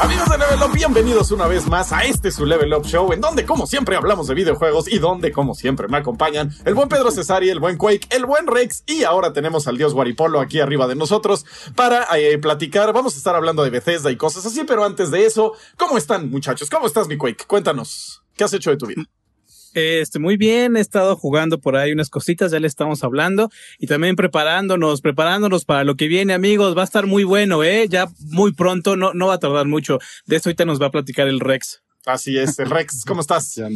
Amigos 0.00 0.28
de 0.30 0.38
Level 0.38 0.62
Up, 0.62 0.72
bienvenidos 0.72 1.30
una 1.32 1.46
vez 1.46 1.66
más 1.68 1.92
a 1.92 2.04
este 2.04 2.30
su 2.30 2.46
Level 2.46 2.72
Up 2.72 2.86
Show, 2.86 3.12
en 3.12 3.20
donde 3.20 3.44
como 3.44 3.66
siempre 3.66 3.96
hablamos 3.96 4.26
de 4.26 4.34
videojuegos 4.34 4.90
y 4.90 4.98
donde 4.98 5.32
como 5.32 5.54
siempre 5.54 5.86
me 5.88 5.98
acompañan 5.98 6.50
el 6.64 6.74
buen 6.74 6.88
Pedro 6.88 7.10
Cesari, 7.10 7.50
el 7.50 7.60
buen 7.60 7.76
Quake, 7.76 8.08
el 8.08 8.24
buen 8.24 8.46
Rex 8.46 8.84
y 8.86 9.04
ahora 9.04 9.34
tenemos 9.34 9.68
al 9.68 9.76
dios 9.76 9.92
Guaripolo 9.92 10.40
aquí 10.40 10.60
arriba 10.60 10.86
de 10.86 10.94
nosotros 10.94 11.44
para 11.76 12.06
eh, 12.16 12.38
platicar. 12.38 12.94
Vamos 12.94 13.14
a 13.14 13.18
estar 13.18 13.36
hablando 13.36 13.62
de 13.62 13.68
Bethesda 13.68 14.10
y 14.10 14.16
cosas 14.16 14.46
así, 14.46 14.64
pero 14.64 14.82
antes 14.82 15.10
de 15.10 15.26
eso, 15.26 15.52
¿cómo 15.76 15.98
están 15.98 16.30
muchachos? 16.30 16.70
¿Cómo 16.70 16.86
estás 16.86 17.06
mi 17.06 17.18
Quake? 17.18 17.44
Cuéntanos, 17.46 18.22
¿qué 18.34 18.44
has 18.44 18.52
hecho 18.54 18.70
de 18.70 18.78
tu 18.78 18.86
vida? 18.86 19.04
Este, 19.74 20.20
muy 20.20 20.36
bien, 20.36 20.76
he 20.76 20.80
estado 20.80 21.16
jugando 21.16 21.60
por 21.60 21.76
ahí 21.76 21.92
unas 21.92 22.08
cositas, 22.08 22.52
ya 22.52 22.60
le 22.60 22.68
estamos 22.68 23.02
hablando 23.02 23.50
y 23.78 23.88
también 23.88 24.14
preparándonos, 24.14 25.00
preparándonos 25.00 25.64
para 25.64 25.82
lo 25.82 25.96
que 25.96 26.06
viene, 26.06 26.32
amigos, 26.32 26.76
va 26.76 26.82
a 26.82 26.84
estar 26.84 27.06
muy 27.06 27.24
bueno, 27.24 27.64
eh, 27.64 27.88
ya 27.88 28.06
muy 28.20 28.52
pronto, 28.52 28.96
no, 28.96 29.12
no 29.14 29.26
va 29.26 29.34
a 29.34 29.38
tardar 29.38 29.66
mucho. 29.66 29.98
De 30.26 30.36
esto 30.36 30.48
ahorita 30.48 30.64
nos 30.64 30.80
va 30.80 30.86
a 30.86 30.90
platicar 30.90 31.26
el 31.26 31.40
Rex. 31.40 31.82
Así 32.06 32.38
es, 32.38 32.58
el 32.60 32.70
Rex, 32.70 33.04
¿cómo 33.04 33.20
estás? 33.20 33.54
Ya. 33.54 33.68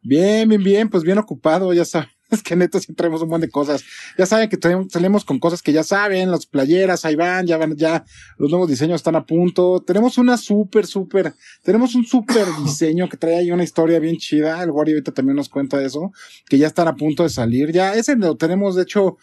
Bien, 0.00 0.48
bien, 0.48 0.62
bien, 0.62 0.88
pues 0.88 1.02
bien 1.02 1.18
ocupado, 1.18 1.72
ya 1.74 1.84
sabes. 1.84 2.13
Es 2.30 2.42
que 2.42 2.56
neto 2.56 2.78
siempre 2.78 3.02
traemos 3.02 3.22
un 3.22 3.28
montón 3.28 3.42
de 3.42 3.50
cosas. 3.50 3.84
Ya 4.18 4.26
saben 4.26 4.48
que 4.48 4.56
tenemos, 4.56 4.86
salimos 4.90 5.24
con 5.24 5.38
cosas 5.38 5.62
que 5.62 5.72
ya 5.72 5.84
saben, 5.84 6.30
las 6.30 6.46
playeras, 6.46 7.04
ahí 7.04 7.14
van, 7.14 7.46
ya 7.46 7.56
van, 7.56 7.76
ya 7.76 8.04
los 8.38 8.50
nuevos 8.50 8.68
diseños 8.68 8.96
están 8.96 9.16
a 9.16 9.24
punto. 9.24 9.82
Tenemos 9.86 10.18
una 10.18 10.36
súper, 10.36 10.86
súper, 10.86 11.34
tenemos 11.62 11.94
un 11.94 12.04
súper 12.04 12.46
diseño 12.64 13.08
que 13.08 13.16
trae 13.16 13.36
ahí 13.36 13.50
una 13.50 13.64
historia 13.64 13.98
bien 13.98 14.16
chida. 14.16 14.62
El 14.62 14.70
Wari 14.70 14.92
ahorita 14.92 15.12
también 15.12 15.36
nos 15.36 15.48
cuenta 15.48 15.82
eso, 15.82 16.12
que 16.48 16.58
ya 16.58 16.66
están 16.66 16.88
a 16.88 16.96
punto 16.96 17.22
de 17.22 17.28
salir. 17.28 17.72
Ya 17.72 17.94
ese 17.94 18.16
lo 18.16 18.36
tenemos, 18.36 18.74
de 18.74 18.82
hecho, 18.82 19.16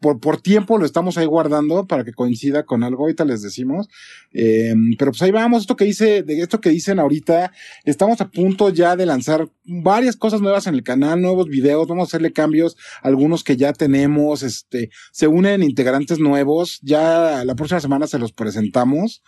por, 0.00 0.20
por 0.20 0.40
tiempo 0.40 0.78
lo 0.78 0.86
estamos 0.86 1.18
ahí 1.18 1.26
guardando 1.26 1.86
para 1.86 2.04
que 2.04 2.12
coincida 2.12 2.64
con 2.64 2.82
algo, 2.82 3.04
ahorita 3.04 3.24
les 3.24 3.42
decimos. 3.42 3.88
Eh, 4.32 4.74
pero 4.98 5.12
pues 5.12 5.22
ahí 5.22 5.30
vamos, 5.30 5.62
esto 5.62 5.76
que 5.76 5.84
dice, 5.84 6.22
de 6.22 6.40
esto 6.40 6.60
que 6.60 6.70
dicen 6.70 6.98
ahorita, 6.98 7.52
estamos 7.84 8.20
a 8.20 8.28
punto 8.28 8.70
ya 8.70 8.96
de 8.96 9.06
lanzar 9.06 9.48
varias 9.64 10.16
cosas 10.16 10.40
nuevas 10.40 10.66
en 10.66 10.74
el 10.74 10.82
canal, 10.82 11.20
nuevos 11.20 11.48
videos, 11.48 11.86
vamos 11.86 12.04
a 12.04 12.10
hacerle 12.10 12.32
cambios, 12.32 12.76
algunos 13.02 13.44
que 13.44 13.56
ya 13.56 13.72
tenemos, 13.72 14.42
este, 14.42 14.90
se 15.12 15.26
unen 15.26 15.62
integrantes 15.62 16.18
nuevos, 16.18 16.80
ya 16.82 17.44
la 17.44 17.54
próxima 17.54 17.80
semana 17.80 18.06
se 18.06 18.18
los 18.18 18.32
presentamos, 18.32 19.22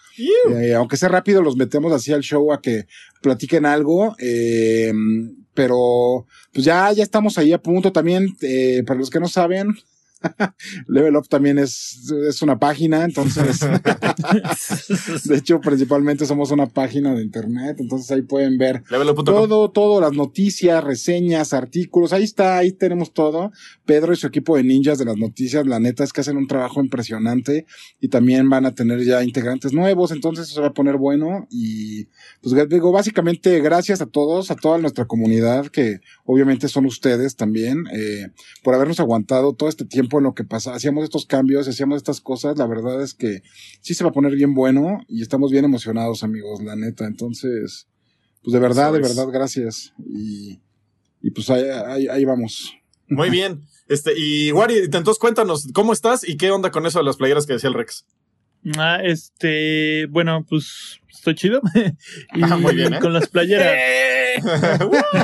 eh, 0.50 0.74
aunque 0.74 0.96
sea 0.96 1.08
rápido, 1.08 1.42
los 1.42 1.56
metemos 1.56 1.92
así 1.92 2.12
al 2.12 2.22
show 2.22 2.52
a 2.52 2.60
que 2.60 2.86
platiquen 3.20 3.66
algo, 3.66 4.14
eh, 4.18 4.92
pero 5.54 6.26
pues 6.52 6.64
ya, 6.64 6.92
ya 6.92 7.02
estamos 7.02 7.36
ahí 7.38 7.52
a 7.52 7.62
punto 7.62 7.92
también, 7.92 8.36
eh, 8.42 8.82
para 8.86 9.00
los 9.00 9.10
que 9.10 9.20
no 9.20 9.28
saben, 9.28 9.74
Level 10.88 11.16
Up 11.16 11.28
también 11.28 11.58
es, 11.58 12.12
es 12.28 12.42
una 12.42 12.58
página, 12.58 13.04
entonces, 13.04 13.60
de 15.24 15.36
hecho, 15.36 15.60
principalmente 15.60 16.26
somos 16.26 16.50
una 16.50 16.66
página 16.66 17.14
de 17.14 17.22
internet, 17.22 17.76
entonces 17.78 18.10
ahí 18.10 18.22
pueden 18.22 18.58
ver 18.58 18.82
todo, 19.24 19.70
todo, 19.70 20.00
las 20.00 20.12
noticias, 20.12 20.82
reseñas, 20.82 21.52
artículos, 21.52 22.12
ahí 22.12 22.24
está, 22.24 22.58
ahí 22.58 22.72
tenemos 22.72 23.12
todo. 23.12 23.52
Pedro 23.84 24.12
y 24.12 24.16
su 24.16 24.26
equipo 24.26 24.56
de 24.56 24.64
ninjas 24.64 24.98
de 24.98 25.04
las 25.04 25.16
noticias, 25.16 25.66
la 25.66 25.80
neta 25.80 26.04
es 26.04 26.12
que 26.12 26.20
hacen 26.20 26.36
un 26.36 26.46
trabajo 26.46 26.80
impresionante 26.80 27.66
y 28.00 28.08
también 28.08 28.48
van 28.48 28.66
a 28.66 28.74
tener 28.74 29.02
ya 29.04 29.22
integrantes 29.22 29.72
nuevos, 29.72 30.10
entonces 30.10 30.46
eso 30.46 30.56
se 30.56 30.60
va 30.60 30.68
a 30.68 30.74
poner 30.74 30.96
bueno 30.96 31.46
y 31.50 32.06
pues 32.40 32.68
digo, 32.68 32.92
básicamente 32.92 33.60
gracias 33.60 34.00
a 34.00 34.06
todos, 34.06 34.50
a 34.50 34.56
toda 34.56 34.78
nuestra 34.78 35.06
comunidad, 35.06 35.66
que 35.66 36.00
obviamente 36.24 36.68
son 36.68 36.86
ustedes 36.86 37.36
también, 37.36 37.84
eh, 37.92 38.28
por 38.62 38.74
habernos 38.74 39.00
aguantado 39.00 39.54
todo 39.54 39.68
este 39.68 39.84
tiempo 39.84 40.07
en 40.16 40.24
lo 40.24 40.34
que 40.34 40.44
pasa, 40.44 40.74
hacíamos 40.74 41.04
estos 41.04 41.26
cambios, 41.26 41.68
hacíamos 41.68 41.98
estas 41.98 42.20
cosas, 42.20 42.56
la 42.56 42.66
verdad 42.66 43.02
es 43.02 43.12
que 43.14 43.42
sí 43.82 43.94
se 43.94 44.04
va 44.04 44.10
a 44.10 44.14
poner 44.14 44.34
bien 44.34 44.54
bueno 44.54 45.00
y 45.08 45.20
estamos 45.20 45.50
bien 45.50 45.64
emocionados, 45.64 46.22
amigos, 46.22 46.62
la 46.62 46.74
neta. 46.74 47.06
Entonces, 47.06 47.86
pues 48.42 48.52
de 48.52 48.58
verdad, 48.58 48.92
de 48.92 49.00
verdad, 49.00 49.28
gracias. 49.30 49.92
Y, 49.98 50.60
y 51.20 51.30
pues 51.30 51.50
ahí, 51.50 51.64
ahí, 51.86 52.08
ahí 52.08 52.24
vamos. 52.24 52.74
Muy 53.08 53.28
bien. 53.30 53.62
Este, 53.88 54.12
y 54.16 54.52
Wari, 54.52 54.78
entonces 54.84 55.18
cuéntanos, 55.18 55.68
¿cómo 55.74 55.92
estás 55.92 56.26
y 56.28 56.36
qué 56.36 56.50
onda 56.50 56.70
con 56.70 56.86
eso 56.86 56.98
de 56.98 57.04
las 57.04 57.16
playeras 57.16 57.46
que 57.46 57.54
decía 57.54 57.68
el 57.68 57.74
Rex? 57.74 58.06
Ah, 58.76 58.98
este, 59.02 60.06
bueno, 60.06 60.44
pues 60.48 61.00
estoy 61.10 61.34
chido. 61.34 61.60
y 62.34 62.42
Ah, 62.42 62.56
muy 62.56 62.74
bien, 62.74 62.94
¿eh? 62.94 62.98
con 63.00 63.12
las 63.12 63.28
playeras. 63.28 63.74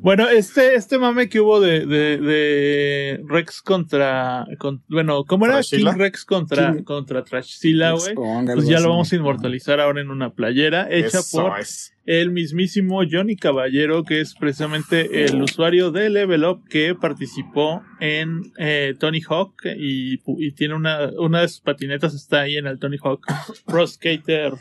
bueno, 0.00 0.28
este, 0.28 0.74
este 0.74 0.98
mame 0.98 1.28
que 1.28 1.40
hubo 1.40 1.60
de, 1.60 1.86
de, 1.86 2.18
de 2.18 3.20
Rex 3.28 3.62
contra, 3.62 4.46
con- 4.58 4.82
bueno, 4.88 5.24
¿cómo 5.24 5.46
era? 5.46 5.60
King. 5.62 5.86
Rex 5.96 6.24
contra, 6.24 6.72
King- 6.72 6.82
contra 6.84 7.24
Trashzilla, 7.24 7.92
güey. 7.92 8.14
Pues 8.54 8.66
ya 8.66 8.80
lo 8.80 8.90
vamos 8.90 9.12
a 9.12 9.16
inmortalizar 9.16 9.80
ahora 9.80 10.00
en 10.00 10.10
una 10.10 10.30
playera 10.34 10.88
hecha 10.90 11.18
Eso 11.18 11.42
por 11.42 11.60
es. 11.60 11.94
el 12.06 12.30
mismísimo 12.30 13.02
Johnny 13.10 13.36
Caballero, 13.36 14.04
que 14.04 14.20
es 14.20 14.34
precisamente 14.34 15.24
el 15.24 15.42
usuario 15.42 15.90
de 15.90 16.10
Level 16.10 16.44
Up 16.44 16.62
que 16.68 16.94
participó 16.94 17.82
en 18.00 18.52
eh, 18.58 18.94
Tony 18.98 19.20
Hawk 19.28 19.54
y 19.76 20.18
tiene 20.52 20.74
una, 20.74 21.10
una 21.18 21.42
de 21.42 21.48
sus 21.48 21.60
patinetas 21.60 22.14
está 22.14 22.40
ahí 22.40 22.56
en 22.56 22.66
el 22.66 22.78
Tony 22.78 22.96
Hawk 23.02 23.26
Pro 23.66 23.86
Skater. 23.86 24.51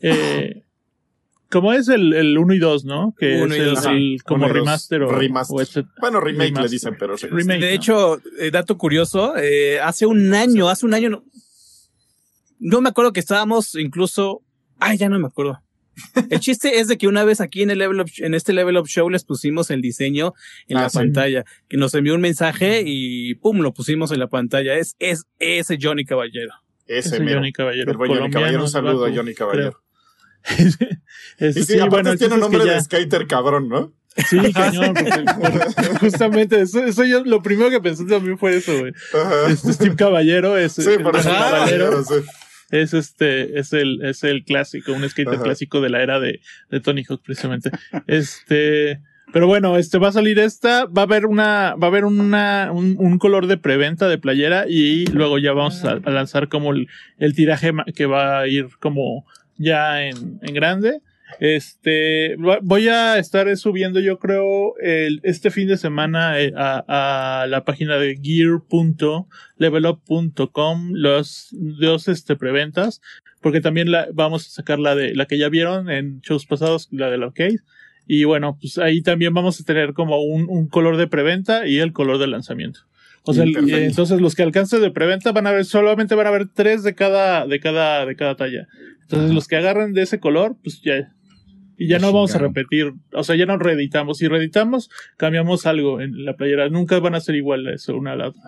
Eh, 0.00 0.62
¿Cómo 1.50 1.72
es 1.72 1.88
el, 1.88 2.12
el 2.12 2.36
1 2.36 2.54
y 2.54 2.58
2, 2.58 2.84
no? 2.84 3.14
Que 3.18 3.40
Uno 3.40 3.54
es 3.54 3.58
y 3.60 3.62
el, 3.62 3.74
dos, 3.74 3.86
el 3.86 4.22
como 4.24 4.44
Uno 4.44 4.46
y 4.46 4.48
dos. 4.48 4.56
remaster 4.66 5.02
o, 5.02 5.10
Remaster. 5.12 5.56
o 5.56 5.60
etc. 5.62 5.88
Bueno, 6.00 6.20
remake 6.20 6.38
le 6.50 6.54
Remaster. 6.56 6.70
dicen, 6.70 6.96
pero 6.98 7.16
sí. 7.16 7.26
Remake. 7.28 7.60
De 7.60 7.66
¿no? 7.70 7.74
hecho, 7.74 8.20
eh, 8.38 8.50
dato 8.50 8.76
curioso, 8.76 9.34
eh, 9.38 9.80
hace 9.80 10.04
un 10.04 10.34
año, 10.34 10.68
hace 10.68 10.84
un 10.84 10.92
año, 10.94 11.08
no, 11.08 11.24
no 12.58 12.80
me 12.82 12.90
acuerdo 12.90 13.12
que 13.12 13.20
estábamos 13.20 13.74
incluso, 13.76 14.42
ay, 14.78 14.98
ya 14.98 15.08
no 15.08 15.18
me 15.18 15.26
acuerdo. 15.26 15.58
El 16.30 16.38
chiste 16.38 16.78
es 16.78 16.86
de 16.86 16.96
que 16.96 17.08
una 17.08 17.24
vez 17.24 17.40
aquí 17.40 17.62
en 17.62 17.70
el 17.70 17.78
Level 17.78 18.00
Up, 18.02 18.10
en 18.18 18.34
este 18.34 18.52
Level 18.52 18.76
Up 18.76 18.86
Show 18.86 19.08
les 19.10 19.24
pusimos 19.24 19.70
el 19.70 19.80
diseño 19.80 20.32
en 20.68 20.76
Ah, 20.76 20.82
la 20.82 20.90
sí. 20.90 20.98
pantalla, 20.98 21.44
que 21.68 21.76
nos 21.76 21.92
envió 21.94 22.14
un 22.14 22.20
mensaje 22.20 22.82
y 22.86 23.34
pum, 23.36 23.58
lo 23.62 23.72
pusimos 23.74 24.12
en 24.12 24.20
la 24.20 24.28
pantalla. 24.28 24.74
Es, 24.76 24.94
es 25.00 25.24
ese 25.40 25.76
Johnny 25.80 26.04
Caballero. 26.04 26.52
Ese, 26.88 27.16
Ese. 27.16 27.32
Johnny 27.34 27.52
Caballero. 27.52 27.92
El 27.92 27.96
Johnny 27.96 28.30
Caballero. 28.30 28.62
Un 28.64 28.68
saludo 28.70 29.04
a 29.06 29.12
Johnny 29.14 29.34
Caballero. 29.34 29.80
Y 31.40 31.52
sí, 31.52 31.64
sí, 31.64 31.78
aparte 31.78 31.90
bueno, 32.10 32.16
tiene 32.16 32.36
nombre 32.38 32.64
de 32.64 32.80
skater 32.80 33.26
cabrón, 33.26 33.68
¿no? 33.68 33.92
Sí, 34.28 34.52
cañón, 34.54 34.94
porque- 34.94 35.24
por- 35.74 35.98
justamente 36.00 36.60
eso, 36.60 36.82
eso 36.84 37.04
yo 37.04 37.22
lo 37.24 37.42
primero 37.42 37.70
que 37.70 37.80
pensé 37.80 38.04
también 38.06 38.38
fue 38.38 38.56
eso, 38.56 38.76
güey. 38.78 38.92
Este 39.48 39.72
Steve 39.72 39.96
Caballero 39.96 40.56
es 40.56 40.72
Sí, 40.72 40.96
por 41.02 41.16
eso. 41.16 41.28
Caballero 41.28 42.02
sí. 42.04 42.14
es 42.70 42.94
este 42.94 43.58
es 43.58 43.72
el 43.72 44.02
es 44.04 44.24
el 44.24 44.44
clásico, 44.44 44.92
un 44.92 45.08
skater 45.08 45.34
Ajá. 45.34 45.42
clásico 45.42 45.80
de 45.80 45.90
la 45.90 46.02
era 46.02 46.18
de, 46.20 46.40
de 46.70 46.80
Tony 46.80 47.04
Hawk 47.08 47.22
precisamente. 47.22 47.70
Este, 48.06 49.00
pero 49.32 49.46
bueno, 49.46 49.76
este 49.76 49.98
va 49.98 50.08
a 50.08 50.12
salir 50.12 50.38
esta, 50.38 50.86
va 50.86 51.02
a 51.02 51.04
haber 51.04 51.26
una 51.26 51.74
va 51.74 51.86
a 51.86 51.90
haber 51.90 52.04
una 52.04 52.70
un, 52.72 53.18
color 53.18 53.46
de 53.46 53.58
preventa 53.58 54.08
de 54.08 54.18
playera 54.18 54.64
y 54.68 55.06
luego 55.06 55.38
ya 55.38 55.52
vamos 55.52 55.84
a, 55.84 55.96
lanzar 55.96 56.48
como 56.48 56.72
el, 56.72 56.88
tiraje 57.34 57.72
que 57.94 58.06
va 58.06 58.40
a 58.40 58.48
ir 58.48 58.68
como 58.80 59.26
ya 59.56 60.04
en, 60.04 60.40
en 60.42 60.54
grande. 60.54 61.00
Este, 61.40 62.36
voy 62.62 62.88
a 62.88 63.18
estar 63.18 63.54
subiendo, 63.56 64.00
yo 64.00 64.18
creo, 64.18 64.76
el, 64.78 65.20
este 65.22 65.50
fin 65.50 65.68
de 65.68 65.76
semana 65.76 66.40
eh, 66.40 66.54
a, 66.56 67.42
a 67.42 67.46
la 67.46 67.64
página 67.64 67.98
de 67.98 68.16
gear.levelup.com 68.16 70.90
los 70.92 71.48
dos 71.52 72.08
este, 72.08 72.34
preventas, 72.34 73.02
porque 73.40 73.60
también 73.60 73.92
la, 73.92 74.08
vamos 74.12 74.46
a 74.46 74.50
sacar 74.50 74.78
la 74.78 74.94
de 74.94 75.14
la 75.14 75.26
que 75.26 75.36
ya 75.38 75.50
vieron 75.50 75.90
en 75.90 76.22
shows 76.22 76.46
pasados, 76.46 76.88
la 76.90 77.10
del 77.10 77.22
arcade. 77.22 77.58
Y 78.08 78.24
bueno, 78.24 78.56
pues 78.60 78.78
ahí 78.78 79.02
también 79.02 79.32
vamos 79.34 79.60
a 79.60 79.64
tener 79.64 79.92
como 79.92 80.20
un, 80.20 80.46
un 80.48 80.66
color 80.68 80.96
de 80.96 81.06
preventa 81.06 81.66
y 81.68 81.78
el 81.78 81.92
color 81.92 82.18
de 82.18 82.26
lanzamiento. 82.26 82.80
O 83.22 83.34
sea, 83.34 83.44
el- 83.44 83.52
eh, 83.70 83.84
entonces 83.86 84.20
los 84.20 84.34
que 84.34 84.42
alcancen 84.42 84.80
de 84.80 84.90
preventa 84.90 85.30
van 85.32 85.46
a 85.46 85.52
ver, 85.52 85.64
solamente 85.66 86.14
van 86.16 86.26
a 86.26 86.30
ver 86.30 86.48
tres 86.52 86.82
de 86.82 86.94
cada, 86.94 87.46
de 87.46 87.60
cada, 87.60 88.06
de 88.06 88.16
cada 88.16 88.34
talla. 88.34 88.66
Entonces 89.02 89.28
los 89.34 89.46
que 89.46 89.56
agarren 89.56 89.92
de 89.92 90.02
ese 90.02 90.18
color, 90.18 90.56
pues 90.62 90.80
ya, 90.82 91.12
y 91.76 91.86
ya 91.86 91.98
no 91.98 92.12
vamos 92.12 92.34
a 92.34 92.38
repetir, 92.48 92.92
o 93.12 93.22
sea, 93.22 93.36
ya 93.36 93.46
no 93.46 93.56
reeditamos. 93.58 94.18
Si 94.18 94.26
reeditamos, 94.26 94.90
cambiamos 95.16 95.64
algo 95.66 96.00
en 96.00 96.24
la 96.24 96.34
playera. 96.34 96.68
Nunca 96.70 96.98
van 96.98 97.14
a 97.14 97.20
ser 97.20 97.34
igual 97.36 97.68
eso 97.68 97.96
una 97.96 98.12
a 98.12 98.16
la 98.16 98.28
otra. 98.28 98.42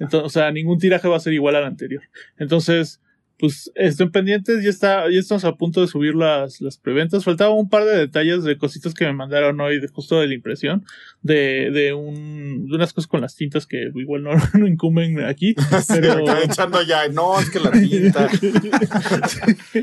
Entonces, 0.00 0.26
o 0.26 0.28
sea, 0.28 0.50
ningún 0.50 0.78
tiraje 0.78 1.08
va 1.08 1.16
a 1.16 1.20
ser 1.20 1.32
igual 1.32 1.54
al 1.56 1.64
anterior. 1.64 2.02
Entonces, 2.36 3.00
pues 3.38 3.70
estén 3.74 4.10
pendientes, 4.12 4.62
ya 4.62 4.70
está, 4.70 5.10
ya 5.10 5.18
estamos 5.18 5.44
a 5.44 5.54
punto 5.56 5.80
de 5.80 5.88
subir 5.88 6.14
las, 6.14 6.60
las 6.60 6.78
preventas. 6.78 7.24
Faltaba 7.24 7.52
un 7.52 7.68
par 7.68 7.84
de 7.84 7.96
detalles 7.98 8.44
de 8.44 8.56
cositas 8.56 8.94
que 8.94 9.04
me 9.06 9.12
mandaron 9.12 9.60
hoy, 9.60 9.80
de, 9.80 9.88
justo 9.88 10.20
de 10.20 10.28
la 10.28 10.34
impresión, 10.34 10.84
de, 11.22 11.70
de 11.72 11.92
un, 11.94 12.68
de 12.68 12.76
unas 12.76 12.92
cosas 12.92 13.08
con 13.08 13.20
las 13.20 13.34
tintas 13.34 13.66
que 13.66 13.90
igual 13.94 14.22
no, 14.22 14.30
no 14.58 14.66
incumben 14.66 15.20
aquí, 15.24 15.54
pero 15.88 16.18
Está 16.20 16.42
echando 16.44 16.82
ya. 16.82 17.08
No, 17.08 17.38
es 17.40 17.50
que 17.50 17.60
la 17.60 17.70
tinta. 17.72 18.28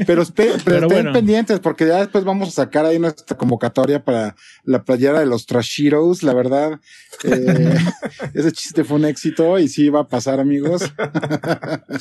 Pero, 0.07 0.23
espe- 0.23 0.33
pero 0.35 0.63
Pero 0.63 0.75
estén 0.87 0.89
bueno. 0.89 1.13
pendientes 1.13 1.59
porque 1.59 1.85
ya 1.87 1.97
después 1.97 2.23
vamos 2.23 2.49
a 2.49 2.51
sacar 2.51 2.85
ahí 2.85 2.99
nuestra 2.99 3.37
convocatoria 3.37 4.03
para 4.03 4.35
la 4.63 4.83
playera 4.83 5.19
de 5.19 5.25
los 5.25 5.45
Trashiros. 5.45 6.23
La 6.23 6.33
verdad, 6.33 6.79
eh, 7.25 7.75
ese 8.33 8.51
chiste 8.51 8.83
fue 8.83 8.97
un 8.97 9.05
éxito 9.05 9.59
y 9.59 9.67
sí 9.67 9.89
va 9.89 10.01
a 10.01 10.07
pasar, 10.07 10.39
amigos. 10.39 10.81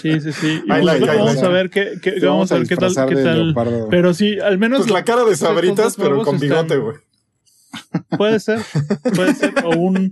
sí, 0.01 0.21
sí, 0.21 0.33
sí. 0.33 0.61
Y 0.65 0.69
pues, 0.69 1.40
vamos 1.41 1.45
a 1.45 1.49
ver 1.49 1.71
qué, 1.71 1.93
qué- 2.03 2.13
Sí, 2.21 2.27
vamos 2.27 2.51
a 2.53 2.57
ver 2.59 2.67
qué 2.69 2.77
tal, 2.77 2.95
qué 3.09 3.17
tal. 3.17 3.55
Pero 3.91 4.15
sí, 4.15 4.39
al 4.41 4.59
menos 4.59 4.81
Pues 4.81 4.91
la 4.91 5.05
cara 5.05 5.25
de 5.25 5.37
sabritas, 5.37 5.97
pero 5.97 6.23
con 6.23 6.39
bigote, 6.39 6.75
están- 6.75 6.81
güey. 6.81 6.97
Puede 8.19 8.41
ser, 8.41 8.61
puede 9.15 9.35
ser, 9.35 9.55
o 9.65 9.71
un, 9.77 10.11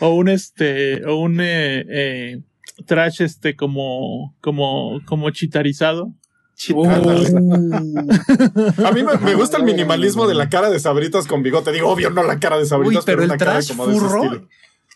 o 0.00 0.08
un 0.14 0.28
este, 0.28 1.04
o 1.06 1.16
un 1.20 1.38
eh, 1.40 1.84
eh, 1.88 2.40
trash 2.86 3.22
este 3.22 3.54
como, 3.54 4.34
como, 4.40 5.00
como 5.06 5.30
chitarizado. 5.30 6.12
A 8.84 8.90
mí 8.92 9.02
me, 9.02 9.16
me 9.18 9.34
gusta 9.34 9.58
el 9.58 9.62
minimalismo 9.64 10.26
de 10.26 10.34
la 10.34 10.48
cara 10.48 10.70
de 10.70 10.80
sabritas 10.80 11.26
con 11.26 11.42
bigote. 11.42 11.70
Digo, 11.72 11.88
obvio, 11.88 12.10
no 12.10 12.22
la 12.24 12.38
cara 12.40 12.58
de 12.58 12.66
sabritas, 12.66 12.96
Uy, 12.98 13.06
pero 13.06 13.22
el 13.22 13.28
una 13.30 13.38
cara 13.38 13.52
trash 13.52 13.68
como 13.68 13.86
de 13.86 13.92
ese 13.96 14.00
furro. 14.00 14.24
estilo. 14.24 14.48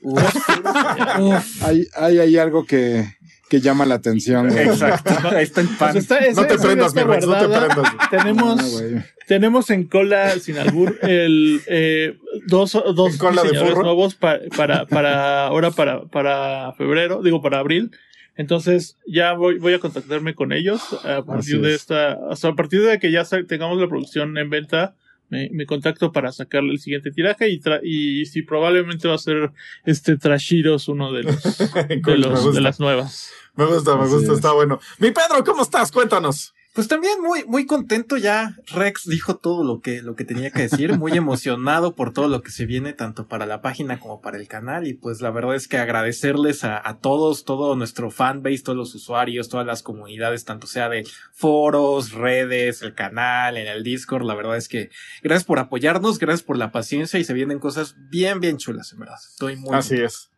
Uf, 0.02 1.62
Hay, 1.96 2.18
hay 2.18 2.36
algo 2.36 2.64
que, 2.66 3.06
que 3.52 3.60
llama 3.60 3.84
la 3.84 3.96
atención. 3.96 4.48
güey. 4.48 4.66
exacto. 4.66 5.12
Ahí 5.28 5.42
está 5.42 5.60
el 5.60 5.68
pan. 5.68 5.92
Pues 5.92 5.96
está- 6.04 6.18
esa- 6.20 6.40
No 6.40 6.46
te 6.48 6.56
prendas, 6.58 6.94
mi 6.94 7.00
está 7.02 7.12
Rex, 7.12 7.26
no 7.26 7.38
te 7.38 7.48
prendas. 7.48 7.92
Tenemos, 8.10 8.56
No, 8.82 9.02
tenemos 9.26 9.68
en 9.68 9.84
cola, 9.88 10.30
sin 10.38 10.56
albur, 10.56 10.98
el, 11.02 11.60
eh, 11.66 12.16
dos, 12.46 12.72
dos 12.72 13.12
¿En 13.12 13.18
cola 13.18 13.42
de 13.42 13.52
nuevos 13.52 14.14
pa- 14.14 14.38
para, 14.56 14.86
para, 14.86 15.46
ahora 15.48 15.70
para, 15.70 16.06
para 16.06 16.72
febrero, 16.78 17.20
digo, 17.22 17.42
para 17.42 17.58
abril. 17.58 17.90
Entonces, 18.36 18.96
ya 19.06 19.34
voy, 19.34 19.58
voy 19.58 19.74
a 19.74 19.78
contactarme 19.80 20.34
con 20.34 20.54
ellos 20.54 20.80
a 21.04 21.22
partir 21.22 21.56
Así 21.56 21.58
de 21.58 21.74
es. 21.74 21.82
esta, 21.82 22.16
hasta 22.30 22.48
a 22.48 22.54
partir 22.54 22.80
de 22.80 22.98
que 22.98 23.12
ya 23.12 23.22
tengamos 23.46 23.78
la 23.78 23.86
producción 23.86 24.38
en 24.38 24.48
venta. 24.48 24.94
Me, 25.28 25.48
me 25.50 25.64
contacto 25.64 26.12
para 26.12 26.30
sacarle 26.30 26.72
el 26.72 26.78
siguiente 26.78 27.10
tiraje 27.10 27.48
y, 27.48 27.58
tra- 27.58 27.80
y 27.82 28.26
si 28.26 28.42
probablemente 28.42 29.08
va 29.08 29.14
a 29.14 29.18
ser 29.18 29.50
este 29.86 30.18
Trashiros 30.18 30.88
uno 30.88 31.10
de 31.10 31.22
los, 31.22 31.42
de, 32.04 32.18
los, 32.18 32.54
de 32.54 32.60
las 32.60 32.78
nuevas. 32.80 33.32
Me 33.54 33.66
gusta, 33.66 33.96
me 33.96 34.04
Así 34.04 34.14
gusta, 34.14 34.32
es. 34.32 34.38
está 34.38 34.52
bueno. 34.52 34.80
Mi 34.98 35.10
Pedro, 35.10 35.44
¿cómo 35.44 35.62
estás? 35.62 35.92
Cuéntanos. 35.92 36.54
Pues 36.74 36.88
también 36.88 37.20
muy, 37.20 37.44
muy 37.44 37.66
contento 37.66 38.16
ya. 38.16 38.56
Rex 38.68 39.06
dijo 39.06 39.36
todo 39.36 39.62
lo 39.62 39.82
que, 39.82 40.00
lo 40.00 40.16
que 40.16 40.24
tenía 40.24 40.50
que 40.50 40.62
decir. 40.62 40.96
Muy 40.96 41.12
emocionado 41.12 41.94
por 41.94 42.14
todo 42.14 42.28
lo 42.28 42.40
que 42.40 42.50
se 42.50 42.64
viene, 42.64 42.94
tanto 42.94 43.28
para 43.28 43.44
la 43.44 43.60
página 43.60 44.00
como 44.00 44.22
para 44.22 44.38
el 44.38 44.48
canal. 44.48 44.86
Y 44.86 44.94
pues 44.94 45.20
la 45.20 45.30
verdad 45.30 45.54
es 45.54 45.68
que 45.68 45.76
agradecerles 45.76 46.64
a, 46.64 46.80
a 46.82 46.96
todos, 46.96 47.44
todo 47.44 47.76
nuestro 47.76 48.10
fanbase, 48.10 48.62
todos 48.62 48.78
los 48.78 48.94
usuarios, 48.94 49.50
todas 49.50 49.66
las 49.66 49.82
comunidades, 49.82 50.46
tanto 50.46 50.66
sea 50.66 50.88
de 50.88 51.06
foros, 51.34 52.12
redes, 52.12 52.80
el 52.80 52.94
canal, 52.94 53.58
en 53.58 53.68
el 53.68 53.82
Discord. 53.82 54.24
La 54.24 54.34
verdad 54.34 54.56
es 54.56 54.66
que 54.68 54.88
gracias 55.22 55.44
por 55.44 55.58
apoyarnos, 55.58 56.18
gracias 56.18 56.42
por 56.42 56.56
la 56.56 56.72
paciencia 56.72 57.20
y 57.20 57.24
se 57.24 57.34
vienen 57.34 57.58
cosas 57.58 57.96
bien, 58.08 58.40
bien 58.40 58.56
chulas, 58.56 58.94
en 58.94 59.00
verdad. 59.00 59.18
Estoy 59.30 59.56
muy 59.56 59.76
Así 59.76 59.96
es. 59.96 60.31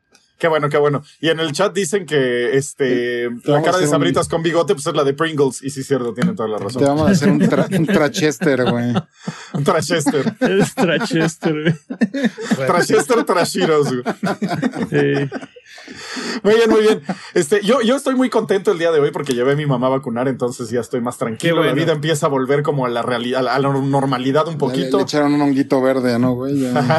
Qué 0.45 0.49
bueno, 0.49 0.69
qué 0.69 0.77
bueno. 0.77 1.03
Y 1.23 1.31
en 1.31 1.41
el 1.41 1.53
chat 1.53 1.73
dicen 1.73 2.05
que 2.05 2.55
este 2.55 3.31
la 3.45 3.63
cara 3.63 3.79
de 3.79 3.85
un- 3.85 3.91
sabritas 3.91 4.29
con 4.29 4.43
bigote 4.43 4.75
pues 4.75 4.87
es 4.87 4.93
la 4.95 5.03
de 5.03 5.15
Pringles. 5.15 5.63
Y 5.63 5.71
sí, 5.71 5.81
es 5.81 5.87
cierto, 5.87 6.13
tiene 6.13 6.35
toda 6.35 6.51
la 6.51 6.59
Te 6.59 6.65
razón. 6.65 6.83
vamos 6.85 7.09
a 7.09 7.13
hacer 7.13 7.31
un, 7.31 7.41
tra- 7.41 7.79
un 7.79 7.87
Trachester, 7.87 8.71
güey. 8.71 8.93
Un 9.55 9.65
Trashester. 9.65 10.35
Es 10.41 10.75
Trachester, 10.75 11.53
güey. 11.55 12.67
Trashester 12.67 13.25
Trashiros. 13.25 13.89
güey. 13.91 14.03
Sí. 14.91 15.31
Muy 16.43 16.55
bien, 16.55 16.71
muy 16.71 16.83
bien. 16.83 17.03
Este, 17.35 17.63
yo, 17.63 17.81
yo 17.81 17.97
estoy 17.97 18.15
muy 18.15 18.31
contento 18.31 18.73
el 18.73 18.79
día 18.79 18.91
de 18.93 19.01
hoy 19.01 19.11
porque 19.11 19.35
llevé 19.35 19.53
a 19.53 19.57
mi 19.57 19.67
mamá 19.67 19.87
a 19.89 19.91
vacunar, 19.91 20.29
entonces 20.29 20.71
ya 20.71 20.81
estoy 20.81 21.01
más 21.01 21.19
tranquilo. 21.19 21.57
Bueno. 21.57 21.71
La 21.71 21.75
vida 21.75 21.93
empieza 21.93 22.27
a 22.27 22.29
volver 22.29 22.63
como 22.63 22.87
a 22.87 22.89
la 22.89 23.03
realidad, 23.03 23.47
a 23.49 23.59
la 23.59 23.69
normalidad 23.69 24.49
un 24.49 24.59
poquito. 24.59 24.99
le 24.99 25.03
echaron 25.05 25.35
un 25.35 25.43
honguito 25.43 25.81
verde, 25.81 26.19
¿no, 26.19 26.35
güey? 26.35 26.61
Ya. 26.61 26.99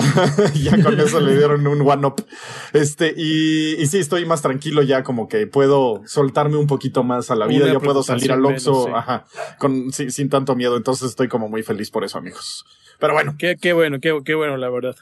ya 0.53 0.83
con 0.83 0.99
eso 0.99 1.19
le 1.19 1.37
dieron 1.37 1.65
un 1.65 1.81
one 1.81 2.07
up. 2.07 2.25
Este, 2.73 3.13
y, 3.15 3.75
y 3.81 3.87
sí, 3.87 3.99
estoy 3.99 4.25
más 4.25 4.41
tranquilo 4.41 4.81
ya, 4.81 5.03
como 5.03 5.27
que 5.27 5.47
puedo 5.47 6.01
soltarme 6.05 6.57
un 6.57 6.67
poquito 6.67 7.03
más 7.03 7.31
a 7.31 7.35
la 7.35 7.47
vida, 7.47 7.65
Una 7.65 7.73
ya 7.73 7.79
puedo 7.79 8.03
salir 8.03 8.31
al 8.31 8.45
Oxxo, 8.45 8.71
menos, 8.71 8.85
sí. 8.85 8.91
ajá, 8.95 9.25
con, 9.59 9.91
sin, 9.91 10.11
sin 10.11 10.29
tanto 10.29 10.55
miedo. 10.55 10.77
Entonces 10.77 11.09
estoy 11.09 11.27
como 11.27 11.49
muy 11.49 11.63
feliz 11.63 11.89
por 11.91 12.03
eso, 12.03 12.17
amigos. 12.17 12.65
Pero 12.99 13.13
bueno, 13.13 13.35
Qué, 13.37 13.57
qué 13.59 13.73
bueno, 13.73 13.99
qué, 13.99 14.17
qué 14.23 14.35
bueno, 14.35 14.57
la 14.57 14.69
verdad. 14.69 14.95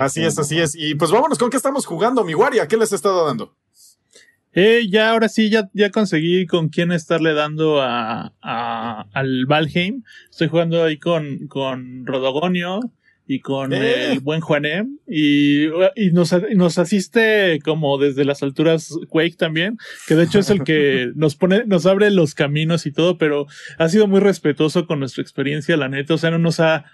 Así 0.00 0.24
es, 0.24 0.38
así 0.38 0.58
es. 0.58 0.74
Y 0.76 0.94
pues 0.94 1.10
vámonos 1.10 1.38
con 1.38 1.50
qué 1.50 1.56
estamos 1.56 1.86
jugando, 1.86 2.24
mi 2.24 2.34
Waria. 2.34 2.66
¿Qué 2.68 2.76
les 2.76 2.92
he 2.92 2.96
estado 2.96 3.26
dando? 3.26 3.54
Eh, 4.52 4.88
ya 4.90 5.10
ahora 5.10 5.28
sí, 5.28 5.50
ya, 5.50 5.68
ya 5.72 5.90
conseguí 5.90 6.46
con 6.46 6.68
quién 6.68 6.90
estarle 6.90 7.34
dando 7.34 7.80
a, 7.80 8.34
a- 8.42 9.06
al 9.12 9.46
Valheim. 9.46 10.02
Estoy 10.30 10.48
jugando 10.48 10.82
ahí 10.82 10.98
con, 10.98 11.46
con 11.48 12.06
Rodogonio 12.06 12.80
y 13.30 13.40
con 13.40 13.74
Eh. 13.74 14.12
el 14.12 14.20
buen 14.20 14.40
Juanem. 14.40 14.98
Y, 15.06 15.66
y 15.94 16.10
nos, 16.12 16.32
y 16.32 16.54
nos 16.56 16.78
asiste 16.78 17.60
como 17.62 17.98
desde 17.98 18.24
las 18.24 18.42
alturas 18.42 18.90
Quake 19.10 19.36
también, 19.36 19.76
que 20.08 20.14
de 20.16 20.24
hecho 20.24 20.38
es 20.38 20.48
el 20.50 20.64
que 20.64 21.12
nos 21.14 21.36
pone, 21.36 21.64
nos 21.66 21.84
abre 21.86 22.10
los 22.10 22.34
caminos 22.34 22.86
y 22.86 22.90
todo, 22.92 23.18
pero 23.18 23.46
ha 23.76 23.88
sido 23.90 24.08
muy 24.08 24.20
respetuoso 24.20 24.86
con 24.86 24.98
nuestra 24.98 25.22
experiencia, 25.22 25.76
la 25.76 25.88
neta. 25.90 26.14
O 26.14 26.18
sea, 26.18 26.30
no 26.30 26.38
nos 26.38 26.58
ha 26.58 26.86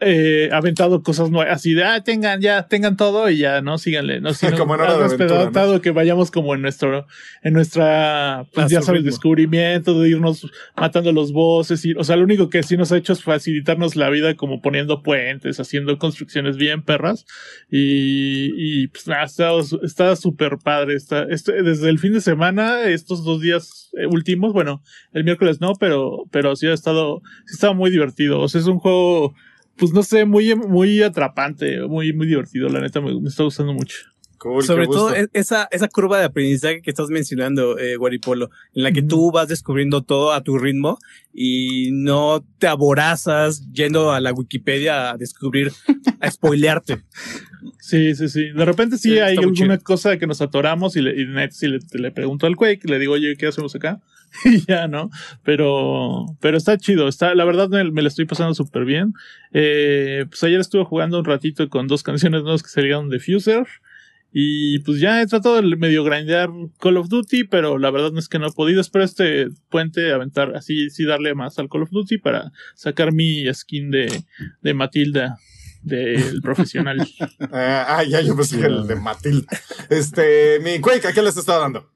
eh, 0.00 0.48
aventado 0.52 1.02
cosas 1.02 1.30
nuevas, 1.30 1.56
así 1.56 1.74
de, 1.74 1.82
ah, 1.82 2.04
tengan, 2.04 2.40
ya, 2.40 2.68
tengan 2.68 2.96
todo 2.96 3.28
y 3.28 3.38
ya, 3.38 3.62
no, 3.62 3.78
síganle, 3.78 4.20
no, 4.20 4.32
sino, 4.32 4.56
Como 4.58 4.74
en 4.74 4.80
Hora 4.80 4.92
ha 4.92 4.96
de 4.96 5.04
Aventura, 5.04 5.38
respetado 5.38 5.80
que 5.80 5.90
vayamos 5.90 6.30
como 6.30 6.54
en 6.54 6.62
nuestro, 6.62 7.06
en 7.42 7.52
nuestra, 7.52 8.46
pues 8.54 8.70
ya 8.70 8.80
sabes, 8.80 9.02
descubrimiento, 9.02 10.00
de 10.00 10.10
irnos 10.10 10.48
matando 10.76 11.10
los 11.10 11.32
bosses, 11.32 11.84
y, 11.84 11.94
o 11.94 12.04
sea, 12.04 12.14
lo 12.16 12.22
único 12.22 12.48
que 12.48 12.62
sí 12.62 12.76
nos 12.76 12.92
ha 12.92 12.96
hecho 12.96 13.12
es 13.12 13.24
facilitarnos 13.24 13.96
la 13.96 14.08
vida 14.08 14.36
como 14.36 14.62
poniendo 14.62 15.02
puentes, 15.02 15.58
haciendo 15.58 15.98
construcciones 15.98 16.56
bien 16.56 16.82
perras, 16.82 17.26
y, 17.68 18.52
y 18.54 18.86
pues 18.86 19.08
nada, 19.08 19.24
está, 19.24 19.50
está 19.82 20.14
súper 20.14 20.58
padre, 20.58 20.94
está, 20.94 21.24
este, 21.24 21.60
desde 21.62 21.88
el 21.88 21.98
fin 21.98 22.12
de 22.12 22.20
semana, 22.20 22.84
estos 22.84 23.24
dos 23.24 23.40
días 23.40 23.90
eh, 23.98 24.06
últimos, 24.06 24.52
bueno, 24.52 24.82
el 25.12 25.24
miércoles 25.24 25.60
no, 25.60 25.74
pero, 25.74 26.24
pero 26.30 26.56
sí 26.56 26.66
ha 26.66 26.72
estado, 26.72 27.20
sí 27.46 27.54
estaba 27.54 27.74
muy 27.74 27.90
divertido, 27.90 28.40
o 28.40 28.48
sea, 28.48 28.60
es 28.60 28.66
un 28.66 28.78
juego, 28.78 29.34
pues 29.82 29.92
no 29.92 30.04
sé, 30.04 30.24
muy, 30.24 30.54
muy 30.54 31.02
atrapante, 31.02 31.80
muy, 31.88 32.12
muy 32.12 32.28
divertido, 32.28 32.68
la 32.68 32.80
neta 32.80 33.00
me, 33.00 33.20
me 33.20 33.28
está 33.28 33.42
gustando 33.42 33.74
mucho. 33.74 34.11
Cool, 34.42 34.64
Sobre 34.64 34.86
todo 34.88 35.14
e- 35.14 35.28
esa, 35.34 35.68
esa 35.70 35.86
curva 35.86 36.18
de 36.18 36.24
aprendizaje 36.24 36.82
que 36.82 36.90
estás 36.90 37.10
mencionando, 37.10 37.78
eh, 37.78 37.94
Guaripolo, 37.94 38.50
en 38.74 38.82
la 38.82 38.90
que 38.90 39.00
tú 39.02 39.30
vas 39.30 39.46
descubriendo 39.46 40.02
todo 40.02 40.32
a 40.32 40.42
tu 40.42 40.58
ritmo 40.58 40.98
y 41.32 41.90
no 41.92 42.44
te 42.58 42.66
aborazas 42.66 43.70
yendo 43.72 44.10
a 44.10 44.18
la 44.20 44.32
Wikipedia 44.32 45.12
a 45.12 45.16
descubrir, 45.16 45.70
a 46.20 46.28
spoilearte. 46.30 47.02
Sí, 47.78 48.14
sí, 48.16 48.28
sí. 48.28 48.50
De 48.50 48.64
repente 48.64 48.96
sí, 48.96 49.10
Sí, 49.10 49.18
hay 49.20 49.36
alguna 49.36 49.76
chido. 49.76 49.84
cosa 49.84 50.16
que 50.16 50.26
nos 50.26 50.40
atoramos 50.40 50.96
y, 50.96 51.00
le, 51.02 51.20
y 51.20 51.26
net, 51.26 51.52
si 51.52 51.68
le, 51.68 51.78
le 51.92 52.10
pregunto 52.10 52.46
al 52.48 52.56
Quake, 52.56 52.88
le 52.88 52.98
digo, 52.98 53.12
oye, 53.12 53.36
¿qué 53.36 53.46
hacemos 53.46 53.74
acá? 53.76 54.00
y 54.44 54.64
ya, 54.66 54.88
¿no? 54.88 55.10
Pero, 55.44 56.26
pero 56.40 56.56
está 56.56 56.76
chido. 56.78 57.06
Está, 57.06 57.34
la 57.36 57.44
verdad 57.44 57.68
me, 57.68 57.84
me 57.92 58.02
la 58.02 58.08
estoy 58.08 58.24
pasando 58.24 58.54
súper 58.54 58.84
bien. 58.84 59.14
Eh, 59.52 60.24
pues 60.28 60.42
ayer 60.42 60.58
estuve 60.60 60.84
jugando 60.84 61.18
un 61.20 61.24
ratito 61.24 61.68
con 61.68 61.86
dos 61.86 62.02
canciones 62.02 62.42
nuevas 62.42 62.62
que 62.64 62.68
salieron 62.68 63.08
de 63.10 63.20
Fuser. 63.20 63.66
Y 64.32 64.78
pues 64.80 64.98
ya 64.98 65.20
he 65.20 65.26
tratado 65.26 65.60
de 65.60 65.76
medio 65.76 66.04
grindear 66.04 66.48
Call 66.80 66.96
of 66.96 67.08
Duty, 67.08 67.44
pero 67.44 67.78
la 67.78 67.90
verdad 67.90 68.12
no 68.12 68.18
es 68.18 68.28
que 68.28 68.38
no 68.38 68.48
he 68.48 68.52
podido. 68.52 68.80
Espero 68.80 69.04
este 69.04 69.48
puente 69.68 70.12
aventar 70.12 70.56
así, 70.56 70.88
sí 70.90 71.04
darle 71.04 71.34
más 71.34 71.58
al 71.58 71.68
Call 71.68 71.82
of 71.82 71.90
Duty 71.90 72.18
para 72.18 72.50
sacar 72.74 73.12
mi 73.12 73.44
skin 73.52 73.90
de, 73.90 74.24
de 74.62 74.74
Matilda 74.74 75.38
del 75.82 76.40
profesional. 76.42 77.06
Ah, 77.52 77.98
ah, 77.98 78.04
ya 78.04 78.20
yo 78.22 78.34
pensé 78.34 78.58
que 78.58 78.66
el 78.66 78.86
de 78.86 78.96
Matilda. 78.96 79.46
Este, 79.90 80.60
mi 80.60 80.80
Quake, 80.80 81.08
¿a 81.08 81.12
qué 81.12 81.22
les 81.22 81.36
está 81.36 81.58
dando? 81.58 81.91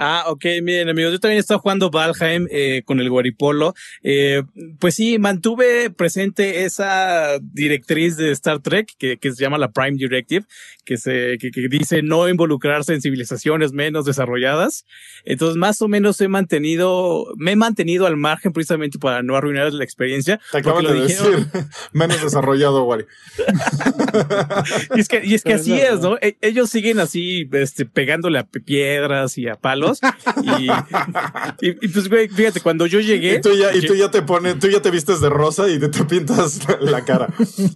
Ah, 0.00 0.24
ok, 0.28 0.44
miren 0.62 0.88
amigos, 0.88 1.10
yo 1.12 1.18
también 1.18 1.40
estaba 1.40 1.58
jugando 1.58 1.90
Valheim 1.90 2.46
eh, 2.52 2.82
con 2.84 3.00
el 3.00 3.10
Guaripolo. 3.10 3.74
Eh, 4.04 4.44
pues 4.78 4.94
sí, 4.94 5.18
mantuve 5.18 5.90
presente 5.90 6.64
esa 6.64 7.38
directriz 7.40 8.16
de 8.16 8.30
Star 8.30 8.60
Trek 8.60 8.90
que, 8.96 9.16
que 9.16 9.32
se 9.32 9.42
llama 9.42 9.58
la 9.58 9.72
Prime 9.72 9.96
Directive, 9.98 10.46
que 10.84 10.96
se 10.98 11.36
que, 11.40 11.50
que 11.50 11.66
dice 11.68 12.02
no 12.02 12.28
involucrarse 12.28 12.94
en 12.94 13.02
civilizaciones 13.02 13.72
menos 13.72 14.04
desarrolladas. 14.04 14.86
Entonces, 15.24 15.56
más 15.56 15.82
o 15.82 15.88
menos 15.88 16.20
he 16.20 16.28
mantenido, 16.28 17.26
me 17.36 17.52
he 17.52 17.56
mantenido 17.56 18.06
al 18.06 18.16
margen 18.16 18.52
precisamente 18.52 19.00
para 19.00 19.24
no 19.24 19.34
arruinar 19.36 19.72
la 19.72 19.82
experiencia. 19.82 20.40
Te 20.52 20.62
lo 20.62 20.80
de 20.80 21.06
dijeron- 21.08 21.08
decir. 21.52 21.64
Menos 21.92 22.22
desarrollado, 22.22 22.84
Wari. 22.84 23.04
Y 24.94 25.00
es 25.00 25.08
que, 25.08 25.24
y 25.24 25.34
es 25.34 25.42
que 25.42 25.54
así 25.54 25.72
es 25.74 25.94
es, 25.94 26.00
¿no? 26.00 26.16
E- 26.20 26.36
ellos 26.40 26.70
siguen 26.70 26.98
así, 27.00 27.48
este, 27.52 27.84
pegándole 27.86 28.38
a 28.38 28.44
piedras 28.44 29.38
y 29.38 29.48
a 29.48 29.54
palos. 29.56 29.87
Pedos. 29.88 30.00
Y, 30.42 31.66
y, 31.66 31.70
y, 31.80 31.88
pues, 31.88 32.08
güey, 32.08 32.28
fíjate, 32.28 32.60
cuando 32.60 32.86
yo 32.86 33.00
llegué. 33.00 33.36
Y 33.36 33.40
tú 33.40 33.54
ya, 33.54 33.74
y 33.74 33.80
tú 33.80 33.94
ya 33.94 34.10
te 34.10 34.22
pones, 34.22 34.58
tú 34.58 34.68
ya 34.68 34.80
te 34.80 34.90
vistes 34.90 35.20
de 35.20 35.28
rosa 35.28 35.68
y 35.68 35.78
te, 35.78 35.88
te 35.88 36.04
pintas 36.04 36.60
la 36.80 37.04
cara. 37.04 37.28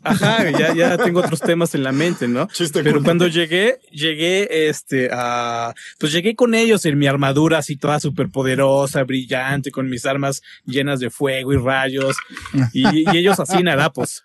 Ajá, 0.02 0.50
ya, 0.50 0.74
ya 0.74 0.96
tengo 0.98 1.20
otros 1.20 1.40
temas 1.40 1.74
en 1.74 1.82
la 1.82 1.92
mente, 1.92 2.28
¿no? 2.28 2.48
Chiste 2.48 2.82
Pero 2.82 3.02
cuando 3.02 3.26
llegué, 3.26 3.80
llegué, 3.90 4.68
este, 4.68 5.10
a, 5.12 5.74
pues 5.98 6.12
llegué 6.12 6.34
con 6.34 6.54
ellos 6.54 6.84
en 6.86 6.98
mi 6.98 7.06
armadura 7.06 7.58
así 7.58 7.76
toda 7.76 8.00
súper 8.00 8.28
poderosa, 8.30 9.02
brillante, 9.04 9.70
con 9.70 9.88
mis 9.88 10.06
armas 10.06 10.42
llenas 10.64 11.00
de 11.00 11.10
fuego 11.10 11.52
y 11.52 11.56
rayos, 11.56 12.16
y, 12.72 12.86
y 12.88 13.16
ellos 13.16 13.40
así 13.40 13.56
en 13.58 13.68
harapos. 13.68 14.24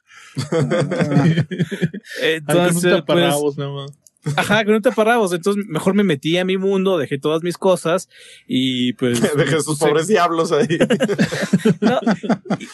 Entonces, 2.21 2.81
pues, 2.81 2.93
taparrabos, 2.95 3.57
nada 3.57 3.71
más. 3.71 3.91
Ajá, 4.35 4.65
con 4.65 4.75
un 4.75 4.81
taparrabos. 4.81 5.33
Entonces, 5.33 5.65
mejor 5.67 5.93
me 5.93 6.03
metí 6.03 6.37
a 6.37 6.45
mi 6.45 6.57
mundo, 6.57 6.97
dejé 6.97 7.17
todas 7.17 7.43
mis 7.43 7.57
cosas 7.57 8.09
y 8.47 8.93
pues. 8.93 9.21
Dejé 9.37 9.61
sus 9.61 9.79
pobres 9.79 10.07
diablos 10.07 10.51
ahí. 10.51 10.67
No, 11.81 11.99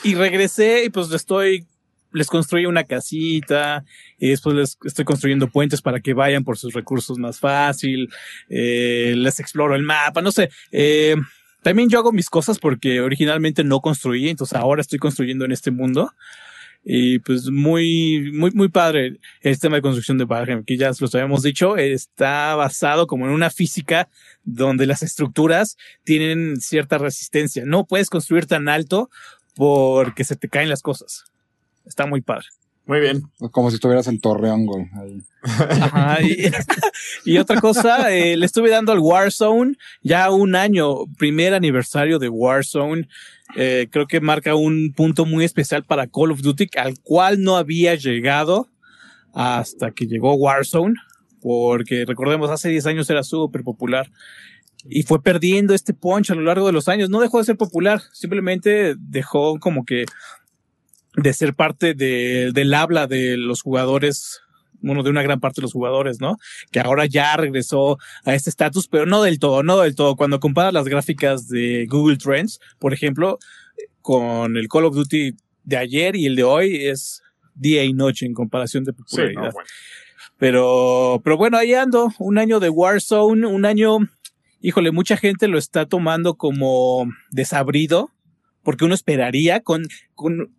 y, 0.04 0.12
y 0.12 0.16
regresé 0.16 0.86
y 0.86 0.90
pues 0.90 1.12
estoy, 1.12 1.66
les 2.12 2.28
construí 2.28 2.66
una 2.66 2.84
casita 2.84 3.84
y 4.18 4.30
después 4.30 4.56
les 4.56 4.78
estoy 4.84 5.06
construyendo 5.06 5.48
puentes 5.48 5.82
para 5.82 6.00
que 6.00 6.14
vayan 6.14 6.44
por 6.44 6.58
sus 6.58 6.74
recursos 6.74 7.18
más 7.18 7.40
fácil, 7.40 8.10
eh, 8.50 9.14
les 9.18 9.40
exploro 9.40 9.76
el 9.76 9.84
mapa, 9.84 10.22
no 10.22 10.32
sé. 10.32 10.50
Eh, 10.72 11.16
también 11.62 11.90
yo 11.90 12.00
hago 12.00 12.12
mis 12.12 12.30
cosas 12.30 12.60
porque 12.60 13.02
originalmente 13.02 13.64
no 13.64 13.80
construí, 13.80 14.30
entonces 14.30 14.58
ahora 14.58 14.82
estoy 14.82 15.00
construyendo 15.00 15.46
en 15.46 15.52
este 15.52 15.72
mundo. 15.72 16.12
Y 16.86 17.20
pues 17.20 17.50
muy, 17.50 18.32
muy, 18.34 18.52
muy 18.52 18.68
padre 18.68 19.20
el 19.42 19.54
sistema 19.54 19.78
de 19.78 19.82
construcción 19.82 20.18
de 20.18 20.26
Valheim, 20.26 20.64
que 20.64 20.78
ya 20.78 20.92
los 21.00 21.16
habíamos 21.16 21.42
dicho, 21.44 21.78
está 21.78 22.56
basado 22.56 23.08
como 23.08 23.26
en 23.26 23.32
una 23.32 23.50
física 23.50 24.10
donde 24.44 24.86
las 24.86 25.02
estructuras 25.02 25.78
tienen 26.04 26.60
cierta 26.60 26.98
resistencia. 26.98 27.64
No 27.66 27.86
puedes 27.86 28.10
construir 28.10 28.46
tan 28.46 28.68
alto 28.68 29.10
porque 29.56 30.24
se 30.24 30.36
te 30.36 30.50
caen 30.50 30.70
las 30.70 30.82
cosas. 30.82 31.26
Está 31.86 32.06
muy 32.06 32.22
padre. 32.22 32.48
Muy 32.86 33.00
bien. 33.00 33.24
Como 33.52 33.70
si 33.70 33.76
estuvieras 33.76 34.08
en 34.08 34.20
Torreón, 34.20 34.66
güey. 34.66 34.88
Ajá, 35.44 36.22
y, 36.22 36.52
y 37.26 37.38
otra 37.38 37.62
cosa, 37.62 38.14
eh, 38.14 38.36
le 38.36 38.46
estuve 38.46 38.70
dando 38.70 38.92
al 38.92 39.00
Warzone 39.00 39.76
ya 40.02 40.30
un 40.32 40.56
año, 40.56 41.06
primer 41.18 41.54
aniversario 41.54 42.20
de 42.20 42.28
Warzone. 42.28 43.08
Eh, 43.56 43.88
creo 43.92 44.08
que 44.08 44.20
marca 44.20 44.56
un 44.56 44.94
punto 44.94 45.26
muy 45.26 45.46
especial 45.46 45.84
para 45.84 46.08
Call 46.08 46.32
of 46.32 46.42
Duty, 46.42 46.70
al 46.78 47.00
cual 47.00 47.42
no 47.42 47.58
había 47.58 47.96
llegado 47.96 48.70
hasta 49.34 49.92
que 49.92 50.06
llegó 50.06 50.34
Warzone, 50.36 50.96
porque 51.42 52.06
recordemos, 52.06 52.50
hace 52.50 52.70
10 52.70 52.86
años 52.88 53.10
era 53.10 53.24
súper 53.24 53.64
popular. 53.64 54.10
Y 54.90 55.04
fue 55.04 55.22
perdiendo 55.22 55.74
este 55.74 55.94
punch 55.94 56.32
a 56.32 56.36
lo 56.36 56.42
largo 56.42 56.68
de 56.68 56.74
los 56.74 56.88
años. 56.88 57.10
No 57.10 57.22
dejó 57.22 57.40
de 57.40 57.46
ser 57.46 57.58
popular, 57.58 58.02
simplemente 58.12 58.96
dejó 58.98 59.60
como 59.60 59.86
que 59.86 60.06
de 61.16 61.34
ser 61.34 61.54
parte 61.54 61.94
de, 61.94 62.52
del 62.54 62.74
habla 62.74 63.08
de 63.08 63.38
los 63.38 63.62
jugadores 63.62 64.42
uno 64.84 65.02
de 65.04 65.10
una 65.10 65.24
gran 65.24 65.40
parte 65.40 65.62
de 65.62 65.64
los 65.64 65.74
jugadores, 65.74 66.20
¿no? 66.22 66.38
Que 66.72 66.80
ahora 66.80 67.06
ya 67.08 67.36
regresó 67.38 67.98
a 68.26 68.36
este 68.36 68.50
estatus, 68.52 68.88
pero 68.88 69.06
no 69.06 69.24
del 69.24 69.40
todo, 69.40 69.64
no 69.64 69.80
del 69.80 69.96
todo. 69.96 70.16
Cuando 70.16 70.40
comparas 70.40 70.74
las 70.74 70.86
gráficas 70.86 71.48
de 71.48 71.88
Google 71.90 72.18
Trends, 72.18 72.60
por 72.80 72.94
ejemplo, 72.94 73.40
con 74.02 74.58
el 74.58 74.68
Call 74.68 74.86
of 74.86 74.96
Duty 74.96 75.34
de 75.64 75.78
ayer 75.78 76.16
y 76.16 76.26
el 76.26 76.36
de 76.36 76.44
hoy 76.44 76.86
es 76.86 77.24
día 77.56 77.84
y 77.84 77.94
noche 77.94 78.26
en 78.26 78.34
comparación 78.34 78.84
de 78.84 78.92
Sí, 78.92 78.98
popularidad. 78.98 79.42
no, 79.42 79.52
bueno. 79.52 79.68
Pero, 80.38 81.22
pero 81.24 81.38
bueno, 81.38 81.58
ahí 81.58 81.74
ando, 81.74 82.12
un 82.20 82.38
año 82.38 82.60
de 82.60 82.70
Warzone, 82.70 83.48
un 83.48 83.66
año, 83.66 84.00
híjole, 84.62 84.92
mucha 84.92 85.16
gente 85.16 85.48
lo 85.48 85.58
está 85.58 85.86
tomando 85.86 86.36
como 86.36 87.08
desabrido, 87.32 88.12
porque 88.64 88.84
uno 88.84 88.94
esperaría 88.96 89.62
con, 89.62 89.88
con 90.16 90.54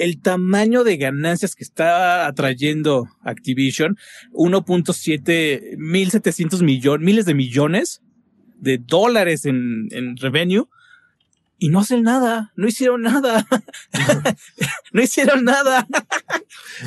el 0.00 0.20
tamaño 0.20 0.82
de 0.84 0.96
ganancias 0.96 1.54
que 1.54 1.64
está 1.64 2.26
atrayendo 2.26 3.06
Activision, 3.22 3.96
1.7, 4.32 5.76
1.700 5.76 6.62
millones, 6.62 7.04
miles 7.04 7.24
de 7.26 7.34
millones 7.34 8.02
de 8.58 8.78
dólares 8.78 9.44
en, 9.46 9.88
en 9.90 10.16
revenue. 10.16 10.64
Y 11.62 11.68
no 11.68 11.80
hacen 11.80 12.02
nada, 12.02 12.52
no 12.56 12.66
hicieron 12.68 13.02
nada. 13.02 13.46
no 14.92 15.02
hicieron 15.02 15.44
nada. 15.44 15.86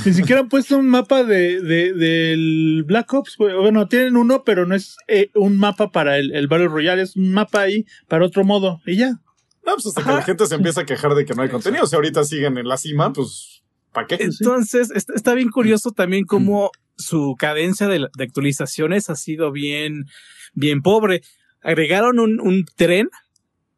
Ni 0.03 0.13
siquiera 0.13 0.41
han 0.41 0.49
puesto 0.49 0.77
un 0.79 0.87
mapa 0.87 1.23
de, 1.23 1.61
de- 1.61 1.93
del 1.93 2.83
Black 2.87 3.13
Ops. 3.13 3.37
Bueno, 3.37 3.87
tienen 3.87 4.17
uno, 4.17 4.43
pero 4.43 4.65
no 4.65 4.73
es 4.73 4.97
eh, 5.07 5.29
un 5.35 5.57
mapa 5.59 5.91
para 5.91 6.17
el, 6.17 6.33
el 6.33 6.47
Battle 6.47 6.69
Royale, 6.69 7.03
es 7.03 7.15
un 7.15 7.31
mapa 7.33 7.61
ahí 7.61 7.85
para 8.07 8.25
otro 8.25 8.43
modo. 8.43 8.81
Y 8.87 8.95
ya. 8.97 9.19
No, 9.65 9.73
pues 9.73 9.87
hasta 9.87 10.03
que 10.03 10.09
la 10.09 10.21
gente 10.21 10.45
se 10.45 10.55
empieza 10.55 10.81
a 10.81 10.85
quejar 10.85 11.15
de 11.15 11.25
que 11.25 11.33
no 11.33 11.41
hay 11.41 11.49
contenido. 11.49 11.87
Si 11.87 11.95
ahorita 11.95 12.23
siguen 12.23 12.57
en 12.57 12.67
la 12.67 12.77
cima, 12.77 13.13
pues, 13.13 13.63
¿para 13.91 14.07
qué? 14.07 14.17
Entonces, 14.19 14.91
está, 14.91 15.13
está 15.13 15.33
bien 15.33 15.49
curioso 15.49 15.91
también 15.91 16.25
cómo 16.25 16.71
su 16.97 17.35
cadencia 17.37 17.87
de, 17.87 18.07
actualizaciones 18.19 19.09
ha 19.09 19.15
sido 19.15 19.51
bien, 19.51 20.05
bien 20.53 20.81
pobre. 20.81 21.21
Agregaron 21.61 22.19
un, 22.19 22.39
un 22.41 22.65
tren 22.75 23.09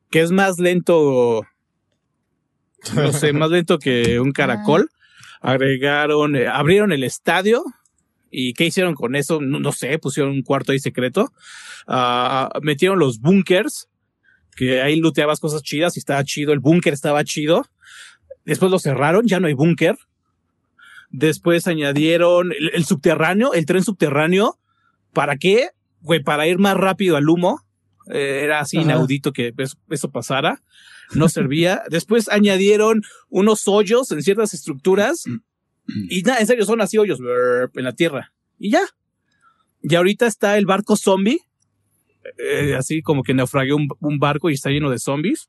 que 0.09 0.21
es 0.21 0.31
más 0.31 0.59
lento, 0.59 1.45
no 2.95 3.13
sé, 3.13 3.33
más 3.33 3.51
lento 3.51 3.79
que 3.79 4.19
un 4.19 4.31
caracol. 4.31 4.89
Agregaron, 5.41 6.35
eh, 6.35 6.47
abrieron 6.47 6.91
el 6.91 7.03
estadio. 7.03 7.63
¿Y 8.31 8.53
qué 8.53 8.65
hicieron 8.65 8.95
con 8.95 9.15
eso? 9.15 9.39
No, 9.39 9.59
no 9.59 9.71
sé, 9.71 9.97
pusieron 9.99 10.31
un 10.31 10.41
cuarto 10.41 10.71
ahí 10.71 10.79
secreto. 10.79 11.31
Ah, 11.87 12.49
metieron 12.61 12.99
los 12.99 13.19
bunkers, 13.19 13.87
que 14.55 14.81
ahí 14.81 14.95
looteabas 14.97 15.39
cosas 15.39 15.61
chidas 15.61 15.95
y 15.97 15.99
estaba 15.99 16.23
chido. 16.23 16.53
El 16.53 16.59
búnker 16.59 16.93
estaba 16.93 17.23
chido. 17.23 17.65
Después 18.45 18.71
lo 18.71 18.79
cerraron, 18.79 19.27
ya 19.27 19.39
no 19.39 19.47
hay 19.47 19.53
búnker. 19.53 19.97
Después 21.09 21.67
añadieron 21.67 22.51
el, 22.51 22.71
el 22.73 22.85
subterráneo, 22.85 23.53
el 23.53 23.65
tren 23.65 23.83
subterráneo. 23.83 24.59
¿Para 25.13 25.37
qué? 25.37 25.69
Güey, 26.01 26.21
para 26.23 26.47
ir 26.47 26.59
más 26.59 26.75
rápido 26.75 27.17
al 27.17 27.29
humo. 27.29 27.61
Eh, 28.11 28.41
era 28.43 28.59
así 28.59 28.77
Ajá. 28.77 28.85
inaudito 28.85 29.33
que 29.33 29.53
eso, 29.57 29.77
eso 29.89 30.11
pasara. 30.11 30.61
No 31.13 31.29
servía. 31.29 31.83
Después 31.89 32.29
añadieron 32.29 33.03
unos 33.29 33.67
hoyos 33.67 34.11
en 34.11 34.21
ciertas 34.23 34.53
estructuras. 34.53 35.23
Y 36.09 36.23
nada, 36.23 36.39
en 36.39 36.47
serio, 36.47 36.65
son 36.65 36.81
así 36.81 36.97
hoyos 36.97 37.19
en 37.19 37.83
la 37.83 37.93
tierra. 37.93 38.33
Y 38.57 38.71
ya. 38.71 38.81
Y 39.81 39.93
ahorita 39.95 40.25
está 40.25 40.57
el 40.57 40.65
barco 40.65 40.95
zombie. 40.95 41.41
Eh, 42.37 42.75
así 42.77 43.01
como 43.01 43.23
que 43.23 43.33
naufragueó 43.33 43.75
un, 43.75 43.87
un 43.99 44.19
barco 44.19 44.49
y 44.49 44.53
está 44.53 44.69
lleno 44.69 44.89
de 44.89 44.99
zombies. 44.99 45.47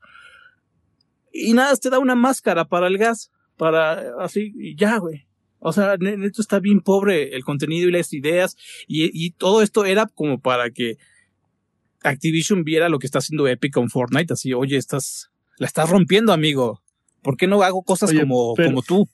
Y 1.32 1.52
nada, 1.52 1.76
te 1.76 1.90
da 1.90 1.98
una 1.98 2.14
máscara 2.14 2.66
para 2.66 2.86
el 2.86 2.98
gas. 2.98 3.30
Para 3.56 4.22
así, 4.22 4.52
y 4.58 4.76
ya, 4.76 4.98
güey. 4.98 5.26
O 5.58 5.72
sea, 5.72 5.96
ne- 5.98 6.16
neto 6.16 6.42
está 6.42 6.60
bien 6.60 6.80
pobre 6.80 7.34
el 7.34 7.42
contenido 7.44 7.88
y 7.88 7.92
las 7.92 8.12
ideas. 8.12 8.56
Y, 8.86 9.10
y 9.12 9.30
todo 9.32 9.62
esto 9.62 9.84
era 9.84 10.06
como 10.06 10.40
para 10.40 10.70
que 10.70 10.98
Activision 12.02 12.64
viera 12.64 12.88
lo 12.88 12.98
que 12.98 13.06
está 13.06 13.18
haciendo 13.18 13.48
Epic 13.48 13.72
con 13.72 13.88
Fortnite. 13.90 14.32
Así, 14.32 14.52
oye, 14.52 14.76
estás, 14.76 15.30
la 15.58 15.66
estás 15.66 15.88
rompiendo, 15.90 16.32
amigo. 16.32 16.82
¿Por 17.22 17.36
qué 17.36 17.46
no 17.46 17.62
hago 17.62 17.82
cosas 17.82 18.10
Oye, 18.10 18.20
como, 18.20 18.54
pero- 18.54 18.68
como 18.68 18.82
tú? 18.82 19.08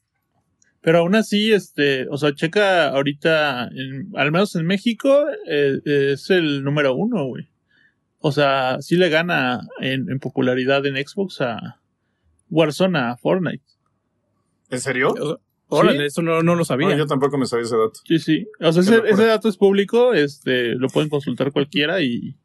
Pero 0.85 0.99
aún 0.99 1.15
así, 1.15 1.53
este, 1.53 2.09
o 2.09 2.17
sea, 2.19 2.35
checa 2.35 2.89
ahorita, 2.89 3.69
en- 3.69 4.11
al 4.17 4.33
menos 4.33 4.57
en 4.57 4.67
México, 4.67 5.25
eh, 5.49 5.79
es 6.13 6.29
el 6.31 6.65
número 6.65 6.95
uno, 6.97 7.25
güey. 7.27 7.49
O 8.25 8.31
sea, 8.33 8.79
sí 8.81 8.97
le 8.97 9.09
gana 9.09 9.61
en, 9.81 10.09
en 10.11 10.19
popularidad 10.21 10.87
en 10.87 10.95
Xbox 10.97 11.41
a 11.41 11.81
Warzone, 12.51 12.99
a 12.99 13.17
Fortnite. 13.17 13.65
¿En 14.71 14.81
serio? 14.81 15.11
O 15.13 15.27
sea, 15.27 15.37
órale, 15.69 16.07
eso 16.07 16.23
no, 16.23 16.43
no 16.43 16.55
lo 16.55 16.65
sabía. 16.65 16.89
No, 16.89 16.97
yo 16.97 17.07
tampoco 17.07 17.37
me 17.37 17.47
sabía 17.47 17.65
ese 17.65 17.77
dato. 17.77 18.01
Sí, 18.07 18.19
sí. 18.19 18.47
O 18.61 18.73
sea, 18.73 18.83
ese, 18.83 19.03
ese 19.09 19.27
dato 19.27 19.49
es 19.49 19.57
público, 19.57 20.15
este, 20.15 20.75
lo 20.77 20.89
pueden 20.89 21.11
consultar 21.11 21.51
cualquiera 21.53 22.01
y, 22.01 22.37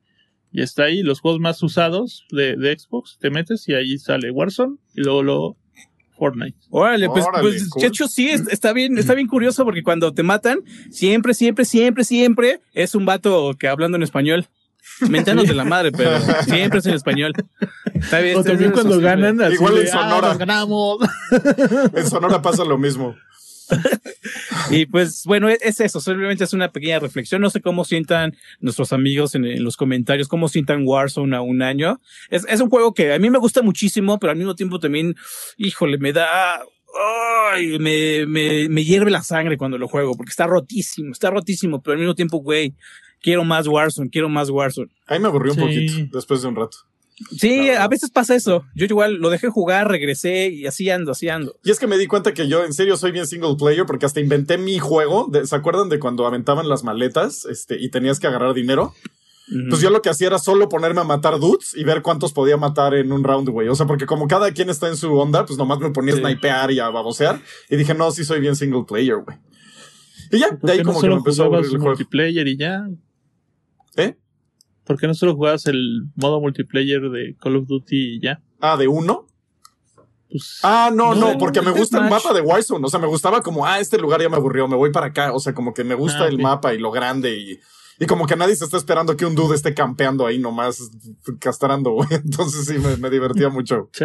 y 0.51 0.61
está 0.61 0.85
ahí. 0.85 1.03
Los 1.03 1.19
juegos 1.19 1.39
más 1.39 1.61
usados 1.61 2.25
de, 2.31 2.55
de 2.55 2.77
Xbox, 2.77 3.17
te 3.19 3.29
metes 3.29 3.67
y 3.69 3.73
ahí 3.73 3.97
sale 3.99 4.31
Warzone 4.31 4.77
y 4.95 5.01
luego 5.01 5.23
lo 5.23 5.57
Fortnite. 6.17 6.57
Órale, 6.71 7.07
pues, 7.09 7.23
Órale, 7.25 7.41
pues 7.43 7.69
cool. 7.69 7.81
de 7.83 7.87
hecho 7.89 8.07
sí, 8.07 8.29
es- 8.29 8.47
está 8.47 8.73
bien, 8.73 8.97
está 8.97 9.13
bien 9.13 9.27
curioso 9.27 9.63
porque 9.63 9.83
cuando 9.83 10.11
te 10.13 10.23
matan, 10.23 10.61
siempre, 10.89 11.35
siempre, 11.35 11.63
siempre, 11.65 12.03
siempre 12.03 12.61
es 12.73 12.95
un 12.95 13.05
vato 13.05 13.53
que 13.59 13.67
hablando 13.67 13.97
en 13.97 14.03
español. 14.03 14.47
Mentanos 15.09 15.47
de 15.47 15.53
la 15.53 15.63
madre, 15.65 15.91
pero 15.91 16.19
siempre 16.43 16.79
es 16.79 16.85
en 16.85 16.93
español. 16.95 17.33
Está 17.93 18.19
bien, 18.19 18.37
O 18.37 18.39
está 18.39 18.51
también 18.51 18.71
bien, 18.71 18.71
cuando 18.71 18.99
ganan, 18.99 19.41
así 19.41 19.55
Igual 19.55 19.75
de, 19.75 19.81
en 19.81 19.87
Sonora. 19.87 20.17
"Ah, 20.17 20.29
nos 20.29 20.37
ganamos. 20.37 20.97
En 21.95 22.07
Sonora 22.09 22.41
pasa 22.41 22.63
lo 22.63 22.77
mismo. 22.77 23.15
Y 24.69 24.85
pues 24.85 25.23
bueno, 25.25 25.47
es- 25.49 25.59
es 25.61 25.79
eso, 25.79 25.99
simplemente 26.01 26.43
es 26.43 26.51
una 26.53 26.71
pequeña 26.71 26.99
reflexión. 26.99 27.41
No 27.41 27.49
sé 27.49 27.61
cómo 27.61 27.85
sientan 27.85 28.35
nuestros 28.59 28.91
amigos 28.91 29.35
en, 29.35 29.45
en 29.45 29.63
los 29.63 29.77
comentarios, 29.77 30.27
cómo 30.27 30.49
sientan 30.49 30.83
Warzone 30.85 31.35
a 31.35 31.41
un 31.41 31.61
año. 31.61 32.01
Es, 32.29 32.45
es 32.49 32.59
un 32.59 32.69
juego 32.69 32.93
que 32.93 33.13
a 33.13 33.19
mí 33.19 33.29
me 33.29 33.37
gusta 33.39 33.61
muchísimo, 33.61 34.19
pero 34.19 34.31
al 34.31 34.37
mismo 34.37 34.55
tiempo 34.55 34.79
también, 34.79 35.15
híjole, 35.57 35.97
me 35.97 36.11
da... 36.13 36.61
Ay, 37.53 37.77
me, 37.79 38.25
me, 38.25 38.67
me 38.69 38.83
hierve 38.83 39.11
la 39.11 39.21
sangre 39.21 39.57
cuando 39.57 39.77
lo 39.77 39.87
juego, 39.87 40.15
porque 40.15 40.31
está 40.31 40.47
rotísimo, 40.47 41.11
está 41.11 41.29
rotísimo, 41.29 41.81
pero 41.81 41.93
al 41.93 41.99
mismo 41.99 42.15
tiempo, 42.15 42.37
güey, 42.39 42.73
quiero 43.27 43.43
más 43.43 43.67
Warzone, 43.67 44.09
quiero 44.09 44.29
más 44.29 44.49
Warzone. 44.49 44.87
Ahí 45.05 45.19
me 45.19 45.27
aburrió 45.27 45.51
un 45.51 45.59
poquito 45.59 45.93
después 46.17 46.41
de 46.41 46.47
un 46.47 46.55
rato. 46.55 46.77
Sí, 47.37 47.71
a 47.71 47.85
veces 47.89 48.09
pasa 48.09 48.35
eso. 48.35 48.63
Yo 48.73 48.85
igual 48.85 49.15
lo 49.15 49.29
dejé 49.29 49.49
jugar, 49.49 49.89
regresé 49.89 50.47
y 50.47 50.65
así 50.65 50.89
ando, 50.89 51.11
así 51.11 51.27
ando. 51.27 51.57
Y 51.65 51.71
es 51.71 51.77
que 51.79 51.87
me 51.87 51.97
di 51.97 52.07
cuenta 52.07 52.33
que 52.33 52.47
yo 52.47 52.63
en 52.63 52.71
serio 52.71 52.95
soy 52.95 53.11
bien 53.11 53.27
single 53.27 53.55
player 53.59 53.85
porque 53.85 54.05
hasta 54.05 54.21
inventé 54.21 54.57
mi 54.57 54.79
juego. 54.79 55.27
de- 55.29 55.45
¿Se 55.45 55.57
acuerdan 55.57 55.89
de 55.89 55.99
cuando 55.99 56.25
aventaban 56.25 56.69
las 56.69 56.85
maletas 56.85 57.43
este, 57.45 57.75
y 57.81 57.89
tenías 57.89 58.21
que 58.21 58.27
agarrar 58.27 58.53
dinero? 58.53 58.93
Pues 59.69 59.81
yo 59.81 59.89
lo 59.89 60.01
que 60.01 60.09
hacía 60.09 60.27
era 60.27 60.39
solo 60.39 60.69
ponerme 60.69 61.01
a 61.01 61.05
matar 61.05 61.37
dudes 61.39 61.73
y 61.75 61.83
ver 61.83 62.01
cuántos 62.01 62.31
podía 62.33 62.55
matar 62.55 62.93
en 62.93 63.11
un 63.11 63.25
round, 63.25 63.49
güey. 63.49 63.67
O 63.67 63.75
sea, 63.75 63.87
porque 63.87 64.05
como 64.05 64.27
cada 64.27 64.51
quien 64.53 64.69
está 64.69 64.87
en 64.87 64.95
su 64.95 65.13
onda, 65.13 65.45
pues 65.45 65.57
nomás 65.57 65.79
me 65.79 65.89
ponía 65.91 66.13
a 66.13 66.17
Sí. 66.17 66.21
snipear 66.21 66.71
y 66.71 66.79
a 66.79 66.89
babosear. 66.89 67.41
Y 67.69 67.75
dije, 67.75 67.93
no, 67.93 68.09
sí 68.11 68.23
soy 68.23 68.39
bien 68.39 68.55
single 68.55 68.83
player, 68.87 69.17
güey. 69.25 69.37
Y 70.31 70.39
ya, 70.39 70.49
¿Por 70.49 70.59
de 70.67 70.71
ahí 70.73 70.77
no 70.79 70.83
como 70.85 71.01
que 71.01 71.07
me 71.07 71.15
empezó 71.15 71.43
a 71.51 71.57
el 71.59 71.65
juego. 71.69 71.85
multiplayer 71.85 72.47
y 72.47 72.57
ya? 72.57 72.87
¿Eh? 73.97 74.17
¿Por 74.85 74.97
qué 74.97 75.07
no 75.07 75.13
solo 75.13 75.35
jugabas 75.35 75.65
el 75.65 76.03
modo 76.15 76.39
multiplayer 76.39 77.09
de 77.09 77.35
Call 77.39 77.57
of 77.57 77.67
Duty 77.67 78.15
y 78.15 78.21
ya? 78.21 78.41
Ah, 78.61 78.77
de 78.77 78.87
uno. 78.87 79.27
Pues, 80.29 80.59
Ah, 80.63 80.89
no, 80.93 81.13
no, 81.13 81.33
No, 81.33 81.37
porque 81.37 81.61
me 81.61 81.71
gusta 81.71 81.97
el 81.97 82.09
mapa 82.09 82.33
de 82.33 82.41
Warzone. 82.41 82.85
O 82.85 82.89
sea, 82.89 82.99
me 82.99 83.07
gustaba 83.07 83.41
como, 83.41 83.65
ah, 83.65 83.79
este 83.79 83.97
lugar 83.97 84.21
ya 84.21 84.29
me 84.29 84.37
aburrió, 84.37 84.67
me 84.67 84.75
voy 84.77 84.91
para 84.91 85.07
acá. 85.07 85.33
O 85.33 85.39
sea, 85.39 85.53
como 85.53 85.73
que 85.73 85.83
me 85.83 85.95
gusta 85.95 86.23
Ah, 86.23 86.27
el 86.27 86.39
mapa 86.39 86.73
y 86.73 86.79
lo 86.79 86.91
grande 86.91 87.37
y, 87.37 87.59
y 87.99 88.05
como 88.05 88.27
que 88.27 88.35
nadie 88.35 88.55
se 88.55 88.65
está 88.65 88.77
esperando 88.77 89.17
que 89.17 89.25
un 89.25 89.35
dude 89.35 89.55
esté 89.55 89.73
campeando 89.73 90.25
ahí 90.25 90.37
nomás 90.39 90.89
castrando, 91.39 91.91
güey. 91.91 92.07
Entonces 92.11 92.65
sí, 92.65 92.77
me, 92.79 92.95
me 92.97 93.09
divertía 93.09 93.49
mucho. 93.49 93.89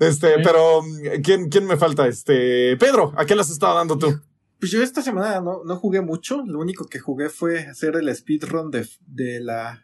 Este, 0.00 0.40
pero 0.42 0.80
¿quién, 1.22 1.48
¿quién 1.48 1.66
me 1.66 1.76
falta? 1.76 2.08
Este, 2.08 2.76
Pedro, 2.78 3.12
¿a 3.16 3.24
qué 3.26 3.36
las 3.36 3.48
estado 3.48 3.76
dando 3.76 3.96
tú? 3.96 4.20
Pues 4.60 4.72
yo 4.72 4.82
esta 4.82 5.02
semana 5.02 5.40
no, 5.40 5.62
no 5.64 5.76
jugué 5.76 6.00
mucho. 6.00 6.42
Lo 6.46 6.58
único 6.60 6.86
que 6.86 6.98
jugué 6.98 7.28
fue 7.28 7.60
hacer 7.66 7.96
el 7.96 8.14
speedrun 8.14 8.70
de, 8.70 8.86
de 9.06 9.40
la 9.40 9.82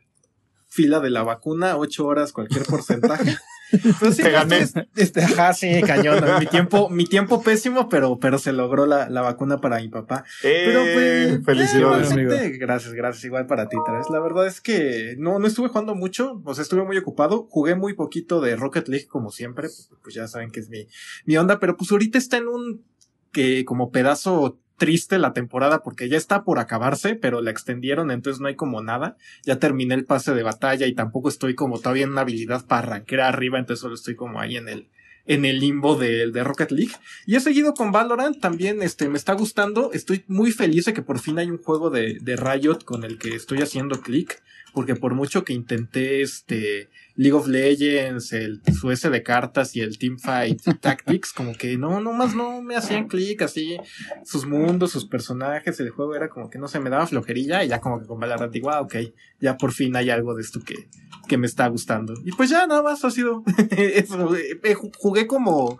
fila 0.69 1.00
de 1.00 1.11
la 1.11 1.23
vacuna, 1.25 1.77
ocho 1.77 2.07
horas 2.07 2.33
cualquier 2.33 2.65
porcentaje. 2.65 3.37
Pero 4.00 4.11
sí, 4.12 4.23
Te 4.25 4.31
gané. 4.33 4.59
Este, 4.59 4.89
este, 4.97 5.23
ajá, 5.23 5.53
sí, 5.55 5.81
cañón. 5.87 6.19
Mi 6.41 6.47
tiempo, 6.47 6.89
mi 6.91 7.05
tiempo 7.05 7.41
pésimo, 7.41 7.89
pero, 7.89 8.19
pero 8.19 8.37
se 8.41 8.53
logró 8.53 8.85
la, 8.85 9.09
la 9.09 9.21
vacuna 9.23 9.61
para 9.61 9.79
mi 9.79 9.89
papá. 9.89 10.25
Pero 10.43 10.81
Eh, 10.85 11.41
pues, 11.45 11.45
felicidades. 11.57 12.11
eh, 12.11 12.15
amigo. 12.15 12.33
gracias, 12.59 12.93
gracias. 12.95 13.25
Igual 13.25 13.47
para 13.47 13.69
ti, 13.69 13.77
Tres. 13.87 14.07
La 14.11 14.19
verdad 14.19 14.49
es 14.49 14.61
que 14.61 15.15
no, 15.19 15.39
no 15.39 15.47
estuve 15.47 15.69
jugando 15.69 15.95
mucho, 15.95 16.43
o 16.45 16.53
sea, 16.55 16.62
estuve 16.62 16.83
muy 16.85 16.97
ocupado. 16.99 17.47
Jugué 17.49 17.77
muy 17.77 17.95
poquito 17.95 18.41
de 18.41 18.57
Rocket 18.57 18.89
League, 18.89 19.07
como 19.07 19.31
siempre, 19.31 19.69
pues, 19.69 19.89
pues 20.03 20.17
ya 20.17 20.27
saben 20.27 20.50
que 20.50 20.59
es 20.59 20.69
mi, 20.69 20.89
mi 21.25 21.37
onda, 21.37 21.61
pero 21.61 21.77
pues 21.77 21.93
ahorita 21.93 22.19
está 22.19 22.39
en 22.39 22.49
un 22.49 22.85
que 23.33 23.65
como 23.65 23.91
pedazo 23.91 24.59
triste 24.81 25.19
la 25.19 25.35
temporada 25.35 25.83
porque 25.83 26.09
ya 26.09 26.17
está 26.17 26.43
por 26.43 26.59
acabarse, 26.59 27.15
pero 27.15 27.43
la 27.43 27.51
extendieron, 27.51 28.11
entonces 28.11 28.41
no 28.41 28.49
hay 28.49 28.57
como 28.57 28.83
nada. 28.83 29.17
Ya 29.45 29.59
terminé 29.59 29.95
el 29.95 30.07
pase 30.07 30.35
de 30.35 30.43
batalla 30.43 30.87
y 30.87 30.95
tampoco 30.95 31.29
estoy 31.29 31.55
como 31.55 31.79
todavía 31.79 32.05
en 32.05 32.13
una 32.13 32.23
habilidad 32.23 32.67
para 32.67 32.87
arrancar 32.87 33.21
arriba, 33.21 33.59
entonces 33.59 33.83
solo 33.83 33.95
estoy 33.95 34.17
como 34.17 34.41
ahí 34.41 34.57
en 34.57 34.69
el, 34.69 34.89
en 35.27 35.45
el 35.45 35.61
limbo 35.61 35.97
de, 35.97 36.31
de 36.31 36.45
Rocket 36.45 36.73
League. 36.73 36.95
Y 37.27 37.37
he 37.37 37.41
seguido 37.41 37.75
con 37.75 37.93
Valorant, 37.93 38.41
también 38.41 38.83
este, 38.83 39.09
me 39.09 39.19
está 39.19 39.35
gustando. 39.35 39.93
Estoy 39.93 40.25
muy 40.29 40.51
feliz 40.51 40.87
de 40.87 40.95
que 40.95 41.03
por 41.03 41.19
fin 41.19 41.39
hay 41.39 41.51
un 41.51 41.59
juego 41.59 41.91
de, 41.91 42.19
de 42.21 42.37
Riot 42.37 42.79
con 42.85 43.05
el 43.05 43.19
que 43.19 43.35
estoy 43.35 43.59
haciendo 43.59 44.01
clic. 44.01 44.43
Porque 44.73 44.95
por 44.95 45.15
mucho 45.15 45.45
que 45.45 45.53
intenté 45.53 46.23
este 46.23 46.89
League 47.21 47.37
of 47.37 47.49
Legends, 47.49 48.33
el 48.33 48.62
su 48.81 48.91
S 48.91 49.11
de 49.11 49.23
cartas 49.23 49.77
y 49.77 49.81
el 49.83 49.99
Teamfight 49.99 50.62
Tactics, 50.81 51.35
como 51.35 51.53
que 51.53 51.77
no, 51.77 52.00
nomás 52.00 52.35
no 52.35 52.62
me 52.62 52.77
hacían 52.77 53.09
clic 53.09 53.43
así. 53.43 53.77
Sus 54.25 54.47
mundos, 54.47 54.93
sus 54.93 55.05
personajes, 55.05 55.79
el 55.81 55.91
juego 55.91 56.15
era 56.15 56.31
como 56.31 56.49
que 56.49 56.59
no 56.59 56.67
se 56.67 56.81
me 56.81 56.89
daba 56.89 57.07
flojerilla. 57.07 57.62
Y 57.62 57.69
ya 57.69 57.79
como 57.79 58.00
que 58.00 58.07
con 58.07 58.19
Valorant 58.19 58.50
digo, 58.50 58.71
ah, 58.71 58.81
ok, 58.81 58.95
ya 59.39 59.59
por 59.59 59.73
fin 59.73 59.95
hay 59.97 60.09
algo 60.09 60.35
de 60.35 60.41
esto 60.41 60.61
que, 60.61 60.89
que 61.29 61.37
me 61.37 61.47
está 61.47 61.67
gustando. 61.69 62.15
Y 62.25 62.33
pues 62.33 62.49
ya 62.49 62.67
nada 62.67 62.83
más 62.83 63.05
ha 63.05 63.11
sido 63.11 63.45
eso. 63.71 64.35
eh, 64.35 64.75
Jugué 64.99 65.27
como 65.27 65.79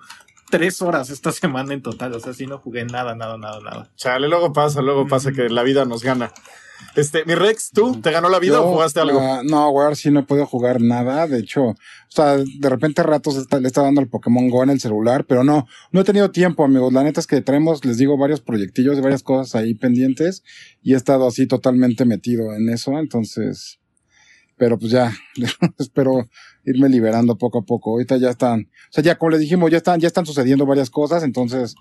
tres 0.50 0.83
horas 0.83 1.11
esta 1.11 1.33
semana 1.33 1.73
en 1.75 1.83
total. 1.83 2.12
O 2.14 2.21
sea, 2.21 2.33
sí 2.35 2.47
no 2.47 2.59
jugué 2.59 2.85
nada, 2.85 3.14
nada, 3.14 3.38
nada, 3.38 3.61
nada. 3.61 3.90
Chale, 3.97 4.28
luego 4.28 4.52
pasa, 4.52 4.83
luego 4.83 5.07
pasa 5.09 5.33
que 5.33 5.49
la 5.49 5.62
vida 5.62 5.85
nos 5.85 6.02
gana. 6.02 6.33
Este, 6.97 7.26
mi 7.26 7.35
Rex, 7.35 7.73
¿tú 7.73 8.00
te 8.00 8.11
ganó 8.11 8.30
la 8.30 8.38
vida 8.38 8.54
Yo, 8.54 8.64
o 8.66 8.73
jugaste 8.73 9.00
algo? 9.00 9.21
ah, 9.21 9.42
no, 9.45 9.71
güey, 9.71 9.95
sí 9.95 10.11
no 10.11 10.21
he 10.21 10.23
podido 10.23 10.47
jugar 10.47 10.80
nada. 10.80 11.26
De 11.26 11.38
hecho, 11.38 11.62
o 11.62 11.76
sea, 12.09 12.38
de 12.38 12.69
repente 12.71 13.02
a 13.02 13.04
ratos 13.04 13.37
está- 13.37 13.61
le 13.61 13.66
está 13.69 13.83
dando 13.83 14.00
el 14.00 14.09
Pokémon 14.09 14.49
Go 14.49 14.62
en 14.62 14.71
el 14.71 14.80
celular, 14.80 15.26
pero 15.26 15.45
no, 15.45 15.66
no 15.92 16.00
he 16.00 16.04
tenido 16.04 16.30
tiempo, 16.30 16.64
amigos. 16.64 16.90
La 16.95 17.02
neta 17.04 17.21
es 17.21 17.26
que 17.26 17.42
traemos, 17.42 17.85
les 17.85 17.99
digo, 17.99 18.16
varios 18.16 18.40
proyectillos 18.40 18.97
y 18.97 19.02
varias 19.02 19.23
cosas 19.23 19.54
ahí 19.57 19.75
pendientes 19.75 20.42
y 20.83 20.95
he 20.95 20.97
estado 20.97 21.26
así 21.28 21.47
totalmente 21.47 22.07
metido 22.07 22.54
en 22.54 22.71
eso. 22.71 22.99
Entonces, 22.99 23.78
pero 24.56 24.78
pues 24.78 24.91
ya, 24.91 25.13
espero 25.78 26.30
irme 26.64 26.88
liberando 26.88 27.36
poco 27.36 27.58
a 27.58 27.62
poco. 27.62 27.90
Ahorita 27.92 28.16
ya 28.16 28.30
están, 28.30 28.68
o 28.90 28.92
sea, 28.92 29.02
ya 29.04 29.16
como 29.18 29.30
les 29.30 29.40
dijimos, 29.40 29.70
ya 29.70 29.78
están, 29.78 30.00
ya 30.00 30.06
están 30.08 30.26
sucediendo 30.26 30.66
varias 30.66 30.90
cosas, 30.90 31.23
entonces, 31.23 31.75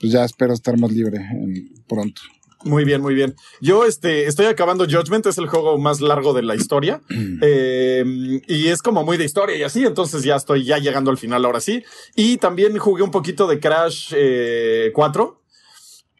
pues 0.00 0.12
ya 0.12 0.24
espero 0.24 0.52
estar 0.52 0.78
más 0.78 0.90
libre 0.92 1.18
en- 1.18 1.72
pronto. 1.86 2.20
Muy 2.64 2.84
bien, 2.84 3.02
muy 3.02 3.14
bien. 3.14 3.34
Yo 3.60 3.84
este, 3.84 4.26
estoy 4.26 4.46
acabando 4.46 4.86
Judgment, 4.86 5.26
es 5.26 5.36
el 5.36 5.48
juego 5.48 5.76
más 5.76 6.00
largo 6.00 6.32
de 6.32 6.42
la 6.42 6.54
historia. 6.54 7.00
Eh, 7.46 8.40
y 8.46 8.68
es 8.68 8.80
como 8.80 9.04
muy 9.04 9.16
de 9.18 9.24
historia 9.24 9.56
y 9.56 9.62
así, 9.64 9.84
entonces 9.84 10.22
ya 10.22 10.36
estoy 10.36 10.64
ya 10.64 10.78
llegando 10.78 11.10
al 11.10 11.18
final 11.18 11.44
ahora 11.44 11.60
sí. 11.60 11.82
Y 12.14 12.38
también 12.38 12.78
jugué 12.78 13.02
un 13.02 13.10
poquito 13.10 13.46
de 13.46 13.60
Crash 13.60 14.12
eh, 14.16 14.92
4. 14.94 15.42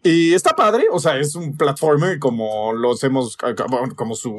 Y 0.03 0.35
está 0.35 0.55
padre, 0.55 0.85
o 0.92 0.98
sea, 0.98 1.18
es 1.18 1.35
un 1.35 1.57
platformer 1.57 2.18
como 2.18 2.74
los 2.74 3.03
hemos, 3.05 3.38
como 3.96 4.14
su, 4.14 4.37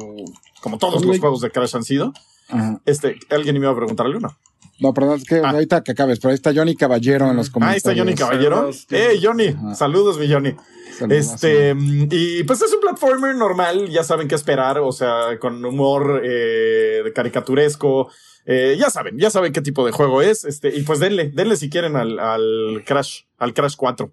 como 0.60 0.78
todos 0.78 1.04
los 1.04 1.18
juegos 1.18 1.40
de 1.40 1.50
Crash 1.50 1.74
han 1.74 1.82
sido. 1.82 2.12
Ajá. 2.48 2.80
Este, 2.86 3.18
alguien 3.30 3.54
me 3.54 3.60
iba 3.62 3.70
a 3.72 3.76
preguntar 3.76 4.06
algo, 4.06 4.20
¿no? 4.20 4.92
Perdón, 4.92 5.16
es 5.18 5.24
que 5.24 5.36
Ah. 5.36 5.50
ahorita 5.50 5.82
que 5.82 5.92
acabes, 5.92 6.18
pero 6.20 6.30
ahí 6.30 6.34
está 6.34 6.52
Johnny 6.54 6.76
Caballero 6.76 7.30
en 7.30 7.36
los 7.36 7.46
Ah, 7.46 7.48
ahí 7.48 7.52
comentarios. 7.52 7.76
está 7.86 7.94
Johnny 7.96 8.14
Caballero. 8.14 8.56
Saludos, 8.56 8.86
Eh, 8.90 9.18
Johnny, 9.22 9.46
Ajá. 9.48 9.74
saludos, 9.74 10.18
mi 10.18 10.30
Johnny. 10.30 10.54
Saludos, 10.98 11.18
Este, 11.34 11.74
y 12.10 12.44
pues 12.44 12.62
es 12.62 12.72
un 12.72 12.80
platformer 12.80 13.34
normal, 13.36 13.88
ya 13.88 14.02
saben 14.04 14.28
qué 14.28 14.34
esperar, 14.34 14.78
o 14.78 14.92
sea, 14.92 15.38
con 15.40 15.64
humor 15.64 16.20
eh, 16.24 17.02
caricaturesco. 17.14 18.08
eh, 18.48 18.76
ya 18.78 18.90
saben, 18.90 19.18
ya 19.18 19.28
saben 19.28 19.52
qué 19.52 19.60
tipo 19.60 19.84
de 19.84 19.90
juego 19.92 20.22
es. 20.22 20.44
Este, 20.44 20.68
y 20.76 20.82
pues 20.82 21.00
denle, 21.00 21.30
denle 21.34 21.56
si 21.56 21.68
quieren 21.68 21.96
al, 21.96 22.18
al 22.20 22.84
Crash, 22.86 23.22
al 23.38 23.52
Crash 23.54 23.74
4. 23.76 24.12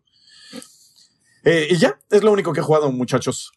Eh, 1.43 1.67
y 1.69 1.77
ya, 1.77 1.99
es 2.09 2.23
lo 2.23 2.31
único 2.31 2.51
que 2.53 2.61
he 2.61 2.63
jugado, 2.63 2.91
muchachos. 2.91 3.51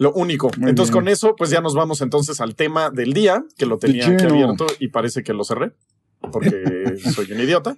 Lo 0.00 0.14
único. 0.14 0.50
Muy 0.56 0.70
entonces, 0.70 0.94
bien. 0.94 1.04
con 1.04 1.08
eso, 1.12 1.36
pues 1.36 1.50
ya 1.50 1.60
nos 1.60 1.74
vamos 1.74 2.00
entonces 2.00 2.40
al 2.40 2.54
tema 2.54 2.88
del 2.88 3.12
día, 3.12 3.44
que 3.58 3.66
lo 3.66 3.76
tenía 3.76 4.08
aquí 4.08 4.24
abierto 4.24 4.66
y 4.78 4.88
parece 4.88 5.22
que 5.22 5.34
lo 5.34 5.44
cerré, 5.44 5.72
porque 6.32 6.96
soy 7.14 7.30
un 7.30 7.40
idiota. 7.40 7.76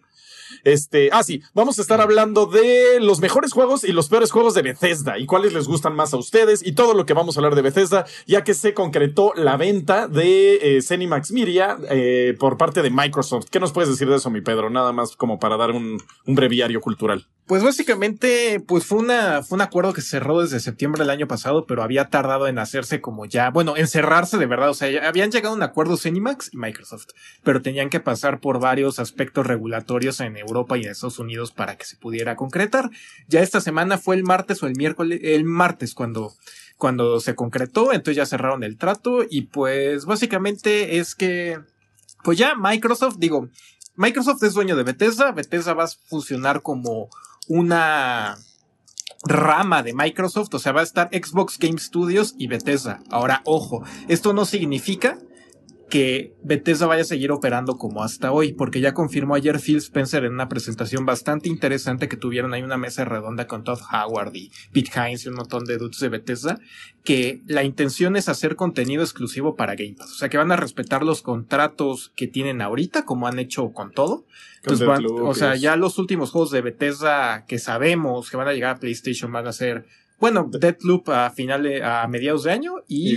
Este, 0.64 1.10
ah, 1.12 1.22
sí, 1.22 1.42
vamos 1.54 1.78
a 1.78 1.82
estar 1.82 2.00
hablando 2.00 2.46
de 2.46 3.00
los 3.00 3.20
mejores 3.20 3.52
juegos 3.52 3.84
y 3.84 3.92
los 3.92 4.08
peores 4.08 4.30
juegos 4.30 4.54
de 4.54 4.62
Bethesda 4.62 5.18
y 5.18 5.26
cuáles 5.26 5.52
les 5.52 5.66
gustan 5.66 5.94
más 5.94 6.14
a 6.14 6.16
ustedes 6.16 6.64
y 6.64 6.72
todo 6.72 6.94
lo 6.94 7.06
que 7.06 7.14
vamos 7.14 7.36
a 7.36 7.40
hablar 7.40 7.54
de 7.54 7.62
Bethesda, 7.62 8.06
ya 8.26 8.44
que 8.44 8.54
se 8.54 8.74
concretó 8.74 9.32
la 9.36 9.56
venta 9.56 10.08
de 10.08 10.76
eh, 10.76 10.82
Cenimax 10.82 11.32
Media 11.32 11.76
eh, 11.90 12.36
por 12.38 12.56
parte 12.56 12.82
de 12.82 12.90
Microsoft. 12.90 13.46
¿Qué 13.50 13.60
nos 13.60 13.72
puedes 13.72 13.90
decir 13.90 14.08
de 14.08 14.16
eso, 14.16 14.30
mi 14.30 14.40
Pedro? 14.40 14.70
Nada 14.70 14.92
más 14.92 15.16
como 15.16 15.38
para 15.38 15.56
dar 15.56 15.70
un, 15.70 16.02
un 16.26 16.34
breviario 16.34 16.80
cultural. 16.80 17.26
Pues 17.46 17.64
básicamente, 17.64 18.60
pues 18.66 18.86
fue 18.86 18.98
una, 18.98 19.42
fue 19.42 19.56
un 19.56 19.62
acuerdo 19.62 19.92
que 19.92 20.00
se 20.00 20.10
cerró 20.10 20.40
desde 20.40 20.60
septiembre 20.60 21.00
del 21.00 21.10
año 21.10 21.26
pasado, 21.26 21.66
pero 21.66 21.82
había 21.82 22.08
tardado 22.08 22.46
en 22.46 22.58
hacerse 22.58 23.00
como 23.00 23.26
ya, 23.26 23.50
bueno, 23.50 23.76
en 23.76 23.88
cerrarse 23.88 24.38
de 24.38 24.46
verdad. 24.46 24.70
O 24.70 24.74
sea, 24.74 24.88
ya 24.90 25.08
habían 25.08 25.32
llegado 25.32 25.52
a 25.52 25.56
un 25.56 25.62
acuerdo 25.62 25.96
Cenimax 25.96 26.50
y 26.52 26.56
Microsoft, 26.56 27.08
pero 27.42 27.60
tenían 27.60 27.90
que 27.90 27.98
pasar 27.98 28.40
por 28.40 28.60
varios 28.60 29.00
aspectos 29.00 29.46
regulatorios 29.46 30.20
en 30.20 30.36
Europa 30.42 30.76
y 30.76 30.84
en 30.84 30.90
Estados 30.90 31.18
Unidos 31.18 31.52
para 31.52 31.76
que 31.76 31.84
se 31.84 31.96
pudiera 31.96 32.36
concretar. 32.36 32.90
Ya 33.28 33.40
esta 33.40 33.60
semana 33.60 33.98
fue 33.98 34.16
el 34.16 34.24
martes 34.24 34.62
o 34.62 34.66
el 34.66 34.76
miércoles, 34.76 35.20
el 35.22 35.44
martes 35.44 35.94
cuando, 35.94 36.32
cuando 36.76 37.20
se 37.20 37.34
concretó, 37.34 37.92
entonces 37.92 38.16
ya 38.16 38.26
cerraron 38.26 38.62
el 38.62 38.76
trato 38.76 39.24
y 39.28 39.42
pues 39.42 40.04
básicamente 40.04 40.98
es 40.98 41.14
que, 41.14 41.60
pues 42.22 42.38
ya 42.38 42.54
Microsoft, 42.54 43.16
digo, 43.18 43.48
Microsoft 43.96 44.42
es 44.42 44.54
dueño 44.54 44.76
de 44.76 44.84
Bethesda, 44.84 45.32
Bethesda 45.32 45.74
va 45.74 45.84
a 45.84 45.88
funcionar 46.08 46.62
como 46.62 47.08
una 47.48 48.38
rama 49.24 49.82
de 49.82 49.94
Microsoft, 49.94 50.54
o 50.54 50.58
sea, 50.58 50.72
va 50.72 50.80
a 50.80 50.84
estar 50.84 51.08
Xbox 51.12 51.58
Game 51.58 51.78
Studios 51.78 52.34
y 52.38 52.46
Bethesda. 52.46 53.00
Ahora, 53.10 53.42
ojo, 53.44 53.84
esto 54.08 54.32
no 54.32 54.44
significa 54.44 55.18
que 55.92 56.32
Bethesda 56.42 56.86
vaya 56.86 57.02
a 57.02 57.04
seguir 57.04 57.32
operando 57.32 57.76
como 57.76 58.02
hasta 58.02 58.32
hoy, 58.32 58.54
porque 58.54 58.80
ya 58.80 58.94
confirmó 58.94 59.34
ayer 59.34 59.60
Phil 59.60 59.76
Spencer 59.76 60.24
en 60.24 60.32
una 60.32 60.48
presentación 60.48 61.04
bastante 61.04 61.50
interesante 61.50 62.08
que 62.08 62.16
tuvieron 62.16 62.54
ahí 62.54 62.62
una 62.62 62.78
mesa 62.78 63.04
redonda 63.04 63.46
con 63.46 63.62
Todd 63.62 63.80
Howard 63.92 64.34
y 64.34 64.50
Pete 64.72 64.90
Hines 64.96 65.26
y 65.26 65.28
un 65.28 65.34
montón 65.34 65.66
de 65.66 65.76
dudes 65.76 66.00
de 66.00 66.08
Bethesda, 66.08 66.58
que 67.04 67.42
la 67.46 67.62
intención 67.62 68.16
es 68.16 68.30
hacer 68.30 68.56
contenido 68.56 69.02
exclusivo 69.02 69.54
para 69.54 69.74
Game 69.74 69.92
Pass, 69.98 70.12
o 70.12 70.14
sea 70.14 70.30
que 70.30 70.38
van 70.38 70.50
a 70.50 70.56
respetar 70.56 71.02
los 71.02 71.20
contratos 71.20 72.10
que 72.16 72.26
tienen 72.26 72.62
ahorita, 72.62 73.04
como 73.04 73.26
han 73.26 73.38
hecho 73.38 73.70
con 73.72 73.92
todo, 73.92 74.24
entonces 74.62 74.86
van- 74.86 75.04
o 75.28 75.34
sea, 75.34 75.56
ya 75.56 75.76
los 75.76 75.98
últimos 75.98 76.30
juegos 76.30 76.50
de 76.52 76.62
Bethesda 76.62 77.44
que 77.46 77.58
sabemos 77.58 78.30
que 78.30 78.38
van 78.38 78.48
a 78.48 78.54
llegar 78.54 78.76
a 78.76 78.80
PlayStation 78.80 79.30
van 79.30 79.46
a 79.46 79.52
ser 79.52 79.84
Bueno, 80.22 80.48
Deathloop 80.48 81.08
a 81.08 81.30
finales, 81.30 81.82
a 81.82 82.06
mediados 82.06 82.44
de 82.44 82.52
año 82.52 82.74
y, 82.86 83.16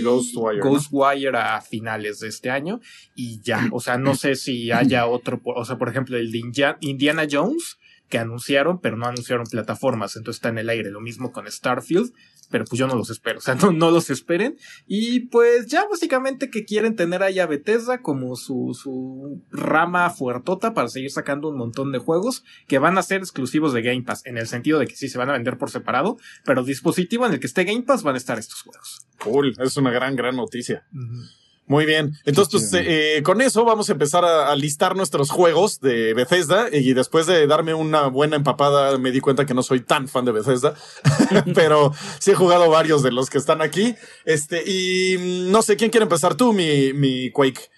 Y 0.58 0.60
Ghostwire, 0.60 1.36
a 1.36 1.60
finales 1.60 2.18
de 2.18 2.26
este 2.26 2.50
año 2.50 2.80
y 3.14 3.40
ya. 3.42 3.68
O 3.70 3.78
sea, 3.78 3.96
no 3.96 4.16
sé 4.16 4.34
si 4.34 4.72
haya 4.72 5.06
otro, 5.06 5.40
o 5.44 5.64
sea, 5.64 5.78
por 5.78 5.88
ejemplo, 5.88 6.16
el 6.16 6.32
de 6.32 6.38
India- 6.38 6.78
Indiana 6.80 7.22
Jones 7.30 7.78
que 8.08 8.18
anunciaron, 8.18 8.80
pero 8.80 8.96
no 8.96 9.06
anunciaron 9.06 9.46
plataformas, 9.46 10.16
entonces 10.16 10.38
está 10.38 10.48
en 10.48 10.58
el 10.58 10.68
aire. 10.68 10.90
Lo 10.90 11.00
mismo 11.00 11.30
con 11.30 11.48
Starfield, 11.50 12.12
pero 12.50 12.64
pues 12.64 12.78
yo 12.78 12.86
no 12.86 12.94
los 12.94 13.10
espero, 13.10 13.38
o 13.38 13.42
sea, 13.42 13.54
no, 13.62 13.72
no 13.72 13.90
los 13.90 14.10
esperen. 14.10 14.56
Y 14.86 15.20
pues 15.26 15.66
ya 15.66 15.86
básicamente 15.88 16.50
que 16.50 16.64
quieren 16.64 16.96
tener 16.96 17.22
ahí 17.22 17.38
a 17.38 17.46
Bethesda 17.46 18.02
como 18.02 18.36
su, 18.36 18.78
su 18.80 19.42
rama 19.50 20.10
fuertota 20.10 20.74
para 20.74 20.88
seguir 20.88 21.10
sacando 21.10 21.48
un 21.48 21.56
montón 21.56 21.92
de 21.92 21.98
juegos 21.98 22.44
que 22.66 22.78
van 22.78 22.98
a 22.98 23.02
ser 23.02 23.18
exclusivos 23.18 23.72
de 23.72 23.82
Game 23.82 24.02
Pass, 24.02 24.24
en 24.26 24.38
el 24.38 24.46
sentido 24.46 24.78
de 24.78 24.86
que 24.86 24.96
sí 24.96 25.08
se 25.08 25.18
van 25.18 25.30
a 25.30 25.34
vender 25.34 25.58
por 25.58 25.70
separado, 25.70 26.18
pero 26.44 26.64
dispositivo 26.64 27.26
en 27.26 27.34
el 27.34 27.40
que 27.40 27.46
esté 27.46 27.64
Game 27.64 27.82
Pass 27.82 28.02
van 28.02 28.14
a 28.14 28.18
estar 28.18 28.38
estos 28.38 28.62
juegos. 28.62 29.06
Cool, 29.22 29.54
es 29.58 29.76
una 29.76 29.90
gran, 29.90 30.16
gran 30.16 30.36
noticia. 30.36 30.86
Muy 31.68 31.84
bien. 31.84 32.16
Entonces, 32.24 32.68
pues, 32.70 32.84
eh, 32.86 33.22
con 33.24 33.40
eso 33.40 33.64
vamos 33.64 33.88
a 33.88 33.92
empezar 33.92 34.24
a, 34.24 34.52
a 34.52 34.56
listar 34.56 34.94
nuestros 34.94 35.30
juegos 35.30 35.80
de 35.80 36.14
Bethesda. 36.14 36.68
Y 36.72 36.94
después 36.94 37.26
de 37.26 37.46
darme 37.48 37.74
una 37.74 38.06
buena 38.06 38.36
empapada, 38.36 38.96
me 38.98 39.10
di 39.10 39.20
cuenta 39.20 39.46
que 39.46 39.54
no 39.54 39.64
soy 39.64 39.80
tan 39.80 40.06
fan 40.06 40.24
de 40.24 40.32
Bethesda. 40.32 40.74
pero 41.54 41.92
sí 42.20 42.30
he 42.30 42.34
jugado 42.34 42.70
varios 42.70 43.02
de 43.02 43.10
los 43.10 43.30
que 43.30 43.38
están 43.38 43.62
aquí. 43.62 43.96
Este, 44.24 44.62
y 44.64 45.18
mm, 45.18 45.50
no 45.50 45.60
sé, 45.62 45.76
¿quién 45.76 45.90
quiere 45.90 46.04
empezar 46.04 46.36
tú, 46.36 46.52
mi, 46.52 46.92
mi 46.92 47.30
Quake? 47.30 47.68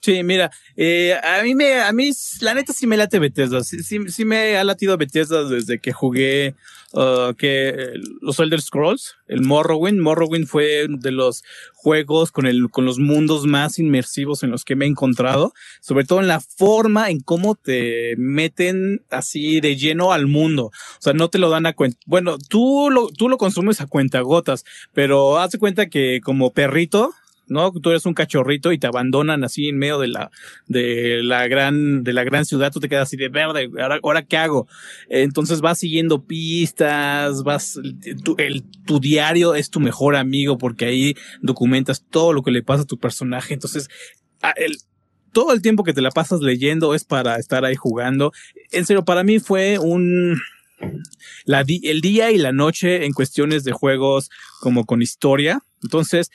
Sí, 0.00 0.22
mira, 0.22 0.50
eh, 0.76 1.18
a 1.22 1.42
mí 1.42 1.54
me, 1.54 1.80
a 1.80 1.92
mí, 1.92 2.10
la 2.40 2.54
neta 2.54 2.72
sí 2.72 2.86
me 2.86 2.96
late 2.96 3.18
Bethesda. 3.18 3.64
Sí, 3.64 3.82
sí, 3.82 3.98
sí 4.08 4.24
me 4.24 4.56
ha 4.56 4.64
latido 4.64 4.96
Bethesda 4.96 5.44
desde 5.44 5.80
que 5.80 5.92
jugué 5.92 6.54
uh, 6.92 7.34
que 7.34 7.68
eh, 7.68 7.92
los 8.20 8.38
Elder 8.38 8.60
Scrolls, 8.60 9.16
el 9.26 9.42
Morrowind. 9.42 10.00
Morrowind 10.00 10.46
fue 10.46 10.86
de 10.88 11.10
los 11.10 11.44
juegos 11.74 12.32
con 12.32 12.46
el, 12.46 12.70
con 12.70 12.84
los 12.84 12.98
mundos 12.98 13.46
más 13.46 13.78
inmersivos 13.78 14.42
en 14.42 14.50
los 14.50 14.64
que 14.64 14.76
me 14.76 14.84
he 14.84 14.88
encontrado. 14.88 15.52
Sobre 15.80 16.04
todo 16.04 16.20
en 16.20 16.28
la 16.28 16.40
forma 16.40 17.10
en 17.10 17.20
cómo 17.20 17.54
te 17.54 18.14
meten 18.16 19.02
así 19.10 19.60
de 19.60 19.76
lleno 19.76 20.12
al 20.12 20.26
mundo. 20.26 20.66
O 20.66 21.00
sea, 21.00 21.12
no 21.12 21.28
te 21.28 21.38
lo 21.38 21.50
dan 21.50 21.66
a 21.66 21.72
cuenta. 21.72 21.98
Bueno, 22.06 22.38
tú 22.38 22.90
lo, 22.90 23.08
tú 23.08 23.28
lo 23.28 23.38
consumes 23.38 23.80
a 23.80 23.86
cuentagotas, 23.86 24.64
pero 24.92 25.38
haz 25.38 25.50
de 25.50 25.58
cuenta 25.58 25.88
que 25.88 26.20
como 26.22 26.52
perrito, 26.52 27.12
¿no? 27.48 27.72
Tú 27.72 27.90
eres 27.90 28.06
un 28.06 28.14
cachorrito 28.14 28.72
y 28.72 28.78
te 28.78 28.86
abandonan 28.86 29.44
así 29.44 29.68
en 29.68 29.78
medio 29.78 29.98
de 29.98 30.08
la, 30.08 30.30
de 30.66 31.20
la 31.22 31.48
gran, 31.48 32.04
de 32.04 32.12
la 32.12 32.24
gran 32.24 32.44
ciudad, 32.44 32.72
tú 32.72 32.80
te 32.80 32.88
quedas 32.88 33.08
así 33.08 33.16
de 33.16 33.28
verde, 33.28 33.70
ahora, 33.80 33.98
ahora 34.02 34.22
qué 34.22 34.36
hago? 34.36 34.66
Entonces 35.08 35.60
vas 35.60 35.78
siguiendo 35.78 36.24
pistas, 36.24 37.42
vas, 37.42 37.78
tu, 38.24 38.34
el, 38.38 38.64
tu 38.86 39.00
diario 39.00 39.54
es 39.54 39.70
tu 39.70 39.80
mejor 39.80 40.16
amigo 40.16 40.58
porque 40.58 40.86
ahí 40.86 41.14
documentas 41.40 42.04
todo 42.10 42.32
lo 42.32 42.42
que 42.42 42.50
le 42.50 42.62
pasa 42.62 42.82
a 42.82 42.86
tu 42.86 42.98
personaje. 42.98 43.54
Entonces, 43.54 43.88
a- 44.42 44.52
el, 44.52 44.78
todo 45.32 45.52
el 45.52 45.62
tiempo 45.62 45.84
que 45.84 45.92
te 45.92 46.00
la 46.00 46.10
pasas 46.10 46.40
leyendo 46.40 46.94
es 46.94 47.04
para 47.04 47.36
estar 47.36 47.64
ahí 47.64 47.74
jugando. 47.76 48.32
En 48.72 48.86
serio, 48.86 49.04
para 49.04 49.24
mí 49.24 49.38
fue 49.38 49.78
un, 49.78 50.38
el 51.46 52.00
día 52.00 52.30
y 52.30 52.38
la 52.38 52.52
noche 52.52 53.04
en 53.04 53.12
cuestiones 53.12 53.64
de 53.64 53.72
juegos 53.72 54.30
como 54.60 54.84
con 54.84 55.02
historia. 55.02 55.60
Entonces, 55.82 56.30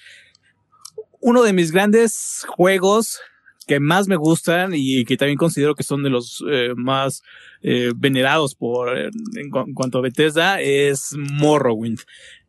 uno 1.24 1.42
de 1.44 1.54
mis 1.54 1.72
grandes 1.72 2.46
juegos 2.48 3.20
que 3.66 3.80
más 3.80 4.08
me 4.10 4.18
gustan 4.18 4.72
y 4.76 5.06
que 5.06 5.16
también 5.18 5.38
considero 5.38 5.74
que 5.74 5.84
son 5.84 6.04
de 6.04 6.10
los 6.10 6.44
eh, 6.52 6.74
más 6.76 7.22
eh, 7.62 7.92
venerados 7.96 8.56
por 8.56 8.98
eh, 8.98 9.10
en, 9.36 9.50
cu- 9.50 9.64
en 9.68 9.74
cuanto 9.74 10.00
a 10.00 10.02
Bethesda 10.02 10.60
es 10.62 11.16
Morrowind. 11.18 12.00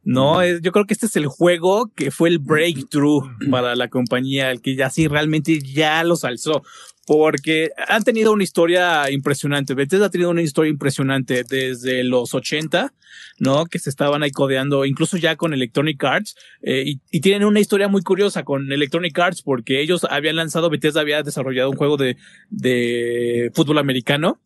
No, 0.03 0.43
Es- 0.43 0.61
yo 0.61 0.73
creo 0.73 0.85
que 0.87 0.93
este 0.95 1.07
es 1.07 1.17
el 1.17 1.27
juego 1.27 1.91
que 1.95 2.11
fue 2.11 2.29
el 2.29 2.39
breakthrough 2.41 3.25
para 3.51 3.75
la 3.77 3.89
compañía, 3.89 4.51
el 4.51 4.61
que 4.61 4.75
ya 4.75 4.91
sí 4.91 5.07
realmente 5.09 5.61
ya 5.61 6.03
los 6.05 6.25
alzó. 6.25 6.63
Porque 7.07 7.71
han 7.89 8.03
tenido 8.03 8.33
una 8.33 8.45
historia 8.45 9.11
impresionante. 9.11 9.75
Bethesda 9.75 10.07
ha 10.07 10.11
tenido 10.11 10.31
una 10.31 10.43
historia 10.43 10.71
impresionante 10.71 11.45
desde 11.49 12.03
los 12.03 12.33
80, 12.35 12.95
¿no? 13.39 13.67
Que 13.67 13.79
se 13.79 13.91
estaban 13.91 14.23
ahí 14.23 14.31
codeando, 14.31 14.85
incluso 14.85 15.17
ya 15.17 15.37
con 15.37 15.53
Electronic 15.53 16.03
Arts. 16.03 16.35
Eh, 16.63 16.85
y, 16.87 17.01
y 17.11 17.21
tienen 17.21 17.47
una 17.47 17.61
historia 17.61 17.89
muy 17.89 18.03
curiosa 18.03 18.43
con 18.43 18.73
Electronic 18.73 19.19
Arts 19.19 19.43
porque 19.43 19.81
ellos 19.81 20.05
habían 20.09 20.37
lanzado, 20.37 20.71
Bethesda 20.71 21.03
había 21.03 21.23
desarrollado 21.23 21.71
un 21.71 21.77
juego 21.77 21.97
de, 21.97 22.17
de 22.51 23.51
fútbol 23.55 23.79
americano 23.79 24.41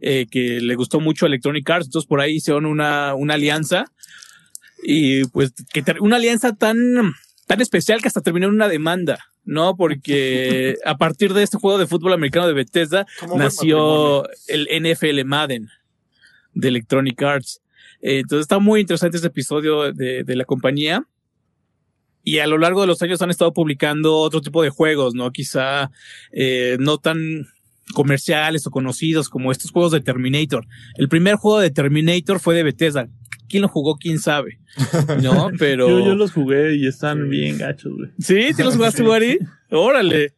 eh, 0.00 0.26
que 0.30 0.60
le 0.60 0.76
gustó 0.76 1.00
mucho 1.00 1.26
a 1.26 1.28
Electronic 1.28 1.68
Arts. 1.68 1.86
Entonces 1.86 2.08
por 2.08 2.20
ahí 2.20 2.36
hicieron 2.36 2.66
una, 2.66 3.14
una 3.14 3.34
alianza 3.34 3.86
y 4.82 5.24
pues 5.26 5.52
que 5.72 5.84
una 6.00 6.16
alianza 6.16 6.54
tan, 6.54 6.76
tan 7.46 7.60
especial 7.60 8.00
que 8.00 8.08
hasta 8.08 8.20
terminó 8.20 8.46
en 8.46 8.54
una 8.54 8.68
demanda, 8.68 9.18
¿no? 9.48 9.76
Porque 9.76 10.76
a 10.84 10.98
partir 10.98 11.32
de 11.32 11.42
este 11.42 11.56
juego 11.56 11.78
de 11.78 11.86
fútbol 11.86 12.12
americano 12.12 12.46
de 12.46 12.52
Bethesda 12.52 13.06
¿Cómo 13.18 13.34
fue 13.34 13.38
el 13.38 13.44
nació 13.44 14.24
el 14.46 14.68
NFL 14.82 15.24
Madden 15.24 15.68
de 16.52 16.68
Electronic 16.68 17.20
Arts. 17.22 17.62
Eh, 18.02 18.18
Entonces 18.18 18.42
está 18.42 18.58
muy 18.58 18.80
interesante 18.80 19.16
este 19.16 19.28
episodio 19.28 19.92
de, 19.92 20.22
de 20.22 20.36
la 20.36 20.44
compañía. 20.44 21.04
Y 22.22 22.40
a 22.40 22.46
lo 22.46 22.58
largo 22.58 22.82
de 22.82 22.88
los 22.88 23.00
años 23.00 23.22
han 23.22 23.30
estado 23.30 23.54
publicando 23.54 24.18
otro 24.18 24.42
tipo 24.42 24.62
de 24.62 24.68
juegos, 24.68 25.14
¿no? 25.14 25.32
Quizá 25.32 25.90
eh, 26.30 26.76
no 26.78 26.98
tan 26.98 27.46
comerciales 27.94 28.66
o 28.66 28.70
conocidos 28.70 29.30
como 29.30 29.50
estos 29.50 29.70
juegos 29.70 29.92
de 29.92 30.02
Terminator. 30.02 30.66
El 30.96 31.08
primer 31.08 31.36
juego 31.36 31.58
de 31.58 31.70
Terminator 31.70 32.38
fue 32.38 32.54
de 32.54 32.64
Bethesda. 32.64 33.08
¿Quién 33.48 33.62
lo 33.62 33.68
jugó? 33.68 33.96
¿Quién 33.96 34.18
sabe? 34.18 34.58
¿No? 35.22 35.50
Pero... 35.58 35.88
Yo, 35.88 36.04
yo 36.04 36.14
los 36.14 36.32
jugué 36.32 36.76
y 36.76 36.86
están 36.86 37.28
bien 37.28 37.58
gachos, 37.58 37.92
güey. 37.96 38.10
¿Sí? 38.18 38.50
¿Te 38.56 38.64
los 38.64 38.76
jugaste, 38.76 39.02
Wari? 39.02 39.38
Órale. 39.70 40.34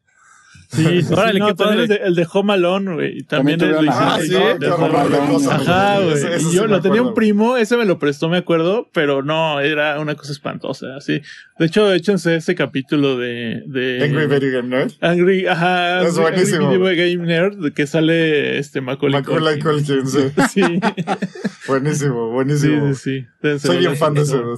Sí, 0.73 1.03
sí, 1.03 1.13
Órale, 1.13 1.33
sí, 1.33 1.39
no, 1.41 1.47
qué 1.49 1.55
también 1.55 1.57
padre. 1.57 1.83
el 1.83 1.89
de, 1.89 1.97
el 1.97 2.15
de 2.15 2.27
Home 2.33 2.53
Alone, 2.53 2.95
güey. 2.95 3.19
y 3.19 3.23
También, 3.25 3.59
También 3.59 3.89
es- 3.89 3.91
Ah, 3.93 4.19
sí, 4.23 4.29
de- 4.31 4.39
horror 4.71 4.95
Home 4.95 4.99
Alone. 5.01 5.47
Ajá, 5.51 5.99
güey. 6.01 6.17
Y 6.49 6.55
yo 6.55 6.67
lo 6.69 6.81
tenía 6.81 7.03
un 7.03 7.13
primo, 7.15 7.57
ese 7.57 7.77
me 7.77 7.85
lo 7.85 7.99
prestó, 7.99 8.29
me 8.29 8.37
acuerdo, 8.37 8.89
pero 8.93 9.23
no, 9.25 9.59
era 9.59 9.99
una 9.99 10.15
cosa 10.15 10.31
espantosa, 10.31 10.95
así. 10.97 11.23
De 11.59 11.67
hecho, 11.67 11.93
échense 11.93 12.37
ese 12.37 12.55
capítulo 12.55 13.19
de... 13.19 13.63
de 13.67 14.05
Angry 14.05 14.27
Video 14.27 14.63
Game 14.63 14.69
Nerd. 14.69 14.93
Angry, 15.01 15.47
ajá. 15.47 16.03
Es 16.03 16.17
buenísimo. 16.17 16.69
Angry 16.69 16.79
Video 16.95 17.17
Game 17.17 17.27
Nerd, 17.27 17.73
que 17.75 17.87
sale 17.89 18.59
este 18.59 18.81
Macaulay 18.81 19.21
Macaulay 19.23 19.59
Culkin. 19.59 20.07
Sí. 20.07 20.19
Sí, 20.51 20.63
Buenísimo, 21.67 22.31
buenísimo. 22.31 22.95
sí, 22.95 23.27
sí. 23.43 23.59
Soy 23.59 23.79
bien 23.79 23.97
fan 23.97 24.15
de 24.15 24.23
ese. 24.23 24.37
Un 24.37 24.57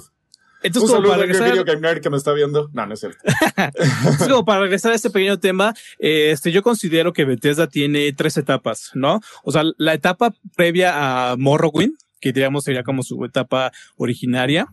Entonces, 0.63 0.91
como 0.91 1.09
para 1.09 1.23
regresar, 1.23 1.51
Video 1.51 1.65
Game 1.65 1.81
Nerd 1.81 2.01
que 2.01 2.11
me 2.11 2.17
está 2.17 2.33
viendo. 2.33 2.71
No, 2.73 2.87
no 2.87 2.95
es 2.95 3.01
cierto. 3.01 3.19
entonces, 3.57 4.29
como 4.29 4.45
para 4.45 4.61
regresar 4.61 4.93
a 4.93 4.95
este 4.95 5.11
pequeño 5.11 5.39
tema, 5.39 5.75
eh, 5.99 6.31
este, 6.33 6.53
yo 6.53 6.63
considero 6.63 7.13
que 7.13 7.25
Bethesda 7.25 7.67
tiene 7.69 8.13
tres 8.13 8.37
etapas, 8.37 8.91
¿no? 8.95 9.21
O 9.45 9.53
sea, 9.53 9.63
la 9.77 9.95
etapa 9.95 10.35
previa 10.57 11.31
a 11.31 11.37
Morrowind, 11.37 11.95
que 12.21 12.33
diríamos 12.33 12.65
sería 12.65 12.83
como 12.83 13.03
su 13.03 13.25
etapa 13.25 13.73
originaria, 13.97 14.67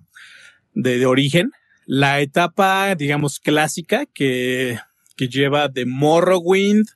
de, 0.73 0.97
de 0.97 1.05
origen. 1.05 1.51
La 1.85 2.19
etapa, 2.21 2.93
digamos, 2.95 3.39
clásica, 3.39 4.05
que, 4.13 4.79
que 5.15 5.27
lleva 5.27 5.67
de 5.67 5.85
Morrowind 5.85 6.87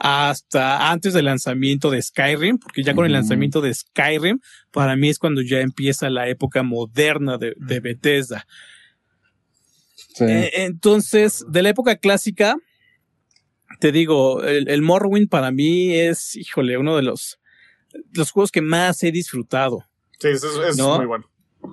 hasta 0.00 0.90
antes 0.90 1.12
del 1.12 1.26
lanzamiento 1.26 1.90
de 1.90 2.00
Skyrim, 2.00 2.58
porque 2.58 2.82
ya 2.82 2.94
con 2.94 3.04
el 3.04 3.12
lanzamiento 3.12 3.60
de 3.60 3.74
Skyrim, 3.74 4.40
para 4.72 4.96
mí 4.96 5.08
es 5.08 5.18
cuando 5.18 5.42
ya 5.42 5.60
empieza 5.60 6.10
la 6.10 6.28
época 6.28 6.62
moderna 6.62 7.38
de, 7.38 7.54
de 7.56 7.80
Bethesda. 7.80 8.46
Sí. 10.14 10.24
Eh, 10.24 10.64
entonces, 10.64 11.44
de 11.48 11.62
la 11.62 11.70
época 11.70 11.96
clásica, 11.96 12.56
te 13.78 13.92
digo, 13.92 14.42
el, 14.42 14.68
el 14.68 14.82
Morrowind 14.82 15.28
para 15.28 15.50
mí 15.50 15.94
es, 15.94 16.36
híjole, 16.36 16.76
uno 16.78 16.96
de 16.96 17.02
los, 17.02 17.40
los 18.12 18.30
juegos 18.30 18.50
que 18.50 18.62
más 18.62 19.02
he 19.02 19.12
disfrutado. 19.12 19.84
Sí, 20.18 20.28
eso 20.28 20.62
es, 20.62 20.70
es 20.70 20.76
¿No? 20.76 20.96
muy 20.96 21.06
bueno. 21.06 21.26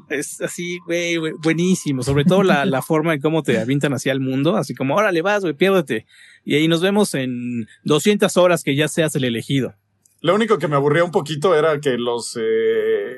Es 0.09 0.41
así, 0.41 0.79
güey, 0.85 1.17
güey, 1.17 1.33
buenísimo. 1.41 2.03
Sobre 2.03 2.25
todo 2.25 2.43
la, 2.43 2.65
la 2.65 2.81
forma 2.81 3.13
en 3.13 3.21
cómo 3.21 3.41
te 3.41 3.57
avientan 3.57 3.93
hacia 3.93 4.11
el 4.11 4.19
mundo. 4.19 4.57
Así 4.57 4.75
como, 4.75 4.95
órale, 4.95 5.21
vas, 5.21 5.41
güey, 5.41 5.53
piérdete. 5.53 6.05
Y 6.43 6.55
ahí 6.55 6.67
nos 6.67 6.81
vemos 6.81 7.13
en 7.13 7.67
200 7.83 8.35
horas 8.37 8.63
que 8.63 8.75
ya 8.75 8.87
seas 8.87 9.15
el 9.15 9.23
elegido. 9.23 9.75
Lo 10.21 10.35
único 10.35 10.57
que 10.57 10.67
me 10.67 10.75
aburría 10.75 11.03
un 11.03 11.11
poquito 11.11 11.55
era 11.55 11.79
que 11.79 11.97
los, 11.97 12.37
eh, 12.39 13.17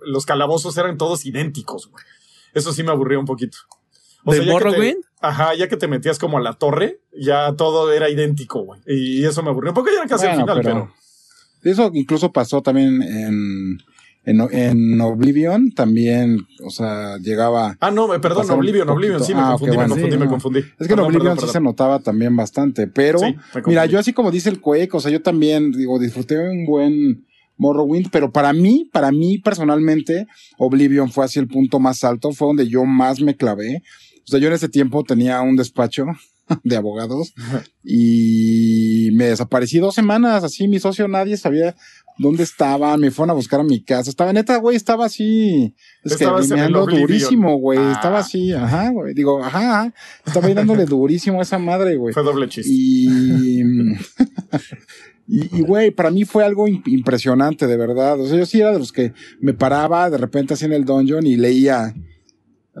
los 0.00 0.24
calabozos 0.26 0.76
eran 0.78 0.96
todos 0.96 1.26
idénticos, 1.26 1.88
güey. 1.90 2.04
Eso 2.54 2.72
sí 2.72 2.82
me 2.82 2.90
aburría 2.90 3.18
un 3.18 3.26
poquito. 3.26 3.58
¿De 4.24 4.32
ya 4.32 4.38
que 4.40 4.46
te- 4.46 4.52
Morrowind? 4.52 5.04
ajá, 5.20 5.54
ya 5.54 5.68
que 5.68 5.76
te 5.76 5.88
metías 5.88 6.18
como 6.18 6.38
a 6.38 6.40
la 6.40 6.54
torre, 6.54 7.00
ya 7.12 7.54
todo 7.56 7.92
era 7.92 8.08
idéntico, 8.10 8.60
güey. 8.62 8.80
Y 8.86 9.24
eso 9.24 9.42
me 9.42 9.50
aburrió. 9.50 9.72
Porque 9.74 9.92
ya 9.92 9.98
era 10.00 10.08
casi 10.08 10.26
al 10.26 10.36
final, 10.36 10.60
pero... 10.62 10.92
Eso 11.62 11.90
incluso 11.92 12.32
pasó 12.32 12.62
también 12.62 13.02
en, 13.02 13.78
en, 14.28 14.40
en 14.52 15.00
Oblivion, 15.00 15.72
también, 15.72 16.46
o 16.64 16.70
sea, 16.70 17.16
llegaba... 17.18 17.76
Ah, 17.80 17.90
no, 17.90 18.12
eh, 18.14 18.20
perdón, 18.20 18.50
Oblivion, 18.50 18.88
Oblivion, 18.88 19.24
sí, 19.24 19.34
me. 19.34 19.40
Ah, 19.40 19.50
confundí, 19.52 19.76
bueno, 19.76 19.94
me 19.94 20.02
confundí, 20.02 20.12
sí, 20.12 20.18
me 20.18 20.24
no. 20.24 20.30
confundí. 20.30 20.58
Es 20.78 20.86
que 20.86 20.92
en 20.92 21.00
Oblivion 21.00 21.34
perdón, 21.34 21.48
sí 21.48 21.52
se 21.52 21.60
notaba 21.60 21.98
también 22.00 22.36
bastante, 22.36 22.86
pero 22.86 23.18
Sí, 23.18 23.34
mira, 23.66 23.86
yo 23.86 23.98
así 23.98 24.12
como 24.12 24.30
dice 24.30 24.50
el 24.50 24.60
Quake, 24.60 24.90
o 24.92 25.00
sea, 25.00 25.10
yo 25.10 25.22
también, 25.22 25.72
digo, 25.72 25.98
disfruté 25.98 26.38
un 26.38 26.66
buen 26.66 27.26
Morrowind, 27.56 28.10
pero 28.10 28.30
para 28.30 28.52
mí, 28.52 28.88
para 28.92 29.10
mí 29.10 29.38
personalmente, 29.38 30.26
Oblivion 30.58 31.10
fue 31.10 31.24
así 31.24 31.38
el 31.38 31.48
punto 31.48 31.78
más 31.80 32.04
alto, 32.04 32.32
fue 32.32 32.48
donde 32.48 32.68
yo 32.68 32.84
más 32.84 33.20
me 33.20 33.36
clavé. 33.36 33.82
O 34.24 34.30
sea, 34.30 34.38
yo 34.38 34.48
en 34.48 34.54
ese 34.54 34.68
tiempo 34.68 35.04
tenía 35.04 35.40
un 35.40 35.56
despacho 35.56 36.04
de 36.64 36.76
abogados 36.76 37.34
y 37.82 39.10
me 39.12 39.24
desaparecí 39.26 39.78
dos 39.78 39.94
semanas, 39.94 40.44
así 40.44 40.68
mi 40.68 40.78
socio 40.78 41.08
nadie 41.08 41.36
sabía 41.36 41.74
dónde 42.18 42.42
estaba, 42.42 42.96
me 42.96 43.10
fueron 43.10 43.30
a 43.30 43.34
buscar 43.34 43.60
a 43.60 43.64
mi 43.64 43.82
casa, 43.82 44.10
estaba 44.10 44.32
neta, 44.32 44.56
güey, 44.56 44.76
estaba 44.76 45.06
así, 45.06 45.74
es 46.04 46.16
que 46.16 46.24
durísimo, 46.24 47.56
güey, 47.58 47.78
Ah. 47.78 47.92
estaba 47.92 48.18
así, 48.18 48.52
ajá, 48.52 48.90
güey, 48.90 49.14
digo, 49.14 49.42
ajá, 49.42 49.80
ajá, 49.82 49.94
estaba 50.26 50.46
ahí 50.48 50.54
dándole 50.54 50.84
durísimo 50.84 51.38
a 51.38 51.42
esa 51.42 51.58
madre, 51.58 51.96
güey. 51.96 52.12
Fue 52.12 52.22
doble 52.22 52.48
chiste. 52.48 52.70
Y, 52.72 53.62
y, 55.26 55.60
güey, 55.62 55.90
para 55.90 56.10
mí 56.10 56.24
fue 56.24 56.44
algo 56.44 56.66
im- 56.66 56.82
impresionante, 56.86 57.66
de 57.66 57.76
verdad. 57.76 58.18
O 58.20 58.26
sea, 58.26 58.38
yo 58.38 58.46
sí 58.46 58.60
era 58.60 58.72
de 58.72 58.78
los 58.78 58.92
que 58.92 59.12
me 59.40 59.52
paraba 59.52 60.08
de 60.10 60.16
repente 60.18 60.54
así 60.54 60.64
en 60.64 60.72
el 60.72 60.84
dungeon 60.84 61.26
y 61.26 61.36
leía 61.36 61.94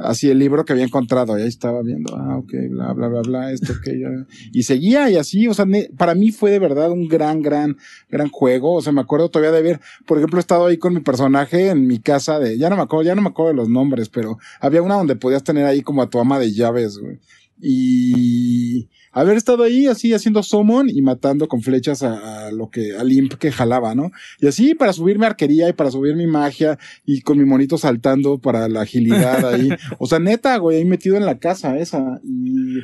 así 0.02 0.30
el 0.30 0.38
libro 0.38 0.64
que 0.64 0.72
había 0.72 0.84
encontrado. 0.84 1.38
Y 1.38 1.42
ahí 1.42 1.48
estaba 1.48 1.82
viendo, 1.82 2.16
ah, 2.16 2.38
ok, 2.38 2.52
bla, 2.70 2.92
bla, 2.92 3.08
bla, 3.08 3.20
bla, 3.22 3.52
esto, 3.52 3.72
ok, 3.72 3.86
ya. 3.86 4.26
Y 4.52 4.62
seguía 4.62 5.10
y 5.10 5.16
así, 5.16 5.48
o 5.48 5.54
sea, 5.54 5.66
para 5.96 6.14
mí 6.14 6.30
fue 6.30 6.50
de 6.50 6.58
verdad 6.58 6.90
un 6.90 7.08
gran, 7.08 7.42
gran, 7.42 7.76
gran 8.10 8.28
juego. 8.28 8.74
O 8.74 8.82
sea, 8.82 8.92
me 8.92 9.00
acuerdo 9.00 9.30
todavía 9.30 9.52
de 9.52 9.62
ver, 9.62 9.80
por 10.06 10.18
ejemplo, 10.18 10.40
estado 10.40 10.66
ahí 10.66 10.76
con 10.76 10.94
mi 10.94 11.00
personaje 11.00 11.68
en 11.68 11.86
mi 11.86 11.98
casa 11.98 12.38
de, 12.38 12.58
ya 12.58 12.70
no 12.70 12.76
me 12.76 12.82
acuerdo, 12.82 13.04
ya 13.04 13.14
no 13.14 13.22
me 13.22 13.28
acuerdo 13.28 13.50
de 13.50 13.56
los 13.56 13.68
nombres, 13.68 14.08
pero 14.08 14.38
había 14.60 14.82
una 14.82 14.94
donde 14.94 15.16
podías 15.16 15.44
tener 15.44 15.64
ahí 15.66 15.82
como 15.82 16.02
a 16.02 16.10
tu 16.10 16.18
ama 16.18 16.38
de 16.38 16.52
llaves, 16.52 16.98
güey. 16.98 17.18
Y 17.60 18.88
haber 19.12 19.36
estado 19.36 19.62
ahí 19.64 19.86
así 19.86 20.12
haciendo 20.12 20.42
summon 20.42 20.88
y 20.88 21.02
matando 21.02 21.48
con 21.48 21.62
flechas 21.62 22.02
a, 22.02 22.46
a 22.48 22.52
lo 22.52 22.70
que, 22.70 22.96
al 22.96 23.10
imp 23.12 23.34
que 23.34 23.50
jalaba, 23.52 23.94
¿no? 23.94 24.10
Y 24.40 24.46
así 24.46 24.74
para 24.74 24.92
subir 24.92 25.18
mi 25.18 25.26
arquería 25.26 25.68
y 25.68 25.72
para 25.72 25.90
subir 25.90 26.14
mi 26.16 26.26
magia 26.26 26.78
y 27.04 27.20
con 27.22 27.38
mi 27.38 27.44
monito 27.44 27.78
saltando 27.78 28.38
para 28.38 28.68
la 28.68 28.82
agilidad 28.82 29.52
ahí. 29.52 29.68
O 29.98 30.06
sea, 30.06 30.18
neta, 30.18 30.56
güey, 30.58 30.78
ahí 30.78 30.84
metido 30.84 31.16
en 31.16 31.26
la 31.26 31.38
casa 31.38 31.78
esa. 31.78 32.20
Y 32.22 32.78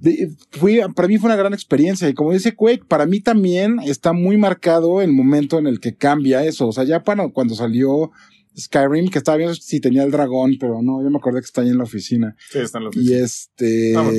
de- 0.00 0.30
fui, 0.50 0.80
para 0.94 1.08
mí 1.08 1.18
fue 1.18 1.28
una 1.28 1.36
gran 1.36 1.54
experiencia. 1.54 2.08
Y 2.08 2.14
como 2.14 2.32
dice 2.32 2.54
Quake, 2.54 2.84
para 2.86 3.06
mí 3.06 3.20
también 3.20 3.78
está 3.84 4.12
muy 4.12 4.36
marcado 4.36 5.00
el 5.00 5.12
momento 5.12 5.58
en 5.58 5.66
el 5.66 5.80
que 5.80 5.94
cambia 5.94 6.44
eso. 6.44 6.68
O 6.68 6.72
sea, 6.72 6.84
ya 6.84 7.02
para 7.02 7.28
cuando 7.28 7.54
salió 7.54 8.10
Skyrim, 8.56 9.08
que 9.08 9.18
estaba 9.18 9.36
viendo 9.38 9.54
si 9.54 9.80
tenía 9.80 10.04
el 10.04 10.10
dragón, 10.10 10.56
pero 10.60 10.80
no, 10.82 11.02
yo 11.02 11.10
me 11.10 11.18
acordé 11.18 11.40
que 11.40 11.46
está 11.46 11.62
ahí 11.62 11.70
en 11.70 11.78
la 11.78 11.84
oficina. 11.84 12.36
Sí, 12.50 12.58
está 12.58 12.78
en 12.78 12.84
la 12.84 12.90
Y 12.92 12.98
oficina. 12.98 13.18
este, 13.24 13.94
Ah. 13.96 14.10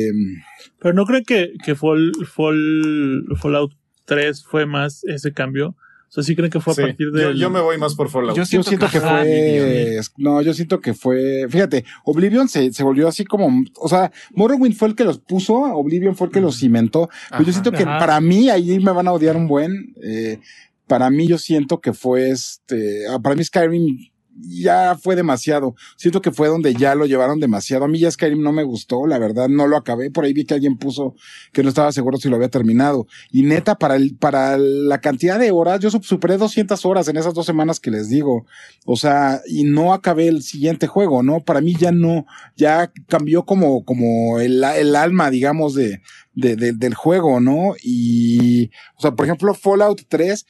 Pero 0.79 0.93
no 0.93 1.05
creen 1.05 1.23
que, 1.25 1.53
que 1.63 1.75
Fall, 1.75 2.11
Fall, 2.25 3.25
Fallout 3.41 3.71
3 4.05 4.43
fue 4.45 4.65
más 4.65 5.03
ese 5.05 5.33
cambio. 5.33 5.75
O 6.07 6.11
sea, 6.15 6.23
sí 6.23 6.35
creen 6.35 6.51
que 6.51 6.59
fue 6.61 6.71
a 6.71 6.75
Sí. 6.75 6.81
partir 6.83 7.07
yo, 7.07 7.29
de. 7.33 7.37
yo 7.37 7.49
me 7.49 7.59
voy 7.59 7.77
más 7.77 7.95
por 7.95 8.09
Fallout. 8.09 8.37
Yo 8.37 8.43
Yo 8.43 8.63
siento 8.63 8.87
que 8.89 9.01
fue. 9.01 9.99
No, 10.17 10.41
yo 10.41 10.53
siento 10.53 10.79
que 10.79 10.93
fue. 10.93 11.47
Fíjate, 11.49 11.83
Oblivion 12.05 12.47
se, 12.47 12.71
se 12.71 12.83
volvió 12.83 13.07
así 13.07 13.25
como. 13.25 13.63
O 13.77 13.89
sea, 13.89 14.11
Morrowind 14.33 14.75
fue 14.75 14.87
el 14.89 14.95
que 14.95 15.03
los 15.03 15.19
puso, 15.19 15.55
Oblivion 15.55 16.15
fue 16.15 16.27
el 16.27 16.33
que 16.33 16.39
los 16.41 16.59
cimentó. 16.59 17.09
Pero 17.31 17.43
yo 17.43 17.49
Ajá. 17.49 17.51
siento 17.63 17.71
que 17.71 17.83
para 17.85 18.21
mí, 18.21 18.49
ahí 18.49 18.79
me 18.79 18.91
van 18.91 19.07
a 19.07 19.11
odiar 19.13 19.35
un 19.35 19.47
buen. 19.47 19.93
eh, 20.03 20.39
para 20.87 21.09
mí, 21.09 21.27
yo 21.27 21.39
siento 21.39 21.81
que 21.81 21.93
fue 21.93 22.29
este. 22.29 23.07
ah, 23.09 23.19
Para 23.19 23.35
mí, 23.35 23.43
Skyrim 23.43 23.97
ya 24.35 24.97
fue 25.01 25.15
demasiado. 25.15 25.75
Siento 25.97 26.21
que 26.21 26.31
fue 26.31 26.47
donde 26.47 26.73
ya 26.75 26.95
lo 26.95 27.05
llevaron 27.05 27.39
demasiado. 27.39 27.85
A 27.85 27.87
mí 27.87 27.99
ya 27.99 28.11
Skyrim 28.11 28.41
no 28.41 28.51
me 28.51 28.63
gustó, 28.63 29.07
la 29.07 29.17
verdad, 29.17 29.47
no 29.49 29.67
lo 29.67 29.77
acabé. 29.77 30.11
Por 30.11 30.25
ahí 30.25 30.33
vi 30.33 30.45
que 30.45 30.53
alguien 30.53 30.77
puso 30.77 31.15
que 31.53 31.63
no 31.63 31.69
estaba 31.69 31.91
seguro 31.91 32.17
si 32.17 32.29
lo 32.29 32.35
había 32.35 32.49
terminado. 32.49 33.07
Y 33.31 33.43
neta, 33.43 33.75
para 33.75 33.95
el, 33.95 34.15
para 34.17 34.57
la 34.57 34.99
cantidad 35.01 35.39
de 35.39 35.51
horas, 35.51 35.79
yo 35.79 35.89
sup- 35.89 36.03
superé 36.03 36.37
200 36.37 36.85
horas 36.85 37.07
en 37.07 37.17
esas 37.17 37.33
dos 37.33 37.45
semanas 37.45 37.79
que 37.79 37.91
les 37.91 38.09
digo. 38.09 38.45
O 38.85 38.95
sea, 38.97 39.41
y 39.47 39.63
no 39.63 39.93
acabé 39.93 40.27
el 40.27 40.43
siguiente 40.43 40.87
juego, 40.87 41.23
¿no? 41.23 41.39
Para 41.43 41.61
mí 41.61 41.75
ya 41.79 41.91
no, 41.91 42.25
ya 42.55 42.91
cambió 43.07 43.45
como, 43.45 43.83
como 43.85 44.39
el, 44.39 44.63
el 44.63 44.95
alma, 44.95 45.29
digamos, 45.29 45.73
de, 45.75 46.01
de, 46.33 46.55
de- 46.55 46.73
del 46.73 46.93
juego, 46.93 47.39
¿no? 47.39 47.73
Y, 47.83 48.69
o 48.97 49.01
sea, 49.01 49.11
por 49.11 49.25
ejemplo, 49.25 49.53
Fallout 49.53 50.01
3, 50.07 50.45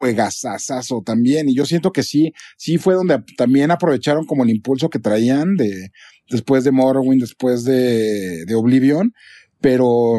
juegazazazo 0.00 1.02
también. 1.04 1.48
Y 1.48 1.54
yo 1.54 1.64
siento 1.66 1.92
que 1.92 2.02
sí, 2.02 2.32
sí 2.56 2.78
fue 2.78 2.94
donde 2.94 3.22
también 3.36 3.70
aprovecharon 3.70 4.24
como 4.26 4.42
el 4.44 4.50
impulso 4.50 4.88
que 4.90 4.98
traían 4.98 5.54
de, 5.56 5.90
después 6.28 6.64
de 6.64 6.72
Morrowind, 6.72 7.20
después 7.20 7.64
de, 7.64 8.44
de 8.46 8.54
Oblivion, 8.54 9.12
pero 9.60 10.18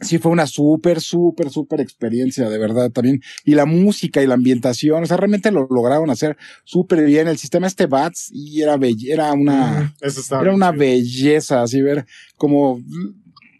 sí 0.00 0.18
fue 0.18 0.32
una 0.32 0.46
súper, 0.46 1.00
súper, 1.00 1.50
súper 1.50 1.80
experiencia, 1.80 2.48
de 2.48 2.58
verdad, 2.58 2.90
también. 2.90 3.20
Y 3.44 3.54
la 3.54 3.66
música 3.66 4.22
y 4.22 4.26
la 4.26 4.34
ambientación, 4.34 5.02
o 5.02 5.06
sea, 5.06 5.16
realmente 5.16 5.50
lo 5.50 5.66
lograron 5.70 6.10
hacer 6.10 6.36
súper 6.64 7.04
bien. 7.04 7.28
El 7.28 7.38
sistema 7.38 7.66
este 7.66 7.86
BATS 7.86 8.30
y 8.32 8.62
era, 8.62 8.76
belle- 8.76 9.10
era 9.12 9.32
una, 9.32 9.94
estaba 10.20 10.42
era 10.42 10.54
una 10.54 10.72
belleza, 10.72 11.62
así 11.62 11.80
ver 11.82 12.06
como 12.36 12.80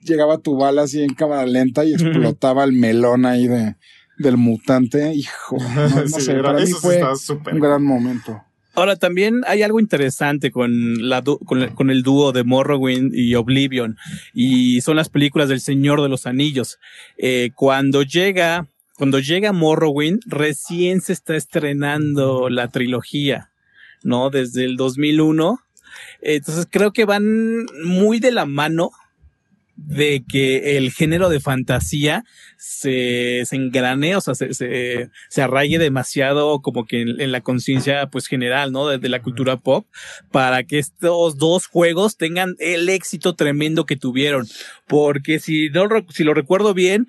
llegaba 0.03 0.39
tu 0.39 0.57
bala 0.57 0.83
así 0.83 1.03
en 1.03 1.15
cámara 1.15 1.45
lenta 1.47 1.85
y 1.85 1.93
explotaba 1.95 2.63
el 2.65 2.73
melón 2.73 3.27
ahí 3.27 3.49
de, 3.49 3.75
del 4.19 4.37
mutante. 4.37 5.15
Hijo, 5.15 5.57
no, 5.75 5.89
no 5.89 6.09
Sí, 6.09 6.21
sé, 6.23 6.33
era- 6.33 6.43
para 6.45 6.59
mí 6.59 6.65
eso 6.65 6.77
sí 6.77 7.35
fue 7.43 7.53
un 7.53 7.61
gran 7.61 7.83
momento. 7.83 8.43
Ahora 8.75 8.97
también 8.97 9.41
hay 9.47 9.63
algo 9.63 9.81
interesante 9.81 10.51
con 10.51 11.09
la 11.09 11.23
con, 11.23 11.63
el- 11.63 11.75
con 11.75 11.91
el 11.91 12.03
dúo 12.03 12.33
de 12.33 12.45
Morrowind 12.45 13.15
y 13.15 13.35
Oblivion 13.35 13.97
y 14.35 14.83
son 14.83 14.97
las 14.97 15.09
películas 15.09 15.49
del 15.49 15.61
Señor 15.61 16.03
de 16.03 16.11
los 16.11 16.27
Anillos. 16.27 16.79
Eh, 17.17 17.51
cuando 17.55 18.03
llega 18.03 18.67
cuando 18.97 19.19
llega 19.19 19.53
Morrowind 19.53 20.21
recién 20.27 21.01
se 21.01 21.13
está 21.15 21.37
estrenando 21.37 22.49
la 22.51 22.69
trilogía, 22.69 23.51
¿no? 24.03 24.29
Desde 24.31 24.65
el 24.65 24.77
2001. 24.77 25.59
Entonces 26.21 26.67
creo 26.71 26.93
que 26.93 27.05
van 27.07 27.65
muy 27.85 28.21
de 28.21 28.33
la 28.33 28.45
mano 28.47 28.91
de 29.77 30.25
que 30.27 30.79
el 30.79 30.91
género 30.91 31.29
de 31.29 31.39
fantasía 31.41 32.25
se, 32.57 33.43
se 33.45 33.57
engrane, 33.57 34.17
o 34.17 34.21
sea, 34.21 34.35
se, 34.35 34.55
se, 34.55 35.11
se 35.29 35.43
arraigue 35.43 35.79
demasiado 35.79 36.61
como 36.63 36.87
que 36.87 37.03
en, 37.03 37.21
en 37.21 37.31
la 37.31 37.43
conciencia 37.43 38.09
pues 38.09 38.27
general, 38.27 38.73
¿no? 38.73 38.89
De, 38.89 38.99
de 38.99 39.09
la 39.09 39.23
cultura 39.23 39.59
pop, 39.59 39.87
para 40.33 40.65
que 40.65 40.79
estos 40.79 41.37
dos 41.37 41.67
juegos 41.67 42.17
tengan 42.17 42.57
el 42.59 42.89
éxito 42.89 43.35
tremendo 43.35 43.85
que 43.85 43.97
tuvieron. 43.97 44.47
Porque 44.87 45.39
si 45.39 45.69
no, 45.69 45.87
si 46.09 46.25
lo 46.25 46.33
recuerdo 46.33 46.73
bien, 46.75 47.07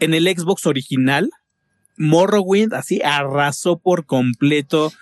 en 0.00 0.14
el 0.14 0.24
Xbox 0.24 0.66
original, 0.66 1.30
Morrowind 1.96 2.74
así 2.74 3.00
arrasó 3.04 3.78
por 3.78 4.06
completo 4.06 4.92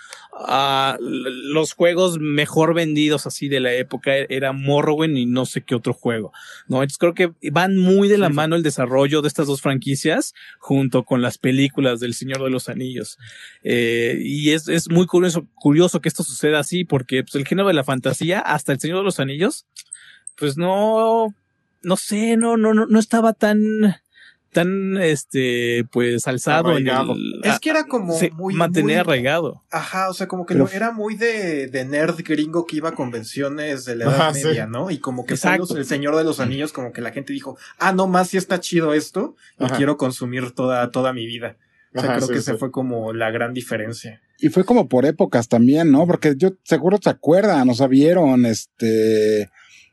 a 0.46 0.96
los 1.00 1.74
juegos 1.74 2.18
mejor 2.18 2.74
vendidos 2.74 3.26
así 3.26 3.48
de 3.48 3.60
la 3.60 3.72
época 3.72 4.12
era 4.28 4.52
Morrowind 4.52 5.16
y 5.16 5.26
no 5.26 5.46
sé 5.46 5.62
qué 5.62 5.74
otro 5.74 5.92
juego. 5.92 6.32
No, 6.68 6.76
entonces 6.82 6.98
creo 6.98 7.14
que 7.14 7.32
van 7.50 7.76
muy 7.76 8.08
de 8.08 8.18
la 8.18 8.28
sí. 8.28 8.34
mano 8.34 8.56
el 8.56 8.62
desarrollo 8.62 9.22
de 9.22 9.28
estas 9.28 9.46
dos 9.46 9.60
franquicias 9.60 10.34
junto 10.58 11.04
con 11.04 11.22
las 11.22 11.38
películas 11.38 12.00
del 12.00 12.14
Señor 12.14 12.42
de 12.42 12.50
los 12.50 12.68
Anillos. 12.68 13.18
Eh, 13.62 14.18
y 14.20 14.50
es, 14.50 14.68
es 14.68 14.90
muy 14.90 15.06
curioso, 15.06 15.46
curioso 15.54 16.00
que 16.00 16.08
esto 16.08 16.22
suceda 16.22 16.60
así 16.60 16.84
porque 16.84 17.22
pues, 17.22 17.34
el 17.34 17.46
género 17.46 17.68
de 17.68 17.74
la 17.74 17.84
fantasía 17.84 18.40
hasta 18.40 18.72
el 18.72 18.80
Señor 18.80 18.98
de 18.98 19.04
los 19.04 19.20
Anillos, 19.20 19.66
pues 20.36 20.56
no, 20.56 21.34
no 21.82 21.96
sé, 21.96 22.36
no, 22.36 22.56
no, 22.56 22.74
no, 22.74 22.86
no 22.86 22.98
estaba 22.98 23.32
tan, 23.32 24.00
tan, 24.52 24.96
este, 24.98 25.84
pues 25.92 26.26
alzado 26.26 26.76
en 26.76 26.88
el, 26.88 27.40
Es 27.44 27.60
que 27.60 27.70
era 27.70 27.84
como 27.84 28.12
se 28.14 28.30
muy. 28.30 28.54
mantenía 28.54 28.96
muy- 28.96 29.00
arraigado. 29.00 29.62
Ajá, 29.70 30.08
o 30.10 30.14
sea, 30.14 30.26
como 30.28 30.44
que 30.46 30.54
Pero- 30.54 30.64
no- 30.66 30.70
era 30.72 30.90
muy 30.90 31.14
de, 31.16 31.68
de 31.68 31.84
nerd 31.84 32.16
gringo 32.24 32.66
que 32.66 32.76
iba 32.76 32.88
a 32.90 32.94
convenciones 32.94 33.84
de 33.84 33.96
la 33.96 34.04
Edad 34.06 34.14
Ajá, 34.20 34.34
sí. 34.34 34.44
Media, 34.44 34.66
¿no? 34.66 34.90
Y 34.90 34.98
como 34.98 35.24
que 35.24 35.34
los- 35.58 35.70
el 35.70 35.84
Señor 35.84 36.16
de 36.16 36.24
los 36.24 36.40
Anillos, 36.40 36.72
como 36.72 36.92
que 36.92 37.00
la 37.00 37.12
gente 37.12 37.32
dijo, 37.32 37.56
ah, 37.78 37.92
no 37.92 38.06
más, 38.06 38.28
sí 38.28 38.36
está 38.36 38.58
chido 38.60 38.92
esto, 38.94 39.36
y 39.58 39.64
Ajá. 39.64 39.76
quiero 39.76 39.96
consumir 39.96 40.50
toda, 40.52 40.90
toda 40.90 41.12
mi 41.12 41.26
vida. 41.26 41.56
O 41.94 42.00
sea, 42.00 42.10
Ajá, 42.10 42.16
creo 42.18 42.28
sí, 42.28 42.34
que 42.34 42.40
sí. 42.40 42.50
esa 42.50 42.58
fue 42.58 42.70
como 42.70 43.12
la 43.12 43.30
gran 43.32 43.52
diferencia. 43.52 44.20
Y 44.38 44.48
fue 44.48 44.64
como 44.64 44.88
por 44.88 45.06
épocas 45.06 45.48
también, 45.48 45.90
¿no? 45.90 46.06
Porque 46.06 46.34
yo 46.36 46.50
seguro 46.62 46.98
se 47.02 47.10
acuerdan, 47.10 47.68
o 47.68 47.74
sea, 47.74 47.88
vieron 47.88 48.46
este. 48.46 49.50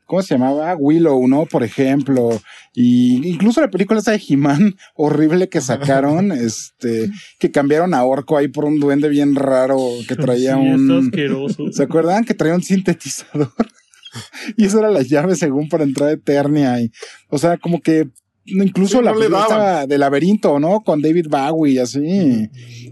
¿Cómo 0.08 0.22
se 0.22 0.34
llamaba? 0.34 0.74
Willow, 0.74 1.28
¿no? 1.28 1.44
Por 1.44 1.62
ejemplo. 1.62 2.40
Y 2.74 3.28
incluso 3.28 3.60
la 3.60 3.68
película 3.68 4.00
esa 4.00 4.12
de 4.12 4.22
He-Man 4.26 4.74
horrible 4.96 5.50
que 5.50 5.60
sacaron, 5.60 6.32
este, 6.32 7.10
que 7.38 7.50
cambiaron 7.50 7.92
a 7.92 8.02
Orco 8.04 8.38
ahí 8.38 8.48
por 8.48 8.64
un 8.64 8.80
duende 8.80 9.10
bien 9.10 9.34
raro 9.34 9.78
que 10.08 10.16
traía 10.16 10.54
Sí, 10.54 10.60
un. 10.60 10.90
asqueroso. 10.90 11.70
¿Se 11.72 11.82
acuerdan 11.82 12.24
que 12.24 12.32
traía 12.32 12.54
un 12.54 12.62
sintetizador? 12.62 13.52
y 14.56 14.64
eso 14.64 14.78
era 14.78 14.90
la 14.90 15.02
llave 15.02 15.36
según 15.36 15.68
para 15.68 15.84
entrar 15.84 16.08
a 16.08 16.12
Eternia. 16.12 16.80
Y, 16.80 16.90
o 17.28 17.36
sea, 17.36 17.58
como 17.58 17.82
que 17.82 18.08
incluso 18.50 18.98
Sí, 18.98 19.04
la 19.04 19.12
no 19.12 19.18
película 19.18 19.42
estaba 19.42 19.86
de 19.86 19.98
laberinto, 19.98 20.58
¿no? 20.58 20.82
Con 20.82 21.02
David 21.02 21.26
Bowie 21.28 21.74
y 21.74 21.78
así. 21.78 22.00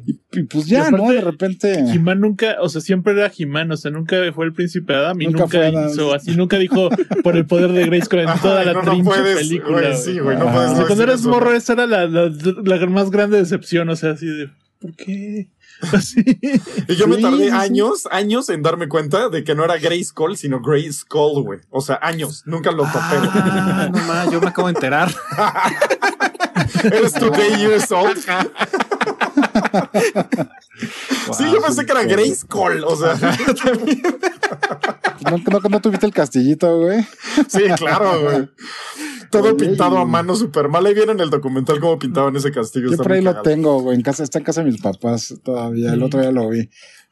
Y, 0.06 0.20
y 0.38 0.42
pues 0.44 0.66
ya, 0.66 0.78
Y 0.78 0.80
aparte, 0.82 0.96
¿no? 1.06 1.12
De 1.12 1.20
repente. 1.20 1.72
He-Man 1.92 2.20
nunca, 2.20 2.56
o 2.60 2.68
sea, 2.68 2.80
siempre 2.80 3.12
era 3.12 3.30
He-Man, 3.36 3.72
o 3.72 3.76
sea, 3.76 3.90
nunca 3.90 4.16
fue 4.34 4.46
el 4.46 4.52
príncipe 4.52 4.94
Adam 4.94 5.20
y 5.20 5.26
Nunca 5.26 5.40
nunca, 5.44 5.86
hizo 5.90 6.14
así, 6.14 6.36
nunca 6.36 6.58
dijo 6.58 6.90
por 7.22 7.36
el 7.36 7.46
poder 7.46 7.72
de 7.72 7.86
Grayskull 7.86 8.20
en 8.20 8.28
toda 8.42 8.64
la 8.64 8.72
no, 8.74 8.82
no 8.82 9.02
puedes, 9.04 9.38
película. 9.38 9.80
güey, 9.80 9.96
sí, 9.96 10.18
güey, 10.18 10.36
no 10.36 10.52
puedes 10.52 10.70
O 10.72 10.76
sea, 10.76 10.86
cuando 10.86 11.12
eso. 11.12 11.28
morro, 11.28 11.52
esa 11.54 11.72
era 11.72 11.86
la, 11.86 12.06
la, 12.06 12.30
la 12.64 12.86
más 12.86 13.10
grande 13.10 13.38
decepción, 13.38 13.88
o 13.88 13.96
sea, 13.96 14.12
así 14.12 14.26
de 14.26 14.48
¿por 14.80 14.94
qué? 14.94 15.48
Así. 15.92 16.24
Y 16.88 16.96
yo 16.96 17.06
me 17.06 17.18
tardé 17.18 17.50
años, 17.50 18.08
años 18.10 18.48
en 18.48 18.62
darme 18.62 18.88
cuenta 18.88 19.28
de 19.28 19.44
que 19.44 19.54
no 19.54 19.64
era 19.64 19.76
Grace 19.76 20.10
Cole, 20.14 20.36
sino 20.36 20.60
Grace 20.60 21.04
Cole, 21.06 21.42
güey. 21.42 21.60
O 21.70 21.80
sea, 21.80 21.98
años. 22.02 22.42
Nunca 22.46 22.72
lo 22.72 22.84
topé. 22.84 22.98
Ah, 23.00 23.88
no 23.92 23.98
más, 24.04 24.30
yo 24.30 24.40
me 24.40 24.48
acabo 24.48 24.68
de 24.68 24.74
enterar. 24.74 25.14
Eres 26.84 27.12
today 27.12 27.56
years 27.58 27.92
old. 27.92 28.18
sí, 31.36 31.44
yo 31.52 31.60
pensé 31.60 31.84
que 31.86 31.92
era 31.92 32.04
Grace 32.04 32.46
Cole. 32.48 32.82
O 32.84 32.96
sea, 32.96 33.14
también- 33.64 34.02
¿No, 35.30 35.38
no, 35.60 35.68
no 35.68 35.80
tuviste 35.80 36.06
el 36.06 36.12
castillito, 36.12 36.78
güey? 36.80 37.04
sí, 37.48 37.62
claro, 37.76 38.20
güey. 38.22 38.48
Todo 39.30 39.54
Oye, 39.54 39.54
pintado 39.66 39.96
y- 39.98 40.02
a 40.02 40.04
mano 40.04 40.36
súper 40.36 40.68
mal. 40.68 40.86
Ahí 40.86 40.94
viene 40.94 41.12
en 41.12 41.20
el 41.20 41.30
documental 41.30 41.80
cómo 41.80 41.98
pintaban 41.98 42.36
ese 42.36 42.52
castillo. 42.52 42.90
Yo 42.90 42.96
por 42.96 43.12
ahí 43.12 43.22
lo 43.22 43.40
tengo, 43.42 43.80
güey. 43.80 43.96
En 43.96 44.02
casa, 44.02 44.22
está 44.22 44.38
en 44.38 44.44
casa 44.44 44.62
de 44.62 44.70
mis 44.70 44.80
papás 44.80 45.34
todavía. 45.42 45.92
El 45.92 46.02
otro 46.02 46.20
día 46.20 46.30
lo 46.30 46.48
vi. 46.48 46.68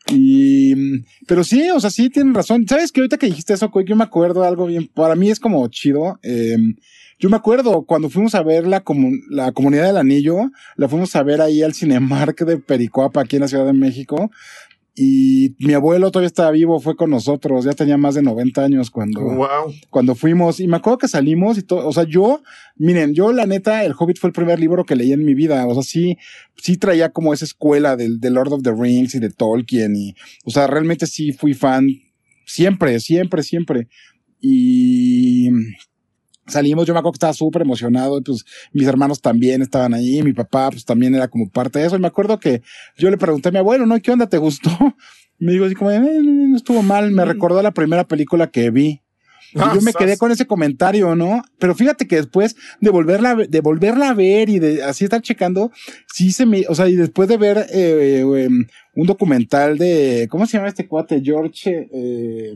Y, 0.08 1.02
pero 1.26 1.42
sí, 1.44 1.70
o 1.70 1.80
sea, 1.80 1.90
sí 1.90 2.10
tienen 2.10 2.34
razón. 2.34 2.66
¿Sabes 2.68 2.92
que 2.92 3.00
ahorita 3.00 3.16
que 3.16 3.26
dijiste 3.26 3.54
eso, 3.54 3.70
güey? 3.70 3.86
Yo 3.86 3.96
me 3.96 4.04
acuerdo 4.04 4.42
de 4.42 4.48
algo 4.48 4.66
bien. 4.66 4.88
Para 4.94 5.16
mí 5.16 5.30
es 5.30 5.40
como 5.40 5.66
chido. 5.68 6.20
Eh, 6.22 6.56
yo 7.18 7.30
me 7.30 7.36
acuerdo 7.36 7.82
cuando 7.84 8.08
fuimos 8.10 8.34
a 8.34 8.42
ver 8.42 8.66
la, 8.66 8.84
comu- 8.84 9.22
la 9.30 9.52
comunidad 9.52 9.86
del 9.86 9.96
anillo, 9.96 10.50
la 10.76 10.88
fuimos 10.88 11.14
a 11.16 11.22
ver 11.22 11.40
ahí 11.40 11.62
al 11.62 11.74
Cinemark 11.74 12.44
de 12.44 12.58
Pericoapa, 12.58 13.20
aquí 13.22 13.36
en 13.36 13.42
la 13.42 13.48
Ciudad 13.48 13.66
de 13.66 13.72
México. 13.72 14.30
Y 14.96 15.56
mi 15.58 15.72
abuelo 15.72 16.12
todavía 16.12 16.28
estaba 16.28 16.52
vivo, 16.52 16.78
fue 16.78 16.94
con 16.94 17.10
nosotros, 17.10 17.64
ya 17.64 17.72
tenía 17.72 17.96
más 17.96 18.14
de 18.14 18.22
90 18.22 18.62
años 18.62 18.90
cuando, 18.92 19.22
Wow. 19.22 19.74
cuando 19.90 20.14
fuimos 20.14 20.60
y 20.60 20.68
me 20.68 20.76
acuerdo 20.76 20.98
que 20.98 21.08
salimos 21.08 21.58
y 21.58 21.62
todo, 21.62 21.88
o 21.88 21.92
sea, 21.92 22.04
yo, 22.04 22.42
miren, 22.76 23.12
yo 23.12 23.32
la 23.32 23.44
neta, 23.44 23.84
El 23.84 23.94
Hobbit 23.98 24.18
fue 24.20 24.28
el 24.28 24.32
primer 24.34 24.60
libro 24.60 24.84
que 24.84 24.94
leí 24.94 25.12
en 25.12 25.24
mi 25.24 25.34
vida, 25.34 25.66
o 25.66 25.74
sea, 25.74 25.82
sí, 25.82 26.16
sí 26.62 26.76
traía 26.76 27.08
como 27.10 27.34
esa 27.34 27.44
escuela 27.44 27.96
del, 27.96 28.20
de 28.20 28.30
Lord 28.30 28.52
of 28.52 28.62
the 28.62 28.70
Rings 28.72 29.16
y 29.16 29.18
de 29.18 29.30
Tolkien 29.30 29.96
y, 29.96 30.14
o 30.44 30.50
sea, 30.52 30.68
realmente 30.68 31.06
sí 31.08 31.32
fui 31.32 31.54
fan 31.54 31.88
siempre, 32.46 33.00
siempre, 33.00 33.42
siempre. 33.42 33.88
Y 34.40 35.48
salimos, 36.46 36.86
yo 36.86 36.92
me 36.94 36.98
acuerdo 36.98 37.12
que 37.12 37.16
estaba 37.16 37.32
súper 37.32 37.62
emocionado, 37.62 38.18
y 38.18 38.22
pues 38.22 38.44
mis 38.72 38.86
hermanos 38.86 39.20
también 39.20 39.62
estaban 39.62 39.94
ahí, 39.94 40.22
mi 40.22 40.32
papá 40.32 40.70
pues 40.70 40.84
también 40.84 41.14
era 41.14 41.28
como 41.28 41.48
parte 41.48 41.78
de 41.78 41.86
eso, 41.86 41.96
y 41.96 42.00
me 42.00 42.06
acuerdo 42.08 42.38
que 42.38 42.62
yo 42.96 43.10
le 43.10 43.18
pregunté 43.18 43.48
a 43.48 43.52
mi 43.52 43.58
abuelo, 43.58 43.86
¿no? 43.86 44.00
¿Qué 44.00 44.10
onda? 44.10 44.28
¿Te 44.28 44.38
gustó? 44.38 44.70
Me 45.38 45.52
dijo 45.52 45.64
así 45.64 45.74
como, 45.74 45.90
"Eh, 45.90 46.00
no 46.00 46.56
estuvo 46.56 46.80
mal, 46.82 47.10
me 47.10 47.24
recordó 47.24 47.58
a 47.58 47.62
la 47.62 47.72
primera 47.72 48.06
película 48.06 48.50
que 48.50 48.70
vi. 48.70 49.00
Y 49.52 49.58
yo 49.58 49.80
me 49.82 49.92
quedé 49.92 50.16
con 50.16 50.32
ese 50.32 50.46
comentario, 50.46 51.14
¿no? 51.14 51.42
Pero 51.58 51.74
fíjate 51.74 52.06
que 52.08 52.16
después 52.16 52.56
de 52.80 52.90
volverla, 52.90 53.36
de 53.36 53.60
volverla 53.60 54.10
a 54.10 54.14
ver 54.14 54.48
y 54.48 54.58
de 54.58 54.82
así 54.82 55.04
estar 55.04 55.22
checando, 55.22 55.70
sí 56.12 56.32
se 56.32 56.44
me, 56.44 56.64
o 56.68 56.74
sea, 56.74 56.88
y 56.88 56.96
después 56.96 57.28
de 57.28 57.36
ver 57.36 57.58
eh, 57.72 58.24
eh, 58.24 58.48
un 58.94 59.06
documental 59.06 59.78
de, 59.78 60.26
¿cómo 60.30 60.46
se 60.46 60.56
llama 60.56 60.68
este 60.68 60.88
cuate? 60.88 61.20
George, 61.22 61.88
eh, 61.92 62.54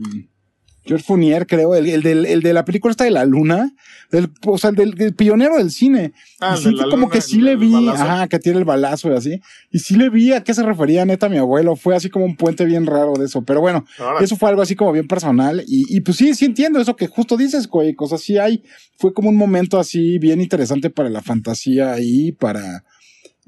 George 0.89 1.05
Fournier, 1.05 1.47
creo, 1.47 1.73
el, 1.75 1.87
el, 1.87 2.01
del- 2.03 2.25
el 2.25 2.41
de 2.41 2.51
la 2.53 2.65
película 2.65 2.91
esta 2.91 3.05
de 3.05 3.11
la 3.11 3.23
luna, 3.23 3.71
del, 4.11 4.29
o 4.45 4.57
sea, 4.57 4.71
el 4.71 4.75
del, 4.75 4.95
del 4.95 5.13
pionero 5.15 5.55
del 5.57 5.71
cine. 5.71 6.11
Ah, 6.41 6.55
y 6.57 6.61
sí 6.61 6.65
de 6.65 6.71
la 6.71 6.81
fue 6.83 6.89
como 6.91 7.03
luna, 7.03 7.13
que 7.13 7.21
sí 7.21 7.39
le 7.39 7.55
vi, 7.55 7.71
balazo. 7.71 8.03
ajá, 8.03 8.27
que 8.27 8.39
tiene 8.39 8.59
el 8.59 8.65
balazo 8.65 9.09
y 9.11 9.15
así. 9.15 9.41
Y 9.71 9.79
sí 9.79 9.95
le 9.95 10.09
vi 10.09 10.33
a 10.33 10.43
qué 10.43 10.53
se 10.53 10.63
refería 10.63 11.05
neta 11.05 11.29
mi 11.29 11.37
abuelo. 11.37 11.75
Fue 11.75 11.95
así 11.95 12.09
como 12.09 12.25
un 12.25 12.35
puente 12.35 12.65
bien 12.65 12.85
raro 12.85 13.13
de 13.13 13.25
eso. 13.25 13.41
Pero 13.43 13.61
bueno, 13.61 13.85
Ahora, 13.99 14.23
eso 14.25 14.35
fue 14.35 14.49
algo 14.49 14.61
así 14.61 14.75
como 14.75 14.91
bien 14.91 15.07
personal. 15.07 15.63
Y, 15.67 15.85
y 15.95 16.01
pues 16.01 16.17
sí, 16.17 16.33
sí 16.33 16.45
entiendo 16.45 16.79
eso 16.81 16.95
que 16.95 17.07
justo 17.07 17.37
dices, 17.37 17.67
güey. 17.67 17.93
Cosas 17.93 18.21
así 18.21 18.37
hay. 18.37 18.63
Fue 18.97 19.13
como 19.13 19.29
un 19.29 19.37
momento 19.37 19.79
así 19.79 20.17
bien 20.17 20.41
interesante 20.41 20.89
para 20.89 21.09
la 21.09 21.21
fantasía 21.21 21.93
ahí, 21.93 22.31
para. 22.31 22.83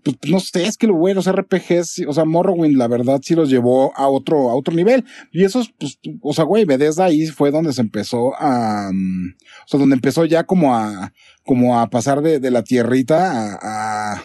Pues 0.03 0.17
no 0.27 0.39
sé, 0.39 0.63
es 0.63 0.77
que 0.77 0.87
lo 0.87 0.95
bueno, 0.95 1.21
los 1.23 1.31
RPGs, 1.31 2.05
o 2.07 2.13
sea, 2.13 2.25
Morrowind, 2.25 2.75
la 2.75 2.87
verdad, 2.87 3.21
sí 3.23 3.35
los 3.35 3.49
llevó 3.49 3.95
a 3.95 4.07
otro, 4.07 4.49
a 4.49 4.55
otro 4.55 4.73
nivel. 4.73 5.05
Y 5.31 5.43
esos, 5.43 5.71
pues, 5.79 5.99
o 6.21 6.33
sea, 6.33 6.43
güey, 6.45 6.65
Bethesda 6.65 7.05
ahí 7.05 7.27
fue 7.27 7.51
donde 7.51 7.73
se 7.73 7.81
empezó 7.81 8.33
a, 8.35 8.89
mm, 8.91 9.35
o 9.65 9.67
sea, 9.67 9.79
donde 9.79 9.95
empezó 9.95 10.25
ya 10.25 10.43
como 10.43 10.75
a, 10.75 11.13
como 11.43 11.79
a 11.79 11.89
pasar 11.89 12.21
de, 12.21 12.39
de 12.39 12.51
la 12.51 12.63
tierrita 12.63 13.31
a, 13.31 14.13
a, 14.13 14.23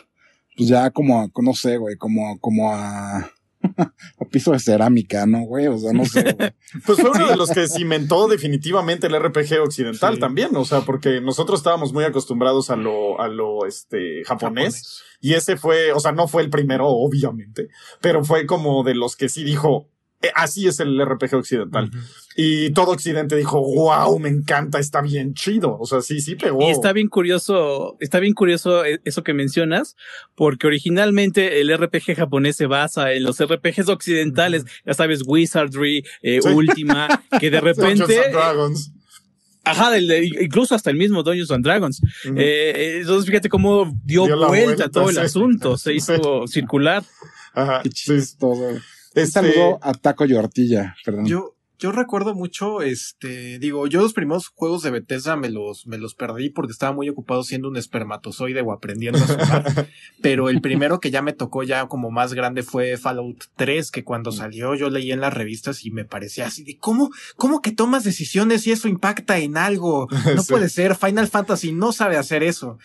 pues 0.56 0.68
ya 0.68 0.90
como 0.90 1.20
a, 1.20 1.28
no 1.42 1.52
sé, 1.52 1.76
güey, 1.76 1.96
como, 1.96 2.38
como 2.40 2.72
a, 2.72 3.30
a 4.20 4.24
piso 4.30 4.52
de 4.52 4.58
cerámica, 4.58 5.26
¿no, 5.26 5.40
güey? 5.42 5.66
O 5.66 5.78
sea, 5.78 5.92
no 5.92 6.04
sé, 6.04 6.22
güey. 6.22 6.50
Pues 6.86 7.00
fue 7.00 7.10
uno 7.10 7.28
de 7.28 7.36
los 7.36 7.50
que 7.50 7.68
cimentó 7.68 8.28
definitivamente 8.28 9.06
el 9.06 9.18
RPG 9.18 9.60
occidental 9.62 10.14
Sí. 10.14 10.20
también, 10.20 10.54
o 10.56 10.64
sea, 10.64 10.80
porque 10.82 11.20
nosotros 11.20 11.60
estábamos 11.60 11.92
muy 11.92 12.04
acostumbrados 12.04 12.70
a 12.70 12.76
lo, 12.76 13.20
a 13.20 13.28
lo, 13.28 13.66
este, 13.66 14.22
japonés, 14.24 15.02
y 15.20 15.34
ese 15.34 15.56
fue, 15.56 15.92
o 15.92 16.00
sea, 16.00 16.12
no 16.12 16.28
fue 16.28 16.42
el 16.42 16.50
primero, 16.50 16.86
obviamente, 16.88 17.68
pero 18.00 18.24
fue 18.24 18.46
como 18.46 18.82
de 18.84 18.94
los 18.94 19.16
que 19.16 19.28
sí 19.28 19.44
dijo, 19.44 19.88
"Eh, 20.22 20.30
así 20.34 20.66
es 20.66 20.80
el 20.80 21.00
RPG 21.00 21.34
occidental. 21.36 21.90
Y 22.38 22.70
todo 22.72 22.90
Occidente 22.92 23.34
dijo, 23.34 23.60
wow, 23.62 24.18
me 24.18 24.28
encanta, 24.28 24.78
está 24.78 25.00
bien 25.00 25.32
chido. 25.32 25.76
O 25.78 25.86
sea, 25.86 26.02
sí, 26.02 26.20
sí 26.20 26.34
pegó. 26.34 26.60
Y 26.60 26.66
está 26.70 26.92
bien 26.92 27.08
curioso, 27.08 27.96
está 27.98 28.20
bien 28.20 28.34
curioso 28.34 28.84
e- 28.84 29.00
eso 29.04 29.22
que 29.22 29.32
mencionas, 29.32 29.96
porque 30.34 30.66
originalmente 30.66 31.62
el 31.62 31.74
RPG 31.74 32.14
japonés 32.14 32.56
se 32.56 32.66
basa 32.66 33.12
en 33.14 33.22
los 33.24 33.40
RPGs 33.42 33.88
occidentales, 33.88 34.64
ya 34.84 34.92
sabes, 34.92 35.22
Wizardry, 35.26 36.04
eh, 36.22 36.40
Sí. 36.42 36.48
Ultima, 36.50 37.22
que 37.40 37.50
de 37.50 37.60
repente, 37.62 38.22
and 38.26 38.32
Dragons. 38.34 38.92
ajá, 39.64 39.90
del- 39.90 40.06
de- 40.06 40.26
incluso 40.42 40.74
hasta 40.74 40.90
el 40.90 40.96
mismo 40.96 41.22
Dungeons 41.22 41.50
and 41.52 41.64
Dragons. 41.64 42.02
Eh, 42.36 42.72
eh, 42.76 42.98
entonces 43.00 43.26
fíjate 43.26 43.48
cómo 43.48 43.98
dio, 44.04 44.26
vuelta, 44.26 44.46
vuelta, 44.48 44.88
todo 44.90 45.08
el 45.08 45.16
sí. 45.16 45.22
asunto, 45.22 45.78
se 45.78 45.94
hizo 45.94 46.46
circular. 46.46 47.02
Ajá. 47.54 47.80
Qué 47.82 47.88
sí. 47.88 47.94
chistoso. 48.18 48.60
Un 48.60 48.82
Este, 49.14 49.26
saludo 49.40 49.78
a 49.80 49.94
Taco 49.94 50.26
y 50.26 50.34
Ortilla, 50.34 50.94
perdón. 51.02 51.24
Yo, 51.24 51.55
yo 51.78 51.92
recuerdo 51.92 52.34
mucho, 52.34 52.82
este, 52.82 53.58
digo, 53.58 53.86
yo 53.86 54.00
los 54.00 54.12
primeros 54.12 54.48
juegos 54.48 54.82
de 54.82 54.90
Bethesda 54.90 55.36
me 55.36 55.50
los, 55.50 55.86
me 55.86 55.98
los 55.98 56.14
perdí 56.14 56.50
porque 56.50 56.72
estaba 56.72 56.92
muy 56.92 57.08
ocupado 57.08 57.42
siendo 57.42 57.68
un 57.68 57.76
espermatozoide 57.76 58.62
o 58.62 58.72
aprendiendo 58.72 59.18
a 59.18 59.26
sumar. 59.26 59.88
pero 60.22 60.48
el 60.48 60.60
primero 60.60 61.00
que 61.00 61.10
ya 61.10 61.22
me 61.22 61.32
tocó 61.32 61.62
ya 61.62 61.86
como 61.86 62.10
más 62.10 62.34
grande 62.34 62.62
fue 62.62 62.96
Fallout 62.96 63.44
3, 63.56 63.90
que 63.90 64.04
cuando 64.04 64.32
salió 64.32 64.74
yo 64.74 64.90
leí 64.90 65.12
en 65.12 65.20
las 65.20 65.34
revistas 65.34 65.84
y 65.84 65.90
me 65.90 66.04
parecía 66.04 66.46
así 66.46 66.64
de 66.64 66.78
cómo, 66.78 67.10
cómo 67.36 67.60
que 67.60 67.72
tomas 67.72 68.04
decisiones 68.04 68.66
y 68.66 68.72
eso 68.72 68.88
impacta 68.88 69.38
en 69.38 69.56
algo. 69.56 70.08
No 70.36 70.42
puede 70.44 70.68
ser. 70.68 70.96
Final 70.96 71.28
Fantasy 71.28 71.72
no 71.72 71.92
sabe 71.92 72.16
hacer 72.16 72.42
eso. 72.42 72.78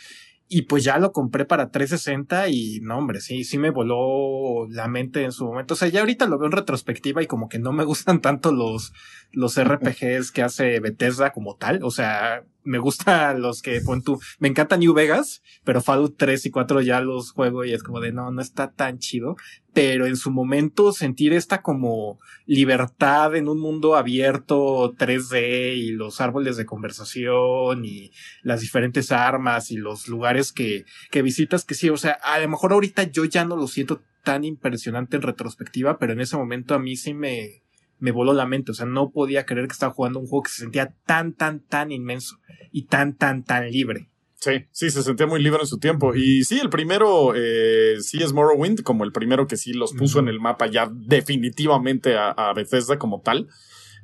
Y 0.53 0.63
pues 0.63 0.83
ya 0.83 0.99
lo 0.99 1.13
compré 1.13 1.45
para 1.45 1.71
360 1.71 2.49
y 2.49 2.81
no, 2.81 2.97
hombre, 2.97 3.21
sí, 3.21 3.45
sí 3.45 3.57
me 3.57 3.69
voló 3.69 4.67
la 4.69 4.89
mente 4.89 5.23
en 5.23 5.31
su 5.31 5.45
momento. 5.45 5.75
O 5.75 5.77
sea, 5.77 5.87
ya 5.87 6.01
ahorita 6.01 6.25
lo 6.25 6.37
veo 6.37 6.47
en 6.47 6.51
retrospectiva 6.51 7.23
y 7.23 7.25
como 7.25 7.47
que 7.47 7.57
no 7.57 7.71
me 7.71 7.85
gustan 7.85 8.19
tanto 8.19 8.51
los, 8.51 8.91
los 9.31 9.57
RPGs 9.57 10.33
que 10.33 10.43
hace 10.43 10.81
Bethesda 10.81 11.31
como 11.31 11.55
tal. 11.55 11.81
O 11.83 11.89
sea, 11.89 12.43
me 12.63 12.77
gustan 12.79 13.41
los 13.41 13.61
que 13.61 13.81
pon 13.81 14.03
tú, 14.03 14.19
me 14.39 14.47
encanta 14.47 14.77
New 14.77 14.93
Vegas, 14.93 15.41
pero 15.63 15.81
Fallout 15.81 16.15
3 16.17 16.45
y 16.45 16.51
4 16.51 16.81
ya 16.81 17.01
los 17.01 17.31
juego 17.31 17.65
y 17.65 17.73
es 17.73 17.83
como 17.83 17.99
de 17.99 18.11
no, 18.11 18.31
no 18.31 18.41
está 18.41 18.71
tan 18.71 18.99
chido. 18.99 19.35
Pero 19.73 20.05
en 20.05 20.17
su 20.17 20.31
momento 20.31 20.91
sentir 20.91 21.31
esta 21.31 21.61
como 21.61 22.19
libertad 22.45 23.35
en 23.35 23.47
un 23.47 23.59
mundo 23.59 23.95
abierto 23.95 24.93
3D 24.97 25.77
y 25.77 25.91
los 25.91 26.19
árboles 26.19 26.57
de 26.57 26.65
conversación 26.65 27.85
y 27.85 28.11
las 28.43 28.59
diferentes 28.59 29.13
armas 29.13 29.71
y 29.71 29.77
los 29.77 30.09
lugares 30.09 30.51
que, 30.51 30.83
que 31.09 31.21
visitas 31.21 31.63
que 31.63 31.75
sí, 31.75 31.89
o 31.89 31.95
sea, 31.95 32.11
a 32.11 32.39
lo 32.39 32.49
mejor 32.49 32.73
ahorita 32.73 33.03
yo 33.03 33.23
ya 33.23 33.45
no 33.45 33.55
lo 33.55 33.67
siento 33.67 34.01
tan 34.23 34.43
impresionante 34.43 35.15
en 35.15 35.23
retrospectiva, 35.23 35.97
pero 35.97 36.13
en 36.13 36.21
ese 36.21 36.37
momento 36.37 36.75
a 36.75 36.79
mí 36.79 36.95
sí 36.95 37.13
me, 37.13 37.63
me 38.01 38.11
voló 38.11 38.33
la 38.33 38.45
mente, 38.45 38.71
o 38.71 38.73
sea, 38.73 38.85
no 38.85 39.11
podía 39.11 39.45
creer 39.45 39.67
que 39.67 39.73
estaba 39.73 39.93
jugando 39.93 40.19
un 40.19 40.27
juego 40.27 40.43
que 40.43 40.51
se 40.51 40.63
sentía 40.63 40.93
tan, 41.05 41.33
tan, 41.33 41.61
tan 41.61 41.91
inmenso 41.91 42.37
y 42.71 42.87
tan, 42.87 43.15
tan, 43.15 43.43
tan 43.43 43.69
libre. 43.69 44.09
Sí, 44.35 44.65
sí, 44.71 44.89
se 44.89 45.03
sentía 45.03 45.27
muy 45.27 45.41
libre 45.41 45.61
en 45.61 45.67
su 45.67 45.77
tiempo. 45.77 46.15
Y 46.15 46.43
sí, 46.43 46.59
el 46.59 46.71
primero 46.71 47.33
eh, 47.35 47.97
sí 48.01 48.23
es 48.23 48.33
Morrowind, 48.33 48.81
como 48.81 49.03
el 49.03 49.11
primero 49.11 49.45
que 49.45 49.55
sí 49.55 49.71
los 49.71 49.93
puso 49.93 50.19
en 50.19 50.29
el 50.29 50.39
mapa 50.39 50.65
ya 50.65 50.89
definitivamente 50.91 52.17
a, 52.17 52.31
a 52.31 52.51
Bethesda 52.53 52.97
como 52.97 53.21
tal. 53.21 53.47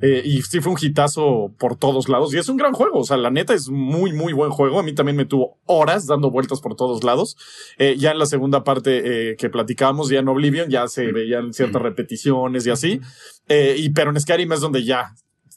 Eh, 0.01 0.21
y 0.23 0.41
sí 0.43 0.61
fue 0.61 0.73
un 0.73 0.77
hitazo 0.79 1.53
por 1.57 1.75
todos 1.75 2.09
lados. 2.09 2.33
Y 2.33 2.37
es 2.37 2.49
un 2.49 2.57
gran 2.57 2.73
juego. 2.73 2.99
O 2.99 3.03
sea, 3.03 3.17
la 3.17 3.29
neta 3.29 3.53
es 3.53 3.69
muy, 3.69 4.13
muy 4.13 4.33
buen 4.33 4.51
juego. 4.51 4.79
A 4.79 4.83
mí 4.83 4.93
también 4.93 5.15
me 5.15 5.25
tuvo 5.25 5.57
horas 5.65 6.05
dando 6.05 6.31
vueltas 6.31 6.61
por 6.61 6.75
todos 6.75 7.03
lados. 7.03 7.37
Eh, 7.77 7.95
ya 7.97 8.11
en 8.11 8.19
la 8.19 8.25
segunda 8.25 8.63
parte 8.63 9.31
eh, 9.31 9.35
que 9.35 9.49
platicábamos, 9.49 10.09
ya 10.09 10.19
en 10.19 10.27
Oblivion, 10.27 10.69
ya 10.69 10.87
se 10.87 11.11
veían 11.11 11.53
ciertas 11.53 11.81
repeticiones 11.81 12.65
y 12.67 12.69
así. 12.69 13.01
Y 13.49 13.89
pero 13.91 14.11
en 14.11 14.19
Skyrim 14.19 14.51
es 14.51 14.61
donde 14.61 14.83
ya 14.83 15.13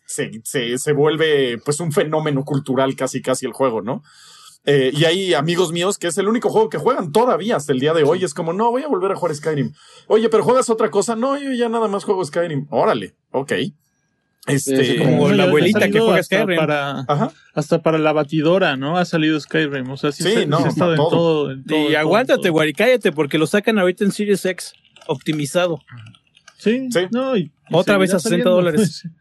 se, 0.06 0.30
se, 0.44 0.78
se 0.78 0.92
vuelve 0.92 1.58
pues 1.64 1.80
un 1.80 1.92
fenómeno 1.92 2.44
cultural 2.44 2.94
casi, 2.96 3.22
casi 3.22 3.46
el 3.46 3.52
juego, 3.52 3.82
¿no? 3.82 4.02
Eh, 4.64 4.90
y 4.94 5.04
hay 5.04 5.34
amigos 5.34 5.72
míos 5.72 5.96
que 5.96 6.08
es 6.08 6.18
el 6.18 6.28
único 6.28 6.50
juego 6.50 6.68
que 6.68 6.78
juegan 6.78 7.12
todavía 7.12 7.56
hasta 7.56 7.72
el 7.72 7.80
día 7.80 7.94
de 7.94 8.02
hoy. 8.02 8.24
Es 8.24 8.34
como, 8.34 8.52
no, 8.52 8.70
voy 8.70 8.82
a 8.82 8.88
volver 8.88 9.12
a 9.12 9.16
jugar 9.16 9.34
Skyrim. 9.34 9.72
Oye, 10.06 10.28
pero 10.28 10.44
juegas 10.44 10.68
otra 10.68 10.90
cosa. 10.90 11.16
No, 11.16 11.38
yo 11.38 11.52
ya 11.52 11.68
nada 11.68 11.88
más 11.88 12.04
juego 12.04 12.24
Skyrim. 12.24 12.66
Órale, 12.70 13.14
ok. 13.30 13.52
Este, 14.46 14.98
como 14.98 15.28
la 15.30 15.44
abuelita 15.44 15.88
que 15.90 16.00
juega 16.00 16.22
Skyrim. 16.22 16.56
Para, 16.56 17.04
Ajá. 17.06 17.30
hasta 17.54 17.82
para 17.82 17.98
la 17.98 18.12
batidora, 18.12 18.76
¿no? 18.76 18.96
Ha 18.98 19.04
salido 19.04 19.38
Skyrim. 19.38 19.90
O 19.90 19.96
sea, 19.96 20.12
sí, 20.12 20.22
Sí, 20.24 20.30
se- 20.32 20.46
no, 20.46 20.58
sí 20.58 20.64
ha 20.64 20.68
estado 20.68 20.90
en 20.92 20.96
todo. 20.96 21.50
en 21.52 21.64
Y 21.90 21.94
aguántate, 21.94 22.42
todo. 22.44 22.52
güey, 22.52 22.72
cállate, 22.72 23.12
porque 23.12 23.38
lo 23.38 23.46
sacan 23.46 23.78
ahorita 23.78 24.04
en 24.04 24.12
Series 24.12 24.44
X. 24.44 24.72
optimizado. 25.06 25.80
Sí, 26.58 26.88
Sí. 26.92 27.00
No, 27.10 27.36
y 27.36 27.50
Otra 27.72 27.96
vez 27.98 28.10
a 28.14 28.18
60 28.18 28.28
saliendo. 28.28 28.50
dólares. 28.52 29.02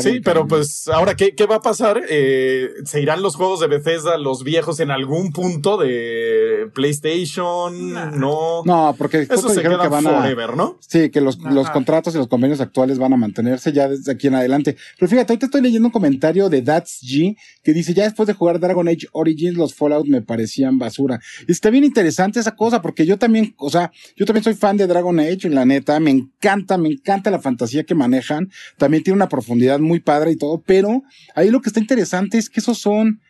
Sí, 0.00 0.20
pero 0.20 0.46
pues 0.46 0.88
ahora, 0.88 1.14
¿qué, 1.14 1.34
qué 1.34 1.46
va 1.46 1.56
a 1.56 1.60
pasar? 1.60 2.02
Eh, 2.08 2.70
¿Se 2.84 3.00
irán 3.00 3.22
los 3.22 3.36
juegos 3.36 3.60
de 3.60 3.68
Bethesda, 3.68 4.18
los 4.18 4.42
viejos, 4.42 4.80
en 4.80 4.90
algún 4.90 5.32
punto 5.32 5.76
de 5.76 6.68
PlayStation? 6.74 7.92
No. 8.18 8.62
No, 8.64 8.94
porque 8.98 9.22
Eso 9.22 9.48
se 9.48 9.62
queda 9.62 9.80
que 9.80 9.88
van 9.88 10.06
a. 10.06 10.20
forever, 10.20 10.56
¿no? 10.56 10.78
Sí, 10.80 11.10
que 11.10 11.20
los, 11.20 11.38
los 11.38 11.70
contratos 11.70 12.14
y 12.14 12.18
los 12.18 12.28
convenios 12.28 12.60
actuales 12.60 12.98
van 12.98 13.12
a 13.12 13.16
mantenerse 13.16 13.72
ya 13.72 13.88
desde 13.88 14.12
aquí 14.12 14.26
en 14.26 14.34
adelante. 14.34 14.76
Pero 14.98 15.08
fíjate, 15.08 15.32
ahorita 15.32 15.46
estoy 15.46 15.62
leyendo 15.62 15.88
un 15.88 15.92
comentario 15.92 16.48
de 16.48 16.62
That's 16.62 17.00
G 17.02 17.36
que 17.62 17.72
dice, 17.72 17.94
ya 17.94 18.04
después 18.04 18.26
de 18.26 18.34
jugar 18.34 18.60
Dragon 18.60 18.88
Age 18.88 19.08
Origins, 19.12 19.56
los 19.56 19.74
Fallout 19.74 20.06
me 20.06 20.22
parecían 20.22 20.78
basura. 20.78 21.20
Y 21.46 21.52
está 21.52 21.70
bien 21.70 21.84
interesante 21.84 22.40
esa 22.40 22.56
cosa, 22.56 22.82
porque 22.82 23.06
yo 23.06 23.18
también, 23.18 23.54
o 23.58 23.70
sea, 23.70 23.92
yo 24.16 24.26
también 24.26 24.44
soy 24.44 24.54
fan 24.54 24.76
de 24.76 24.86
Dragon 24.86 25.18
Age, 25.18 25.48
la 25.50 25.64
neta, 25.64 25.98
me 26.00 26.10
encanta, 26.10 26.78
me 26.78 26.88
encanta 26.88 27.30
la 27.30 27.38
fantasía 27.38 27.84
que 27.84 27.94
manejan. 27.94 28.50
También 28.78 29.02
tiene 29.02 29.16
una 29.16 29.28
profundidad 29.28 29.75
muy 29.80 30.00
padre 30.00 30.32
y 30.32 30.36
todo, 30.36 30.62
pero 30.64 31.02
ahí 31.34 31.50
lo 31.50 31.60
que 31.60 31.68
está 31.68 31.80
interesante 31.80 32.38
es 32.38 32.48
que 32.48 32.60
esos 32.60 32.78
son 32.78 33.20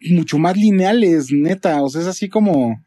mucho 0.00 0.38
más 0.38 0.56
lineales, 0.56 1.30
neta. 1.30 1.82
O 1.82 1.88
sea, 1.88 2.00
es 2.00 2.06
así 2.06 2.28
como 2.28 2.82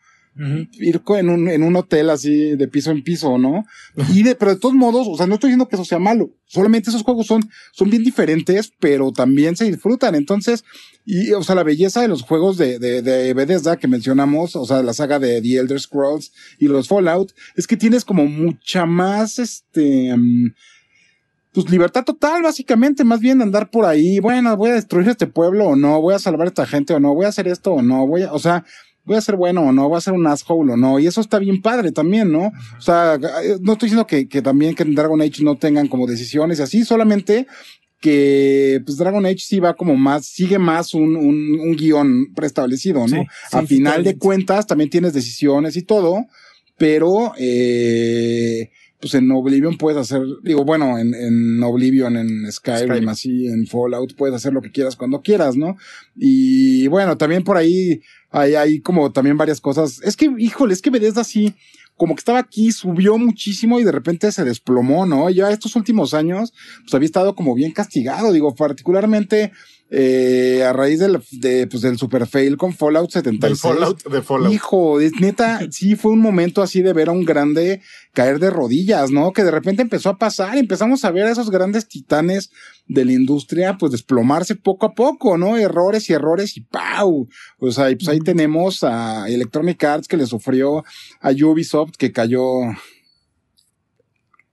ir 0.80 1.02
en 1.10 1.30
un, 1.30 1.48
en 1.48 1.62
un 1.62 1.76
hotel 1.76 2.10
así 2.10 2.56
de 2.56 2.68
piso 2.68 2.90
en 2.90 3.04
piso, 3.04 3.38
¿no? 3.38 3.66
Y 4.14 4.24
de, 4.24 4.36
pero 4.36 4.56
de 4.56 4.60
todos 4.60 4.74
modos, 4.74 5.08
o 5.08 5.16
sea, 5.16 5.28
no 5.28 5.36
estoy 5.36 5.50
diciendo 5.50 5.68
que 5.68 5.76
eso 5.76 5.86
sea 5.86 6.00
malo. 6.00 6.32
Solamente 6.48 6.90
esos 6.90 7.04
juegos 7.04 7.28
son, 7.28 7.48
son 7.72 7.90
bien 7.90 8.04
diferentes, 8.04 8.74
pero 8.80 9.12
también 9.12 9.56
se 9.56 9.66
disfrutan. 9.66 10.16
Entonces, 10.16 10.64
y, 11.06 11.32
o 11.34 11.44
sea, 11.44 11.56
la 11.56 11.64
belleza 11.64 12.02
de 12.02 12.08
los 12.08 12.24
juegos 12.24 12.58
de, 12.58 12.80
de, 12.80 13.02
de 13.04 13.34
Bethesda 13.34 13.78
que 13.78 13.88
mencionamos, 13.88 14.56
o 14.56 14.66
sea, 14.66 14.82
la 14.82 14.94
saga 14.94 15.20
de 15.20 15.40
The 15.42 15.58
Elder 15.58 15.80
Scrolls 15.80 16.32
y 16.58 16.68
los 16.68 16.88
Fallout, 16.88 17.32
es 17.56 17.68
que 17.68 17.78
tienes 17.78 18.04
como 18.04 18.26
mucha 18.26 18.86
más, 18.86 19.38
este, 19.38 20.16
mm, 20.18 20.54
pues 21.54 21.70
libertad 21.70 22.04
total, 22.04 22.42
básicamente, 22.42 23.04
más 23.04 23.20
bien 23.20 23.42
andar 23.42 23.70
por 23.70 23.86
ahí, 23.86 24.20
bueno, 24.20 24.58
voy 24.58 24.72
a 24.72 24.76
destruir 24.76 25.08
este 25.08 25.28
pueblo 25.28 25.68
o 25.68 25.76
no, 25.76 26.02
voy 26.02 26.16
a 26.16 26.20
salvar 26.20 26.48
a 26.48 26.50
esta 26.50 26.66
gente 26.66 26.94
o 26.94 27.00
no, 27.00 27.14
voy 27.14 27.26
a 27.26 27.30
hacer 27.30 27.48
esto 27.48 27.74
o 27.74 27.82
no, 27.82 28.08
voy 28.08 28.24
a, 28.24 28.34
o 28.34 28.40
sea, 28.40 28.66
voy 29.06 29.18
a 29.18 29.22
ser 29.22 29.36
bueno 29.36 29.62
o 29.62 29.72
no, 29.72 29.88
voy 29.88 29.98
a 29.98 30.02
ser 30.02 30.14
un 30.14 30.26
asshole 30.26 30.74
o 30.74 30.78
no, 30.78 31.00
y 31.00 31.06
eso 31.06 31.22
está 31.22 31.38
bien 31.38 31.62
padre 31.62 31.92
también, 31.92 32.32
¿no? 32.32 32.52
O 32.78 32.82
sea, 32.82 33.20
no 33.62 33.74
estoy 33.74 33.88
diciendo 33.88 34.08
que, 34.08 34.28
que 34.28 34.42
también 34.42 34.74
que 34.74 34.84
en 34.84 34.96
Dragon 34.96 35.22
Age 35.22 35.44
no 35.44 35.56
tengan 35.56 35.88
como 35.88 36.08
decisiones 36.08 36.60
y 36.60 36.64
así, 36.64 36.86
solamente 36.86 37.46
que 38.00 38.82
pues 38.86 38.98
Dragon 38.98 39.26
Age 39.26 39.38
sí 39.38 39.60
va 39.60 39.76
como 39.76 39.96
más, 39.96 40.26
sigue 40.26 40.60
más 40.60 40.94
un, 40.94 41.16
un, 41.16 41.60
un 41.60 41.76
guion 41.76 42.34
preestablecido, 42.36 43.00
¿no? 43.02 43.08
Sí, 43.08 43.26
a 43.54 43.62
final 43.66 44.04
de 44.04 44.18
cuentas 44.18 44.68
también 44.68 44.90
tienes 44.90 45.14
decisiones 45.14 45.78
y 45.78 45.84
todo, 45.84 46.26
pero 46.78 47.34
eh, 47.38 48.72
pues 49.04 49.16
en 49.16 49.30
Oblivion 49.32 49.78
puedes 49.78 50.00
hacer, 50.00 50.22
digo, 50.44 50.64
bueno, 50.64 50.98
en, 50.98 51.14
en 51.14 51.62
Oblivion, 51.62 52.16
en 52.16 52.50
Skyrim, 52.50 52.88
Skyrim. 52.88 53.10
así, 53.10 53.48
en 53.48 53.68
Fallout, 53.68 54.16
puedes 54.16 54.34
hacer 54.34 54.54
lo 54.54 54.62
que 54.62 54.72
quieras 54.72 54.96
cuando 54.96 55.22
quieras, 55.22 55.58
¿no? 55.58 55.76
Y 56.16 56.88
bueno, 56.88 57.18
también 57.18 57.44
por 57.44 57.58
ahí 57.58 58.00
hay, 58.30 58.56
hay 58.56 58.80
como 58.80 59.12
también 59.12 59.36
varias 59.36 59.60
cosas. 59.60 60.00
Es 60.06 60.16
que, 60.16 60.32
híjole, 60.38 60.74
es 60.74 60.82
que 60.82 60.90
Bethesda 60.90 61.20
así, 61.20 61.54
como 61.98 62.16
que 62.16 62.20
estaba 62.20 62.40
aquí, 62.40 62.72
subió 62.72 63.18
muchísimo 63.18 63.78
y 63.78 63.84
de 63.84 63.92
repente 63.92 64.32
se 64.32 64.46
desplomó, 64.46 65.06
¿no? 65.06 65.30
Ya 65.30 65.52
estos 65.52 65.76
últimos 65.76 66.14
años, 66.14 66.54
pues 66.84 66.94
había 66.94 67.08
estado 67.08 67.36
como 67.36 67.56
bien 67.56 67.74
castigado, 67.74 68.32
digo, 68.32 68.56
particularmente 68.56 69.52
eh, 69.96 70.64
a 70.64 70.74
raíz 70.74 70.98
del, 70.98 71.22
de, 71.34 71.68
pues, 71.68 71.84
del 71.84 72.00
super 72.00 72.26
fail 72.26 72.58
con 72.58 72.74
Fallout 72.74 73.12
76. 73.12 73.52
Del 73.52 73.58
Fallout, 73.58 74.04
de 74.04 74.24
Fallout. 74.24 74.52
Hijo, 74.52 75.00
es 75.00 75.12
neta, 75.22 75.60
sí 75.70 75.96
fue 75.96 76.14
un 76.14 76.20
momento 76.20 76.64
así 76.64 76.82
de 76.82 76.94
ver 76.94 77.10
a 77.10 77.12
un 77.12 77.24
grande 77.24 77.80
caer 78.12 78.40
de 78.40 78.50
rodillas, 78.50 79.12
¿no? 79.12 79.34
Que 79.34 79.44
de 79.44 79.52
repente 79.52 79.84
empezó 79.84 80.10
a 80.10 80.18
pasar, 80.18 80.58
empezamos 80.58 81.06
a 81.06 81.12
ver 81.12 81.28
a 81.28 81.32
esos 81.32 81.52
grandes 81.52 81.88
titanes 81.88 82.50
de 82.88 83.06
la 83.06 83.12
industria, 83.12 83.78
pues 83.78 83.92
desplomarse 83.92 84.56
poco 84.56 84.88
a 84.88 84.96
poco, 84.96 85.38
¿no? 85.38 85.58
Errores 85.58 86.10
y 86.10 86.14
errores 86.14 86.58
y 86.58 86.62
¡pau! 86.62 87.30
O 87.60 87.72
sea, 87.72 87.92
y 87.92 87.96
pues 87.96 88.10
ahí 88.10 88.20
tenemos 88.20 88.84
a 88.84 89.30
Electronic 89.30 89.84
Arts 89.84 90.08
que 90.08 90.18
le 90.18 90.26
sufrió 90.26 90.84
a 91.22 91.30
Ubisoft 91.30 91.98
que 92.00 92.12
cayó. 92.12 92.42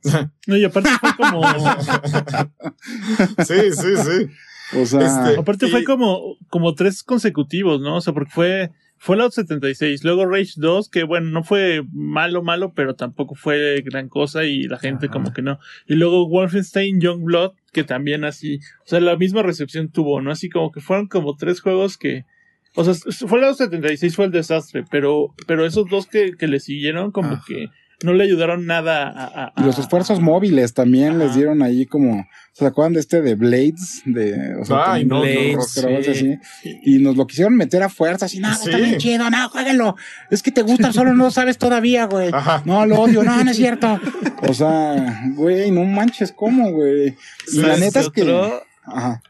No, 0.47 0.57
y 0.57 0.65
aparte 0.65 0.89
fue 0.99 1.15
como. 1.15 1.43
Sí, 3.47 3.71
sí, 3.73 3.97
sí. 4.03 4.31
O 4.77 4.87
sea, 4.87 5.01
Este- 5.01 5.41
aparte 5.41 5.67
Y- 5.67 5.71
fue 5.71 5.85
como, 5.85 6.37
como 6.49 6.75
tres 6.75 7.03
consecutivos, 7.03 7.81
¿no? 7.81 7.97
O 7.97 8.01
sea, 8.01 8.13
porque 8.13 8.31
fue 8.31 8.71
Fallout 8.99 9.33
76, 9.33 10.05
luego 10.05 10.27
Rage 10.27 10.53
2, 10.57 10.91
que 10.91 11.05
bueno, 11.05 11.31
no 11.31 11.43
fue 11.43 11.83
malo, 11.93 12.43
malo, 12.43 12.73
pero 12.75 12.95
tampoco 12.95 13.35
fue 13.35 13.81
gran 13.83 14.09
cosa 14.11 14.45
y 14.45 14.65
la 14.65 14.79
gente 14.79 15.07
Ajá. 15.07 15.13
como 15.15 15.33
que 15.33 15.41
no. 15.43 15.59
Y 15.87 15.95
luego 15.95 16.29
Wolfenstein 16.29 17.01
Youngblood, 17.01 17.53
que 17.73 17.83
también 17.85 18.25
así, 18.25 18.57
o 18.85 18.87
sea, 18.89 19.01
la 19.01 19.17
misma 19.17 19.43
recepción 19.43 19.89
tuvo, 19.91 20.21
¿no? 20.21 20.31
Así 20.31 20.51
como 20.51 20.71
que 20.71 20.81
fueron 20.81 21.09
como 21.09 21.35
tres 21.37 21.61
juegos 21.63 21.97
que, 21.97 22.27
o 22.75 22.85
sea, 22.85 22.95
Fallout 23.27 23.57
76 23.57 24.15
fue 24.15 24.27
el 24.27 24.33
desastre, 24.33 24.85
pero, 24.91 25.35
pero 25.47 25.65
esos 25.65 25.89
dos 25.89 26.07
que, 26.07 26.33
que 26.39 26.47
le 26.47 26.61
siguieron 26.61 27.11
como 27.11 27.31
Ajá. 27.35 27.45
que 27.49 27.69
no 28.03 28.15
le 28.15 28.25
ayudaron 28.25 28.67
nada 28.67 29.09
a... 29.09 29.45
a- 29.45 29.53
y 29.57 29.63
los 29.63 29.79
a- 29.79 29.81
esfuerzos 29.83 30.21
móviles 30.21 30.75
también 30.75 31.19
les 31.19 31.35
dieron 31.35 31.63
ahí 31.63 31.87
como, 31.87 32.27
¿se 32.53 32.67
acuerdan 32.67 32.95
de 32.95 33.01
este 33.01 33.21
de 33.23 33.35
Blades? 33.35 34.03
De, 34.07 34.55
o 34.57 34.65
sea, 34.65 34.93
Ay, 34.95 35.05
no, 35.05 35.21
Blades, 35.21 35.57
no, 35.57 35.63
sí. 36.03 36.11
así. 36.11 36.39
Y 36.85 36.99
nos 36.99 37.17
lo 37.17 37.27
quisieron 37.27 37.57
meter 37.57 37.83
a 37.83 37.89
fuerza, 37.89 38.27
así, 38.27 38.41
no, 38.41 38.53
Sí. 38.55 38.71
está 38.71 38.77
bien 38.79 38.97
chido, 38.99 39.29
no, 39.31 39.49
jueguenlo. 39.51 39.97
Es 40.31 40.43
que 40.43 40.51
te 40.51 40.63
gusta, 40.63 40.93
solo 40.93 41.13
no 41.15 41.25
lo 41.25 41.31
sabes 41.31 41.59
todavía, 41.59 42.07
güey. 42.07 42.31
Ajá. 42.33 42.63
No, 42.65 42.87
lo 42.87 43.01
odio, 43.01 43.23
no, 43.23 43.45
no 43.45 43.51
es 43.51 43.57
cierto. 43.57 44.01
O 44.49 44.55
sea, 44.55 45.25
güey, 45.35 45.71
no 45.71 45.85
manches, 45.85 46.33
¿cómo, 46.33 46.71
güey? 46.73 47.17
Y 47.53 47.57
la 47.57 47.63
¿Sabes 47.69 47.81
neta 47.81 48.01
es 48.01 48.09
que. 48.11 48.61
Ajá. 48.87 49.23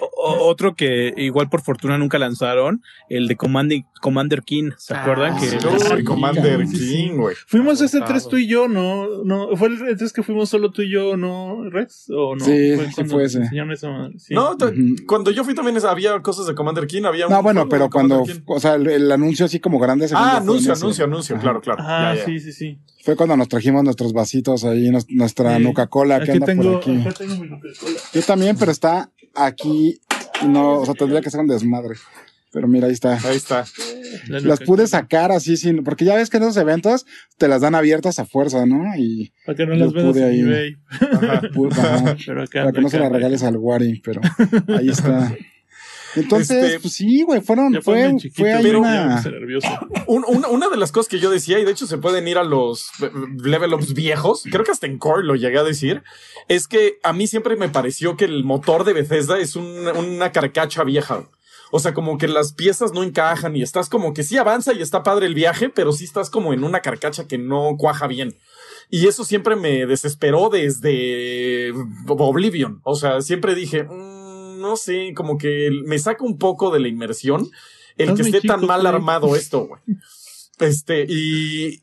O- 0.00 0.46
otro 0.48 0.74
que 0.74 1.12
igual 1.16 1.48
por 1.48 1.62
fortuna 1.62 1.96
nunca 1.98 2.18
lanzaron, 2.18 2.82
el 3.08 3.28
de 3.28 3.36
Command- 3.36 3.84
Commander 4.00 4.42
King, 4.42 4.70
¿se 4.76 4.94
Ah, 4.94 5.02
acuerdan? 5.02 5.40
sí. 5.40 5.56
que 5.96 6.04
Commander 6.04 6.66
Sí, 6.66 6.76
sí. 6.76 6.96
King, 6.96 7.16
güey. 7.16 7.36
Fuimos 7.46 7.80
ese. 7.80 8.00
3 8.00 8.28
tú 8.28 8.36
y 8.36 8.46
yo, 8.46 8.68
¿no? 8.68 9.24
no 9.24 9.56
¿Fue 9.56 9.68
el 9.68 9.96
3 9.96 10.12
que 10.12 10.22
fuimos 10.22 10.48
solo 10.48 10.70
tú 10.70 10.82
y 10.82 10.90
yo, 10.90 11.16
no, 11.16 11.68
Rex? 11.70 12.10
¿O 12.10 12.36
no? 12.36 12.44
Sí, 12.44 12.74
fue 13.08 13.24
ese. 13.24 13.48
Sí. 14.18 14.34
No, 14.34 14.56
t- 14.56 14.66
Ujú. 14.66 15.06
cuando 15.06 15.30
yo 15.30 15.44
fui 15.44 15.54
también 15.54 15.78
había 15.84 16.20
cosas 16.20 16.46
de 16.46 16.54
Commander 16.54 16.86
King, 16.86 17.02
había 17.04 17.26
un 17.26 17.32
No, 17.32 17.42
bueno, 17.42 17.68
pero 17.68 17.88
cuando, 17.90 18.16
Commander 18.20 18.36
King. 18.36 18.44
o 18.46 18.60
sea, 18.60 18.74
el, 18.74 18.86
el 18.88 19.12
anuncio 19.12 19.46
así 19.46 19.60
como 19.60 19.78
grande. 19.78 20.06
Ah, 20.06 20.08
fue 20.08 20.40
anuncio, 20.40 20.72
anuncio, 20.72 21.04
anuncio, 21.04 21.34
Ajá. 21.36 21.42
claro, 21.42 21.60
claro. 21.60 21.82
Ah, 21.86 22.12
Ya, 22.14 22.20
ya. 22.20 22.24
sí, 22.26 22.40
sí, 22.40 22.52
sí. 22.52 22.78
Fue 23.04 23.16
cuando 23.16 23.36
nos 23.36 23.48
trajimos 23.48 23.84
nuestros 23.84 24.12
vasitos 24.12 24.64
ahí, 24.64 24.90
nos- 24.90 25.08
nuestra 25.08 25.56
Sí. 25.56 25.62
Nuca-Cola 25.62 26.18
que 26.18 26.24
Aquí 26.24 26.32
anda 26.32 26.46
tengo, 26.46 26.62
por 26.72 26.76
aquí. 26.80 27.00
acá 27.00 27.12
tengo 27.12 27.36
mi. 27.36 27.48
Yo 28.12 28.22
también, 28.22 28.56
pero 28.58 28.70
está 28.72 29.10
aquí. 29.46 30.00
No, 30.46 30.80
o 30.80 30.84
sea, 30.84 30.94
tendría 30.94 31.20
que 31.20 31.30
ser 31.30 31.40
un 31.40 31.46
desmadre. 31.48 31.96
Pero 32.50 32.66
mira, 32.66 32.86
ahí 32.86 32.94
está. 32.94 33.18
Ahí 33.28 33.36
está. 33.36 33.66
La 34.28 34.40
Las 34.40 34.60
pude 34.60 34.86
sacar 34.86 35.32
así 35.32 35.56
sin, 35.58 35.84
porque 35.84 36.06
ya 36.06 36.14
ves 36.16 36.30
que 36.30 36.38
en 36.38 36.44
esos 36.44 36.56
eventos 36.56 37.04
te 37.36 37.46
las 37.46 37.60
dan 37.60 37.74
abiertas 37.74 38.18
a 38.18 38.24
fuerza, 38.24 38.64
¿no? 38.64 38.84
Y 38.96 39.32
Para 39.44 39.56
que 39.56 39.66
no 39.66 39.74
las 39.74 39.92
vendas 39.92 40.12
pude 40.14 40.22
en 40.22 40.28
ahí. 40.30 40.40
eBay. 40.40 40.76
Ajá. 40.90 41.42
ajá, 41.72 42.16
Pero 42.26 42.42
acá. 42.42 42.60
para 42.60 42.72
que 42.72 42.80
no 42.80 42.88
se 42.88 42.98
las 42.98 43.12
regales 43.12 43.42
al 43.42 43.56
Wari, 43.58 44.00
pero 44.02 44.20
ahí 44.78 44.88
está. 44.88 45.34
Entonces, 46.16 46.64
Este, 46.64 46.80
pues 46.80 46.94
sí, 46.94 47.22
güey, 47.22 47.40
fueron, 47.40 47.72
Ya 47.72 47.82
fue 47.82 47.94
fue, 48.00 48.08
muy 48.12 48.20
chiquito, 48.20 48.42
fue 48.42 48.52
ahí 48.52 48.62
pero 48.62 48.82
ya 48.82 49.20
una. 50.06 50.26
Un- 50.26 50.44
una 50.48 50.68
de 50.68 50.76
las 50.76 50.90
cosas 50.92 51.08
que 51.08 51.18
yo 51.18 51.30
decía, 51.30 51.58
y 51.58 51.64
de 51.64 51.70
hecho 51.72 51.86
se 51.86 51.98
pueden 51.98 52.26
ir 52.28 52.38
a 52.38 52.44
los 52.44 52.90
eh, 53.02 53.10
level 53.42 53.74
ups 53.74 53.94
viejos, 53.94 54.42
creo 54.50 54.64
que 54.64 54.70
hasta 54.72 54.86
en 54.86 54.98
Core 54.98 55.24
lo 55.24 55.34
llegué 55.36 55.58
a 55.58 55.64
decir, 55.64 56.02
es 56.48 56.66
que 56.68 56.98
a 57.02 57.12
mí 57.12 57.26
siempre 57.26 57.56
me 57.56 57.68
pareció 57.68 58.16
que 58.16 58.24
el 58.24 58.44
motor 58.44 58.84
de 58.84 58.92
Bethesda 58.94 59.38
es 59.38 59.56
un- 59.56 59.86
una 59.88 60.32
carcacha 60.32 60.84
vieja. 60.84 61.24
O 61.70 61.78
sea, 61.80 61.92
como 61.92 62.16
que 62.16 62.28
las 62.28 62.54
piezas 62.54 62.92
no 62.94 63.02
encajan 63.02 63.54
y 63.54 63.62
estás 63.62 63.90
como 63.90 64.14
que 64.14 64.22
sí 64.22 64.38
avanza 64.38 64.72
y 64.72 64.80
está 64.80 65.02
padre 65.02 65.26
el 65.26 65.34
viaje, 65.34 65.68
pero 65.68 65.92
sí 65.92 66.04
estás 66.04 66.30
como 66.30 66.54
en 66.54 66.64
una 66.64 66.80
carcacha 66.80 67.26
que 67.28 67.36
no 67.36 67.76
cuaja 67.76 68.06
bien. 68.06 68.34
Y 68.88 69.06
eso 69.06 69.22
siempre 69.22 69.54
me 69.54 69.84
desesperó 69.84 70.48
desde 70.48 71.72
Oblivion. 72.06 72.80
O 72.84 72.94
sea, 72.94 73.20
siempre 73.20 73.54
dije, 73.54 73.82
"Mm, 73.84 74.27
no 74.58 74.76
sé, 74.76 75.12
como 75.14 75.38
que 75.38 75.70
me 75.84 75.98
saca 75.98 76.24
un 76.24 76.38
poco 76.38 76.70
de 76.70 76.80
la 76.80 76.88
inmersión 76.88 77.50
el 77.96 78.14
que 78.14 78.22
esté 78.22 78.40
tan 78.42 78.64
mal 78.64 78.86
armado 78.86 79.34
esto, 79.34 79.66
güey. 79.66 79.80
Este, 80.60 81.04
y 81.08 81.82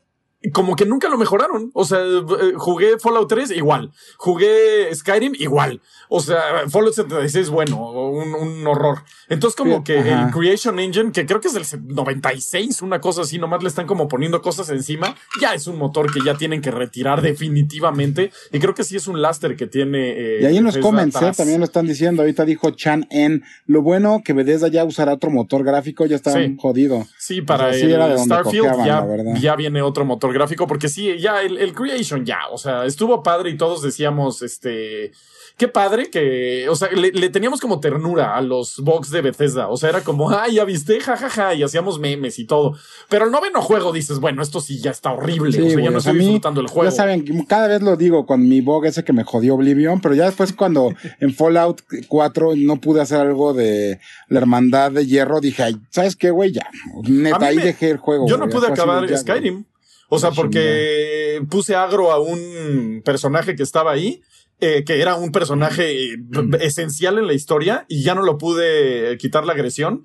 como 0.52 0.76
que 0.76 0.84
nunca 0.86 1.08
lo 1.08 1.18
mejoraron. 1.18 1.70
O 1.74 1.84
sea, 1.84 1.98
eh, 2.00 2.52
jugué 2.56 2.98
Fallout 2.98 3.28
3 3.28 3.50
igual. 3.52 3.90
Jugué 4.18 4.94
Skyrim 4.94 5.32
igual. 5.38 5.80
O 6.08 6.20
sea, 6.20 6.40
Fallout 6.68 6.94
76 6.94 7.50
bueno, 7.50 7.90
un, 8.10 8.34
un 8.34 8.66
horror. 8.66 8.98
Entonces 9.28 9.56
como 9.56 9.82
que 9.82 9.98
Ajá. 9.98 10.26
el 10.26 10.30
Creation 10.32 10.78
Engine, 10.78 11.10
que 11.10 11.26
creo 11.26 11.40
que 11.40 11.48
es 11.48 11.54
del 11.54 11.64
96, 11.84 12.82
una 12.82 13.00
cosa 13.00 13.22
así, 13.22 13.38
nomás 13.38 13.62
le 13.62 13.68
están 13.68 13.86
como 13.86 14.06
poniendo 14.08 14.40
cosas 14.42 14.70
encima, 14.70 15.16
ya 15.40 15.54
es 15.54 15.66
un 15.66 15.78
motor 15.78 16.12
que 16.12 16.20
ya 16.24 16.34
tienen 16.34 16.60
que 16.60 16.70
retirar 16.70 17.22
definitivamente. 17.22 18.30
Y 18.52 18.58
creo 18.58 18.74
que 18.74 18.84
sí 18.84 18.96
es 18.96 19.06
un 19.08 19.20
laster 19.22 19.56
que 19.56 19.66
tiene... 19.66 20.10
eh, 20.10 20.38
y 20.42 20.44
ahí 20.46 20.56
en 20.58 20.64
los 20.64 20.78
comments, 20.78 21.16
eh, 21.20 21.32
también 21.36 21.58
lo 21.60 21.64
están 21.64 21.86
diciendo, 21.86 22.22
ahorita 22.22 22.44
dijo 22.44 22.70
Chan 22.70 23.06
En, 23.10 23.42
lo 23.66 23.82
bueno 23.82 24.22
que 24.24 24.32
Bethesda 24.32 24.68
ya 24.68 24.84
usará 24.84 25.14
otro 25.14 25.30
motor 25.30 25.64
gráfico, 25.64 26.06
ya 26.06 26.16
está 26.16 26.32
Sí. 26.32 26.56
jodido. 26.58 27.06
Sí, 27.18 27.40
para 27.42 27.68
O 27.68 27.70
sea, 27.70 27.78
sí 27.78 27.86
el 27.86 27.92
era 27.92 28.08
de 28.08 28.14
donde 28.14 28.34
Starfield 28.34 28.84
ya, 28.84 29.06
ya 29.40 29.56
viene 29.56 29.80
otro 29.82 30.04
motor 30.04 30.25
gráfico, 30.32 30.66
porque 30.66 30.88
sí, 30.88 31.18
ya 31.18 31.42
el, 31.42 31.58
el 31.58 31.72
Creation 31.72 32.24
ya, 32.24 32.40
o 32.50 32.58
sea, 32.58 32.84
estuvo 32.84 33.22
padre 33.22 33.50
y 33.50 33.56
todos 33.56 33.82
decíamos, 33.82 34.42
este, 34.42 35.12
qué 35.56 35.68
padre 35.68 36.10
que, 36.10 36.68
o 36.68 36.76
sea, 36.76 36.90
le, 36.90 37.12
le 37.12 37.28
teníamos 37.30 37.60
como 37.60 37.80
ternura 37.80 38.36
a 38.36 38.40
los 38.42 38.78
bugs 38.80 39.10
de 39.10 39.22
Bethesda. 39.22 39.68
O 39.68 39.76
sea, 39.76 39.88
era 39.90 40.02
como, 40.02 40.30
ay, 40.30 40.54
ya 40.56 40.64
viste, 40.64 41.00
jajaja, 41.00 41.28
ja, 41.30 41.42
ja", 41.48 41.54
y 41.54 41.62
hacíamos 41.62 41.98
memes 41.98 42.38
y 42.38 42.44
todo. 42.46 42.76
Pero 43.08 43.24
el 43.24 43.30
noveno 43.30 43.62
juego 43.62 43.92
dices, 43.92 44.18
bueno, 44.18 44.42
esto 44.42 44.60
sí 44.60 44.78
ya 44.80 44.90
está 44.90 45.12
horrible. 45.12 45.52
Sí, 45.52 45.60
o 45.60 45.64
sea, 45.64 45.72
güey, 45.74 45.84
ya 45.84 45.90
no 45.90 45.98
estoy 45.98 46.12
mí, 46.14 46.18
disfrutando 46.20 46.60
el 46.60 46.68
juego. 46.68 46.90
Ya 46.90 46.96
saben, 46.96 47.44
cada 47.46 47.68
vez 47.68 47.82
lo 47.82 47.96
digo 47.96 48.26
con 48.26 48.46
mi 48.48 48.60
bug 48.60 48.84
ese 48.86 49.04
que 49.04 49.12
me 49.12 49.24
jodió 49.24 49.54
Oblivion, 49.54 50.00
pero 50.00 50.14
ya 50.14 50.26
después 50.26 50.52
cuando 50.52 50.92
en 51.20 51.34
Fallout 51.34 51.82
4 52.08 52.52
no 52.56 52.80
pude 52.80 53.00
hacer 53.00 53.20
algo 53.20 53.54
de 53.54 53.98
la 54.28 54.40
hermandad 54.40 54.92
de 54.92 55.06
hierro, 55.06 55.40
dije, 55.40 55.62
ay, 55.62 55.76
¿sabes 55.90 56.16
qué, 56.16 56.30
güey? 56.30 56.52
Ya, 56.52 56.66
neta, 57.02 57.46
ahí 57.46 57.56
me- 57.56 57.64
dejé 57.64 57.90
el 57.90 57.96
juego. 57.98 58.26
Yo 58.28 58.36
no 58.36 58.46
güey, 58.46 58.56
pude 58.58 58.66
acabar. 58.68 59.08
Skyrim. 59.16 59.64
O 60.08 60.18
sea, 60.18 60.30
porque 60.30 61.42
puse 61.50 61.74
agro 61.74 62.12
a 62.12 62.20
un 62.20 63.02
personaje 63.04 63.56
que 63.56 63.62
estaba 63.62 63.92
ahí, 63.92 64.22
eh, 64.60 64.84
que 64.84 65.00
era 65.00 65.16
un 65.16 65.32
personaje 65.32 66.12
eh, 66.12 66.16
b- 66.18 66.58
esencial 66.64 67.18
en 67.18 67.26
la 67.26 67.32
historia, 67.34 67.84
y 67.88 68.02
ya 68.02 68.14
no 68.14 68.22
lo 68.22 68.38
pude 68.38 69.16
quitar 69.18 69.44
la 69.44 69.52
agresión. 69.52 70.04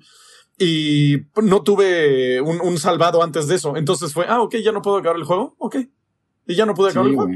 Y 0.58 1.22
no 1.42 1.62
tuve 1.62 2.40
un, 2.40 2.60
un 2.60 2.78
salvado 2.78 3.22
antes 3.22 3.46
de 3.48 3.54
eso. 3.56 3.76
Entonces 3.76 4.12
fue, 4.12 4.26
ah, 4.28 4.42
ok, 4.42 4.56
ya 4.56 4.70
no 4.72 4.82
puedo 4.82 4.98
acabar 4.98 5.16
el 5.18 5.24
juego. 5.24 5.56
Ok. 5.58 5.76
Y 6.46 6.54
ya 6.54 6.66
no 6.66 6.74
pude 6.74 6.90
acabar 6.90 7.06
Sí, 7.06 7.10
el 7.12 7.16
juego. 7.16 7.32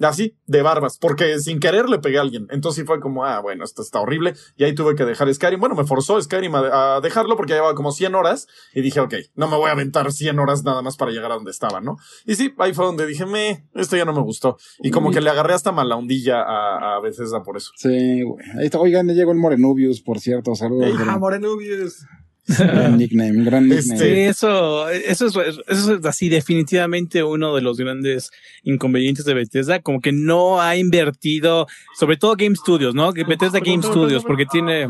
Así, 0.00 0.36
de 0.46 0.62
barbas, 0.62 0.98
porque 0.98 1.38
sin 1.40 1.58
querer 1.60 1.88
le 1.88 1.98
pegué 1.98 2.18
a 2.18 2.20
alguien. 2.20 2.46
Entonces 2.50 2.82
sí 2.82 2.86
fue 2.86 3.00
como, 3.00 3.24
ah, 3.24 3.40
bueno, 3.40 3.64
esto 3.64 3.82
está 3.82 4.00
horrible. 4.00 4.34
Y 4.56 4.64
ahí 4.64 4.74
tuve 4.74 4.94
que 4.94 5.04
dejar 5.04 5.32
Skyrim. 5.32 5.58
Bueno, 5.58 5.74
me 5.74 5.84
forzó 5.84 6.20
Skyrim 6.20 6.54
a, 6.54 6.96
a 6.96 7.00
dejarlo 7.00 7.36
porque 7.36 7.54
llevaba 7.54 7.74
como 7.74 7.92
100 7.92 8.14
horas. 8.14 8.46
Y 8.74 8.80
dije, 8.80 9.00
ok, 9.00 9.14
no 9.34 9.48
me 9.48 9.56
voy 9.56 9.68
a 9.68 9.72
aventar 9.72 10.12
100 10.12 10.38
horas 10.38 10.62
nada 10.64 10.82
más 10.82 10.96
para 10.96 11.10
llegar 11.10 11.32
a 11.32 11.34
donde 11.34 11.50
estaba, 11.50 11.80
¿no? 11.80 11.96
Y 12.26 12.36
sí, 12.36 12.54
ahí 12.58 12.72
fue 12.72 12.84
donde 12.84 13.06
dije, 13.06 13.26
me, 13.26 13.66
esto 13.74 13.96
ya 13.96 14.04
no 14.04 14.12
me 14.12 14.22
gustó. 14.22 14.56
Y 14.80 14.90
como 14.90 15.10
que 15.10 15.20
le 15.20 15.30
agarré 15.30 15.54
hasta 15.54 15.72
mala 15.72 15.96
ondilla 15.96 16.42
a, 16.42 16.96
a 16.96 17.00
Bethesda 17.00 17.42
por 17.42 17.56
eso. 17.56 17.72
Sí, 17.76 18.22
güey. 18.22 18.44
Ahí 18.58 18.66
está. 18.66 18.78
Oigan, 18.78 19.08
ya 19.08 19.14
llegó 19.14 19.32
el 19.32 19.38
Morenubius, 19.38 20.00
por 20.00 20.20
cierto. 20.20 20.54
Saludos. 20.54 20.96
Gran, 20.98 21.18
Morenubius. 21.20 22.04
gran 22.58 22.96
nickname, 22.96 23.44
gran 23.44 23.70
Este- 23.70 23.92
nickname. 23.94 24.14
Sí, 24.14 24.20
eso, 24.20 24.88
eso 24.88 25.26
es, 25.26 25.58
eso 25.68 25.94
es 25.94 26.04
así 26.06 26.28
definitivamente 26.28 27.22
uno 27.22 27.54
de 27.54 27.62
los 27.62 27.76
grandes 27.76 28.30
inconvenientes 28.62 29.24
de 29.24 29.34
Bethesda, 29.34 29.80
como 29.80 30.00
que 30.00 30.12
no 30.12 30.60
ha 30.60 30.76
invertido, 30.76 31.66
sobre 31.98 32.16
todo 32.16 32.34
Game 32.36 32.56
Studios, 32.56 32.94
¿no? 32.94 33.12
Que 33.12 33.24
Bethesda 33.24 33.60
Game 33.60 33.82
Studios, 33.82 34.24
porque 34.24 34.46
tiene... 34.46 34.88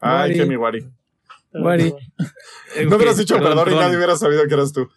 Ay, 0.00 0.30
Wari. 0.30 0.34
que 0.34 0.46
mi 0.46 0.56
Wari. 0.56 0.84
Wari. 1.52 1.94
No 2.86 2.96
hubieras 2.96 3.16
dicho 3.16 3.36
perdón, 3.36 3.64
perdón, 3.64 3.74
y 3.74 3.80
nadie 3.80 3.96
hubiera 3.96 4.16
sabido 4.16 4.46
que 4.46 4.54
eras 4.54 4.72
tú. 4.72 4.88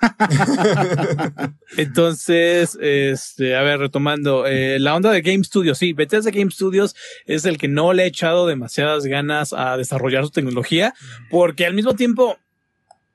Entonces, 1.76 2.76
este, 2.80 3.56
a 3.56 3.62
ver, 3.62 3.80
retomando, 3.80 4.46
eh, 4.46 4.78
la 4.78 4.94
onda 4.94 5.10
de 5.10 5.22
Game 5.22 5.42
Studios, 5.44 5.78
sí, 5.78 5.92
Bethesda 5.94 6.30
Game 6.30 6.50
Studios 6.50 6.94
es 7.24 7.46
el 7.46 7.56
que 7.56 7.68
no 7.68 7.92
le 7.92 8.02
ha 8.02 8.06
echado 8.06 8.46
demasiadas 8.46 9.06
ganas 9.06 9.52
a 9.52 9.76
desarrollar 9.76 10.24
su 10.24 10.30
tecnología, 10.30 10.94
porque 11.30 11.64
al 11.64 11.74
mismo 11.74 11.94
tiempo, 11.94 12.38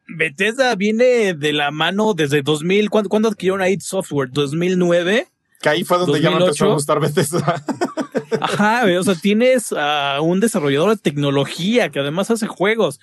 Bethesda 0.07 0.73
viene 0.75 1.35
de 1.35 1.53
la 1.53 1.69
mano 1.69 2.13
desde 2.15 2.41
2000, 2.41 2.89
¿cuándo, 2.89 3.09
¿cuándo 3.09 3.29
adquirieron 3.29 3.65
id 3.67 3.81
Software? 3.81 4.31
¿2009? 4.31 5.27
Que 5.61 5.69
ahí 5.69 5.83
fue 5.83 5.97
donde 5.97 6.21
ya 6.21 6.29
me 6.29 6.37
empezó 6.37 6.65
a 6.65 6.69
2008. 6.69 6.73
gustar 6.73 6.99
Bethesda. 6.99 7.63
Ajá, 8.41 8.85
o 8.99 9.03
sea, 9.03 9.15
tienes 9.15 9.73
a 9.73 10.21
un 10.21 10.39
desarrollador 10.39 10.91
de 10.91 10.97
tecnología 10.97 11.89
que 11.89 11.99
además 11.99 12.31
hace 12.31 12.47
juegos. 12.47 12.99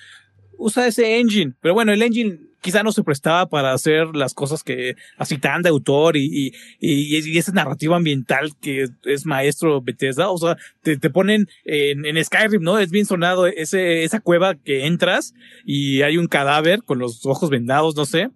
Usa 0.59 0.87
ese 0.87 1.19
engine, 1.19 1.53
pero 1.61 1.75
bueno, 1.75 1.93
el 1.93 2.03
engine 2.03 2.39
quizá 2.67 2.83
no 2.83 2.91
se 2.91 3.05
prestaba 3.05 3.47
para 3.47 3.73
hacer 3.73 4.17
las 4.17 4.35
cosas 4.35 4.65
que 4.65 4.97
así 5.19 5.39
tan 5.39 5.63
de 5.63 5.69
autor 5.69 6.17
y, 6.17 6.25
y, 6.27 6.53
y, 6.81 7.31
y 7.31 7.39
esa 7.39 7.53
narrativa 7.53 7.97
ambiental 7.97 8.51
que 8.61 8.89
es 9.05 9.25
maestro 9.25 9.81
Bethesda. 9.81 10.31
O 10.31 10.39
sea, 10.39 10.57
te, 10.83 10.97
te 10.97 11.09
ponen 11.09 11.49
en, 11.65 12.05
en 12.05 12.25
Skyrim, 12.25 12.63
¿no? 12.63 12.79
Es 12.79 12.91
bien 12.91 13.07
sonado 13.07 13.47
ese, 13.47 14.03
esa 14.03 14.19
cueva 14.19 14.57
que 14.57 14.87
entras 14.87 15.33
y 15.65 16.03
hay 16.03 16.19
un 16.19 16.27
cadáver 16.27 16.83
con 16.83 16.99
los 16.99 17.25
ojos 17.25 17.51
vendados, 17.51 17.95
no 17.95 18.05
sé. 18.05 18.31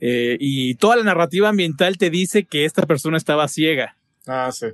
Eh, 0.00 0.36
y 0.40 0.74
toda 0.74 0.96
la 0.96 1.04
narrativa 1.04 1.48
ambiental 1.48 1.96
te 1.98 2.10
dice 2.10 2.44
que 2.44 2.64
esta 2.64 2.84
persona 2.86 3.16
estaba 3.16 3.48
ciega 3.48 3.96
ah, 4.26 4.50
sí. 4.52 4.66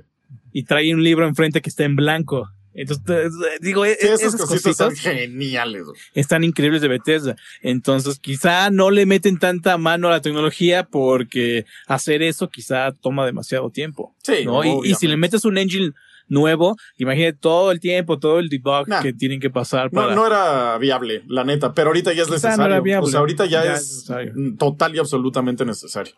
y 0.51 0.63
trae 0.63 0.93
un 0.93 1.03
libro 1.03 1.27
enfrente 1.27 1.61
que 1.61 1.69
está 1.69 1.83
en 1.83 1.95
blanco. 1.95 2.49
Entonces, 2.73 3.33
digo, 3.59 3.83
Sí, 3.85 3.91
esas, 3.99 4.21
esas 4.21 4.41
cositas 4.47 4.77
son 4.77 4.95
geniales. 4.95 5.83
están 6.13 6.43
increíbles 6.45 6.81
de 6.81 6.87
Bethesda. 6.87 7.35
Entonces, 7.61 8.17
quizá 8.19 8.69
no 8.69 8.91
le 8.91 9.05
meten 9.05 9.39
tanta 9.39 9.77
mano 9.77 10.07
a 10.07 10.11
la 10.11 10.21
tecnología 10.21 10.83
porque 10.83 11.65
hacer 11.87 12.21
eso 12.23 12.49
quizá 12.49 12.93
toma 12.93 13.25
demasiado 13.25 13.69
tiempo. 13.71 14.15
Sí, 14.23 14.45
¿no? 14.45 14.63
Y, 14.63 14.91
y 14.91 14.95
si 14.95 15.07
le 15.07 15.17
metes 15.17 15.43
un 15.43 15.57
engine 15.57 15.91
nuevo, 16.31 16.75
imagínate 16.97 17.37
todo 17.39 17.71
el 17.71 17.79
tiempo, 17.79 18.17
todo 18.17 18.39
el 18.39 18.49
debug 18.49 18.87
Nah. 18.87 19.01
que 19.01 19.13
tienen 19.13 19.39
que 19.39 19.49
pasar 19.49 19.91
para... 19.91 20.15
No, 20.15 20.15
no 20.15 20.27
era 20.27 20.77
viable, 20.79 21.23
la 21.27 21.43
neta, 21.43 21.73
pero 21.73 21.89
ahorita 21.89 22.13
ya 22.13 22.23
es 22.23 22.27
no 22.29 22.33
necesario. 22.35 22.65
era 22.65 22.79
viable. 22.79 23.07
O 23.07 23.11
sea, 23.11 23.19
ahorita 23.19 23.45
ya, 23.45 23.63
Ya 23.63 23.73
es 23.73 23.81
necesario. 23.81 24.33
total 24.57 24.95
y 24.95 24.99
absolutamente 24.99 25.65
necesario. 25.65 26.13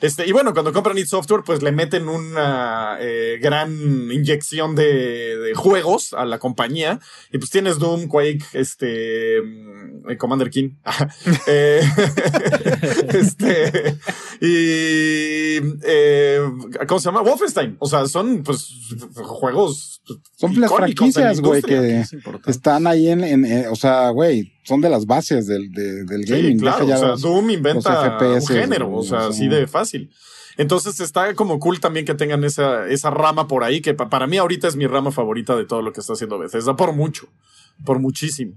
Este, 0.00 0.26
y 0.26 0.32
bueno, 0.32 0.54
cuando 0.54 0.72
compran 0.72 0.96
id 0.96 1.04
Software, 1.04 1.42
pues 1.44 1.62
le 1.62 1.72
meten 1.72 2.08
una 2.08 2.96
eh, 3.00 3.38
gran 3.42 3.70
inyección 4.10 4.74
de, 4.74 5.36
de 5.36 5.54
juegos 5.54 6.14
a 6.14 6.24
la 6.24 6.38
compañía. 6.38 6.98
Y 7.30 7.36
pues 7.36 7.50
tienes 7.50 7.78
Doom, 7.78 8.08
Quake, 8.08 8.42
este, 8.54 9.42
Commander 10.18 10.50
King. 10.50 10.70
Eh, 11.46 11.80
este, 13.14 13.96
y, 14.40 15.58
eh, 15.84 16.40
¿cómo 16.86 17.00
se 17.00 17.06
llama? 17.06 17.22
Wolfenstein. 17.22 17.76
O 17.78 17.86
sea, 17.88 18.06
son, 18.06 18.42
pues, 18.42 18.68
juegos. 19.14 20.02
Son 20.36 20.58
las 20.60 20.72
franquicias, 20.72 21.40
güey, 21.40 21.62
que 21.62 22.00
Es 22.00 22.12
están 22.46 22.86
ahí 22.86 23.08
en, 23.08 23.22
en, 23.24 23.44
eh, 23.44 23.66
o 23.70 23.76
sea, 23.76 24.10
güey, 24.10 24.52
son 24.64 24.80
de 24.80 24.88
las 24.90 25.06
bases 25.06 25.46
del, 25.46 25.70
de- 25.72 26.04
del 26.04 26.24
Sí, 26.24 26.32
gaming. 26.32 26.58
claro. 26.58 26.86
ya 26.86 26.96
o 26.96 26.98
sea, 26.98 27.08
los- 27.08 27.22
Doom 27.22 27.50
inventa 27.50 28.18
FPS, 28.18 28.50
un 28.52 28.56
género, 28.60 28.92
o 28.92 29.02
sea, 29.02 29.18
o 29.18 29.20
sea. 29.22 29.28
así 29.30 29.48
de 29.48 29.66
fácil. 29.66 30.10
Entonces 30.56 31.00
está 31.00 31.34
como 31.34 31.58
cool 31.58 31.80
también 31.80 32.04
que 32.04 32.14
tengan 32.14 32.42
esa, 32.44 32.86
esa 32.88 33.10
rama 33.10 33.46
por 33.48 33.62
ahí, 33.64 33.80
que 33.80 33.94
pa- 33.94 34.08
para 34.10 34.26
mí 34.26 34.36
ahorita 34.36 34.68
es 34.68 34.76
mi 34.76 34.86
rama 34.86 35.10
favorita 35.12 35.56
de 35.56 35.64
todo 35.64 35.80
lo 35.82 35.92
que 35.92 36.00
está 36.00 36.14
haciendo 36.14 36.38
Bethesda, 36.38 36.74
por 36.76 36.92
mucho, 36.92 37.28
por 37.84 37.98
muchísimo. 37.98 38.54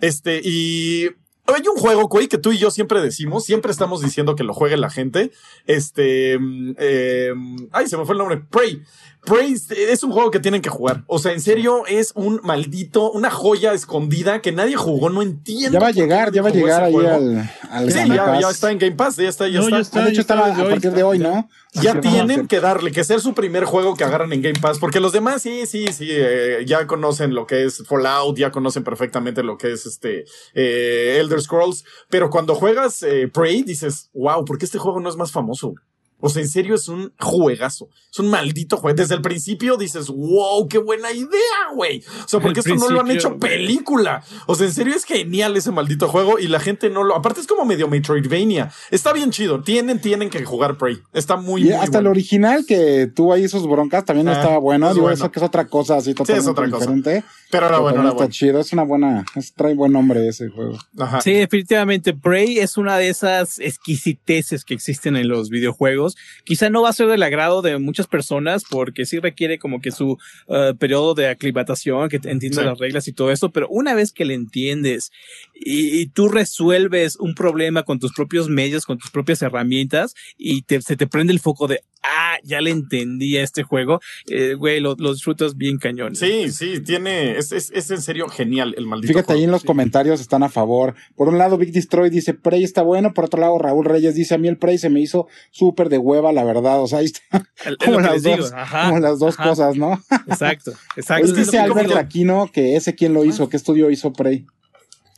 Este, 0.00 0.40
y 0.42 1.08
hay 1.54 1.62
un 1.66 1.76
juego, 1.76 2.08
que 2.28 2.38
tú 2.38 2.52
y 2.52 2.58
yo 2.58 2.70
siempre 2.70 3.00
decimos, 3.00 3.44
siempre 3.44 3.72
estamos 3.72 4.02
diciendo 4.02 4.36
que 4.36 4.44
lo 4.44 4.52
juegue 4.52 4.76
la 4.76 4.90
gente. 4.90 5.30
Este, 5.66 6.38
mm, 6.38 6.74
eh, 6.78 7.32
ay, 7.72 7.86
se 7.86 7.96
me 7.96 8.04
fue 8.04 8.14
el 8.14 8.18
nombre, 8.18 8.38
Prey. 8.50 8.82
Prey 9.24 9.52
es- 9.52 10.02
un 10.02 10.12
juego 10.12 10.30
que 10.30 10.40
tienen 10.40 10.62
que 10.62 10.70
jugar. 10.70 11.02
O 11.06 11.18
sea, 11.18 11.32
en 11.32 11.40
serio, 11.40 11.84
es 11.86 12.12
un 12.14 12.40
maldito, 12.44 13.10
una 13.10 13.30
joya 13.30 13.72
escondida 13.72 14.40
que 14.40 14.52
nadie 14.52 14.76
jugó, 14.76 15.10
no 15.10 15.22
entiendo. 15.22 15.72
ya 15.72 15.80
va 15.80 15.88
a 15.88 15.92
llegar, 15.92 16.32
ya 16.32 16.40
va 16.42 16.48
a 16.48 16.52
llegar 16.52 16.82
ahí 16.84 16.92
juego. 16.92 17.10
al, 17.14 17.50
al 17.70 17.92
Sí, 17.92 17.98
Game 17.98 18.14
ya, 18.16 18.24
Pass. 18.24 18.40
ya 18.40 18.50
está 18.50 18.70
en 18.70 18.78
Game 18.78 18.96
Pass, 18.96 19.16
ya 19.16 19.28
está, 19.28 19.48
ya 19.48 19.58
No, 19.60 19.64
está. 19.64 19.76
ya 19.76 19.80
está. 19.82 20.04
De 20.04 20.10
hecho, 20.10 20.20
estaba 20.20 20.46
a 20.46 20.68
partir 20.68 20.92
de 20.92 21.02
hoy, 21.02 21.18
¿no? 21.18 21.48
Ya 21.74 21.92
Así 21.92 22.00
tienen 22.00 22.46
que 22.48 22.60
darle, 22.60 22.92
que 22.92 23.04
sea 23.04 23.18
su 23.18 23.34
primer 23.34 23.64
juego 23.64 23.94
que 23.94 24.02
agarran 24.04 24.32
en 24.32 24.40
Game 24.40 24.58
Pass, 24.58 24.78
porque 24.78 25.00
los 25.00 25.12
demás 25.12 25.42
sí, 25.42 25.66
sí, 25.66 25.86
sí, 25.92 26.08
eh, 26.10 26.64
ya 26.66 26.86
conocen 26.86 27.34
lo 27.34 27.46
que 27.46 27.64
es 27.64 27.82
Fallout, 27.86 28.38
ya 28.38 28.50
conocen 28.50 28.84
perfectamente 28.84 29.42
lo 29.42 29.58
que 29.58 29.72
es 29.72 29.84
este 29.84 30.24
eh, 30.54 31.18
Elder 31.20 31.40
Scrolls, 31.42 31.84
pero 32.08 32.30
cuando 32.30 32.54
juegas 32.54 33.02
eh, 33.02 33.28
Prey 33.32 33.62
dices, 33.62 34.08
wow, 34.14 34.44
¿por 34.46 34.56
qué 34.58 34.64
este 34.64 34.78
juego 34.78 34.98
no 35.00 35.10
es 35.10 35.16
más 35.16 35.30
famoso? 35.30 35.74
O 36.20 36.28
sea, 36.28 36.42
en 36.42 36.48
serio 36.48 36.74
es 36.74 36.88
un 36.88 37.12
juegazo, 37.20 37.88
es 38.12 38.18
un 38.18 38.28
maldito 38.28 38.76
juego. 38.76 38.96
Desde 38.96 39.14
el 39.14 39.22
principio 39.22 39.76
dices, 39.76 40.08
wow, 40.08 40.66
qué 40.68 40.78
buena 40.78 41.12
idea, 41.12 41.28
güey. 41.74 42.02
O 42.24 42.28
sea, 42.28 42.40
porque 42.40 42.60
El 42.60 42.72
esto 42.72 42.74
no 42.88 42.90
lo 42.92 43.00
han 43.00 43.10
hecho 43.10 43.38
película. 43.38 44.22
O 44.46 44.54
sea, 44.54 44.66
en 44.66 44.72
serio 44.72 44.94
es 44.96 45.04
genial 45.04 45.56
ese 45.56 45.70
maldito 45.70 46.08
juego 46.08 46.38
y 46.38 46.48
la 46.48 46.58
gente 46.60 46.90
no 46.90 47.04
lo. 47.04 47.14
Aparte 47.14 47.40
es 47.40 47.46
como 47.46 47.64
medio 47.64 47.86
Metroidvania. 47.88 48.72
Está 48.90 49.12
bien 49.12 49.30
chido. 49.30 49.62
Tienen, 49.62 50.00
tienen 50.00 50.28
que 50.30 50.44
jugar 50.44 50.76
Prey. 50.76 50.98
Está 51.12 51.36
muy, 51.36 51.62
Y 51.62 51.64
muy 51.66 51.72
hasta 51.74 51.98
el 51.98 52.04
bueno. 52.04 52.10
original 52.10 52.64
que 52.66 53.06
tuvo 53.14 53.32
ahí 53.32 53.48
sus 53.48 53.66
broncas 53.68 54.04
también 54.04 54.28
Ah, 54.28 54.32
estaba 54.32 54.58
bueno. 54.58 54.88
es 54.88 54.94
Digo, 54.94 55.04
bueno. 55.04 55.14
eso 55.14 55.30
que 55.30 55.38
es 55.38 55.44
otra 55.46 55.66
cosa 55.66 55.96
así 55.98 56.14
totalmente 56.14 56.50
otra 56.50 56.68
cosa. 56.70 56.78
diferente. 56.92 57.24
Pero 57.50 57.66
era 57.66 57.76
Pero 57.76 57.82
bueno, 57.82 57.94
también 57.96 58.00
era 58.00 58.08
está 58.10 58.16
bueno. 58.24 58.32
chido. 58.32 58.60
Es 58.60 58.72
una 58.72 58.82
buena, 58.84 59.24
es- 59.36 59.52
trae 59.54 59.74
buen 59.74 59.92
nombre 59.92 60.26
ese 60.26 60.48
juego. 60.48 60.78
Ajá. 60.98 61.20
Sí, 61.20 61.32
definitivamente. 61.32 62.12
Prey 62.14 62.58
es 62.58 62.76
una 62.76 62.96
de 62.98 63.08
esas 63.08 63.58
exquisiteces 63.58 64.64
que 64.64 64.74
existen 64.74 65.16
en 65.16 65.28
los 65.28 65.48
videojuegos. 65.50 66.07
Quizá 66.44 66.70
no 66.70 66.82
va 66.82 66.90
a 66.90 66.92
ser 66.92 67.06
del 67.08 67.22
agrado 67.22 67.62
de 67.62 67.78
muchas 67.78 68.06
personas 68.06 68.64
porque 68.68 69.06
sí 69.06 69.18
requiere 69.18 69.58
como 69.58 69.80
que 69.80 69.90
su 69.90 70.18
eh, 70.48 70.74
periodo 70.78 71.14
de 71.14 71.28
aclimatación, 71.28 72.08
que 72.08 72.20
entienda 72.24 72.62
Sí. 72.62 72.66
las 72.68 72.78
reglas 72.78 73.08
y 73.08 73.12
todo 73.12 73.30
eso, 73.30 73.50
pero 73.50 73.68
una 73.68 73.94
vez 73.94 74.12
que 74.12 74.24
le 74.24 74.34
entiendes 74.34 75.10
y, 75.54 75.98
y 76.00 76.06
tú 76.06 76.28
resuelves 76.28 77.16
un 77.16 77.34
problema 77.34 77.82
con 77.82 77.98
tus 77.98 78.12
propios 78.12 78.48
medios, 78.48 78.84
con 78.86 78.98
tus 78.98 79.10
propias 79.10 79.42
herramientas 79.42 80.14
y 80.36 80.62
te- 80.62 80.82
se 80.82 80.96
te 80.96 81.06
prende 81.06 81.32
el 81.32 81.40
foco 81.40 81.66
de, 81.66 81.82
ah, 82.08 82.36
ya 82.42 82.60
le 82.60 82.70
entendí 82.70 83.36
a 83.36 83.42
este 83.42 83.62
juego, 83.62 84.00
eh, 84.28 84.54
güey, 84.54 84.80
lo- 84.80 84.96
los 84.98 85.16
disfrutas 85.16 85.56
bien 85.56 85.78
cañones. 85.78 86.18
Sí, 86.18 86.50
sí, 86.50 86.80
tiene, 86.80 87.36
es, 87.38 87.52
es, 87.52 87.70
es 87.74 87.90
en 87.90 88.00
serio 88.02 88.28
genial 88.28 88.74
el 88.78 88.86
maldito. 88.86 89.12
Fíjate, 89.12 89.32
ahí 89.34 89.44
en 89.44 89.50
los 89.50 89.64
comentarios 89.64 90.20
están 90.20 90.42
a 90.42 90.48
favor. 90.48 90.94
Por 91.16 91.28
un 91.28 91.38
lado, 91.38 91.58
Big 91.58 91.72
Destroy 91.72 92.10
dice, 92.10 92.34
Prey 92.34 92.64
está 92.64 92.82
bueno. 92.82 93.14
Por 93.14 93.26
otro 93.26 93.40
lado, 93.40 93.58
Raúl 93.58 93.84
Reyes 93.84 94.14
dice, 94.14 94.34
a 94.34 94.38
mí 94.38 94.48
el 94.48 94.56
Prey 94.58 94.78
se 94.78 94.90
me 94.90 95.00
hizo 95.00 95.28
súper 95.50 95.88
de 95.88 95.98
hueva, 95.98 96.32
la 96.32 96.44
verdad. 96.44 96.80
O 96.82 96.86
sea, 96.86 97.00
ahí 97.00 97.06
está 97.06 97.20
Es 97.64 97.76
como 97.84 98.00
las 98.00 98.22
dos, 98.22 98.52
Ajá, 98.52 98.88
como 98.88 99.00
las 99.00 99.18
dos 99.18 99.38
ajá. 99.38 99.48
cosas, 99.48 99.76
¿no? 99.76 100.02
Exacto, 100.26 100.72
exacto. 100.96 101.24
Hoy 101.26 101.30
Es 101.32 101.36
dice 101.46 101.58
Albert 101.58 101.92
Aquino 101.96 102.50
que 102.52 102.76
ese 102.76 102.94
quién 102.94 103.14
lo 103.14 103.24
hizo, 103.24 103.48
qué 103.48 103.56
estudio 103.56 103.90
hizo 103.90 104.12
Prey. 104.12 104.46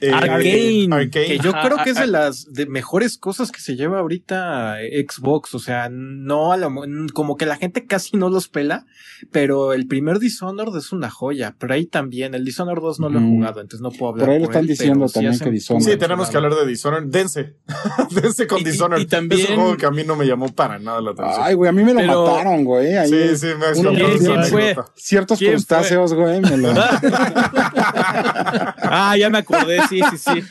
Eh, 0.00 0.10
Arcane. 0.12 0.88
Arcane. 0.90 1.26
Que 1.26 1.38
yo 1.38 1.50
Ajá, 1.50 1.68
creo 1.68 1.78
que 1.84 1.90
es 1.90 1.98
de 1.98 2.06
las 2.06 2.52
de 2.52 2.66
mejores 2.66 3.18
cosas 3.18 3.50
que 3.52 3.60
se 3.60 3.76
lleva 3.76 3.98
ahorita 3.98 4.76
Xbox. 5.08 5.54
O 5.54 5.58
sea, 5.58 5.88
no 5.90 6.52
a 6.52 6.56
lo 6.56 6.70
mo- 6.70 6.84
como 7.12 7.36
que 7.36 7.46
la 7.46 7.56
gente 7.56 7.86
casi 7.86 8.16
no 8.16 8.30
los 8.30 8.48
pela, 8.48 8.86
pero 9.30 9.72
el 9.72 9.86
primer 9.86 10.18
Dishonored 10.18 10.74
es 10.76 10.92
una 10.92 11.10
joya. 11.10 11.54
Prey 11.58 11.86
también. 11.86 12.34
El 12.34 12.44
Dishonored 12.44 12.80
2 12.80 13.00
no 13.00 13.08
lo 13.10 13.18
he 13.18 13.22
jugado, 13.22 13.60
entonces 13.60 13.80
no 13.82 13.90
puedo 13.90 14.12
hablar. 14.12 14.26
Por 14.26 14.34
ahí 14.34 14.38
lo 14.40 14.44
están 14.46 14.62
él, 14.62 14.68
diciendo 14.68 14.94
pero 15.00 15.08
sí 15.08 15.14
también 15.14 15.38
que 15.38 15.50
Dishonored. 15.50 15.84
Sí, 15.92 15.96
tenemos 15.98 16.30
que 16.30 16.36
hablar 16.36 16.54
de 16.54 16.66
Dishonored. 16.66 17.04
Dense. 17.08 17.56
Dense 18.10 18.46
con 18.46 18.60
Y- 18.60 18.64
Dishonored. 18.64 19.02
y 19.02 19.06
también- 19.06 19.40
Es 19.42 19.50
un 19.50 19.56
juego 19.56 19.76
que 19.76 19.86
a 19.86 19.90
mí 19.90 20.02
no 20.04 20.16
me 20.16 20.26
llamó 20.26 20.48
para 20.48 20.78
nada 20.78 21.00
la 21.00 21.10
atención. 21.10 21.40
Ay, 21.42 21.54
güey, 21.54 21.68
a 21.68 21.72
mí 21.72 21.84
me 21.84 21.92
lo 21.94 22.00
Pero- 22.00 22.26
mataron, 22.26 22.64
güey. 22.64 22.96
Ahí 22.96 23.10
sí, 23.10 23.36
sí, 23.36 23.46
me 23.58 23.70
escapó 23.70 23.94
¿Quién- 23.94 24.18
quién 24.18 24.44
fue? 24.44 24.76
ciertos 24.96 25.38
¿Quién 25.38 25.52
crustáceos, 25.52 26.14
güey, 26.14 26.40
me 26.40 26.56
lo... 26.56 26.70
Ah, 28.92 29.16
ya 29.16 29.30
me 29.30 29.38
acordé, 29.38 29.78
sí, 29.90 30.00
sí, 30.10 30.18
sí. 30.18 30.42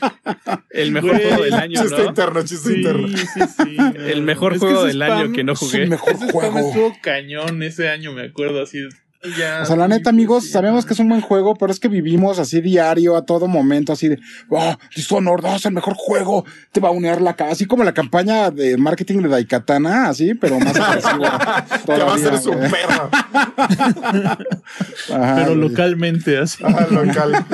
El 0.70 0.92
mejor 0.92 1.10
Güey, 1.12 1.22
juego 1.28 1.42
del 1.44 1.54
año, 1.54 1.80
Chiste 1.82 2.02
¿no? 2.02 2.08
interno, 2.10 2.42
chiste 2.42 2.68
Sí, 2.68 2.74
interno. 2.76 3.08
sí, 3.08 3.24
sí. 3.26 3.76
El 4.06 4.22
mejor 4.22 4.52
Es 4.54 4.60
que 4.60 4.66
juego 4.66 4.84
del 4.84 5.02
año 5.02 5.24
spam- 5.26 5.34
que 5.34 5.44
no 5.44 5.52
Es 5.54 5.58
jugué. 5.58 5.82
el 5.82 5.88
mejor 5.90 6.12
Ese 6.12 6.26
spam 6.28 6.52
juego. 6.52 6.68
estuvo 6.68 6.96
cañón 7.02 7.62
ese 7.62 7.88
año, 7.88 8.12
me 8.12 8.22
acuerdo, 8.26 8.62
así. 8.62 8.78
Ya, 9.36 9.60
O 9.62 9.66
sea, 9.66 9.76
la 9.76 9.88
neta, 9.88 10.10
amigos, 10.10 10.44
sí. 10.44 10.50
sabemos 10.50 10.86
que 10.86 10.94
es 10.94 10.98
un 10.98 11.08
buen 11.08 11.20
juego, 11.20 11.54
pero 11.54 11.70
es 11.72 11.78
que 11.80 11.88
vivimos 11.88 12.38
así 12.38 12.60
diario, 12.60 13.16
a 13.16 13.24
todo 13.26 13.48
momento, 13.48 13.92
así 13.92 14.08
de, 14.08 14.18
oh, 14.48 14.76
Dishonored, 14.96 15.44
oh, 15.44 15.56
es 15.56 15.66
el 15.66 15.72
mejor 15.72 15.94
juego, 15.96 16.44
te 16.72 16.80
va 16.80 16.88
a 16.88 16.92
unir 16.92 17.20
la 17.20 17.34
cara, 17.36 17.52
así 17.52 17.66
como 17.66 17.84
la 17.84 17.92
campaña 17.92 18.50
de 18.50 18.76
marketing 18.76 19.22
de 19.22 19.28
Daikatana, 19.28 20.08
así, 20.08 20.34
pero 20.34 20.58
más 20.58 20.76
agresiva. 20.80 21.64
Que 21.84 21.92
va 22.02 22.14
a 22.14 22.18
ser 22.18 22.38
su. 22.38 22.52
Ajá, 25.12 25.34
Pero 25.36 25.54
güey. 25.56 25.68
localmente, 25.68 26.38
así. 26.38 26.62
Local. 26.90 27.44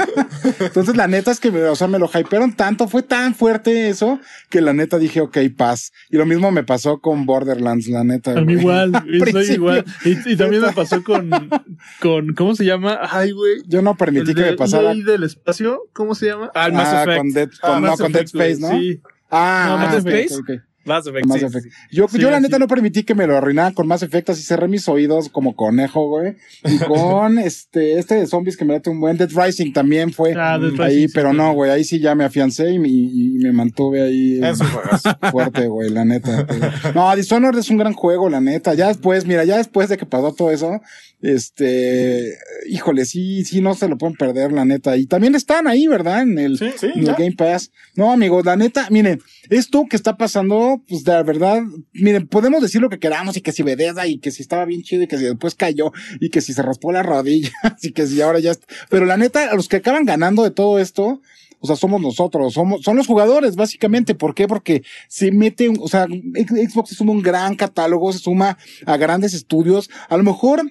Entonces, 0.60 0.96
la 0.96 1.08
neta 1.08 1.30
es 1.30 1.40
que, 1.40 1.48
o 1.48 1.76
sea, 1.76 1.88
me 1.88 1.98
lo 1.98 2.08
hypearon 2.12 2.54
tanto, 2.54 2.88
fue 2.88 3.02
tan 3.02 3.34
fuerte 3.34 3.88
eso, 3.88 4.20
que 4.50 4.60
la 4.60 4.72
neta 4.72 4.98
dije, 4.98 5.20
ok, 5.20 5.38
paz. 5.56 5.92
Y 6.10 6.16
lo 6.16 6.26
mismo 6.26 6.50
me 6.50 6.62
pasó 6.62 7.00
con 7.00 7.26
Borderlands, 7.26 7.88
la 7.88 8.04
neta. 8.04 8.32
A 8.32 8.40
mí 8.42 8.54
güey. 8.54 8.60
igual, 8.60 8.92
soy 9.32 9.50
igual. 9.52 9.84
Y, 10.04 10.32
y 10.32 10.36
también 10.36 10.62
me 10.62 10.72
pasó 10.72 11.02
con, 11.02 11.30
con, 12.00 12.34
¿cómo 12.34 12.54
se 12.54 12.64
llama? 12.64 12.98
Ay, 13.10 13.32
güey. 13.32 13.62
Yo 13.66 13.82
no 13.82 13.96
permití 13.96 14.30
El 14.30 14.36
que 14.36 14.42
de 14.42 14.50
me 14.52 14.56
pasara. 14.56 14.92
EA 14.92 15.04
del 15.04 15.22
espacio, 15.24 15.80
¿cómo 15.92 16.14
se 16.14 16.26
llama? 16.26 16.50
Ah, 16.54 16.66
el 16.66 16.72
Mass 16.72 16.88
Ah, 16.92 17.02
Effect. 17.02 17.18
con 17.18 17.32
Dead, 17.32 17.48
Ah, 17.62 17.80
no, 17.80 17.80
Mass 17.88 18.00
con 18.00 18.12
Dead 18.12 18.22
Effect, 18.22 18.34
Space, 18.40 18.60
¿no? 18.60 18.78
Sí. 18.80 19.00
Ah, 19.30 19.66
No, 19.70 19.78
Mass 19.78 20.02
ok, 20.02 20.06
Effect. 20.08 20.32
ok, 20.32 20.38
ok. 20.40 20.50
Mass 20.86 21.04
Effect, 21.04 21.26
Mass 21.26 21.40
sí, 21.40 21.44
Effect. 21.46 21.64
sí, 21.64 21.70
sí. 21.72 21.96
Yo, 21.96 22.06
Sí, 22.06 22.18
yo 22.20 22.30
la 22.30 22.38
neta 22.38 22.60
no 22.60 22.68
permití 22.68 23.02
que 23.02 23.16
me 23.16 23.26
lo 23.26 23.36
arruinaran 23.36 23.74
con 23.74 23.88
Mass 23.88 24.04
Effect, 24.04 24.30
así 24.30 24.42
cerré 24.44 24.68
mis 24.68 24.88
oídos 24.88 25.28
como 25.28 25.56
conejo, 25.56 26.06
güey. 26.06 26.36
Y 26.62 26.78
con 26.86 27.40
este, 27.40 27.98
este 27.98 28.14
de 28.14 28.28
zombies 28.28 28.56
que 28.56 28.64
me 28.64 28.74
late 28.74 28.88
un 28.90 29.00
buen 29.00 29.16
Dead 29.16 29.28
Rising 29.34 29.72
también 29.72 30.12
fue 30.12 30.32
Ah, 30.36 30.60
Dead 30.60 30.70
ahí, 30.80 30.94
Rising, 30.94 31.08
sí, 31.08 31.12
pero 31.12 31.32
no, 31.32 31.52
güey, 31.54 31.72
ahí 31.72 31.82
sí 31.82 31.98
ya 31.98 32.14
me 32.14 32.22
afiancé 32.22 32.70
y, 32.70 32.78
me- 32.78 32.86
y 32.88 33.36
me 33.42 33.50
mantuve 33.50 34.00
ahí 34.00 34.38
Es 34.40 34.60
un 34.60 34.68
juegazo. 34.68 35.10
fuerte, 35.32 35.66
güey, 35.66 35.90
la 35.90 36.04
neta. 36.04 36.46
No, 36.94 37.16
Dishonored 37.16 37.58
es 37.58 37.68
un 37.68 37.78
gran 37.78 37.92
juego, 37.92 38.28
la 38.30 38.40
neta. 38.40 38.74
Ya 38.74 38.86
después, 38.86 39.26
mira, 39.26 39.42
ya 39.42 39.56
después 39.56 39.88
de 39.88 39.96
que 39.96 40.06
pasó 40.06 40.32
todo 40.34 40.52
eso, 40.52 40.80
este, 41.26 42.38
híjole, 42.68 43.04
sí, 43.04 43.44
sí, 43.44 43.60
no 43.60 43.74
se 43.74 43.88
lo 43.88 43.98
pueden 43.98 44.14
perder, 44.14 44.52
la 44.52 44.64
neta. 44.64 44.96
Y 44.96 45.06
también 45.06 45.34
están 45.34 45.66
ahí, 45.66 45.88
¿verdad? 45.88 46.22
En 46.22 46.38
el, 46.38 46.56
Sí, 46.56 46.70
sí, 46.78 46.86
en 46.94 47.00
el. 47.00 47.14
Game 47.14 47.32
Pass. 47.32 47.72
No, 47.96 48.12
amigos, 48.12 48.44
la 48.44 48.54
neta, 48.54 48.86
miren, 48.90 49.20
esto 49.50 49.86
que 49.90 49.96
está 49.96 50.16
pasando, 50.16 50.80
pues 50.88 51.02
de 51.02 51.20
verdad, 51.24 51.62
miren, 51.92 52.28
podemos 52.28 52.62
decir 52.62 52.80
lo 52.80 52.88
que 52.88 53.00
queramos 53.00 53.36
y 53.36 53.40
que 53.40 53.50
si 53.50 53.64
Bethesda 53.64 54.06
y 54.06 54.18
que 54.18 54.30
si 54.30 54.42
estaba 54.42 54.64
bien 54.66 54.82
chido 54.82 55.02
y 55.02 55.08
que 55.08 55.18
si 55.18 55.24
después 55.24 55.56
cayó 55.56 55.92
y 56.20 56.30
que 56.30 56.40
si 56.40 56.52
se 56.52 56.62
raspó 56.62 56.92
la 56.92 57.02
rodilla 57.02 57.50
y 57.82 57.90
que 57.90 58.06
si 58.06 58.20
ahora 58.20 58.38
ya 58.38 58.52
está. 58.52 58.66
Pero 58.88 59.04
la 59.04 59.16
neta, 59.16 59.52
los 59.56 59.68
que 59.68 59.76
acaban 59.76 60.04
ganando 60.04 60.44
de 60.44 60.52
todo 60.52 60.78
esto, 60.78 61.20
o 61.58 61.66
sea, 61.66 61.76
somos 61.76 62.00
nosotros, 62.00 62.54
somos, 62.54 62.82
son 62.82 62.96
los 62.96 63.06
jugadores, 63.06 63.56
básicamente. 63.56 64.14
¿Por 64.14 64.34
qué? 64.34 64.46
Porque 64.46 64.82
se 65.08 65.32
mete, 65.32 65.68
o 65.68 65.88
sea, 65.88 66.06
Xbox 66.06 66.90
se 66.90 66.94
suma 66.94 67.12
un 67.12 67.22
gran 67.22 67.56
catálogo, 67.56 68.12
se 68.12 68.18
suma 68.18 68.58
a 68.84 68.96
grandes 68.96 69.34
estudios. 69.34 69.90
A 70.08 70.16
lo 70.16 70.22
mejor, 70.22 70.62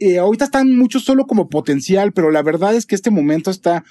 eh, 0.00 0.18
ahorita 0.18 0.44
están 0.44 0.76
muchos 0.76 1.04
solo 1.04 1.26
como 1.26 1.48
potencial, 1.48 2.12
pero 2.12 2.30
la 2.30 2.42
verdad 2.42 2.74
es 2.74 2.86
que 2.86 2.94
este 2.94 3.10
momento 3.10 3.50
está 3.50 3.84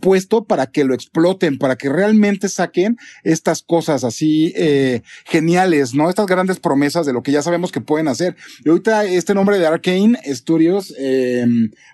puesto 0.00 0.44
para 0.44 0.66
que 0.66 0.84
lo 0.84 0.94
exploten, 0.94 1.58
para 1.58 1.76
que 1.76 1.88
realmente 1.88 2.48
saquen 2.48 2.96
estas 3.24 3.62
cosas 3.62 4.04
así 4.04 4.52
eh, 4.56 5.02
geniales, 5.24 5.94
¿no? 5.94 6.08
Estas 6.08 6.26
grandes 6.26 6.58
promesas 6.58 7.06
de 7.06 7.12
lo 7.12 7.22
que 7.22 7.32
ya 7.32 7.42
sabemos 7.42 7.72
que 7.72 7.80
pueden 7.80 8.08
hacer. 8.08 8.36
Y 8.64 8.68
ahorita 8.68 9.04
este 9.04 9.34
nombre 9.34 9.58
de 9.58 9.66
Arkane 9.66 10.18
Studios, 10.26 10.94
eh, 10.98 11.46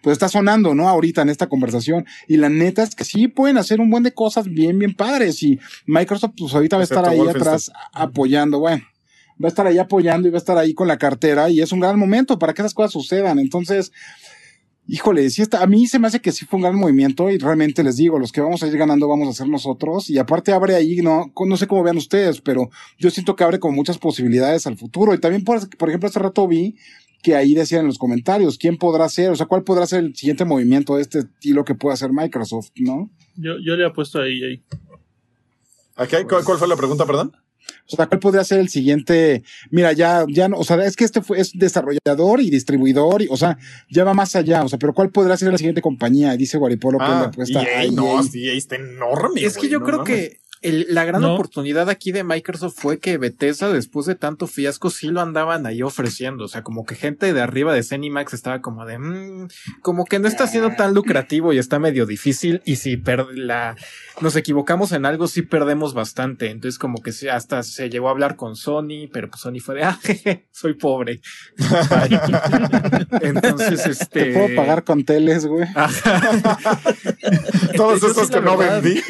pues 0.02 0.14
está 0.14 0.28
sonando, 0.28 0.74
¿no? 0.74 0.88
Ahorita 0.88 1.22
en 1.22 1.28
esta 1.28 1.48
conversación. 1.48 2.06
Y 2.28 2.36
la 2.36 2.48
neta 2.48 2.82
es 2.82 2.94
que 2.94 3.04
sí 3.04 3.28
pueden 3.28 3.58
hacer 3.58 3.80
un 3.80 3.90
buen 3.90 4.02
de 4.02 4.12
cosas 4.12 4.48
bien, 4.48 4.78
bien 4.78 4.94
padres. 4.94 5.42
Y 5.42 5.60
Microsoft, 5.86 6.34
pues 6.38 6.54
ahorita 6.54 6.76
va 6.76 6.82
a 6.82 6.84
estar 6.84 7.08
ahí 7.08 7.20
atrás 7.20 7.70
apoyando, 7.92 8.60
bueno. 8.60 8.82
Va 9.42 9.46
a 9.46 9.48
estar 9.48 9.66
ahí 9.66 9.78
apoyando 9.78 10.28
y 10.28 10.30
va 10.30 10.36
a 10.36 10.38
estar 10.38 10.58
ahí 10.58 10.74
con 10.74 10.88
la 10.88 10.98
cartera 10.98 11.50
y 11.50 11.60
es 11.60 11.72
un 11.72 11.80
gran 11.80 11.98
momento 11.98 12.38
para 12.38 12.54
que 12.54 12.62
esas 12.62 12.74
cosas 12.74 12.92
sucedan. 12.92 13.38
Entonces, 13.38 13.92
Híjole, 14.88 15.30
sí 15.30 15.42
está, 15.42 15.62
a 15.62 15.66
mí 15.68 15.86
se 15.86 16.00
me 16.00 16.08
hace 16.08 16.20
que 16.20 16.32
sí 16.32 16.44
fue 16.44 16.56
un 16.56 16.64
gran 16.64 16.74
movimiento 16.74 17.30
y 17.30 17.38
realmente 17.38 17.84
les 17.84 17.96
digo, 17.96 18.18
los 18.18 18.32
que 18.32 18.40
vamos 18.40 18.64
a 18.64 18.66
ir 18.66 18.76
ganando 18.76 19.06
vamos 19.06 19.28
a 19.28 19.32
ser 19.32 19.48
nosotros 19.48 20.10
y 20.10 20.18
aparte 20.18 20.52
abre 20.52 20.74
ahí, 20.74 20.96
no, 20.96 21.32
no 21.46 21.56
sé 21.56 21.68
cómo 21.68 21.84
vean 21.84 21.96
ustedes, 21.98 22.40
pero 22.40 22.68
yo 22.98 23.08
siento 23.10 23.36
que 23.36 23.44
abre 23.44 23.60
como 23.60 23.76
muchas 23.76 23.96
posibilidades 23.98 24.66
al 24.66 24.76
futuro 24.76 25.14
y 25.14 25.20
también 25.20 25.44
por, 25.44 25.68
por 25.76 25.88
ejemplo 25.88 26.08
hace 26.08 26.18
rato 26.18 26.48
vi 26.48 26.76
que 27.22 27.36
ahí 27.36 27.54
decían 27.54 27.82
en 27.82 27.86
los 27.86 27.98
comentarios, 27.98 28.58
¿quién 28.58 28.76
podrá 28.76 29.08
ser? 29.08 29.30
O 29.30 29.36
sea, 29.36 29.46
¿cuál 29.46 29.62
podrá 29.62 29.86
ser 29.86 30.00
el 30.00 30.16
siguiente 30.16 30.44
movimiento 30.44 30.96
de 30.96 31.02
este 31.02 31.20
estilo 31.20 31.64
que 31.64 31.76
pueda 31.76 31.94
hacer 31.94 32.10
Microsoft, 32.12 32.70
no? 32.80 33.08
Yo, 33.36 33.52
yo 33.64 33.76
le 33.76 33.86
apuesto 33.86 34.20
ahí, 34.20 34.42
ahí. 34.42 34.62
Aquí 35.94 36.16
hay- 36.16 36.24
¿cuál, 36.24 36.44
cuál 36.44 36.58
fue 36.58 36.66
la 36.66 36.76
pregunta, 36.76 37.06
perdón? 37.06 37.32
O 37.92 37.96
sea, 37.96 38.06
¿cuál 38.06 38.20
podría 38.20 38.44
ser 38.44 38.60
el 38.60 38.68
siguiente? 38.68 39.42
Mira, 39.70 39.92
ya, 39.92 40.24
ya 40.28 40.48
no, 40.48 40.58
o 40.58 40.64
sea, 40.64 40.76
es 40.84 40.96
que 40.96 41.04
este 41.04 41.20
fue, 41.22 41.40
es 41.40 41.52
desarrollador 41.54 42.40
y 42.40 42.50
distribuidor, 42.50 43.22
y, 43.22 43.28
o 43.30 43.36
sea, 43.36 43.58
ya 43.90 44.04
va 44.04 44.14
más 44.14 44.34
allá, 44.36 44.64
o 44.64 44.68
sea, 44.68 44.78
pero 44.78 44.92
¿cuál 44.94 45.10
podría 45.10 45.36
ser 45.36 45.50
la 45.52 45.58
siguiente 45.58 45.82
compañía? 45.82 46.36
Dice 46.36 46.58
Guaripolo 46.58 46.98
que 46.98 47.04
le 47.04 47.10
Ah, 47.10 47.20
apuesta 47.24 47.62
EA, 47.62 47.90
no, 47.90 48.20
EA. 48.34 48.52
está 48.54 48.76
enorme. 48.76 49.44
Es 49.44 49.56
que 49.58 49.68
yo 49.68 49.80
no 49.80 49.84
creo 49.86 49.98
mames. 49.98 50.14
que 50.30 50.38
el- 50.62 50.86
la 50.88 51.04
gran 51.04 51.22
No. 51.22 51.34
oportunidad 51.34 51.88
aquí 51.90 52.12
de 52.12 52.24
Microsoft 52.24 52.76
fue 52.78 52.98
que 52.98 53.18
Bethesda, 53.18 53.72
después 53.72 54.06
de 54.06 54.14
tanto 54.14 54.46
fiasco, 54.46 54.90
sí 54.90 55.08
lo 55.08 55.20
andaban 55.20 55.66
ahí 55.66 55.82
ofreciendo. 55.82 56.44
O 56.44 56.48
sea, 56.48 56.62
como 56.62 56.84
que 56.84 56.94
gente 56.94 57.32
de 57.32 57.40
arriba 57.40 57.74
de 57.74 57.82
Cenimax 57.82 58.32
estaba 58.34 58.60
como 58.60 58.86
de, 58.86 58.98
"Mm, 58.98 59.48
como 59.82 60.04
que 60.04 60.18
no 60.18 60.28
está 60.28 60.46
siendo 60.46 60.70
tan 60.70 60.94
lucrativo 60.94 61.52
y 61.52 61.58
está 61.58 61.78
medio 61.78 62.06
difícil. 62.06 62.62
Y 62.64 62.76
si 62.76 62.96
per- 62.96 63.26
la, 63.36 63.76
nos 64.20 64.36
equivocamos 64.36 64.92
en 64.92 65.04
algo, 65.06 65.26
sí 65.28 65.42
perdemos 65.42 65.94
bastante. 65.94 66.50
Entonces, 66.50 66.78
como 66.78 67.02
que 67.02 67.12
sí, 67.12 67.28
hasta 67.28 67.62
se 67.62 67.90
llegó 67.90 68.08
a 68.08 68.12
hablar 68.12 68.36
con 68.36 68.56
Sony, 68.56 69.08
pero 69.12 69.28
pues 69.28 69.40
Sony 69.42 69.60
fue 69.60 69.74
de, 69.76 69.82
ah, 69.84 69.98
jeje, 70.02 70.46
soy 70.52 70.74
pobre. 70.74 71.20
Entonces, 73.20 73.86
este. 73.86 74.24
Te 74.24 74.32
puedo 74.32 74.54
pagar 74.56 74.84
con 74.84 75.04
teles, 75.04 75.46
güey. 75.46 75.66
Todos 77.76 78.02
esos 78.02 78.30
que 78.30 78.40
no 78.40 78.56
verdad. 78.56 78.82
vendí. 78.82 79.00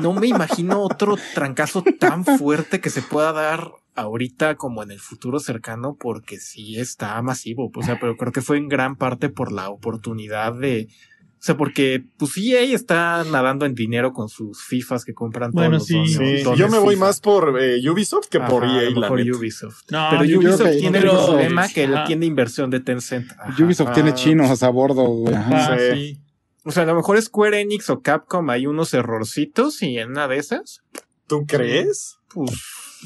No 0.00 0.12
me 0.12 0.26
imagino 0.28 0.80
otro 0.80 1.16
trancazo 1.34 1.82
tan 1.98 2.24
fuerte 2.24 2.80
que 2.80 2.90
se 2.90 3.02
pueda 3.02 3.32
dar 3.32 3.70
ahorita 3.94 4.56
como 4.56 4.82
en 4.82 4.90
el 4.90 5.00
futuro 5.00 5.38
cercano 5.38 5.96
porque 6.00 6.38
sí 6.38 6.78
está 6.78 7.20
masivo, 7.22 7.70
o 7.74 7.82
sea, 7.82 7.98
pero 8.00 8.16
creo 8.16 8.32
que 8.32 8.40
fue 8.42 8.56
en 8.56 8.68
gran 8.68 8.96
parte 8.96 9.28
por 9.28 9.52
la 9.52 9.68
oportunidad 9.68 10.54
de, 10.54 10.88
o 11.34 11.44
sea, 11.44 11.56
porque 11.58 12.02
pues 12.16 12.36
EA 12.38 12.62
está 12.74 13.22
nadando 13.30 13.66
en 13.66 13.74
dinero 13.74 14.12
con 14.14 14.28
sus 14.30 14.62
FIFAs 14.64 15.04
que 15.04 15.12
compran 15.12 15.50
Bueno, 15.50 15.76
todos 15.76 15.88
sí, 15.88 15.96
los 15.98 16.10
Sí, 16.12 16.42
dones 16.42 16.58
yo 16.58 16.68
me 16.68 16.78
voy 16.78 16.94
FIFA. 16.94 17.06
más 17.06 17.20
por 17.20 17.60
eh, 17.60 17.86
Ubisoft 17.90 18.28
que 18.30 18.40
por 18.40 18.64
Ajá, 18.64 18.82
EA, 18.82 18.90
la 18.92 19.10
neta. 19.10 19.36
Ubisoft. 19.36 19.82
No, 19.90 20.06
pero 20.10 20.24
yo 20.24 20.38
Ubisoft 20.38 20.62
que- 20.70 20.76
tiene 20.78 20.98
el 20.98 21.04
problema 21.10 21.68
que 21.68 21.86
lo 21.86 22.04
tiene 22.04 22.24
inversión 22.26 22.70
de 22.70 22.80
Tencent. 22.80 23.30
Ajá. 23.32 23.62
Ubisoft 23.62 23.92
tiene 23.92 24.10
Ah. 24.10 24.14
chinos 24.14 24.62
a 24.62 24.68
bordo, 24.70 25.02
güey. 25.04 25.34
Ah, 25.36 25.76
Sí. 25.92 26.18
O 26.64 26.70
sea, 26.70 26.84
a 26.84 26.86
lo 26.86 26.94
mejor 26.94 27.20
Square 27.20 27.60
Enix 27.60 27.90
o 27.90 28.00
Capcom 28.02 28.48
hay 28.50 28.66
unos 28.66 28.94
errorcitos 28.94 29.82
y 29.82 29.98
en 29.98 30.10
una 30.10 30.28
de 30.28 30.38
esas, 30.38 30.82
¿Tú 31.26 31.44
crees? 31.46 32.18
pues 32.28 32.50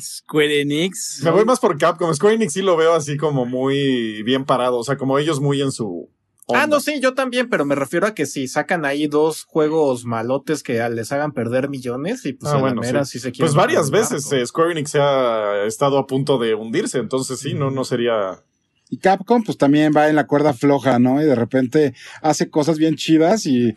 Square 0.00 0.60
Enix. 0.60 1.20
Me 1.22 1.30
voy 1.30 1.44
más 1.44 1.58
por 1.60 1.78
Capcom. 1.78 2.12
Square 2.14 2.34
Enix 2.36 2.52
sí 2.52 2.62
lo 2.62 2.76
veo 2.76 2.92
así 2.92 3.16
como 3.16 3.46
muy 3.46 4.22
bien 4.24 4.44
parado. 4.44 4.76
O 4.78 4.84
sea, 4.84 4.96
como 4.98 5.18
ellos 5.18 5.40
muy 5.40 5.62
en 5.62 5.72
su, 5.72 6.10
Ah, 6.54 6.68
no, 6.68 6.78
sí, 6.78 7.00
yo 7.00 7.14
también, 7.14 7.48
pero 7.48 7.64
me 7.64 7.74
refiero 7.74 8.06
a 8.06 8.14
que 8.14 8.24
si 8.24 8.46
sacan 8.46 8.84
ahí 8.84 9.08
dos 9.08 9.42
juegos 9.44 10.04
malotes 10.04 10.62
que 10.62 10.74
les 10.90 11.10
hagan 11.10 11.32
perder 11.32 11.68
millones 11.68 12.24
y 12.24 12.34
pues 12.34 12.52
Ah, 12.52 12.56
a 12.56 12.60
bueno, 12.60 12.82
la 12.82 12.86
mera 12.86 13.04
sí. 13.04 13.12
sí 13.12 13.18
se 13.18 13.32
quieren 13.32 13.46
Pues 13.46 13.54
varias 13.56 13.90
veces 13.90 14.30
eh, 14.32 14.46
Square 14.46 14.70
Enix 14.72 14.90
se 14.92 15.00
ha 15.00 15.64
estado 15.64 15.98
a 15.98 16.06
punto 16.06 16.38
de 16.38 16.54
hundirse, 16.54 16.98
entonces 16.98 17.40
sí, 17.40 17.54
no, 17.54 17.70
no 17.72 17.84
sería. 17.84 18.44
Y 18.88 18.98
Capcom, 18.98 19.42
pues 19.42 19.58
también 19.58 19.92
va 19.96 20.08
en 20.08 20.14
la 20.16 20.26
cuerda 20.26 20.52
floja, 20.52 20.98
¿no? 20.98 21.20
Y 21.20 21.24
de 21.24 21.34
repente 21.34 21.92
hace 22.22 22.48
cosas 22.50 22.78
bien 22.78 22.94
chidas 22.94 23.44
y 23.46 23.74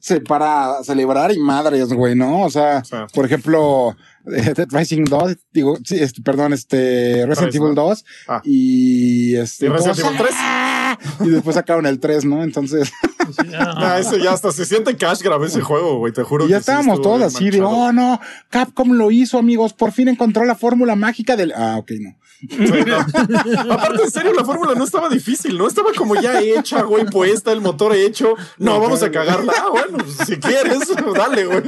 se 0.00 0.20
para 0.20 0.78
a 0.78 0.84
celebrar 0.84 1.30
y 1.32 1.38
madres, 1.38 1.92
güey, 1.92 2.14
¿no? 2.14 2.42
O 2.42 2.50
sea, 2.50 2.82
por 3.12 3.26
ejemplo, 3.26 3.94
eh, 4.26 4.54
Dead 4.54 4.68
Rising 4.70 5.04
2, 5.04 5.36
digo, 5.52 5.76
sí, 5.84 5.96
este, 6.00 6.22
perdón, 6.22 6.54
este, 6.54 7.26
Resident 7.26 7.54
Evil 7.54 7.74
¿no? 7.74 7.82
2 7.88 8.04
Ah. 8.28 8.40
y 8.44 9.36
este. 9.36 9.66
¿Y 9.66 9.68
Resident 9.68 9.96
dos, 9.98 10.06
Evil 10.06 10.18
3? 10.18 10.34
Y 11.26 11.28
después 11.28 11.54
sacaron 11.56 11.84
el 11.84 12.00
3, 12.00 12.24
¿no? 12.24 12.42
Entonces, 12.42 12.90
Sí, 13.32 13.48
ese 14.00 14.20
ya 14.22 14.32
hasta 14.32 14.52
se 14.52 14.64
siente 14.64 14.96
cash 14.96 15.20
grabé 15.22 15.46
ese 15.46 15.60
juego, 15.60 15.98
güey, 15.98 16.12
te 16.12 16.22
juro. 16.22 16.46
y 16.46 16.48
ya 16.50 16.56
que 16.58 16.64
sí 16.64 16.70
estábamos 16.70 16.94
estuvo 16.98 17.14
todos 17.18 17.34
así 17.34 17.50
de, 17.50 17.60
oh 17.62 17.92
no, 17.92 18.20
Capcom 18.50 18.92
lo 18.92 19.10
hizo, 19.10 19.38
amigos, 19.38 19.72
por 19.72 19.92
fin 19.92 20.08
encontró 20.08 20.44
la 20.44 20.54
fórmula 20.54 20.96
mágica 20.96 21.36
del. 21.36 21.52
Ah, 21.52 21.76
ok, 21.78 21.90
no. 22.00 22.16
Sí, 22.38 22.48
no. 22.86 23.72
Aparte, 23.72 24.02
en 24.04 24.10
serio, 24.10 24.32
la 24.34 24.44
fórmula 24.44 24.74
no 24.74 24.84
estaba 24.84 25.08
difícil, 25.08 25.56
¿no? 25.56 25.66
Estaba 25.66 25.90
como 25.96 26.20
ya 26.20 26.38
hecha, 26.40 26.82
güey, 26.82 27.06
puesta, 27.06 27.50
el 27.50 27.62
motor 27.62 27.94
hecho. 27.94 28.34
No, 28.58 28.78
vamos 28.78 29.02
a 29.02 29.10
cagarla. 29.10 29.54
Ah, 29.56 29.68
bueno, 29.70 29.98
pues, 30.04 30.28
si 30.28 30.36
quieres, 30.36 30.80
dale, 31.14 31.46
güey. 31.46 31.62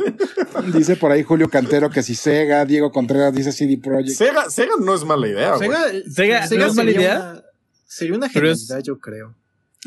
Dice 0.74 0.96
por 0.96 1.10
ahí 1.10 1.22
Julio 1.22 1.48
Cantero 1.48 1.88
que 1.88 2.02
si 2.02 2.14
Sega, 2.14 2.66
Diego 2.66 2.92
Contreras 2.92 3.32
dice 3.34 3.50
CD 3.52 3.78
Projekt. 3.78 4.10
Sega, 4.18 4.50
Sega 4.50 4.74
no 4.78 4.94
es 4.94 5.04
mala 5.04 5.26
idea, 5.28 5.56
güey. 5.56 5.70
Sega, 6.10 6.46
Sega, 6.46 6.64
¿no 6.64 6.70
es 6.70 6.74
mala 6.74 6.90
idea? 6.90 7.18
una- 7.32 7.42
sería 7.86 8.16
una 8.16 8.28
genialidad, 8.28 8.82
yo 8.82 8.98
creo. 8.98 9.34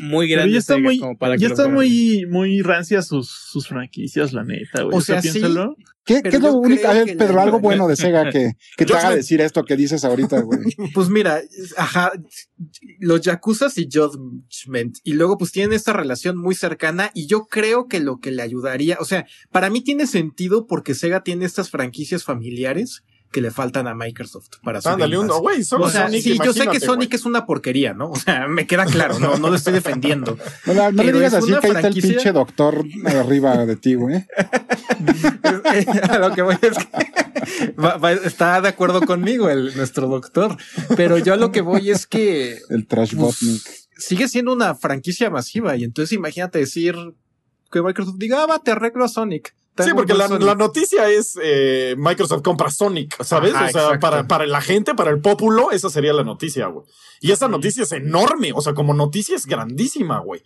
Muy 0.02 0.26
Pero 0.26 0.38
grande. 0.38 0.52
ya 0.54 0.58
está 0.58 0.78
muy, 0.78 0.98
como 0.98 1.16
para 1.16 1.36
ya 1.36 1.46
está 1.46 1.68
muy, 1.68 2.26
muy 2.26 2.60
rancia 2.60 3.02
sus, 3.02 3.30
sus 3.30 3.68
franquicias, 3.68 4.32
la 4.32 4.42
neta, 4.42 4.82
güey. 4.82 4.96
O 4.96 5.00
sea, 5.00 5.22
sí. 5.22 5.30
piénsalo. 5.30 5.76
¿Qué, 6.04 6.18
Pero 6.20 6.30
qué 6.30 6.36
es 6.38 6.42
lo 6.42 6.54
único? 6.54 6.88
A 6.88 6.92
ver, 6.94 7.04
que 7.06 7.14
Pedro, 7.14 7.34
la- 7.36 7.42
algo 7.44 7.60
bueno 7.60 7.86
de 7.86 7.94
Sega 7.94 8.28
que, 8.32 8.54
que 8.76 8.84
te 8.84 8.94
haga 8.94 9.14
decir 9.14 9.40
esto 9.40 9.64
que 9.64 9.76
dices 9.76 10.04
ahorita, 10.04 10.40
güey. 10.40 10.58
Pues 10.94 11.08
mira, 11.08 11.40
ajá, 11.76 12.10
los 12.98 13.20
Yakuzas 13.20 13.78
y 13.78 13.88
Judgment, 13.88 14.98
y 15.04 15.12
luego 15.12 15.38
pues 15.38 15.52
tienen 15.52 15.72
esta 15.72 15.92
relación 15.92 16.36
muy 16.36 16.56
cercana, 16.56 17.12
y 17.14 17.28
yo 17.28 17.46
creo 17.46 17.86
que 17.86 18.00
lo 18.00 18.18
que 18.18 18.32
le 18.32 18.42
ayudaría, 18.42 18.96
o 18.98 19.04
sea, 19.04 19.26
para 19.52 19.70
mí 19.70 19.82
tiene 19.82 20.08
sentido 20.08 20.66
porque 20.66 20.94
Sega 20.94 21.22
tiene 21.22 21.44
estas 21.44 21.70
franquicias 21.70 22.24
familiares 22.24 23.04
que 23.32 23.40
le 23.40 23.50
faltan 23.50 23.88
a 23.88 23.94
Microsoft 23.94 24.48
para 24.62 24.80
su 24.80 24.88
Ándale, 24.90 25.18
un, 25.18 25.26
güey, 25.26 25.64
solo 25.64 25.86
O 25.86 25.90
sea, 25.90 26.04
Sonic, 26.06 26.22
sí, 26.22 26.38
yo 26.44 26.52
sé 26.52 26.68
que 26.68 26.78
Sonic 26.78 27.14
es 27.14 27.24
una 27.24 27.44
porquería, 27.46 27.94
¿no? 27.94 28.10
O 28.10 28.16
sea, 28.16 28.46
me 28.46 28.66
queda 28.66 28.84
claro, 28.84 29.18
no, 29.18 29.36
no 29.38 29.48
lo 29.50 29.56
estoy 29.56 29.72
defendiendo. 29.72 30.38
No, 30.66 31.02
le 31.02 31.12
digas 31.12 31.34
así 31.34 31.48
que 31.60 31.66
ahí 31.66 31.72
está 31.74 31.88
el 31.88 31.94
pinche 31.94 32.30
doctor 32.32 32.84
arriba 33.06 33.66
de 33.66 33.76
ti, 33.76 33.94
güey. 33.94 34.24
a 36.08 36.18
lo 36.18 36.32
que 36.34 36.42
voy 36.42 36.56
es 36.60 36.76
que 36.78 37.72
va- 37.80 37.96
va- 37.96 38.12
está 38.12 38.60
de 38.60 38.68
acuerdo 38.68 39.00
conmigo 39.02 39.48
el, 39.48 39.76
nuestro 39.76 40.06
doctor, 40.08 40.56
pero 40.96 41.18
yo 41.18 41.32
a 41.34 41.36
lo 41.36 41.50
que 41.52 41.60
voy 41.60 41.90
es 41.90 42.06
que 42.06 42.58
El 42.70 42.86
Trash 42.86 43.14
Pues, 43.16 43.40
Botnik. 43.40 43.62
sigue 43.96 44.28
siendo 44.28 44.52
una 44.52 44.74
franquicia 44.74 45.30
masiva 45.30 45.76
y 45.76 45.84
entonces 45.84 46.12
imagínate 46.12 46.58
decir 46.58 46.94
que 47.70 47.82
Microsoft 47.82 48.16
diga, 48.18 48.42
ah, 48.42 48.46
va, 48.46 48.58
te 48.58 48.70
arreglo 48.70 49.04
a 49.04 49.08
Sonic. 49.08 49.54
Sí, 49.78 49.90
porque 49.94 50.12
la, 50.14 50.28
Sonic". 50.28 50.42
la 50.46 50.54
noticia 50.54 51.08
es 51.08 51.38
eh, 51.42 51.94
Microsoft 51.98 52.42
compra 52.42 52.70
Sonic, 52.70 53.22
¿sabes? 53.22 53.54
Ajá, 53.54 53.66
o 53.66 53.70
sea, 53.70 53.98
para, 54.00 54.28
para 54.28 54.46
la 54.46 54.60
gente, 54.60 54.94
para 54.94 55.10
el 55.10 55.20
pópulo, 55.20 55.70
esa 55.70 55.88
sería 55.88 56.12
la 56.12 56.24
noticia, 56.24 56.66
güey. 56.66 56.86
Y 57.20 57.30
esa 57.32 57.48
noticia 57.48 57.84
es 57.84 57.92
enorme, 57.92 58.52
o 58.54 58.60
sea, 58.60 58.74
como 58.74 58.92
noticia 58.92 59.34
es 59.36 59.46
grandísima, 59.46 60.18
güey. 60.20 60.42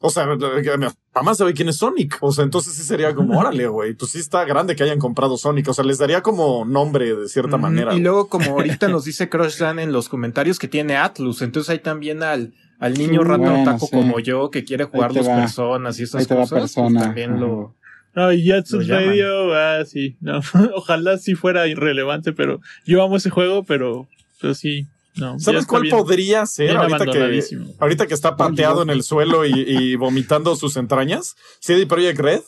O 0.00 0.10
sea, 0.10 0.24
eh, 0.24 0.76
mi 0.78 0.86
mamá 1.14 1.34
sabe 1.34 1.54
quién 1.54 1.68
es 1.70 1.76
Sonic. 1.78 2.18
O 2.20 2.30
sea, 2.30 2.44
entonces 2.44 2.74
sí 2.74 2.82
sería 2.82 3.14
como, 3.14 3.38
órale, 3.38 3.66
güey. 3.66 3.94
Pues 3.94 4.10
sí 4.12 4.18
está 4.18 4.44
grande 4.44 4.76
que 4.76 4.82
hayan 4.82 4.98
comprado 4.98 5.38
Sonic. 5.38 5.68
O 5.68 5.74
sea, 5.74 5.84
les 5.84 5.96
daría 5.98 6.22
como 6.22 6.64
nombre 6.66 7.14
de 7.14 7.28
cierta 7.28 7.56
manera. 7.56 7.94
Y 7.94 8.00
luego, 8.00 8.28
como 8.28 8.50
ahorita 8.52 8.88
nos 8.88 9.04
dice 9.04 9.28
Crush 9.30 9.56
Dan 9.58 9.78
en 9.78 9.92
los 9.92 10.08
comentarios 10.10 10.58
que 10.58 10.68
tiene 10.68 10.96
Atlus, 10.96 11.40
entonces 11.40 11.70
hay 11.70 11.78
también 11.78 12.22
al, 12.22 12.52
al 12.78 12.92
niño 12.94 13.22
Sí, 13.22 13.26
rato 13.28 13.42
bueno, 13.42 13.62
otaco 13.62 13.86
sí. 13.86 13.92
como 13.96 14.18
yo 14.20 14.50
que 14.50 14.64
quiere 14.64 14.84
jugar 14.84 15.14
dos 15.14 15.26
personas 15.26 15.98
y 15.98 16.02
estas 16.02 16.20
Ahí 16.20 16.26
te 16.26 16.34
va 16.34 16.40
cosas. 16.42 16.58
pues 16.60 16.74
Persona. 16.74 17.00
también 17.00 17.40
lo. 17.40 17.74
No, 18.16 18.32
y 18.32 18.42
llaman. 18.44 18.88
Radio, 18.88 19.54
ah, 19.54 19.84
sí. 19.84 20.16
No, 20.20 20.40
ojalá 20.74 21.18
sí 21.18 21.34
fuera 21.34 21.66
irrelevante, 21.68 22.32
pero 22.32 22.60
yo 22.86 23.02
amo 23.02 23.18
ese 23.18 23.30
juego, 23.30 23.62
pero, 23.62 24.08
pero 24.40 24.54
sí, 24.54 24.86
no. 25.16 25.38
¿Sabes 25.38 25.66
cuál 25.66 25.82
bien- 25.82 25.96
podría 25.96 26.44
ser 26.46 26.76
ahorita 26.76 27.06
que, 27.06 27.42
ahorita 27.78 28.06
que 28.06 28.14
está 28.14 28.36
pateado 28.36 28.82
en 28.82 28.90
el 28.90 29.02
suelo 29.02 29.44
y, 29.46 29.52
y 29.54 29.94
vomitando 29.96 30.56
sus 30.56 30.76
entrañas? 30.76 31.36
CD 31.60 31.86
Projekt 31.86 32.18
Red 32.18 32.40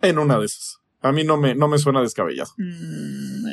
en 0.00 0.18
una 0.18 0.38
de 0.38 0.46
esas. 0.46 0.78
A 1.02 1.12
mí 1.12 1.22
no 1.24 1.36
me, 1.36 1.54
no 1.54 1.68
me 1.68 1.78
suena 1.78 2.00
descabellado. 2.00 2.50
Mm. 2.56 3.44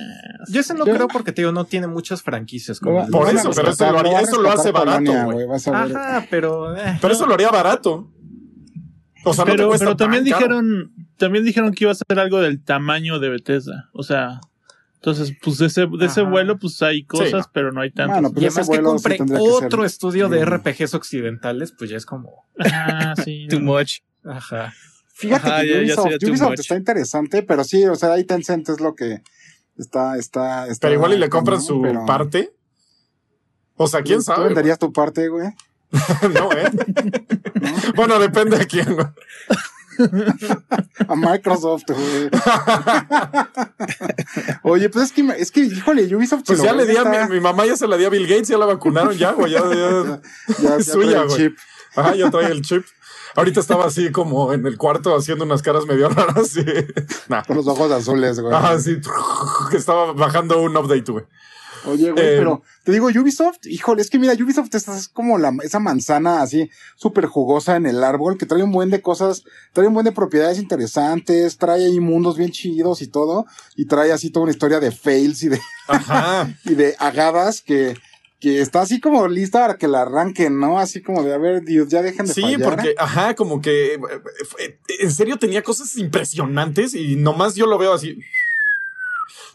Yo 0.49 0.59
ese 0.59 0.73
no 0.73 0.85
Yo- 0.85 0.93
creo 0.95 1.07
porque 1.07 1.31
te 1.31 1.41
digo, 1.41 1.51
no 1.51 1.65
tiene 1.65 1.87
muchas 1.87 2.21
franquicias. 2.23 2.79
Como 2.79 3.07
Por 3.09 3.29
eso, 3.29 3.51
pero 3.55 3.71
eso 3.71 3.91
lo 3.91 3.99
haría- 3.99 4.21
eso 4.21 4.41
lo 4.41 4.51
hace 4.51 4.71
barato, 4.71 5.11
güey. 5.25 5.45
Ajá, 5.71 6.25
pero. 6.29 6.75
eh. 6.77 6.97
Pero 7.01 7.13
eso 7.13 7.25
lo 7.25 7.33
haría 7.33 7.49
barato. 7.49 8.09
O 9.25 9.33
sea, 9.33 9.45
no 9.45 9.51
te 9.51 9.57
pero, 9.57 9.71
pero 9.77 9.95
también 9.95 10.23
tan 10.25 10.33
dijeron, 10.39 10.91
también 11.23 11.45
dijeron 11.45 11.71
que 11.73 11.85
iba 11.85 11.91
a 11.91 11.95
ser 11.95 12.19
algo 12.19 12.39
del 12.41 12.61
tamaño 12.63 13.19
de 13.19 13.29
Bethesda. 13.29 13.89
O 13.93 14.03
sea, 14.03 14.41
entonces, 14.95 15.33
pues 15.41 15.57
de 15.57 15.67
ese, 15.67 15.85
de 15.87 16.05
ese 16.05 16.21
vuelo, 16.21 16.57
pues 16.59 16.81
hay 16.81 17.03
cosas, 17.05 17.45
no. 17.47 17.51
pero 17.53 17.71
no 17.71 17.81
hay 17.81 17.91
tantas. 17.91 18.21
Bueno, 18.21 18.33
Y 18.35 18.45
además 18.45 18.69
que 18.69 18.75
sí 18.77 18.81
compre 18.83 19.17
que 19.17 19.27
ser- 19.27 19.37
otro 19.39 19.85
estudio 19.85 20.29
de 20.29 20.45
Mm. 20.45 20.49
RPGs 20.49 20.93
occidentales, 20.93 21.73
pues 21.77 21.89
ya 21.89 21.97
es 21.97 22.05
como. 22.05 22.45
Ah, 22.59 23.13
sí. 23.23 23.47
Too 23.49 23.59
much. 23.61 23.99
Ajá. 24.25 24.73
Fíjate 25.15 25.47
Ajá, 25.49 25.61
que 25.61 25.67
ya- 25.67 25.95
ya 25.95 26.01
Ubisoft, 26.29 26.49
much. 26.49 26.59
está 26.59 26.75
interesante, 26.75 27.43
pero 27.43 27.63
sí, 27.63 27.85
o 27.85 27.95
sea, 27.95 28.13
ahí 28.13 28.23
Tencent 28.25 28.67
es 28.69 28.79
lo 28.81 28.95
que 28.95 29.21
está, 29.77 30.17
está, 30.17 30.67
está. 30.67 30.87
Pero 30.87 30.95
igual 30.99 31.13
y 31.13 31.17
le 31.17 31.29
compran 31.29 31.59
¿no? 31.59 31.63
su 31.63 31.81
Pero- 31.81 32.05
parte. 32.05 32.53
O 33.75 33.87
sea, 33.87 34.01
quién 34.03 34.19
¿Tú 34.19 34.23
sabe. 34.25 34.45
venderías 34.45 34.79
tu 34.79 34.91
parte, 34.93 35.27
güey? 35.29 35.49
no, 36.33 36.51
¿eh? 36.53 36.71
bueno, 37.95 38.19
depende 38.19 38.57
de 38.57 38.67
quién. 38.67 38.93
güey. 38.95 39.07
A 41.07 41.15
Microsoft, 41.15 41.83
güey. 41.89 42.29
Oye, 44.63 44.89
pues 44.89 45.05
es 45.05 45.11
que, 45.11 45.21
es 45.37 45.51
que, 45.51 45.61
híjole, 45.61 46.15
Ubisoft. 46.15 46.43
Pues 46.45 46.61
ya 46.61 46.73
le 46.73 46.85
di 46.85 46.95
a 46.95 47.01
está- 47.03 47.27
mi, 47.27 47.35
mi 47.35 47.39
mamá, 47.39 47.65
ya 47.65 47.75
se 47.75 47.87
la 47.87 47.97
di 47.97 48.05
a 48.05 48.09
Bill 48.09 48.27
Gates, 48.27 48.47
ya 48.47 48.57
la 48.57 48.65
vacunaron 48.65 49.15
ya, 49.17 49.31
güey. 49.31 49.51
Ya, 49.51 49.59
ya- 49.61 50.21
ya, 50.61 50.75
es 50.77 50.85
ya 50.87 50.93
suya, 50.93 51.11
trae 51.11 51.23
el 51.23 51.29
chip. 51.29 51.57
Ajá, 51.95 52.15
ya 52.15 52.29
trae 52.31 52.51
el 52.51 52.61
chip. 52.61 52.85
Ahorita 53.35 53.59
estaba 53.59 53.85
así 53.85 54.11
como 54.11 54.53
en 54.53 54.65
el 54.67 54.77
cuarto 54.77 55.15
haciendo 55.15 55.43
unas 55.43 55.61
caras 55.63 55.85
medio 55.85 56.09
raras. 56.09 56.53
Nah. 57.29 57.41
Con 57.43 57.57
los 57.57 57.67
ojos 57.67 57.91
azules, 57.91 58.39
güey. 58.39 58.53
Ajá, 58.53 58.79
sí. 58.79 58.97
Que 59.71 59.77
estaba 59.77 60.13
bajando 60.13 60.61
un 60.61 60.75
update, 60.77 61.11
güey. 61.11 61.25
Oye, 61.85 62.11
güey, 62.11 62.25
Eh, 62.25 62.35
pero 62.37 62.61
te 62.83 62.91
digo, 62.91 63.07
Ubisoft, 63.07 63.65
híjole, 63.65 64.01
es 64.01 64.09
que 64.09 64.17
mira, 64.19 64.33
Ubisoft 64.33 64.73
es, 64.73 65.07
como 65.09 65.37
la, 65.37 65.53
esa 65.63 65.79
manzana 65.79 66.41
así 66.41 66.69
súper 66.95 67.25
jugosa 67.25 67.75
en 67.75 67.85
el 67.85 68.03
árbol 68.03 68.37
que 68.37 68.45
trae 68.45 68.63
un 68.63 68.71
buen 68.71 68.89
de 68.89 69.01
cosas, 69.01 69.43
trae 69.73 69.87
un 69.87 69.93
buen 69.93 70.05
de 70.05 70.11
propiedades 70.11 70.59
interesantes, 70.59 71.57
trae 71.57 71.85
ahí 71.85 71.99
mundos 71.99 72.37
bien 72.37 72.51
chidos 72.51 73.01
y 73.01 73.07
todo, 73.07 73.45
y 73.75 73.85
trae 73.85 74.11
así 74.11 74.29
toda 74.29 74.43
una 74.43 74.51
historia 74.53 74.79
de 74.79 74.91
fails 74.91 75.43
y 75.43 75.49
de, 75.49 75.59
Ajá. 75.87 76.53
y 76.65 76.75
de 76.75 76.95
agadas 76.99 77.61
que, 77.61 77.97
que 78.39 78.61
está 78.61 78.81
así 78.81 78.99
como 78.99 79.27
lista 79.27 79.59
para 79.59 79.77
que 79.77 79.87
la 79.87 80.01
arranquen, 80.03 80.59
¿no? 80.59 80.79
Así 80.79 81.01
como 81.01 81.23
de, 81.23 81.33
a 81.33 81.37
ver, 81.37 81.63
Dios, 81.63 81.87
ya 81.89 82.01
dejen 82.01 82.25
de 82.25 82.33
Sí, 82.33 82.41
fallar. 82.41 82.61
porque, 82.61 82.95
ajá, 82.97 83.35
como 83.35 83.61
que 83.61 83.93
eh, 83.95 83.99
eh, 84.59 84.77
en 84.99 85.11
serio 85.11 85.37
tenía 85.37 85.63
cosas 85.63 85.95
impresionantes 85.97 86.93
y 86.93 87.15
nomás 87.15 87.55
yo 87.55 87.65
lo 87.67 87.77
veo 87.77 87.93
así. 87.93 88.19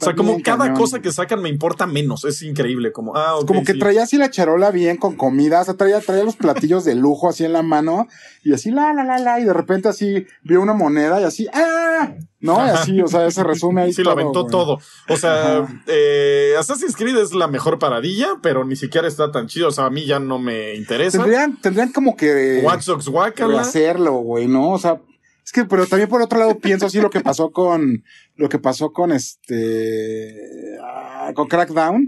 O 0.01 0.05
sea, 0.05 0.15
como 0.15 0.41
cada 0.43 0.59
cañón. 0.67 0.77
cosa 0.77 1.01
que 1.01 1.11
sacan 1.13 1.43
me 1.43 1.49
importa 1.49 1.87
menos. 1.87 2.25
Es 2.25 2.43
increíble. 2.43 2.93
Como, 2.93 3.17
ah, 3.17 3.39
Como 3.47 3.65
que 3.65 3.73
sí. 3.73 3.79
traía 3.79 4.03
así 4.05 4.17
la 4.17 4.31
charola 4.31 4.71
bien 4.71 4.97
con 4.97 5.17
comida, 5.17 5.61
o 5.61 5.65
sea, 5.65 5.75
traía, 5.75 6.01
traía 6.01 6.25
los 6.25 6.37
platillos 6.37 6.85
de 6.85 6.95
lujo 6.95 7.29
así 7.29 7.45
en 7.45 7.53
la 7.53 7.63
mano, 7.63 8.07
y 8.45 8.53
así 8.53 8.71
la, 8.71 8.93
la, 8.93 9.05
la, 9.05 9.19
la, 9.19 9.41
y 9.41 9.45
de 9.45 9.53
repente 9.53 9.89
así 9.89 10.27
vio 10.43 10.61
una 10.63 10.73
moneda 10.75 11.21
y 11.21 11.25
así, 11.25 11.47
¡ah! 11.53 12.13
¿No? 12.41 12.65
Y 12.65 12.71
así, 12.71 13.01
o 13.03 13.09
sea, 13.09 13.27
ese 13.27 13.43
resume 13.43 13.83
ahí 13.83 13.93
Sí, 13.99 14.05
lo 14.05 14.13
aventó 14.13 14.43
güey. 14.43 14.53
todo. 14.53 14.79
O 15.09 15.17
sea, 15.17 15.67
eh, 15.89 16.55
Assassin's 16.57 16.95
Creed 16.95 17.17
es 17.17 17.35
la 17.35 17.49
mejor 17.49 17.81
paradilla, 17.81 18.29
pero 18.41 18.65
ni 18.65 18.77
siquiera 18.77 19.09
está 19.09 19.33
tan 19.33 19.49
chido. 19.49 19.69
O 19.69 19.73
sea, 19.73 19.87
a 19.87 19.91
mí 19.91 20.07
ya 20.07 20.21
no 20.21 20.39
me 20.39 20.77
interesa. 20.77 21.19
Tendrían, 21.19 21.57
tendrían 21.61 21.93
como 21.93 22.17
que 22.17 22.61
Watch 22.63 22.85
Dogs 22.85 23.09
Guacala. 23.09 23.63
hacerlo, 23.63 24.13
güey, 24.19 24.47
¿no? 24.47 24.71
O 24.71 24.79
sea, 24.79 25.01
es 25.49 25.53
que, 25.53 25.65
pero 25.65 25.87
también 25.87 26.11
por 26.11 26.21
otro 26.21 26.39
lado 26.39 26.59
pienso 26.59 26.85
así 26.85 27.01
lo 27.01 27.09
que 27.09 27.23
pasó 27.23 27.51
con, 27.51 28.05
lo 28.37 28.51
que 28.51 28.59
pasó 28.59 28.93
con 28.93 29.13
este, 29.13 30.77
ah, 30.83 31.33
con 31.35 31.49
Crackdown. 31.49 32.07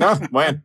Ah, 0.10 0.18
bueno. 0.30 0.62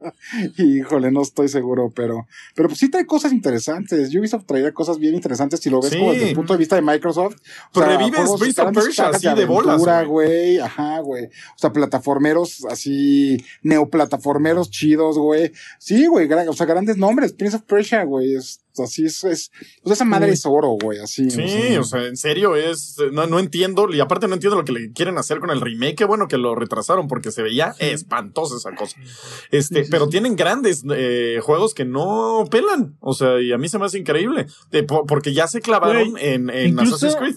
Híjole, 0.58 1.12
no 1.12 1.22
estoy 1.22 1.50
seguro, 1.50 1.92
pero, 1.96 2.28
pero 2.56 2.70
pues 2.70 2.80
sí 2.80 2.90
trae 2.90 3.06
cosas 3.06 3.32
interesantes. 3.34 4.14
Ubisoft 4.16 4.46
traía 4.46 4.72
cosas 4.74 4.98
bien 4.98 5.14
interesantes 5.14 5.60
si 5.60 5.70
lo 5.70 5.82
ves 5.82 5.92
Sí. 5.92 5.98
como 6.00 6.14
desde 6.14 6.30
el 6.30 6.36
punto 6.36 6.54
de 6.54 6.60
vista 6.60 6.76
de 6.76 6.82
Microsoft. 6.82 7.36
Revives 7.74 8.16
juegos 8.22 8.40
Prince 8.40 8.62
of 8.62 8.74
Persia 8.74 9.08
así 9.10 9.28
de 9.36 9.46
bolas, 9.46 9.68
aventura, 9.74 10.04
güey. 10.04 10.56
güey. 10.56 10.60
Ajá, 10.60 11.00
güey. 11.00 11.26
O 11.26 11.58
sea, 11.58 11.72
plataformeros 11.74 12.66
así, 12.70 13.44
neoplataformeros 13.62 14.70
chidos, 14.72 15.18
güey. 15.18 15.52
Sí, 15.80 16.08
güey, 16.08 16.32
o 16.32 16.54
sea, 16.54 16.66
grandes 16.66 16.98
nombres. 16.98 17.34
Prince 17.34 17.58
of 17.58 17.64
Persia, 17.64 18.04
güey. 18.04 18.36
Es 18.36 18.62
así 18.84 19.06
es, 19.06 19.24
es 19.24 19.52
esa 19.86 20.04
madre 20.06 20.32
es 20.32 20.46
oro, 20.46 20.76
güey, 20.82 21.00
así. 21.00 21.30
Sí, 21.30 21.78
o 21.78 21.84
sea, 21.84 22.04
en 22.06 22.18
serio 22.18 22.56
es, 22.56 22.98
no, 23.12 23.26
no 23.28 23.40
entiendo, 23.40 23.88
y 23.94 24.00
aparte 24.00 24.28
no 24.28 24.34
entiendo 24.34 24.58
lo 24.58 24.66
que 24.66 24.74
le 24.74 24.92
quieren 24.92 25.18
hacer 25.18 25.40
con 25.40 25.50
el 25.50 25.62
remake, 25.62 25.96
qué 25.96 26.06
bueno 26.06 26.28
que 26.28 26.38
lo 26.38 26.56
retrasaron 26.56 27.08
porque 27.08 27.32
se 27.32 27.42
veía 27.42 27.74
espantosa 27.80 28.58
esa 28.58 28.76
cosa. 28.76 28.98
Este, 29.52 29.86
pero 29.90 30.08
tienen 30.10 30.36
grandes 30.36 30.84
eh, 30.94 31.40
juegos 31.42 31.74
que 31.74 31.86
no 31.86 32.46
pelan, 32.50 32.96
o 33.00 33.14
sea, 33.14 33.42
y 33.42 33.52
a 33.52 33.58
mí 33.58 33.68
se 33.70 33.80
me 33.80 33.86
hace 33.86 34.00
increíble, 34.00 34.48
de- 34.72 34.84
po- 34.84 35.06
porque 35.06 35.34
ya 35.34 35.48
se 35.48 35.62
clavaron 35.62 36.12
Güey, 36.12 36.26
en, 36.34 36.50
en 36.50 36.70
incluso- 36.70 36.96
Assassin's 36.96 37.16
Creed. 37.20 37.36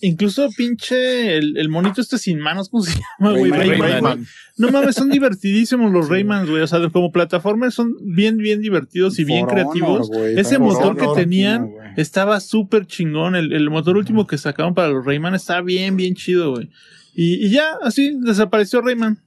Incluso 0.00 0.48
pinche 0.56 1.38
el, 1.38 1.56
el 1.56 1.68
monito 1.68 2.00
este 2.00 2.18
sin 2.18 2.38
manos, 2.38 2.68
¿cómo 2.68 2.84
se 2.84 2.92
llama, 3.18 3.36
güey? 3.36 3.50
Rayman. 3.50 3.68
Rayman. 3.80 3.92
Rayman. 3.92 4.26
No 4.56 4.70
mames, 4.70 4.94
son 4.94 5.10
divertidísimos 5.10 5.90
los 5.90 6.08
Raymans, 6.08 6.48
güey. 6.48 6.62
O 6.62 6.68
sea, 6.68 6.78
como 6.90 7.10
plataformas 7.10 7.74
son 7.74 7.96
bien, 8.02 8.36
bien 8.36 8.60
divertidos 8.60 9.18
y 9.18 9.24
bien 9.24 9.46
For 9.48 9.54
Honor, 9.58 9.72
creativos. 9.72 10.08
güey, 10.08 10.38
Ese 10.38 10.60
motor 10.60 10.96
que 10.96 11.06
tenían 11.16 11.68
estaba 11.96 12.38
súper 12.38 12.86
chingón. 12.86 13.34
El, 13.34 13.52
el 13.52 13.70
motor 13.70 13.96
último 13.96 14.28
que 14.28 14.38
sacaron 14.38 14.72
para 14.72 14.86
los 14.90 15.04
Rayman 15.04 15.34
está 15.34 15.60
bien, 15.62 15.96
bien 15.96 16.14
chido, 16.14 16.52
güey. 16.52 16.70
Y, 17.14 17.44
y 17.46 17.50
ya, 17.50 17.72
así 17.82 18.16
desapareció 18.20 18.80
Rayman. 18.80 19.18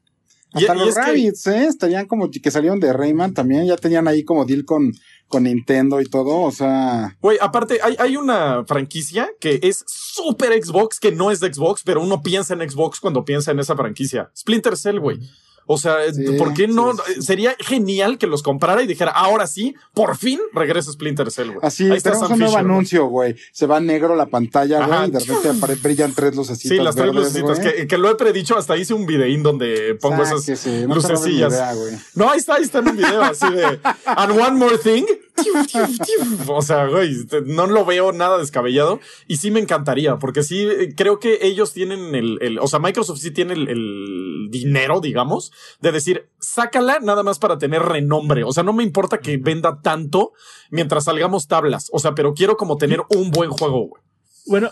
Y- 0.53 0.59
Hasta 0.59 0.75
y 0.75 0.79
los 0.79 0.89
es 0.89 0.95
que- 0.95 1.01
Rabbits, 1.01 1.47
¿eh? 1.47 1.65
Estarían 1.67 2.07
como 2.07 2.29
que 2.29 2.51
salieron 2.51 2.79
de 2.79 2.91
Rayman 2.93 3.33
también, 3.33 3.65
ya 3.65 3.77
tenían 3.77 4.07
ahí 4.07 4.23
como 4.23 4.45
deal 4.45 4.65
con, 4.65 4.91
con 5.27 5.43
Nintendo 5.43 6.01
y 6.01 6.05
todo, 6.05 6.41
o 6.41 6.51
sea, 6.51 7.17
Güey, 7.21 7.37
aparte, 7.39 7.79
hay, 7.81 7.95
hay 7.99 8.17
una 8.17 8.65
franquicia 8.65 9.29
que 9.39 9.59
es 9.63 9.83
súper 9.87 10.51
Xbox, 10.61 10.99
que 10.99 11.11
no 11.13 11.31
es 11.31 11.39
de 11.39 11.53
Xbox, 11.53 11.83
pero 11.85 12.01
uno 12.01 12.21
piensa 12.21 12.53
en 12.53 12.69
Xbox 12.69 12.99
cuando 12.99 13.23
piensa 13.23 13.51
en 13.51 13.59
esa 13.59 13.75
franquicia. 13.77 14.29
Splinter 14.35 14.75
Cell, 14.75 14.99
güey. 14.99 15.19
O 15.65 15.77
sea, 15.77 15.95
Sí, 16.11 16.23
¿por 16.37 16.53
qué 16.53 16.67
no? 16.67 16.93
sí. 16.93 17.21
Sería 17.21 17.55
genial 17.59 18.17
que 18.17 18.27
los 18.27 18.43
comprara 18.43 18.81
y 18.83 18.87
dijera, 18.87 19.11
ahora 19.11 19.47
sí, 19.47 19.75
por 19.93 20.17
fin 20.17 20.39
regresa 20.53 20.91
Splinter 20.91 21.31
Cell, 21.31 21.47
güey. 21.51 21.59
así, 21.61 21.89
Ahí 21.89 21.97
está 21.97 22.13
Sam 22.13 22.33
un 22.33 22.39
nuevo 22.39 22.53
Fisher, 22.53 22.65
anuncio, 22.65 23.05
güey. 23.07 23.35
Se 23.51 23.65
va 23.67 23.79
negro 23.79 24.15
la 24.15 24.25
pantalla, 24.25 24.85
güey, 24.85 25.07
y 25.07 25.11
de 25.11 25.19
repente 25.19 25.75
brillan 25.83 26.13
tres 26.13 26.35
lucecitas 26.35 26.77
Sí, 26.77 26.83
las 26.83 26.95
tres 26.95 27.13
lucecitas, 27.13 27.59
que, 27.59 27.87
que 27.87 27.97
lo 27.97 28.09
he 28.11 28.15
predicho, 28.15 28.57
hasta 28.57 28.75
hice 28.77 28.93
un 28.93 29.05
videín 29.05 29.43
donde 29.43 29.97
pongo 30.01 30.23
esas 30.23 30.45
no 30.87 30.95
lucecillas. 30.95 31.53
idea. 31.53 31.73
No, 32.15 32.29
ahí 32.29 32.39
está, 32.39 32.55
ahí 32.55 32.63
está 32.63 32.79
en 32.79 32.89
un 32.89 32.97
video 32.97 33.21
así 33.23 33.49
de 33.51 33.79
And 34.05 34.31
one 34.39 34.51
more 34.57 34.77
thing. 34.77 35.05
O 36.47 36.61
sea, 36.61 36.87
güey, 36.87 37.25
te- 37.25 37.41
no 37.41 37.67
lo 37.67 37.85
veo 37.85 38.11
nada 38.11 38.37
descabellado 38.37 38.99
y 39.27 39.37
sí 39.37 39.51
me 39.51 39.59
encantaría 39.59 40.17
porque 40.17 40.43
sí 40.43 40.61
eh, 40.61 40.93
creo 40.95 41.19
que 41.19 41.39
ellos 41.41 41.73
tienen 41.73 42.15
el, 42.15 42.37
el- 42.41 42.59
o 42.59 42.67
sea, 42.67 42.79
Microsoft 42.79 43.19
sí 43.19 43.31
tiene 43.31 43.53
el, 43.53 43.67
el 43.67 44.47
dinero, 44.49 44.99
digamos, 45.01 45.51
de 45.81 45.91
decir, 45.91 46.29
sácala 46.39 46.99
nada 47.01 47.23
más 47.23 47.39
para 47.39 47.57
tener 47.57 47.81
renombre. 47.81 48.43
O 48.43 48.51
sea, 48.51 48.63
no 48.63 48.73
me 48.73 48.83
importa 48.83 49.19
que 49.19 49.37
venda 49.37 49.79
tanto 49.81 50.33
mientras 50.69 51.05
salgamos 51.05 51.47
tablas. 51.47 51.89
O 51.93 51.99
sea, 51.99 52.13
pero 52.15 52.33
quiero 52.33 52.57
como 52.57 52.77
tener 52.77 53.01
un 53.09 53.31
buen 53.31 53.49
juego, 53.51 53.87
güey. 53.87 54.03
Bueno, 54.47 54.69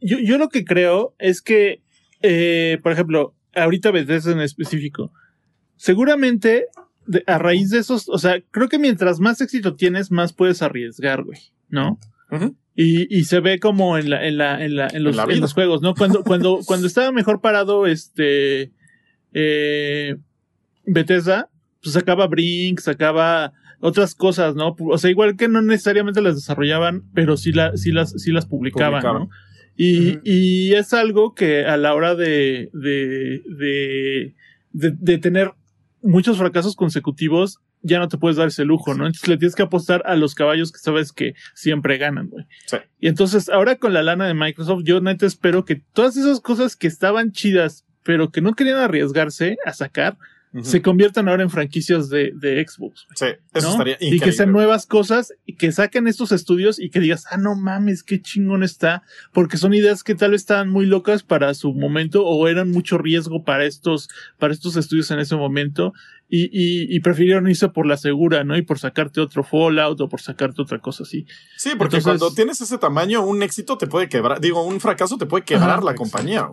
yo, 0.00 0.18
yo 0.18 0.38
lo 0.38 0.48
que 0.48 0.64
creo 0.64 1.14
es 1.18 1.42
que, 1.42 1.82
eh, 2.22 2.78
por 2.82 2.92
ejemplo, 2.92 3.34
ahorita 3.54 3.90
Bethesda 3.90 4.32
en 4.32 4.40
específico, 4.40 5.10
seguramente 5.76 6.66
de- 7.08 7.24
a 7.26 7.38
raíz 7.38 7.70
de 7.70 7.78
esos, 7.78 8.08
o 8.08 8.18
sea, 8.18 8.40
creo 8.50 8.68
que 8.68 8.78
mientras 8.78 9.18
más 9.18 9.40
éxito 9.40 9.74
tienes, 9.74 10.10
más 10.12 10.32
puedes 10.32 10.62
arriesgar, 10.62 11.24
güey, 11.24 11.40
¿no? 11.68 11.98
Ujú. 12.30 12.54
Y, 12.76 13.12
y 13.12 13.24
se 13.24 13.40
ve 13.40 13.58
como 13.58 13.98
en 13.98 14.10
la, 14.10 14.24
en 14.26 14.38
la, 14.38 14.64
en 14.64 14.76
la, 14.76 14.86
en 14.86 15.02
los, 15.02 15.18
en 15.18 15.40
los 15.40 15.52
juegos, 15.54 15.82
¿no? 15.82 15.94
Cuando, 15.94 16.22
cuando, 16.22 16.60
cuando 16.66 16.86
estaba 16.86 17.10
mejor 17.10 17.40
parado, 17.40 17.86
este, 17.86 18.70
eh, 19.32 20.16
Bethesda, 20.84 21.50
pues 21.82 21.94
sacaba 21.94 22.26
Brink, 22.26 22.80
sacaba 22.80 23.52
otras 23.80 24.14
cosas, 24.14 24.54
¿no? 24.54 24.76
O 24.78 24.98
sea, 24.98 25.10
igual 25.10 25.36
que 25.36 25.48
no 25.48 25.62
necesariamente 25.62 26.20
las 26.22 26.34
desarrollaban, 26.36 27.04
pero 27.14 27.36
sí, 27.36 27.52
la, 27.52 27.76
sí 27.76 27.92
las, 27.92 28.10
sí 28.20 28.32
las 28.32 28.46
publicaban, 28.46 29.00
Publicaban. 29.00 29.22
¿no? 29.22 29.30
Y, 29.76 30.18
y 30.24 30.72
es 30.74 30.92
algo 30.92 31.34
que 31.34 31.64
a 31.64 31.76
la 31.76 31.94
hora 31.94 32.16
de, 32.16 32.68
de, 32.72 33.42
de, 33.46 34.34
de, 34.72 34.90
de 34.98 35.18
tener 35.18 35.52
muchos 36.02 36.38
fracasos 36.38 36.76
consecutivos, 36.76 37.60
ya 37.82 37.98
no 37.98 38.08
te 38.08 38.18
puedes 38.18 38.36
dar 38.36 38.48
ese 38.48 38.64
lujo, 38.64 38.94
¿no? 38.94 39.06
Entonces 39.06 39.28
le 39.28 39.36
tienes 39.36 39.54
que 39.54 39.62
apostar 39.62 40.02
a 40.06 40.16
los 40.16 40.34
caballos 40.34 40.72
que 40.72 40.78
sabes 40.78 41.12
que 41.12 41.34
siempre 41.54 41.98
ganan, 41.98 42.28
güey. 42.28 42.46
Sí. 42.66 42.76
Y 42.98 43.08
entonces, 43.08 43.48
ahora 43.48 43.76
con 43.76 43.92
la 43.92 44.02
lana 44.02 44.26
de 44.26 44.34
Microsoft, 44.34 44.82
yo 44.84 45.00
neta 45.00 45.26
espero 45.26 45.64
que 45.64 45.76
todas 45.92 46.16
esas 46.16 46.40
cosas 46.40 46.76
que 46.76 46.86
estaban 46.86 47.32
chidas, 47.32 47.84
pero 48.02 48.30
que 48.30 48.40
no 48.40 48.54
querían 48.54 48.78
arriesgarse 48.78 49.56
a 49.64 49.72
sacar, 49.72 50.18
se 50.62 50.82
conviertan 50.82 51.28
ahora 51.28 51.42
en 51.42 51.50
franquicias 51.50 52.08
de, 52.08 52.32
de 52.34 52.64
Xbox. 52.66 53.06
Sí, 53.14 53.26
eso 53.54 53.66
¿no? 53.66 53.72
estaría 53.72 53.94
Y 54.00 54.06
increíble. 54.06 54.24
que 54.26 54.32
sean 54.32 54.52
nuevas 54.52 54.86
cosas 54.86 55.32
y 55.46 55.56
que 55.56 55.72
saquen 55.72 56.08
estos 56.08 56.32
estudios 56.32 56.78
y 56.78 56.90
que 56.90 57.00
digas, 57.00 57.24
ah, 57.30 57.36
no 57.36 57.54
mames, 57.54 58.02
qué 58.02 58.20
chingón 58.22 58.62
está, 58.62 59.02
porque 59.32 59.56
son 59.58 59.74
ideas 59.74 60.02
que 60.02 60.14
tal 60.14 60.30
vez 60.32 60.42
estaban 60.42 60.70
muy 60.70 60.86
locas 60.86 61.22
para 61.22 61.52
su 61.54 61.72
momento 61.74 62.24
o 62.26 62.48
eran 62.48 62.70
mucho 62.70 62.98
riesgo 62.98 63.44
para 63.44 63.64
estos, 63.66 64.08
para 64.38 64.52
estos 64.54 64.76
estudios 64.76 65.10
en 65.10 65.18
ese 65.18 65.36
momento 65.36 65.92
y, 66.30 66.44
y, 66.46 66.94
y 66.94 67.00
prefirieron 67.00 67.48
irse 67.48 67.68
por 67.68 67.86
la 67.86 67.96
segura, 67.96 68.44
¿no? 68.44 68.56
Y 68.56 68.62
por 68.62 68.78
sacarte 68.78 69.20
otro 69.20 69.44
Fallout 69.44 70.00
o 70.00 70.08
por 70.08 70.20
sacarte 70.20 70.60
otra 70.62 70.78
cosa 70.78 71.02
así. 71.04 71.26
Sí, 71.56 71.70
porque 71.78 71.96
Entonces- 71.96 72.20
cuando 72.20 72.34
tienes 72.34 72.60
ese 72.60 72.78
tamaño, 72.78 73.24
un 73.24 73.42
éxito 73.42 73.78
te 73.78 73.86
puede 73.86 74.08
quebrar, 74.08 74.40
digo, 74.40 74.62
un 74.64 74.80
fracaso 74.80 75.16
te 75.18 75.26
puede 75.26 75.44
quebrar 75.44 75.70
Ajá, 75.78 75.80
la 75.84 75.94
compañía. 75.94 76.48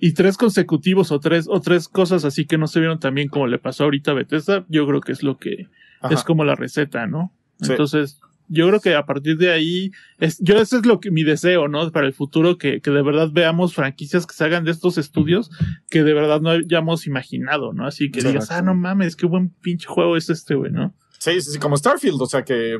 Y 0.00 0.14
tres 0.14 0.36
consecutivos 0.36 1.12
o 1.12 1.20
tres, 1.20 1.46
o 1.48 1.60
tres 1.60 1.88
cosas 1.88 2.24
así 2.24 2.46
que 2.46 2.58
no 2.58 2.66
se 2.66 2.80
vieron 2.80 2.98
tan 2.98 3.14
bien 3.14 3.28
como 3.28 3.46
le 3.46 3.58
pasó 3.58 3.84
ahorita 3.84 4.12
a 4.12 4.14
Bethesda, 4.14 4.64
yo 4.68 4.86
creo 4.86 5.00
que 5.00 5.12
es 5.12 5.22
lo 5.22 5.36
que, 5.36 5.68
Ajá. 6.00 6.14
es 6.14 6.24
como 6.24 6.44
la 6.44 6.54
receta, 6.54 7.06
¿no? 7.06 7.32
Sí. 7.60 7.72
Entonces, 7.72 8.18
yo 8.50 8.66
creo 8.66 8.80
que 8.80 8.96
a 8.96 9.06
partir 9.06 9.36
de 9.36 9.52
ahí, 9.52 9.92
es, 10.18 10.38
yo 10.40 10.56
ese 10.56 10.78
es 10.78 10.86
lo 10.86 10.98
que 10.98 11.12
mi 11.12 11.22
deseo, 11.22 11.68
¿no? 11.68 11.92
Para 11.92 12.08
el 12.08 12.12
futuro, 12.12 12.58
que, 12.58 12.80
que 12.80 12.90
de 12.90 13.02
verdad 13.02 13.30
veamos 13.32 13.74
franquicias 13.74 14.26
que 14.26 14.34
salgan 14.34 14.64
de 14.64 14.72
estos 14.72 14.98
estudios 14.98 15.50
que 15.88 16.02
de 16.02 16.12
verdad 16.12 16.40
no 16.40 16.50
hayamos 16.50 17.06
imaginado, 17.06 17.72
¿no? 17.72 17.86
Así 17.86 18.10
que 18.10 18.22
digas, 18.22 18.50
ah, 18.50 18.60
no 18.60 18.74
mames, 18.74 19.14
qué 19.14 19.26
buen 19.26 19.50
pinche 19.50 19.86
juego 19.86 20.16
es 20.16 20.30
este, 20.30 20.56
güey, 20.56 20.72
¿no? 20.72 20.92
Sí, 21.22 21.38
sí, 21.42 21.50
sí, 21.52 21.58
como 21.58 21.76
Starfield, 21.76 22.22
o 22.22 22.24
sea 22.24 22.44
que, 22.44 22.78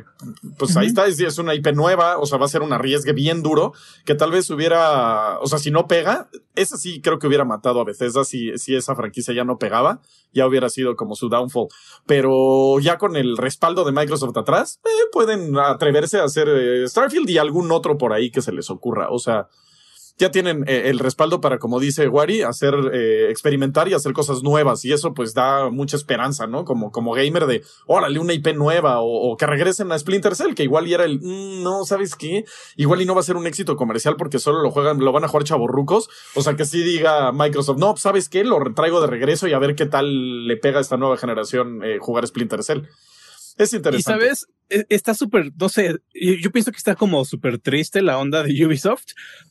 pues 0.56 0.74
ahí 0.78 0.86
está, 0.86 1.06
es, 1.06 1.20
es 1.20 1.36
una 1.36 1.54
IP 1.54 1.74
nueva, 1.74 2.16
o 2.16 2.24
sea, 2.24 2.38
va 2.38 2.46
a 2.46 2.48
ser 2.48 2.62
un 2.62 2.72
arriesgue 2.72 3.12
bien 3.12 3.42
duro, 3.42 3.74
que 4.06 4.14
tal 4.14 4.30
vez 4.30 4.48
hubiera, 4.48 5.38
o 5.40 5.46
sea, 5.46 5.58
si 5.58 5.70
no 5.70 5.86
pega, 5.86 6.30
esa 6.54 6.78
sí 6.78 7.02
creo 7.02 7.18
que 7.18 7.26
hubiera 7.26 7.44
matado 7.44 7.82
a 7.82 7.84
Bethesda 7.84 8.24
si, 8.24 8.56
si 8.56 8.74
esa 8.74 8.94
franquicia 8.94 9.34
ya 9.34 9.44
no 9.44 9.58
pegaba, 9.58 10.00
ya 10.32 10.46
hubiera 10.46 10.70
sido 10.70 10.96
como 10.96 11.16
su 11.16 11.28
downfall. 11.28 11.68
Pero 12.06 12.80
ya 12.80 12.96
con 12.96 13.14
el 13.16 13.36
respaldo 13.36 13.84
de 13.84 13.92
Microsoft 13.92 14.38
atrás, 14.38 14.80
eh, 14.86 14.88
pueden 15.12 15.58
atreverse 15.58 16.18
a 16.18 16.24
hacer 16.24 16.48
eh, 16.48 16.88
Starfield 16.88 17.28
y 17.28 17.36
algún 17.36 17.70
otro 17.70 17.98
por 17.98 18.14
ahí 18.14 18.30
que 18.30 18.40
se 18.40 18.52
les 18.52 18.70
ocurra, 18.70 19.10
o 19.10 19.18
sea, 19.18 19.48
ya 20.20 20.30
tienen 20.30 20.64
eh, 20.68 20.82
el 20.86 20.98
respaldo 20.98 21.40
para, 21.40 21.58
como 21.58 21.80
dice 21.80 22.06
Wari, 22.06 22.42
hacer, 22.42 22.74
eh, 22.92 23.30
experimentar 23.30 23.88
y 23.88 23.94
hacer 23.94 24.12
cosas 24.12 24.42
nuevas. 24.42 24.84
Y 24.84 24.92
eso 24.92 25.14
pues 25.14 25.34
da 25.34 25.70
mucha 25.70 25.96
esperanza, 25.96 26.46
¿no? 26.46 26.64
Como, 26.64 26.92
como 26.92 27.12
gamer 27.14 27.46
de, 27.46 27.64
órale, 27.86 28.18
una 28.18 28.34
IP 28.34 28.54
nueva 28.54 29.00
o, 29.00 29.36
que 29.36 29.46
regresen 29.46 29.90
a 29.90 29.98
Splinter 29.98 30.36
Cell, 30.36 30.54
que 30.54 30.62
igual 30.62 30.86
y 30.86 30.94
era 30.94 31.04
el, 31.04 31.20
"Mm, 31.20 31.62
no, 31.62 31.84
¿sabes 31.84 32.14
qué? 32.14 32.44
Igual 32.76 33.00
y 33.00 33.06
no 33.06 33.14
va 33.14 33.20
a 33.20 33.24
ser 33.24 33.36
un 33.36 33.46
éxito 33.46 33.76
comercial 33.76 34.16
porque 34.16 34.38
solo 34.38 34.62
lo 34.62 34.70
juegan, 34.70 34.98
lo 35.00 35.10
van 35.12 35.24
a 35.24 35.28
jugar 35.28 35.44
chavorrucos. 35.44 36.08
O 36.34 36.42
sea, 36.42 36.54
que 36.54 36.66
sí 36.66 36.82
diga 36.82 37.32
Microsoft, 37.32 37.78
no, 37.78 37.96
¿sabes 37.96 38.28
qué? 38.28 38.44
Lo 38.44 38.58
traigo 38.74 39.00
de 39.00 39.06
regreso 39.06 39.48
y 39.48 39.54
a 39.54 39.58
ver 39.58 39.74
qué 39.74 39.86
tal 39.86 40.46
le 40.46 40.56
pega 40.58 40.78
a 40.78 40.82
esta 40.82 40.98
nueva 40.98 41.16
generación 41.16 41.82
eh, 41.82 41.98
jugar 41.98 42.26
Splinter 42.26 42.62
Cell. 42.62 42.82
Es 43.62 43.72
Y 43.72 43.76
interesante. 43.76 44.20
sabes, 44.26 44.46
E- 44.72 44.86
está 44.88 45.14
súper, 45.14 45.50
no 45.58 45.68
sé, 45.68 45.96
yo 46.14 46.52
pienso 46.52 46.70
que 46.70 46.78
está 46.78 46.94
como 46.94 47.24
súper 47.24 47.58
triste 47.58 48.02
la 48.02 48.18
onda 48.18 48.44
de 48.44 48.64
Ubisoft, 48.64 49.02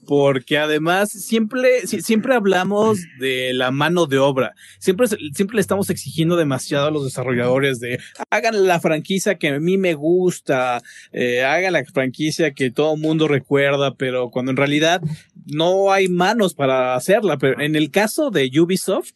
porque 0.07 0.57
además 0.57 1.09
siempre, 1.11 1.85
si- 1.87 2.01
siempre 2.01 2.33
hablamos 2.35 2.99
de 3.19 3.53
la 3.53 3.69
mano 3.71 4.05
de 4.05 4.17
obra. 4.17 4.53
Siempre, 4.79 5.07
siempre 5.33 5.55
le 5.55 5.61
estamos 5.61 5.89
exigiendo 5.89 6.37
demasiado 6.37 6.87
a 6.87 6.91
los 6.91 7.03
desarrolladores 7.03 7.81
de 7.81 7.99
hagan 8.29 8.65
la 8.65 8.79
franquicia 8.79 9.37
que 9.37 9.49
a 9.49 9.59
mí 9.59 9.77
me 9.77 9.93
gusta, 9.93 10.81
eh, 11.11 11.43
hagan 11.43 11.73
la 11.73 11.83
franquicia 11.83 12.53
que 12.53 12.71
todo 12.71 12.93
el 12.95 13.01
mundo 13.01 13.27
recuerda, 13.27 13.95
pero 13.95 14.29
cuando 14.31 14.51
en 14.51 14.57
realidad 14.57 15.01
no 15.47 15.91
hay 15.91 16.07
manos 16.07 16.53
para 16.53 16.95
hacerla. 16.95 17.37
Pero 17.37 17.59
en 17.59 17.75
el 17.75 17.91
caso 17.91 18.31
de 18.31 18.49
Ubisoft, 18.57 19.11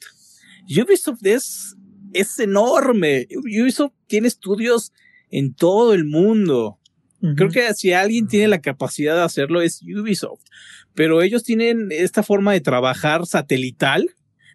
Ubisoft 0.70 1.26
es, 1.26 1.76
es 2.14 2.40
enorme. 2.40 3.28
Ubisoft 3.36 3.94
tiene 4.08 4.28
estudios 4.28 4.92
en 5.30 5.54
todo 5.54 5.94
el 5.94 6.06
mundo. 6.06 6.80
Creo 7.38 7.50
que 7.50 7.74
si 7.74 7.94
alguien 7.94 8.28
tiene 8.28 8.50
la 8.50 8.60
capacidad 8.60 9.16
de 9.16 9.22
hacerlo 9.22 9.62
es 9.62 9.82
Ubisoft, 9.82 10.42
pero 10.94 11.22
ellos 11.22 11.44
tienen 11.44 11.88
esta 11.90 12.22
forma 12.22 12.52
de 12.52 12.60
trabajar 12.60 13.26
satelital, 13.26 14.10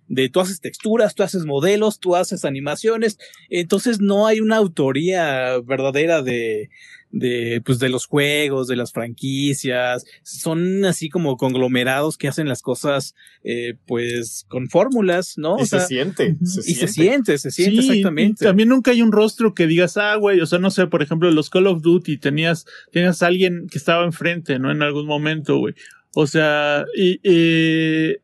de 0.07 0.29
tú 0.29 0.41
haces 0.41 0.61
texturas, 0.61 1.15
tú 1.15 1.23
haces 1.23 1.47
modelos, 1.47 1.99
tú 1.99 2.15
haces 2.15 2.45
animaciones, 2.45 3.17
entonces 3.49 4.01
no 4.01 4.27
hay 4.27 4.41
una 4.41 4.57
autoría 4.57 5.59
verdadera 5.61 6.21
de, 6.21 6.69
de, 7.11 7.63
pues 7.65 7.79
de 7.79 7.89
los 7.89 8.07
juegos, 8.07 8.69
de 8.69 8.77
las 8.77 8.93
franquicias. 8.93 10.05
Son 10.23 10.85
así 10.85 11.09
como 11.09 11.37
conglomerados 11.37 12.19
que 12.19 12.29
hacen 12.29 12.49
las 12.49 12.63
cosas, 12.63 13.15
eh, 13.45 13.75
pues 13.87 14.45
con 14.49 14.69
fórmulas, 14.69 15.35
¿no? 15.39 15.59
Y 15.59 15.63
O 15.63 15.67
se 15.67 15.81
siente. 15.81 16.37
Se 16.45 16.61
y 16.61 16.75
se 16.75 16.89
siente. 16.89 17.37
siente, 17.37 17.39
se 17.39 17.51
siente 17.51 17.83
Sí, 17.83 17.89
exactamente. 17.89 18.45
y 18.45 18.47
también 18.47 18.69
nunca 18.69 18.91
hay 18.91 19.03
un 19.03 19.13
rostro 19.13 19.55
que 19.55 19.67
digas, 19.67 19.97
ah, 19.97 20.17
güey, 20.17 20.41
o 20.41 20.47
sea, 20.47 20.59
no 20.59 20.71
sé, 20.71 20.87
por 20.87 21.03
ejemplo, 21.03 21.31
los 21.31 21.51
Call 21.51 21.67
of 21.67 21.83
Duty 21.83 22.19
tenías, 22.19 22.67
tenías 22.93 23.23
a 23.23 23.27
alguien 23.27 23.67
que 23.71 23.79
estaba 23.79 24.05
enfrente, 24.05 24.59
¿no? 24.59 24.71
En 24.71 24.83
algún 24.83 25.07
momento, 25.07 25.59
güey. 25.59 25.75
O 26.15 26.27
sea, 26.27 26.85
y, 26.97 27.21
y 27.23 28.17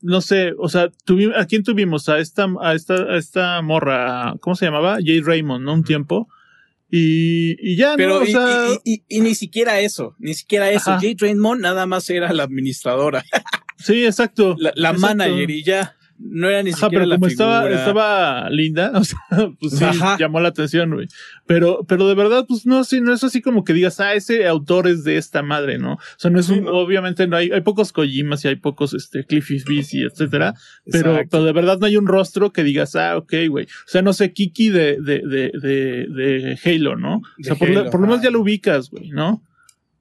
no 0.00 0.20
sé, 0.20 0.52
o 0.58 0.68
sea, 0.68 0.90
¿a 1.36 1.46
quién 1.46 1.62
tuvimos? 1.64 2.08
A 2.08 2.18
esta, 2.18 2.46
a 2.60 2.74
esta, 2.74 2.94
a 2.94 3.16
esta 3.16 3.62
morra, 3.62 4.34
¿cómo 4.40 4.54
se 4.54 4.66
llamaba? 4.66 4.98
Jay 5.04 5.20
Raymond, 5.20 5.64
¿no? 5.64 5.74
Un 5.74 5.84
tiempo. 5.84 6.28
Y, 6.90 7.56
y 7.72 7.76
ya, 7.76 7.94
Pero 7.96 8.14
¿no? 8.14 8.20
O 8.20 8.24
y, 8.24 8.32
sea, 8.32 8.68
y- 8.84 8.94
y- 8.94 9.02
y 9.08 9.20
ni 9.20 9.34
siquiera 9.34 9.78
eso, 9.80 10.14
ni 10.18 10.32
siquiera 10.34 10.70
eso. 10.70 10.90
Ajá. 10.92 11.00
Jay 11.00 11.14
Draymond 11.14 11.60
nada 11.60 11.84
más 11.86 12.08
era 12.08 12.32
la 12.32 12.44
administradora, 12.44 13.24
sí, 13.76 14.04
exacto. 14.06 14.54
la, 14.58 14.72
la 14.74 14.90
Exacto. 14.90 15.00
manager 15.16 15.50
y 15.50 15.62
ya. 15.62 15.96
No 16.20 16.48
era 16.48 16.64
ni 16.64 16.70
Ajá, 16.70 16.86
siquiera 16.86 17.04
pero 17.04 17.14
como 17.16 17.26
estaba, 17.28 17.62
figura. 17.62 17.78
estaba 17.78 18.50
linda, 18.50 18.90
o 18.96 19.04
sea, 19.04 19.18
pues 19.60 19.78
sí, 19.78 19.84
Ajá. 19.84 20.16
llamó 20.18 20.40
la 20.40 20.48
atención, 20.48 20.92
güey. 20.92 21.06
Pero, 21.46 21.84
pero 21.88 22.08
de 22.08 22.14
verdad, 22.16 22.44
pues 22.48 22.66
no, 22.66 22.82
sí, 22.82 23.00
no 23.00 23.12
es 23.12 23.22
así 23.22 23.40
como 23.40 23.62
que 23.62 23.72
digas, 23.72 24.00
ah, 24.00 24.14
ese 24.14 24.46
autor 24.48 24.88
es 24.88 25.04
de 25.04 25.16
esta 25.16 25.42
madre, 25.42 25.78
¿no? 25.78 25.92
O 25.94 25.98
sea, 26.16 26.30
no 26.32 26.40
es 26.40 26.46
Sí, 26.46 26.54
un, 26.54 26.64
¿no? 26.64 26.72
obviamente 26.72 27.26
no 27.28 27.36
hay, 27.36 27.50
hay 27.52 27.60
pocos 27.60 27.92
Kojimas 27.92 28.44
y 28.44 28.48
hay 28.48 28.56
pocos, 28.56 28.94
este, 28.94 29.24
Cliffy 29.24 29.58
B 29.66 29.84
y 29.92 30.02
etcétera. 30.04 30.54
Pero, 30.90 31.20
pero 31.30 31.44
de 31.44 31.52
verdad 31.52 31.78
no 31.78 31.86
hay 31.86 31.96
un 31.96 32.06
rostro 32.08 32.52
que 32.52 32.64
digas, 32.64 32.96
ah, 32.96 33.16
ok, 33.16 33.32
güey. 33.48 33.66
O 33.66 33.68
sea, 33.88 34.02
no 34.02 34.12
sé, 34.12 34.32
Kiki 34.32 34.70
de, 34.70 34.96
de, 35.00 35.20
de, 35.20 35.52
de, 35.54 36.06
de 36.08 36.58
Halo, 36.64 36.96
¿no? 36.96 37.18
O 37.18 37.22
sea, 37.42 37.54
por, 37.54 37.68
lo- 37.70 37.80
Halo, 37.80 37.90
por 37.90 38.00
lo 38.00 38.06
menos 38.08 38.22
ya 38.22 38.30
lo 38.30 38.40
ubicas, 38.40 38.90
güey, 38.90 39.10
¿no? 39.10 39.42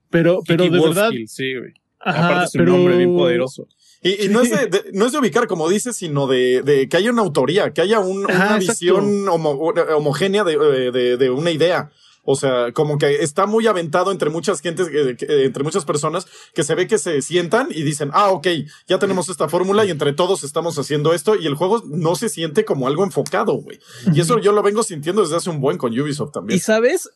Pero, 0.09 0.39
pero 0.47 0.63
de 0.63 0.69
verdad. 0.79 1.11
Sí, 1.27 1.53
güey. 1.55 1.73
Aparte 1.99 2.47
su 2.51 2.57
pero- 2.59 2.71
nombre 2.71 2.97
bien 2.97 3.13
poderoso. 3.15 3.67
Y, 4.01 4.25
y 4.25 4.29
no, 4.29 4.41
es 4.41 4.51
de, 4.51 4.67
de- 4.67 4.91
no 4.93 5.05
es 5.05 5.11
de 5.11 5.19
ubicar, 5.19 5.47
como 5.47 5.67
dices, 5.69 5.95
sino 5.95 6.27
de, 6.27 6.61
de 6.61 6.87
que 6.87 6.97
haya 6.97 7.11
una 7.11 7.21
autoría, 7.23 7.73
que 7.73 7.81
haya 7.81 7.99
un- 7.99 8.25
una 8.25 8.57
visión 8.57 9.27
homo- 9.27 9.73
homogénea 9.95 10.43
de, 10.43 10.53
eh, 10.53 10.91
de- 10.91 11.17
de 11.17 11.29
una 11.29 11.51
idea. 11.51 11.89
O 12.29 12.35
sea, 12.35 12.73
como 12.73 12.97
que 12.97 13.23
está 13.23 13.45
muy 13.45 13.67
aventado 13.67 14.11
entre 14.11 14.29
muchas 14.29 14.59
gentes, 14.59 14.87
eh, 14.93 15.15
eh, 15.21 15.43
entre 15.45 15.63
muchas 15.63 15.85
personas, 15.85 16.27
que 16.53 16.63
se 16.63 16.75
ve 16.75 16.85
que 16.85 16.97
se 16.97 17.21
sientan 17.21 17.69
y 17.71 17.83
dicen, 17.83 18.09
ah, 18.13 18.31
ok, 18.31 18.47
ya 18.85 18.99
tenemos 18.99 19.29
esta 19.29 19.47
fórmula 19.47 19.85
y 19.85 19.91
entre 19.91 20.11
todos 20.11 20.43
estamos 20.43 20.77
haciendo 20.77 21.13
esto 21.13 21.37
y 21.37 21.47
el 21.47 21.55
juego 21.55 21.81
no 21.87 22.17
se 22.17 22.27
siente 22.27 22.65
como 22.65 22.85
algo 22.87 23.05
enfocado, 23.05 23.53
güey. 23.53 23.79
Y 24.13 24.19
eso 24.19 24.39
yo 24.39 24.51
lo 24.51 24.61
vengo 24.61 24.83
sintiendo 24.83 25.21
desde 25.21 25.37
hace 25.37 25.49
un 25.49 25.61
buen 25.61 25.77
con 25.77 25.97
Ubisoft 25.97 26.31
Y 26.31 26.33
también. 26.33 26.59
sabes, 26.59 27.09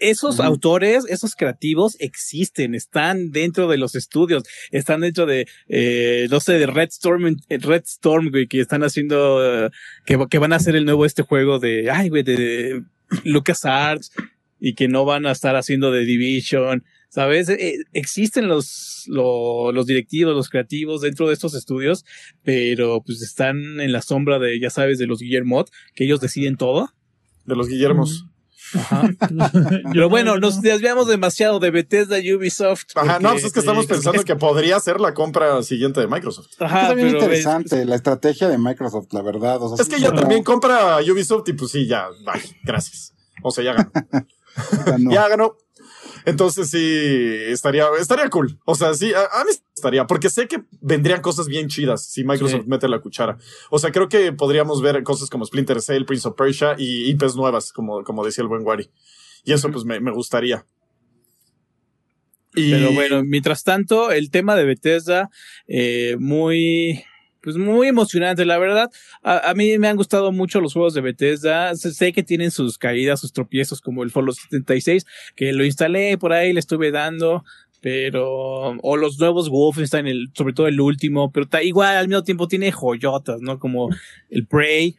esos 0.00 0.40
autores, 0.40 1.04
esos 1.08 1.34
creativos 1.34 1.96
existen, 2.00 2.74
están 2.74 3.30
dentro 3.30 3.68
de 3.68 3.78
los 3.78 3.94
estudios, 3.94 4.42
están 4.72 5.00
dentro 5.00 5.26
de, 5.26 5.46
eh, 5.68 6.26
no 6.30 6.40
sé, 6.40 6.54
de 6.58 6.66
Red 6.66 6.88
Storm, 6.88 7.36
eh, 7.48 7.58
Red 7.58 7.84
Storm, 7.84 8.30
güey, 8.30 8.46
que 8.48 8.60
están 8.60 8.82
haciendo, 8.82 9.70
que, 10.04 10.18
que 10.28 10.38
van 10.38 10.52
a 10.52 10.56
hacer 10.56 10.74
el 10.76 10.84
nuevo 10.84 11.06
este 11.06 11.22
juego 11.22 11.58
de, 11.58 11.90
ay, 11.90 12.08
güey, 12.08 12.22
de 12.24 12.82
LucasArts 13.24 14.12
y 14.58 14.74
que 14.74 14.88
no 14.88 15.04
van 15.04 15.26
a 15.26 15.32
estar 15.32 15.56
haciendo 15.56 15.90
de 15.92 16.04
Division. 16.04 16.84
¿Sabes? 17.08 17.48
Eh, 17.48 17.76
existen 17.92 18.46
los, 18.48 19.04
lo- 19.06 19.70
los 19.72 19.86
directivos, 19.86 20.34
los 20.34 20.50
creativos 20.50 21.00
dentro 21.00 21.28
de 21.28 21.34
estos 21.34 21.54
estudios, 21.54 22.04
pero 22.42 23.00
pues 23.06 23.22
están 23.22 23.80
en 23.80 23.92
la 23.92 24.02
sombra 24.02 24.38
de, 24.38 24.58
ya 24.60 24.68
sabes, 24.70 24.98
de 24.98 25.06
los 25.06 25.20
Guillermot, 25.20 25.70
que 25.94 26.04
ellos 26.04 26.20
deciden 26.20 26.56
todo. 26.56 26.90
De 27.46 27.54
los 27.54 27.68
Guillermos. 27.68 28.26
Ajá. 28.74 29.08
Pero 29.92 30.08
bueno, 30.08 30.36
nos 30.38 30.60
desviamos 30.60 31.06
demasiado 31.06 31.58
de 31.60 31.70
Bethesda 31.70 32.18
y 32.18 32.32
Ubisoft. 32.34 32.84
Ajá, 32.96 33.18
no, 33.20 33.32
pues 33.32 33.44
es 33.44 33.52
que 33.52 33.60
estamos 33.60 33.86
pensando 33.86 34.22
que 34.24 34.36
podría 34.36 34.78
ser 34.80 35.00
la 35.00 35.14
compra 35.14 35.62
siguiente 35.62 36.00
de 36.00 36.06
Microsoft. 36.08 36.48
Ajá, 36.60 36.82
Está 36.82 36.94
bien 36.94 37.08
pero 37.08 37.18
interesante 37.20 37.84
la 37.84 37.94
estrategia 37.96 38.48
de 38.48 38.58
Microsoft, 38.58 39.06
la 39.12 39.22
verdad. 39.22 39.62
O 39.62 39.74
sea, 39.76 39.82
Es 39.82 39.88
que 39.88 40.00
ya 40.00 40.08
como- 40.08 40.20
también 40.20 40.42
compra 40.42 40.98
Ubisoft 40.98 41.48
y 41.48 41.52
pues 41.52 41.70
sí, 41.70 41.86
ya, 41.86 42.08
bye, 42.24 42.42
gracias. 42.64 43.12
O 43.42 43.50
sea, 43.50 43.64
ya 43.64 43.72
ganó. 43.74 43.90
ya 44.86 44.98
no. 44.98 45.10
Ya 45.12 45.28
ganó. 45.28 45.56
Entonces 46.26 46.68
sí, 46.68 46.78
estaría, 47.46 47.86
estaría 47.98 48.28
cool. 48.28 48.58
O 48.66 48.74
sea, 48.74 48.92
sí, 48.94 49.14
a, 49.14 49.20
a 49.40 49.44
mí 49.44 49.50
estaría, 49.74 50.06
porque 50.06 50.28
sé 50.28 50.46
que 50.48 50.62
vendrían 50.82 51.22
cosas 51.22 51.46
bien 51.46 51.68
chidas 51.68 52.04
si 52.04 52.24
Microsoft 52.24 52.62
Sí. 52.64 52.68
mete 52.68 52.88
la 52.88 52.98
cuchara. 53.00 53.38
O 53.70 53.78
sea, 53.78 53.92
creo 53.92 54.08
que 54.08 54.32
podríamos 54.32 54.82
ver 54.82 55.02
cosas 55.04 55.30
como 55.30 55.44
Splinter 55.46 55.80
Cell, 55.80 56.04
Prince 56.04 56.28
of 56.28 56.34
Persia 56.36 56.74
y 56.76 57.08
IPs 57.10 57.36
nuevas, 57.36 57.72
como, 57.72 58.02
como 58.04 58.24
decía 58.24 58.42
el 58.42 58.48
buen 58.48 58.66
Wari. 58.66 58.90
Y 59.44 59.52
eso 59.52 59.70
pues 59.70 59.84
me, 59.84 60.00
me 60.00 60.10
gustaría. 60.10 60.66
Y 62.56 62.70
Pero 62.72 62.92
bueno, 62.92 63.22
mientras 63.22 63.62
tanto, 63.62 64.10
el 64.10 64.30
tema 64.30 64.56
de 64.56 64.64
Bethesda, 64.64 65.30
eh, 65.68 66.16
muy, 66.18 67.04
pues 67.46 67.58
muy 67.58 67.86
emocionante, 67.86 68.44
la 68.44 68.58
verdad. 68.58 68.90
A, 69.22 69.54
mí 69.54 69.78
me 69.78 69.86
han 69.86 69.96
gustado 69.96 70.32
mucho 70.32 70.60
los 70.60 70.72
juegos 70.72 70.94
de 70.94 71.00
Bethesda. 71.00 71.76
Sé, 71.76 72.12
que 72.12 72.24
tienen 72.24 72.50
sus 72.50 72.76
caídas, 72.76 73.20
sus 73.20 73.32
tropiezos, 73.32 73.80
como 73.80 74.02
el 74.02 74.10
Fallout 74.10 74.34
76, 74.34 75.06
que 75.36 75.52
lo 75.52 75.64
instalé 75.64 76.18
por 76.18 76.32
ahí, 76.32 76.52
le 76.52 76.58
estuve 76.58 76.90
dando. 76.90 77.44
Pero, 77.80 78.70
o 78.82 78.96
los 78.96 79.20
nuevos 79.20 79.48
Wolfenstein, 79.48 80.08
el, 80.08 80.30
sobre 80.34 80.54
todo 80.54 80.66
el 80.66 80.80
último, 80.80 81.30
pero 81.30 81.46
igual 81.62 81.96
al 81.96 82.08
mismo 82.08 82.24
tiempo 82.24 82.48
tiene 82.48 82.72
joyotas, 82.72 83.40
¿no? 83.40 83.60
Como 83.60 83.90
el 84.28 84.44
Prey, 84.44 84.96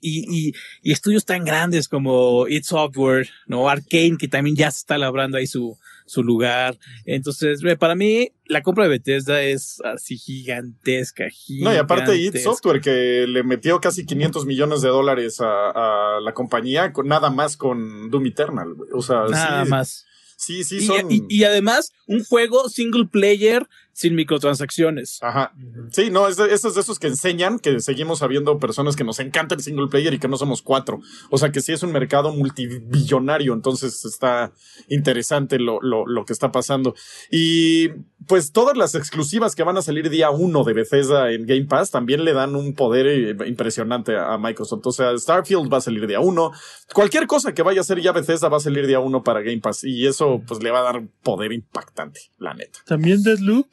y, 0.00 0.52
y 0.80 0.92
estudios 0.92 1.24
tan 1.24 1.44
grandes 1.44 1.88
como 1.88 2.46
It 2.46 2.62
Software, 2.62 3.28
¿no? 3.48 3.68
Arcane, 3.68 4.18
que 4.20 4.28
también 4.28 4.54
ya 4.54 4.70
se 4.70 4.78
está 4.78 4.98
labrando 4.98 5.36
ahí 5.36 5.48
su, 5.48 5.76
su 6.08 6.24
lugar. 6.24 6.76
Entonces, 7.04 7.60
para 7.78 7.94
mí, 7.94 8.32
la 8.46 8.62
compra 8.62 8.84
de 8.84 8.90
Bethesda 8.90 9.40
es 9.42 9.80
así 9.84 10.16
gigantesca, 10.16 11.28
No, 11.60 11.72
y 11.72 11.76
aparte 11.76 12.16
id. 12.16 12.36
Software 12.38 12.80
que 12.80 13.26
le 13.28 13.42
metió 13.44 13.80
casi 13.80 14.04
500 14.04 14.46
millones 14.46 14.82
de 14.82 14.88
dólares 14.88 15.40
a, 15.40 16.16
a 16.16 16.20
la 16.20 16.34
compañía, 16.34 16.92
con, 16.92 17.06
nada 17.06 17.30
más 17.30 17.56
con 17.56 18.10
Doom 18.10 18.26
Eternal. 18.26 18.74
güey. 18.74 18.90
O 18.92 19.02
sea, 19.02 19.24
Nada 19.30 19.64
sí, 19.64 19.70
más. 19.70 20.06
sí, 20.36 20.64
sí 20.64 20.76
Y, 20.78 20.86
son... 20.86 21.10
y- 21.12 21.24
y 21.28 21.44
además, 21.44 21.92
un 22.06 22.24
juego 22.24 22.68
single 22.68 23.06
player 23.06 23.66
sin 23.98 24.14
microtransacciones. 24.14 25.18
Ajá. 25.22 25.52
Sí, 25.90 26.08
no, 26.08 26.28
es 26.28 26.36
de, 26.36 26.54
esos 26.54 26.76
de 26.76 26.82
esos 26.82 27.00
que 27.00 27.08
enseñan 27.08 27.58
que 27.58 27.80
seguimos 27.80 28.22
habiendo 28.22 28.56
personas 28.60 28.94
que 28.94 29.02
nos 29.02 29.18
encanta 29.18 29.56
el 29.56 29.60
single 29.60 29.88
player 29.88 30.14
y 30.14 30.20
que 30.20 30.28
no 30.28 30.36
somos 30.36 30.62
cuatro. 30.62 31.00
O 31.30 31.38
sea 31.38 31.50
que 31.50 31.60
sí 31.60 31.72
es 31.72 31.82
un 31.82 31.90
mercado 31.90 32.32
multibillonario, 32.32 33.52
entonces 33.52 34.04
está 34.04 34.52
interesante 34.86 35.58
lo, 35.58 35.80
lo, 35.80 36.06
lo 36.06 36.24
que 36.24 36.32
está 36.32 36.52
pasando. 36.52 36.94
Y 37.28 37.88
pues 38.28 38.52
todas 38.52 38.76
las 38.76 38.94
exclusivas 38.94 39.56
que 39.56 39.64
van 39.64 39.76
a 39.76 39.82
salir 39.82 40.08
día 40.10 40.30
uno 40.30 40.62
de 40.62 40.74
Bethesda 40.74 41.32
en 41.32 41.44
Game 41.44 41.64
Pass 41.64 41.90
también 41.90 42.24
le 42.24 42.34
dan 42.34 42.54
un 42.54 42.74
poder 42.74 43.08
eh, 43.08 43.48
impresionante 43.48 44.14
a, 44.14 44.34
a 44.34 44.38
Microsoft. 44.38 44.86
O 44.86 44.92
sea, 44.92 45.18
Starfield 45.18 45.72
va 45.72 45.78
a 45.78 45.80
salir 45.80 46.06
día 46.06 46.20
uno. 46.20 46.52
Cualquier 46.94 47.26
cosa 47.26 47.52
que 47.52 47.64
vaya 47.64 47.80
a 47.80 47.84
ser 47.84 48.00
ya 48.00 48.12
Bethesda 48.12 48.48
va 48.48 48.58
a 48.58 48.60
salir 48.60 48.86
día 48.86 49.00
uno 49.00 49.24
para 49.24 49.40
Game 49.40 49.58
Pass. 49.58 49.82
Y 49.82 50.06
eso 50.06 50.40
pues 50.46 50.62
le 50.62 50.70
va 50.70 50.78
a 50.78 50.92
dar 50.92 51.02
poder 51.24 51.52
impactante, 51.52 52.20
la 52.38 52.54
neta. 52.54 52.78
También 52.86 53.24
Deadloop. 53.24 53.66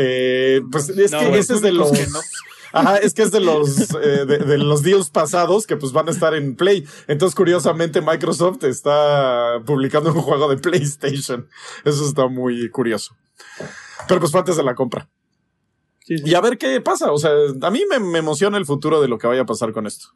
Eh, 0.00 0.62
pues 0.70 0.88
es 0.90 1.10
No, 1.10 1.18
que 1.18 1.38
ese 1.38 1.54
es 1.54 1.60
de 1.60 1.72
los. 1.72 1.90
que 1.90 2.06
no. 2.12 2.20
Ajá, 2.72 2.98
es 2.98 3.14
que 3.14 3.22
es 3.22 3.32
de 3.32 3.40
los 3.40 3.90
eh, 3.94 4.26
de, 4.26 4.38
de 4.38 4.58
los 4.58 4.82
deals 4.82 5.10
pasados 5.10 5.66
que 5.66 5.76
pues 5.76 5.92
van 5.92 6.06
a 6.08 6.12
estar 6.12 6.34
en 6.34 6.54
Play. 6.54 6.86
Entonces, 7.08 7.34
curiosamente, 7.34 8.00
Microsoft 8.00 8.62
está 8.64 9.60
publicando 9.66 10.12
un 10.12 10.20
juego 10.20 10.48
de 10.48 10.58
PlayStation. 10.58 11.48
Eso 11.84 12.06
está 12.06 12.28
muy 12.28 12.70
curioso. 12.70 13.16
Pero 14.06 14.20
pues 14.20 14.30
fue 14.30 14.40
antes 14.40 14.56
de 14.56 14.62
la 14.62 14.74
compra. 14.74 15.08
Sí, 16.04 16.18
sí. 16.18 16.24
Y 16.26 16.34
a 16.34 16.40
ver 16.40 16.58
qué 16.58 16.80
pasa. 16.80 17.10
O 17.10 17.18
sea, 17.18 17.32
a 17.62 17.70
mí 17.70 17.82
me, 17.90 17.98
me 17.98 18.18
emociona 18.18 18.56
el 18.56 18.66
futuro 18.66 19.00
de 19.00 19.08
lo 19.08 19.18
que 19.18 19.26
vaya 19.26 19.42
a 19.42 19.46
pasar 19.46 19.72
con 19.72 19.86
esto. 19.86 20.08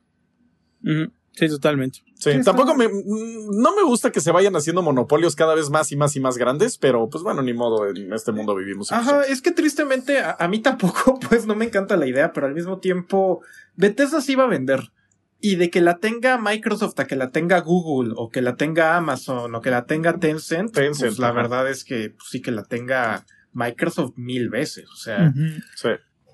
Sí, 1.35 1.49
totalmente. 1.49 2.01
Sí, 2.14 2.33
Sí, 2.33 2.43
tampoco 2.45 2.74
me, 2.74 2.89
no 2.89 3.74
me 3.74 3.83
gusta 3.83 4.12
que 4.12 4.20
se 4.20 4.30
vayan 4.30 4.55
haciendo 4.55 4.83
monopolios 4.83 5.35
cada 5.35 5.55
vez 5.55 5.70
más 5.70 5.91
y 5.91 5.97
más 5.97 6.14
y 6.14 6.20
más 6.20 6.39
grandes, 6.39 6.78
pero 6.78 7.09
pues 7.09 7.24
bueno, 7.24 7.43
ni 7.43 7.53
modo, 7.53 7.89
en 7.89 8.12
este 8.12 8.33
mundo 8.33 8.55
vivimos. 8.55 8.93
Ajá, 8.93 9.22
es 9.22 9.43
que 9.43 9.51
tristemente 9.51 10.20
a, 10.20 10.37
a 10.39 10.47
mí 10.49 10.61
tampoco, 10.61 11.18
pues 11.28 11.47
no 11.47 11.55
me 11.55 11.64
encanta 11.64 11.97
la 11.97 12.07
idea, 12.07 12.33
pero 12.33 12.47
al 12.47 12.55
mismo 12.55 12.78
tiempo, 12.78 13.41
Bethesda 13.76 14.20
sí 14.20 14.35
va 14.35 14.45
a 14.45 14.49
vender. 14.49 14.93
Y 15.41 15.57
de 15.57 15.70
que 15.70 15.80
la 15.80 15.99
tenga 15.99 16.39
Microsoft 16.39 17.01
a 17.01 17.07
que 17.07 17.16
la 17.16 17.30
tenga 17.30 17.59
Google, 17.61 18.14
o 18.16 18.30
que 18.30 18.43
la 18.43 18.55
tenga 18.55 18.97
Amazon, 18.97 19.53
o 19.53 19.61
que 19.61 19.70
la 19.70 19.87
tenga 19.87 20.20
Tencent, 20.20 20.72
Tencent, 20.72 21.09
pues 21.11 21.18
la 21.18 21.28
ajá. 21.30 21.37
verdad 21.37 21.68
es 21.68 21.83
que 21.83 22.11
pues, 22.11 22.28
sí 22.30 22.41
que 22.41 22.53
la 22.53 22.62
tenga 22.62 23.26
Microsoft 23.53 24.12
mil 24.16 24.51
veces. 24.51 24.89
O 24.89 24.97
sea. 24.97 25.33
Sí. 25.74 25.89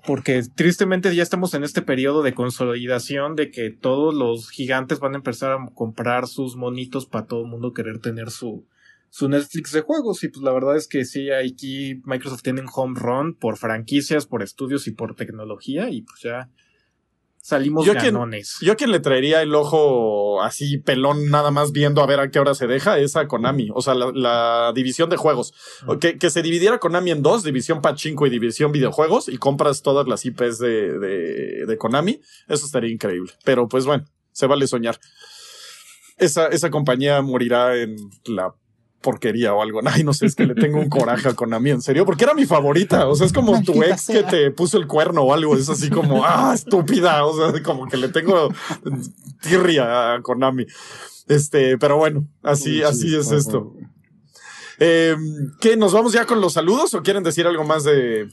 Porque 0.05 0.43
tristemente 0.55 1.13
ya 1.15 1.23
estamos 1.23 1.53
en 1.53 1.63
este 1.63 1.81
periodo 1.81 2.23
de 2.23 2.33
consolidación 2.33 3.35
de 3.35 3.51
que 3.51 3.69
todos 3.69 4.13
los 4.13 4.49
gigantes 4.49 4.99
van 4.99 5.13
a 5.13 5.17
empezar 5.17 5.51
a 5.51 5.65
comprar 5.73 6.27
sus 6.27 6.55
monitos 6.55 7.05
para 7.05 7.25
todo 7.25 7.41
el 7.41 7.47
mundo 7.47 7.73
querer 7.73 7.99
tener 7.99 8.31
su, 8.31 8.65
su 9.09 9.29
Netflix 9.29 9.71
de 9.71 9.81
juegos. 9.81 10.23
Y 10.23 10.29
pues 10.29 10.43
la 10.43 10.51
verdad 10.51 10.75
es 10.75 10.87
que 10.87 11.05
sí, 11.05 11.31
aquí 11.31 12.01
Microsoft 12.05 12.43
tiene 12.43 12.61
un 12.61 12.69
home 12.73 12.99
run 12.99 13.33
por 13.33 13.57
franquicias, 13.57 14.25
por 14.25 14.43
estudios 14.43 14.87
y 14.87 14.91
por 14.91 15.15
tecnología. 15.15 15.89
Y 15.89 16.01
pues 16.01 16.21
ya 16.21 16.49
salimos 17.49 17.85
Yo 17.85 17.93
quien- 17.93 18.13
ganones. 18.13 18.57
Yo 18.61 18.73
a 18.73 18.75
quien 18.75 18.91
le 18.91 18.99
traería 18.99 19.41
el 19.41 19.53
ojo 19.55 20.41
así 20.41 20.77
pelón 20.77 21.29
nada 21.29 21.51
más 21.51 21.71
viendo 21.71 22.01
a 22.01 22.05
ver 22.05 22.19
a 22.19 22.31
qué 22.31 22.39
hora 22.39 22.55
se 22.55 22.67
deja 22.67 22.97
es 22.99 23.15
a 23.15 23.27
Konami, 23.27 23.69
o 23.73 23.81
sea, 23.81 23.93
la, 23.95 24.11
la 24.13 24.71
división 24.73 25.09
de 25.09 25.17
juegos. 25.17 25.53
Que, 25.99 26.17
que 26.17 26.29
se 26.29 26.41
dividiera 26.41 26.79
Konami 26.79 27.11
en 27.11 27.21
dos, 27.21 27.43
división 27.43 27.81
pachinko 27.81 28.25
y 28.27 28.29
división 28.29 28.71
videojuegos 28.71 29.27
y 29.27 29.37
compras 29.37 29.81
todas 29.81 30.07
las 30.07 30.25
IPs 30.25 30.59
de, 30.59 30.97
de, 30.99 31.65
de 31.65 31.77
Konami. 31.77 32.21
Eso 32.47 32.65
estaría 32.65 32.91
increíble. 32.91 33.31
Pero 33.43 33.67
pues 33.67 33.85
bueno, 33.85 34.05
se 34.31 34.47
vale 34.47 34.67
soñar. 34.67 34.99
Esa, 36.17 36.47
esa 36.47 36.69
compañía 36.69 37.21
morirá 37.21 37.75
en 37.77 37.95
la 38.25 38.53
porquería 39.01 39.53
o 39.53 39.61
algo. 39.61 39.79
Ay, 39.85 40.03
no 40.03 40.13
sé, 40.13 40.25
es 40.25 40.35
que 40.35 40.45
le 40.45 40.55
tengo 40.55 40.79
un 40.79 40.89
coraje 40.89 41.29
a 41.29 41.33
Konami, 41.33 41.69
en 41.71 41.81
serio, 41.81 42.05
porque 42.05 42.23
era 42.25 42.33
mi 42.33 42.45
favorita. 42.45 43.07
O 43.07 43.15
sea, 43.15 43.25
es 43.27 43.33
como 43.33 43.61
tu 43.63 43.81
ex 43.83 44.07
que 44.07 44.23
te 44.23 44.51
puso 44.51 44.77
el 44.77 44.87
cuerno 44.87 45.21
o 45.23 45.33
algo. 45.33 45.55
Es 45.55 45.69
así 45.69 45.89
como, 45.89 46.23
ah, 46.25 46.51
estúpida. 46.53 47.25
O 47.25 47.35
sea, 47.51 47.63
como 47.63 47.87
que 47.87 47.97
le 47.97 48.09
tengo 48.09 48.49
tirria 49.41 50.13
a 50.15 50.21
Konami. 50.21 50.65
Este, 51.27 51.77
pero 51.77 51.97
bueno, 51.97 52.27
así, 52.43 52.77
Uy, 52.77 52.81
así 52.83 53.15
es 53.15 53.31
esto. 53.31 53.73
Eh, 54.79 55.15
¿Qué? 55.59 55.75
¿Nos 55.77 55.93
vamos 55.93 56.13
ya 56.13 56.25
con 56.25 56.41
los 56.41 56.53
saludos 56.53 56.93
o 56.93 57.03
quieren 57.03 57.23
decir 57.23 57.45
algo 57.45 57.63
más 57.65 57.83
de, 57.83 58.29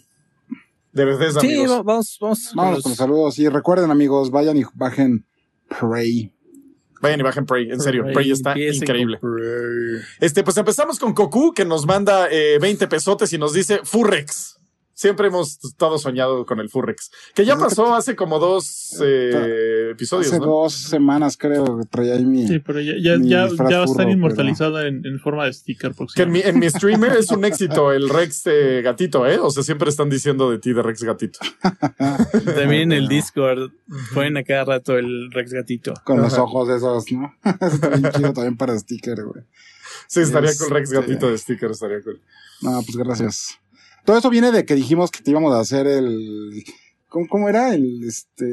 de 0.92 1.04
Bethesda, 1.04 1.40
Sí, 1.40 1.58
amigos? 1.58 1.84
vamos, 1.84 2.18
vamos. 2.20 2.52
con 2.54 2.70
los- 2.72 2.82
con 2.82 2.90
los 2.90 2.96
saludos. 2.98 3.38
Y 3.38 3.48
recuerden, 3.48 3.90
amigos, 3.90 4.30
vayan 4.30 4.56
y 4.56 4.62
bajen 4.74 5.26
Prey. 5.80 6.32
Vayan 7.00 7.20
y 7.20 7.22
bajen 7.22 7.46
Prey, 7.46 7.70
en 7.70 7.80
serio, 7.80 8.06
Prey 8.12 8.30
está 8.30 8.58
increíble. 8.58 9.18
Prey. 9.18 10.02
Este, 10.20 10.42
pues 10.42 10.56
empezamos 10.56 10.98
con 10.98 11.14
Goku, 11.14 11.52
que 11.52 11.64
nos 11.64 11.86
manda 11.86 12.28
eh, 12.30 12.58
20 12.58 12.88
pesotes 12.88 13.32
y 13.32 13.38
nos 13.38 13.52
dice 13.52 13.80
Furrex. 13.84 14.55
Siempre 14.96 15.26
hemos 15.28 15.62
estado 15.62 15.98
soñado 15.98 16.46
con 16.46 16.58
el 16.58 16.70
Furrex. 16.70 17.10
Que 17.34 17.44
ya 17.44 17.58
pasó 17.58 17.94
hace 17.94 18.16
como 18.16 18.38
dos 18.38 18.96
eh, 19.04 19.90
episodios, 19.92 20.28
Hace 20.28 20.38
¿no? 20.40 20.46
dos 20.46 20.72
semanas, 20.72 21.36
creo, 21.36 21.78
que 21.80 21.84
traía 21.84 22.14
ahí 22.14 22.24
mi. 22.24 22.48
Sí, 22.48 22.60
pero 22.60 22.80
ya, 22.80 22.94
ya, 22.98 23.18
ya, 23.20 23.40
va 23.40 23.80
a 23.80 23.84
estar 23.84 23.86
pero- 23.98 24.10
inmortalizada 24.10 24.88
en, 24.88 25.04
en 25.04 25.20
forma 25.20 25.44
de 25.44 25.52
sticker 25.52 25.92
Que 26.14 26.22
en 26.22 26.32
mi, 26.32 26.40
en 26.40 26.58
mi 26.58 26.70
streamer 26.70 27.12
es 27.12 27.30
un 27.30 27.44
éxito 27.44 27.92
el 27.92 28.08
Rex 28.08 28.46
eh, 28.46 28.80
gatito, 28.82 29.26
¿eh? 29.26 29.38
O 29.38 29.50
sea, 29.50 29.62
siempre 29.62 29.90
están 29.90 30.08
diciendo 30.08 30.50
de 30.50 30.58
ti 30.60 30.72
de 30.72 30.82
Rex 30.82 31.02
gatito. 31.02 31.40
También 32.56 32.90
en 32.90 32.92
el 32.92 33.06
Discord 33.08 33.72
ponen 34.14 34.38
a 34.38 34.44
cada 34.44 34.64
rato 34.64 34.96
el 34.96 35.30
Rex 35.30 35.52
Gatito. 35.52 35.92
Con 36.04 36.22
los 36.22 36.38
ojos 36.38 36.70
esos, 36.70 37.04
¿no? 37.12 37.34
Eso 37.60 37.74
está 37.74 37.88
bien 37.90 38.10
chido 38.12 38.32
también 38.32 38.56
para 38.56 38.78
sticker, 38.78 39.24
güey. 39.24 39.44
Sí, 40.08 40.20
estaría 40.20 40.50
Este- 40.50 40.64
con 40.64 40.72
Rex 40.74 40.90
gatito 40.90 41.28
de 41.30 41.36
sticker, 41.36 41.70
estaría 41.70 42.00
cool. 42.02 42.20
No, 42.62 42.80
pues 42.82 42.96
gracias. 42.96 43.58
Todo 44.06 44.18
eso 44.18 44.30
viene 44.30 44.52
de 44.52 44.64
que 44.64 44.74
dijimos 44.76 45.10
que 45.10 45.20
te 45.20 45.32
íbamos 45.32 45.52
a 45.52 45.58
hacer 45.60 45.86
el. 45.86 46.64
¿Cómo, 47.08 47.26
cómo 47.28 47.48
era? 47.48 47.74
El 47.74 48.04
este. 48.06 48.46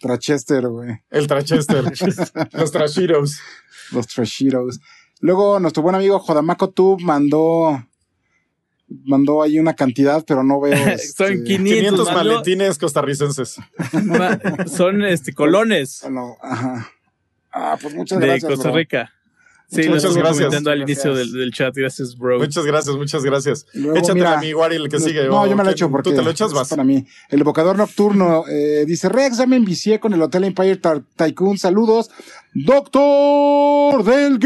Trachester, 0.00 0.68
güey. 0.68 1.00
El 1.10 1.26
Trachester, 1.26 1.84
los 2.52 2.70
Trashiros. 2.72 3.40
Los 3.92 4.06
Trashiros. 4.06 4.80
Luego, 5.20 5.58
nuestro 5.60 5.82
buen 5.82 5.96
amigo 5.96 6.18
Jodamaco 6.20 6.70
Tube 6.70 7.02
mandó. 7.02 7.84
Mandó 9.04 9.42
ahí 9.42 9.58
una 9.60 9.74
cantidad, 9.74 10.24
pero 10.26 10.42
no 10.42 10.60
veo. 10.60 10.76
Son 11.16 11.32
este, 11.32 11.44
500, 11.44 11.64
500 11.64 12.06
mando- 12.06 12.30
maletines 12.32 12.78
costarricenses. 12.78 13.56
son 14.66 15.04
este 15.04 15.32
colones 15.32 16.02
ah, 16.04 16.10
no, 16.10 16.36
ajá. 16.42 16.90
Ah, 17.52 17.78
pues 17.80 17.94
muchas 17.94 18.18
de 18.18 18.26
gracias. 18.26 18.50
Costa 18.50 18.70
bro. 18.70 18.74
Sí, 19.72 19.88
Muchas 19.88 20.04
lo 20.04 20.14
gracias. 20.14 20.36
comentando 20.38 20.70
al 20.72 20.78
Gracias. 20.78 21.04
inicio 21.06 21.14
del, 21.14 21.32
del 21.32 21.52
chat. 21.52 21.72
Gracias, 21.76 22.18
bro. 22.18 22.38
Muchas 22.40 22.64
gracias, 22.66 22.96
muchas 22.96 23.22
gracias. 23.22 23.66
Luego, 23.72 23.96
Échatela 23.98 24.14
mira, 24.14 24.38
a 24.38 24.40
mi 24.40 24.52
Wari, 24.52 24.74
el 24.76 24.88
que 24.88 24.98
sigue. 24.98 25.28
No, 25.28 25.46
yo 25.46 25.56
me 25.56 25.62
lo 25.62 25.70
echo 25.70 25.88
porque 25.88 26.10
Tú 26.10 26.16
te 26.16 26.22
lo 26.22 26.30
echas, 26.30 26.52
vas. 26.52 26.68
para 26.68 26.82
mí. 26.82 27.06
El 27.28 27.40
evocador 27.42 27.76
nocturno 27.78 28.44
eh, 28.50 28.84
dice, 28.84 29.08
Rex, 29.08 29.38
ya 29.38 29.46
me 29.46 29.54
envicié 29.54 30.00
con 30.00 30.12
el 30.12 30.20
Hotel 30.22 30.42
Empire 30.44 30.76
Tar- 30.76 31.04
Tycoon. 31.14 31.56
Saludos. 31.56 32.10
Doctor 32.52 34.02
del 34.02 34.38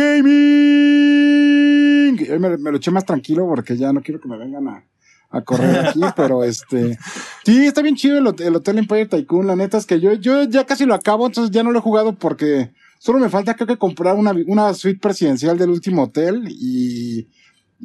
Gaming. 0.94 2.18
Hoy 2.30 2.38
me, 2.38 2.56
me 2.58 2.70
lo 2.70 2.76
eché 2.76 2.90
más 2.90 3.04
tranquilo 3.04 3.46
porque 3.46 3.76
ya 3.76 3.92
no 3.92 4.02
quiero 4.02 4.20
que 4.20 4.28
me 4.28 4.36
vengan 4.38 4.68
a, 4.68 4.84
a 5.30 5.40
correr 5.42 5.86
aquí, 5.88 6.00
pero 6.16 6.44
este... 6.44 6.98
Sí, 7.44 7.66
está 7.66 7.82
bien 7.82 7.96
chido 7.96 8.18
el, 8.18 8.34
el 8.42 8.56
Hotel 8.56 8.78
Empire 8.78 9.06
Tycoon. 9.06 9.46
La 9.46 9.56
neta 9.56 9.78
es 9.78 9.86
que 9.86 10.00
yo, 10.00 10.12
yo 10.14 10.44
ya 10.44 10.64
casi 10.64 10.84
lo 10.86 10.94
acabo, 10.94 11.26
entonces 11.26 11.50
ya 11.50 11.62
no 11.62 11.70
lo 11.72 11.78
he 11.78 11.82
jugado 11.82 12.14
porque 12.14 12.72
solo 13.04 13.18
me 13.18 13.28
falta 13.28 13.54
creo 13.54 13.66
que 13.66 13.76
comprar 13.76 14.16
una, 14.16 14.72
suite 14.72 14.98
presidencial 14.98 15.58
del 15.58 15.68
último 15.68 16.04
hotel 16.04 16.48
y... 16.48 17.28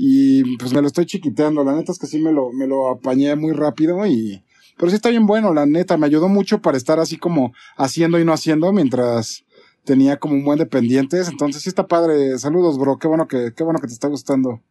Y 0.01 0.55
pues 0.55 0.71
me 0.71 0.81
lo 0.81 0.87
estoy 0.87 1.05
chiquiteando. 1.05 1.61
La 1.61 1.75
neta 1.75 1.91
es 1.91 1.99
que 1.99 2.07
sí 2.07 2.19
me 2.19 2.31
lo, 2.31 2.53
me 2.53 2.67
lo 2.67 2.87
apañé 2.87 3.35
muy 3.35 3.51
rápido 3.51 4.05
y. 4.05 4.41
Pero 4.77 4.91
sí 4.91 4.95
está 4.95 5.09
bien 5.09 5.25
bueno, 5.25 5.53
la 5.53 5.65
neta. 5.65 5.97
Me 5.97 6.05
ayudó 6.05 6.29
mucho 6.29 6.61
para 6.61 6.77
estar 6.77 6.99
así 6.99 7.17
como 7.17 7.51
haciendo 7.75 8.17
y 8.17 8.23
no 8.23 8.31
haciendo 8.31 8.71
mientras 8.71 9.43
tenía 9.83 10.17
como 10.17 10.35
un 10.35 10.45
buen 10.45 10.57
de 10.57 10.67
pendientes. 10.67 11.27
Entonces 11.27 11.63
sí 11.63 11.69
está 11.69 11.87
padre. 11.87 12.37
Saludos, 12.37 12.77
bro. 12.77 12.97
Qué 12.97 13.09
bueno 13.09 13.27
que, 13.27 13.51
qué 13.53 13.63
bueno 13.63 13.79
que 13.81 13.87
te 13.87 13.93
está 13.93 14.07
gustando. 14.07 14.61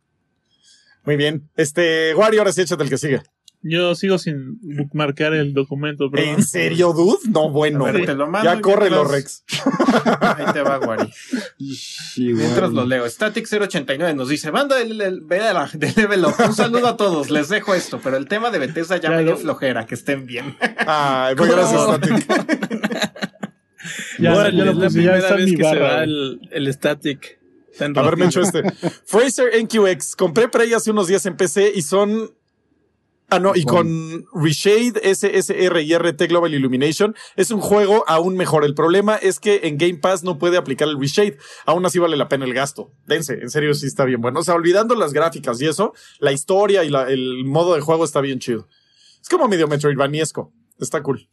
Muy 1.05 1.17
bien. 1.17 1.51
Este, 1.57 2.15
Wari, 2.15 2.39
ahora 2.39 2.53
sí 2.53 2.63
échate 2.63 2.85
el 2.85 2.89
que 2.89 2.97
sigue. 2.97 3.21
Yo 3.61 3.95
sigo 3.97 4.19
sin 4.19 4.59
bookmarcar 4.63 5.35
el 5.35 5.53
documento, 5.53 6.09
pero 6.13 6.23
¿En 6.23 6.45
serio, 6.45 6.93
dude? 6.93 7.19
No, 7.29 7.51
bueno. 7.51 7.81
A 7.83 7.87
ver, 7.87 7.95
güey. 7.95 8.07
te 8.07 8.15
lo 8.15 8.29
mando 8.31 8.49
ya 8.55 8.61
córrelo, 8.61 9.05
mientras- 9.05 9.43
Rex. 9.49 10.17
Ahí 10.21 10.45
te 10.53 10.63
va, 10.63 10.79
Wari. 10.79 11.11
Sí, 11.77 12.33
Mientras 12.35 12.71
lo 12.73 12.87
leo, 12.87 13.05
Static 13.11 13.47
089 13.51 14.15
nos 14.15 14.29
dice, 14.29 14.51
banda 14.53 14.77
de 14.77 14.85
Level 15.97 16.25
Up, 16.25 16.35
un 16.47 16.55
saludo 16.55 16.87
a 16.87 16.97
todos, 16.97 17.31
les 17.31 17.49
dejo 17.49 17.75
esto, 17.75 18.01
pero 18.03 18.17
el 18.17 18.29
tema 18.29 18.51
de 18.53 18.61
Bethesda 18.61 18.97
ya 18.99 19.11
me 19.11 19.23
dio 19.23 19.33
lo- 19.33 19.39
flojera, 19.39 19.87
que 19.87 19.97
estén 19.97 20.25
bien. 20.27 20.57
Ay, 20.87 21.35
muy 21.35 21.49
gracias, 21.49 21.83
Static. 21.83 22.27
ya, 24.19 24.35
Órale, 24.35 24.57
ya 24.57 24.65
lo 24.65 24.71
es 24.71 24.77
la 24.77 24.89
ya 24.89 24.93
primera 24.93 25.37
vez 25.37 25.47
mi 25.47 25.57
que 25.57 25.63
se 25.65 25.69
barra. 25.69 25.95
va 25.97 26.05
el, 26.05 26.41
el 26.53 26.73
static. 26.73 27.39
En 27.81 27.97
Haberme 27.97 28.27
rojo. 28.27 28.41
hecho 28.41 28.41
este. 28.43 28.63
Fraser 29.07 29.51
NQX. 29.63 30.17
Compré 30.17 30.49
Prey 30.49 30.73
hace 30.73 30.91
unos 30.91 31.07
días 31.07 31.25
en 31.27 31.37
PC 31.37 31.73
y 31.75 31.83
son. 31.83 32.31
Ah, 33.31 33.39
no, 33.39 33.53
y 33.55 33.65
con 33.65 34.25
Reshade, 34.33 35.01
SSR 35.05 35.83
y 35.83 35.93
RT 35.95 36.29
Global 36.29 36.55
Illumination 36.55 37.15
es 37.37 37.51
un 37.51 37.61
juego 37.61 38.03
aún 38.09 38.37
mejor. 38.37 38.65
El 38.65 38.75
problema 38.75 39.17
es 39.17 39.39
que 39.39 39.61
en 39.65 39.77
Game 39.77 39.99
Pass 39.99 40.25
no 40.25 40.39
puede 40.39 40.57
aplicar 40.57 40.89
el 40.89 40.99
Reshade. 40.99 41.37
Aún 41.67 41.85
así 41.85 41.99
vale 41.99 42.17
la 42.17 42.29
pena 42.29 42.47
el 42.47 42.55
gasto. 42.55 42.91
Dense, 43.07 43.35
en 43.35 43.51
serio 43.51 43.75
sí 43.75 43.87
está 43.87 44.07
bien 44.07 44.23
bueno. 44.23 44.41
O 44.41 44.43
sea, 44.43 44.55
olvidando 44.55 44.95
las 44.95 45.13
gráficas 45.13 45.61
y 45.61 45.67
eso, 45.67 45.93
la 46.21 46.33
historia 46.33 46.85
y 46.85 46.89
la- 46.89 47.11
el 47.11 47.45
modo 47.45 47.75
de 47.75 47.83
juego 47.83 48.05
está 48.05 48.23
bien 48.23 48.39
chido. 48.39 48.67
Es 49.21 49.29
como 49.29 49.47
medio 49.47 49.69
Metroidvaniesco. 49.69 50.53
Está 50.81 51.03
cool. 51.03 51.29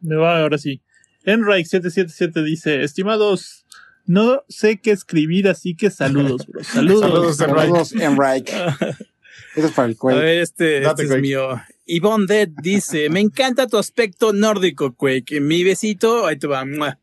Me 0.00 0.16
va 0.16 0.40
ahora 0.40 0.56
sí. 0.56 0.80
Enrike777 1.26 2.42
dice, 2.44 2.82
estimados, 2.82 3.66
no 4.06 4.42
sé 4.48 4.80
qué 4.80 4.92
escribir, 4.92 5.48
así 5.48 5.74
que 5.76 5.90
saludos, 5.90 6.46
bro. 6.46 6.64
Saludos. 6.64 7.36
Saludos, 7.36 7.92
Enrique. 7.92 8.52
Eso 9.58 9.66
es 9.66 9.72
para 9.72 9.88
el 9.88 9.94
A 9.94 9.96
cuello. 9.98 10.20
ver, 10.20 10.38
este, 10.40 10.78
este 10.86 11.02
es 11.02 11.08
Quake. 11.08 11.20
mío. 11.20 11.60
Yvonne 11.86 12.26
Dead 12.26 12.48
dice, 12.62 13.08
me 13.10 13.20
encanta 13.20 13.66
tu 13.66 13.76
aspecto 13.78 14.32
nórdico, 14.32 14.94
Quake. 14.94 15.40
Mi 15.40 15.64
besito, 15.64 16.26
ahí 16.26 16.36
te 16.38 16.46
va. 16.46 16.64
¡mua! 16.64 16.98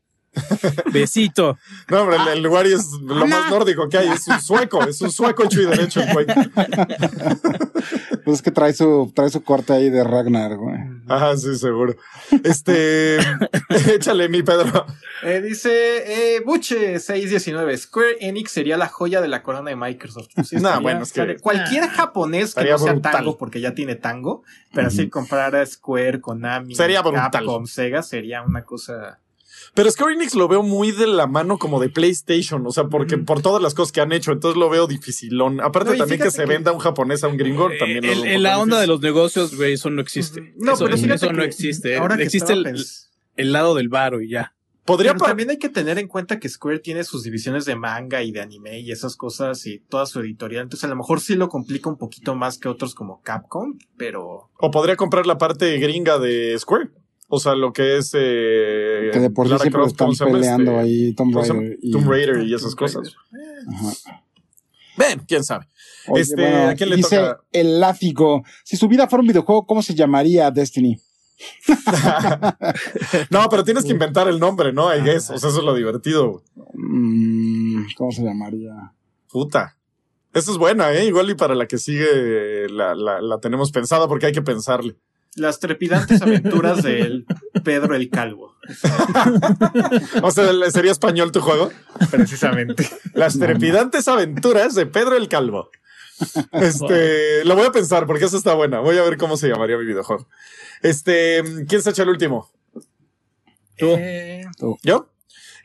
Besito. 0.92 1.58
No, 1.88 2.02
hombre, 2.02 2.16
el, 2.32 2.38
el 2.38 2.46
Wari 2.46 2.72
es 2.72 2.90
lo 3.02 3.26
más 3.26 3.50
nórdico 3.50 3.88
que 3.88 3.98
hay. 3.98 4.08
Es 4.08 4.26
un 4.28 4.40
sueco, 4.40 4.82
es 4.84 5.00
un 5.00 5.10
sueco 5.10 5.44
hecho 5.44 5.62
y 5.62 5.66
derecho 5.66 6.00
el 6.02 6.12
güey. 6.12 6.26
Pues 8.26 8.38
es 8.38 8.42
que 8.42 8.50
trae 8.50 8.72
su, 8.72 9.12
trae 9.14 9.30
su 9.30 9.44
corte 9.44 9.72
ahí 9.72 9.88
de 9.88 10.02
Ragnar, 10.02 10.56
güey. 10.56 10.76
Ajá, 11.06 11.36
sí, 11.36 11.54
seguro. 11.56 11.94
Este, 12.42 13.18
échale 13.94 14.28
mi 14.28 14.42
Pedro. 14.42 14.84
Eh, 15.22 15.40
dice 15.40 16.34
eh, 16.36 16.40
Buche 16.44 16.98
619, 16.98 17.76
Square 17.76 18.16
Enix 18.20 18.50
sería 18.50 18.76
la 18.76 18.88
joya 18.88 19.20
de 19.20 19.28
la 19.28 19.44
corona 19.44 19.70
de 19.70 19.76
Microsoft. 19.76 20.26
Pues 20.34 20.52
Nah, 20.54 20.58
estaría- 20.58 20.80
bueno, 20.80 21.02
es 21.04 21.12
que- 21.12 21.20
estaría- 21.20 21.40
cualquier 21.40 21.88
japonés 21.88 22.54
que 22.56 22.68
no 22.68 22.78
sea 22.78 22.92
brutal. 22.94 23.12
tango, 23.12 23.38
porque 23.38 23.60
ya 23.60 23.74
tiene 23.76 23.94
tango, 23.94 24.42
pero 24.74 24.88
así 24.88 25.08
comprar 25.08 25.54
a 25.54 25.64
Square, 25.64 26.20
Konami, 26.20 26.74
Sería. 26.74 27.04
Capcom, 27.04 27.66
Sega 27.66 28.02
sería 28.02 28.42
una 28.42 28.64
cosa... 28.64 29.20
Pero 29.76 29.90
Square 29.90 30.14
Enix 30.14 30.34
lo 30.34 30.48
veo 30.48 30.62
muy 30.64 30.90
de 30.90 31.06
la 31.06 31.26
mano 31.28 31.58
como 31.58 31.78
de 31.78 31.88
PlayStation, 31.90 32.66
o 32.66 32.72
sea, 32.72 32.84
porque 32.84 33.18
por 33.18 33.42
todas 33.42 33.62
las 33.62 33.74
cosas 33.74 33.92
que 33.92 34.00
han 34.00 34.10
hecho, 34.10 34.32
entonces 34.32 34.58
lo 34.58 34.68
veo 34.70 34.86
dificilón. 34.86 35.60
Aparte 35.60 35.92
No, 35.92 35.96
también 35.98 36.20
que 36.20 36.30
se 36.30 36.38
que- 36.42 36.46
venda 36.48 36.72
un 36.72 36.78
japonés 36.80 37.22
a 37.22 37.28
un 37.28 37.36
gringo, 37.36 37.68
también 37.78 38.04
Eh, 38.04 38.12
El- 38.12 38.18
un 38.20 38.26
en 38.26 38.42
la 38.42 38.58
onda 38.58 38.80
de 38.80 38.86
los 38.88 39.00
negocios, 39.02 39.54
güey, 39.54 39.74
eso 39.74 39.90
no 39.90 40.00
existe. 40.00 40.54
No, 40.56 40.72
eso, 40.72 40.84
pero 40.86 40.96
eso 40.96 41.32
no 41.32 41.42
existe. 41.44 41.96
ahora 41.96 42.16
que 42.16 42.22
existe 42.24 42.52
el, 42.54 42.64
pens- 42.64 43.10
el 43.36 43.52
lado 43.52 43.74
del 43.74 43.88
varo 43.88 44.20
y 44.22 44.30
ya. 44.30 44.54
Podría 44.86 45.10
Pero 45.14 45.20
pa- 45.20 45.26
también 45.26 45.50
hay 45.50 45.58
que 45.58 45.68
tener 45.68 45.98
en 45.98 46.06
cuenta 46.06 46.38
que 46.38 46.48
Square 46.48 46.78
tiene 46.78 47.02
sus 47.02 47.24
divisiones 47.24 47.64
de 47.64 47.74
manga 47.74 48.22
y 48.22 48.30
de 48.30 48.40
anime 48.40 48.78
y 48.80 48.92
esas 48.92 49.16
cosas 49.16 49.66
y 49.66 49.80
toda 49.80 50.06
su 50.06 50.20
editorial. 50.20 50.62
Entonces 50.62 50.84
a 50.84 50.88
lo 50.88 50.94
mejor 50.96 51.20
sí 51.20 51.34
lo 51.34 51.48
complica 51.48 51.90
un 51.90 51.98
poquito 51.98 52.34
más 52.36 52.56
que 52.56 52.68
otros 52.68 52.94
como 52.94 53.20
Capcom, 53.22 53.76
pero... 53.96 54.48
o 54.58 54.70
podría 54.70 54.94
comprar 54.96 55.26
la 55.26 55.38
parte 55.38 55.76
gringa 55.78 56.18
de 56.20 56.56
Square. 56.58 56.90
O 57.28 57.40
sea, 57.40 57.54
lo 57.56 57.72
que 57.72 57.96
es 57.96 58.12
eh, 58.14 59.10
Que 59.12 59.18
de 59.18 59.30
por 59.30 59.46
sí 59.46 59.50
Lara 59.52 59.62
siempre 59.62 59.80
Croft, 59.80 59.92
están 59.92 60.06
¿cómo 60.06 60.14
se 60.14 60.24
llama? 60.24 60.38
peleando 60.38 60.70
Este, 60.80 60.82
ahí 60.82 61.14
Tomb. 61.14 61.34
Raider. 61.36 61.78
y- 61.82 61.90
Tomb 61.90 62.08
Raider 62.08 62.42
y 62.46 62.54
esas 62.54 62.74
cosas. 62.74 63.14
Ajá. 63.72 64.22
Ven, 64.96 65.22
quién 65.26 65.42
sabe. 65.44 65.68
Oye, 66.08 66.22
Este, 66.22 66.46
¿a 66.46 66.74
quién 66.76 66.88
le 66.90 66.96
dice 66.96 67.16
toca? 67.18 67.40
el 67.52 67.80
látigo. 67.80 68.44
Si 68.64 68.76
su 68.76 68.86
vida 68.88 69.08
fuera 69.08 69.20
un 69.22 69.26
videojuego, 69.28 69.66
¿cómo 69.66 69.82
se 69.82 69.94
llamaría 69.94 70.50
Destiny? 70.50 70.96
no, 73.30 73.48
pero 73.50 73.64
tienes 73.64 73.84
que 73.84 73.92
inventar 73.92 74.28
el 74.28 74.38
nombre, 74.38 74.72
¿no? 74.72 74.94
I 74.94 75.02
guess. 75.02 75.30
O 75.30 75.38
sea, 75.38 75.50
eso 75.50 75.58
es 75.58 75.64
lo 75.64 75.74
divertido. 75.74 76.42
Mm, 76.74 77.86
¿Cómo 77.96 78.10
se 78.12 78.22
llamaría? 78.22 78.72
Puta. 79.28 79.76
Esa 80.32 80.50
es 80.52 80.58
buena, 80.58 80.92
¿eh? 80.92 81.06
Igual 81.06 81.30
y 81.30 81.34
para 81.34 81.54
la 81.54 81.66
que 81.66 81.78
sigue 81.78 82.68
la, 82.68 82.94
la, 82.94 83.20
la 83.20 83.38
tenemos 83.40 83.70
pensada 83.72 84.06
porque 84.06 84.26
hay 84.26 84.32
que 84.32 84.42
pensarle. 84.42 84.96
Las 85.36 85.60
trepidantes 85.60 86.20
aventuras 86.22 86.82
de 86.82 87.24
Pedro 87.62 87.94
el 87.94 88.10
Calvo. 88.10 88.56
o 90.22 90.30
sea, 90.30 90.50
¿sería 90.70 90.92
español 90.92 91.30
tu 91.30 91.40
juego? 91.40 91.70
Precisamente. 92.10 92.88
Las 93.14 93.38
trepidantes 93.38 94.08
aventuras 94.08 94.74
de 94.74 94.86
Pedro 94.86 95.16
el 95.16 95.28
Calvo. 95.28 95.70
Este, 96.52 97.44
lo 97.44 97.54
voy 97.54 97.66
a 97.66 97.72
pensar 97.72 98.06
porque 98.06 98.24
eso 98.24 98.36
está 98.38 98.54
buena. 98.54 98.80
Voy 98.80 98.96
a 98.96 99.02
ver 99.02 99.18
cómo 99.18 99.36
se 99.36 99.48
llamaría 99.48 99.76
mi 99.76 99.84
videojuego. 99.84 100.26
Este, 100.82 101.42
¿quién 101.68 101.82
se 101.82 101.90
echa 101.90 102.02
el 102.02 102.08
último? 102.08 102.50
Tú. 103.76 103.94
Eh, 103.98 104.46
¿Yo? 104.82 105.10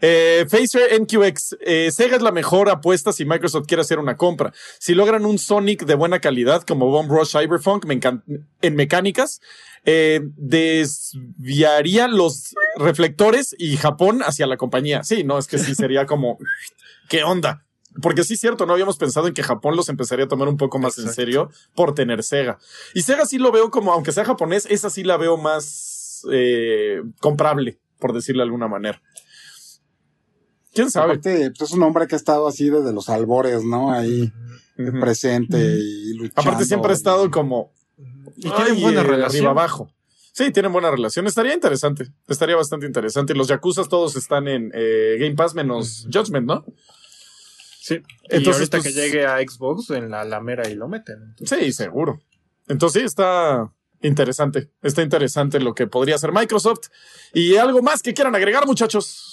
Eh, 0.01 0.45
Phaser 0.49 0.99
NQX, 0.99 1.57
eh, 1.61 1.91
Sega 1.91 2.15
es 2.15 2.21
la 2.21 2.31
mejor 2.31 2.69
apuesta 2.69 3.13
si 3.13 3.23
Microsoft 3.23 3.67
quiere 3.67 3.81
hacer 3.81 3.99
una 3.99 4.17
compra. 4.17 4.51
Si 4.79 4.95
logran 4.95 5.25
un 5.25 5.37
Sonic 5.37 5.85
de 5.85 5.95
buena 5.95 6.19
calidad 6.19 6.63
como 6.63 6.87
Bomb 6.87 7.11
Rush 7.11 7.37
Cyberpunk 7.37 7.85
en 7.87 8.75
mecánicas, 8.75 9.41
eh, 9.85 10.21
desviaría 10.35 12.07
los 12.07 12.53
reflectores 12.77 13.55
y 13.57 13.77
Japón 13.77 14.21
hacia 14.23 14.47
la 14.47 14.57
compañía. 14.57 15.03
Sí, 15.03 15.23
no, 15.23 15.37
es 15.37 15.47
que 15.47 15.57
sí 15.57 15.75
sería 15.75 16.05
como, 16.05 16.37
¿qué 17.09 17.23
onda? 17.23 17.65
Porque 18.01 18.23
sí 18.23 18.35
es 18.35 18.39
cierto, 18.39 18.65
no 18.65 18.73
habíamos 18.73 18.97
pensado 18.97 19.27
en 19.27 19.33
que 19.33 19.43
Japón 19.43 19.75
los 19.75 19.89
empezaría 19.89 20.25
a 20.25 20.27
tomar 20.27 20.47
un 20.47 20.57
poco 20.57 20.79
más 20.79 20.97
en 20.97 21.11
serio 21.11 21.49
por 21.75 21.93
tener 21.93 22.23
Sega. 22.23 22.57
Y 22.93 23.01
Sega 23.01 23.25
sí 23.25 23.37
lo 23.37 23.51
veo 23.51 23.69
como, 23.69 23.91
aunque 23.91 24.13
sea 24.13 24.23
japonés, 24.23 24.65
esa 24.69 24.89
sí 24.89 25.03
la 25.03 25.17
veo 25.17 25.35
más 25.35 26.25
eh, 26.31 27.01
comprable, 27.19 27.79
por 27.99 28.13
decirlo 28.13 28.41
de 28.41 28.45
alguna 28.45 28.69
manera. 28.69 29.01
¿Quién 30.73 30.89
sabe? 30.89 31.13
Aparte, 31.13 31.51
pues 31.57 31.69
es 31.69 31.75
un 31.75 31.83
hombre 31.83 32.07
que 32.07 32.15
ha 32.15 32.17
estado 32.17 32.47
así 32.47 32.69
desde 32.69 32.93
los 32.93 33.09
albores, 33.09 33.63
¿no? 33.63 33.91
Ahí 33.91 34.31
presente 34.99 35.57
y 35.57 36.13
luchando. 36.13 36.41
Aparte 36.41 36.65
siempre 36.65 36.91
ha 36.91 36.95
estado 36.95 37.29
como... 37.29 37.71
Y 38.37 38.49
tienen 38.49 38.81
buena 38.81 39.03
relación. 39.03 39.45
Arriba 39.45 39.51
abajo. 39.51 39.91
Sí, 40.33 40.51
tienen 40.51 40.71
buena 40.71 40.89
relación. 40.89 41.27
Estaría 41.27 41.53
interesante. 41.53 42.07
Estaría 42.27 42.55
bastante 42.55 42.85
interesante. 42.85 43.33
Y 43.33 43.35
los 43.35 43.47
Yakuza 43.47 43.83
todos 43.83 44.15
están 44.15 44.47
en 44.47 44.71
eh, 44.73 45.17
Game 45.19 45.35
Pass 45.35 45.53
menos 45.53 46.07
Judgment, 46.11 46.47
¿no? 46.47 46.65
Sí. 47.81 48.01
Entonces, 48.29 48.69
y 48.69 48.75
ahorita 48.75 48.81
que 48.81 48.93
llegue 48.93 49.25
a 49.25 49.39
Xbox 49.39 49.89
en 49.89 50.09
la 50.09 50.23
lamera 50.23 50.69
y 50.69 50.75
lo 50.75 50.87
meten. 50.87 51.35
Sí, 51.43 51.73
seguro. 51.73 52.21
Entonces 52.67 53.01
sí, 53.01 53.05
está 53.05 53.71
interesante. 54.01 54.71
Está 54.81 55.01
interesante 55.01 55.59
lo 55.59 55.75
que 55.75 55.87
podría 55.87 56.15
hacer 56.15 56.31
Microsoft. 56.31 56.87
Y 57.33 57.57
algo 57.57 57.81
más 57.81 58.01
que 58.01 58.13
quieran 58.13 58.35
agregar, 58.35 58.65
muchachos. 58.65 59.30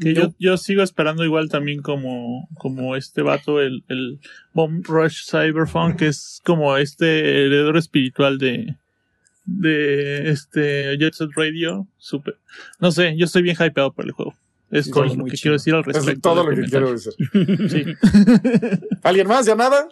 Que 0.00 0.14
yo, 0.14 0.34
yo 0.38 0.56
sigo 0.56 0.82
esperando 0.82 1.24
igual 1.24 1.48
también 1.48 1.82
como, 1.82 2.48
como 2.58 2.96
este 2.96 3.22
vato, 3.22 3.60
el, 3.60 3.84
el 3.88 4.20
Bomb 4.54 4.84
Rush 4.86 5.26
Cyberpunk, 5.30 5.96
que 5.96 6.06
es 6.08 6.40
como 6.44 6.76
este 6.76 7.44
heredero 7.44 7.78
espiritual 7.78 8.38
de, 8.38 8.76
de 9.44 10.30
este 10.30 10.96
Jet 10.98 11.14
Set 11.14 11.30
Radio. 11.36 11.86
Super. 11.98 12.38
No 12.80 12.90
sé, 12.90 13.16
yo 13.16 13.26
estoy 13.26 13.42
bien 13.42 13.56
hypeado 13.56 13.92
por 13.92 14.06
el 14.06 14.12
juego. 14.12 14.34
Es 14.70 14.90
todo 14.90 15.04
lo 15.04 15.26
que 15.26 15.36
quiero 15.36 15.52
decir 15.52 15.74
al 15.74 15.84
respecto. 15.84 16.10
Es 16.10 16.20
todo 16.22 16.48
lo 16.48 16.56
que 16.56 16.62
quiero 16.62 16.92
decir. 16.92 17.12
sí. 17.68 17.84
¿Alguien 19.02 19.28
más? 19.28 19.44
¿Ya 19.44 19.54
nada? 19.54 19.86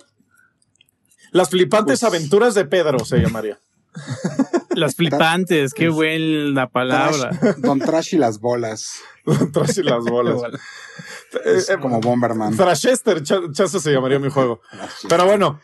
Las 1.32 1.50
flipantes 1.50 2.00
pues 2.00 2.04
aventuras 2.04 2.54
de 2.54 2.64
Pedro 2.64 2.98
se 3.00 3.18
llamaría. 3.18 3.58
Las 4.70 4.94
flipantes, 4.94 5.74
qué 5.74 5.88
buena 5.88 6.68
palabra. 6.68 7.30
don 7.58 7.78
Trash 7.78 8.14
y 8.14 8.18
las 8.18 8.40
bolas. 8.40 9.00
Don 9.24 9.52
Trash 9.52 9.80
y 9.80 9.82
las 9.82 10.04
bolas. 10.04 10.40
Es 11.44 11.68
eh, 11.68 11.78
como 11.80 12.00
Bomberman. 12.00 12.56
Trashester, 12.56 13.22
chazo 13.22 13.78
se 13.78 13.92
llamaría 13.92 14.18
mi 14.18 14.30
juego. 14.30 14.60
Pero 15.08 15.26
bueno, 15.26 15.60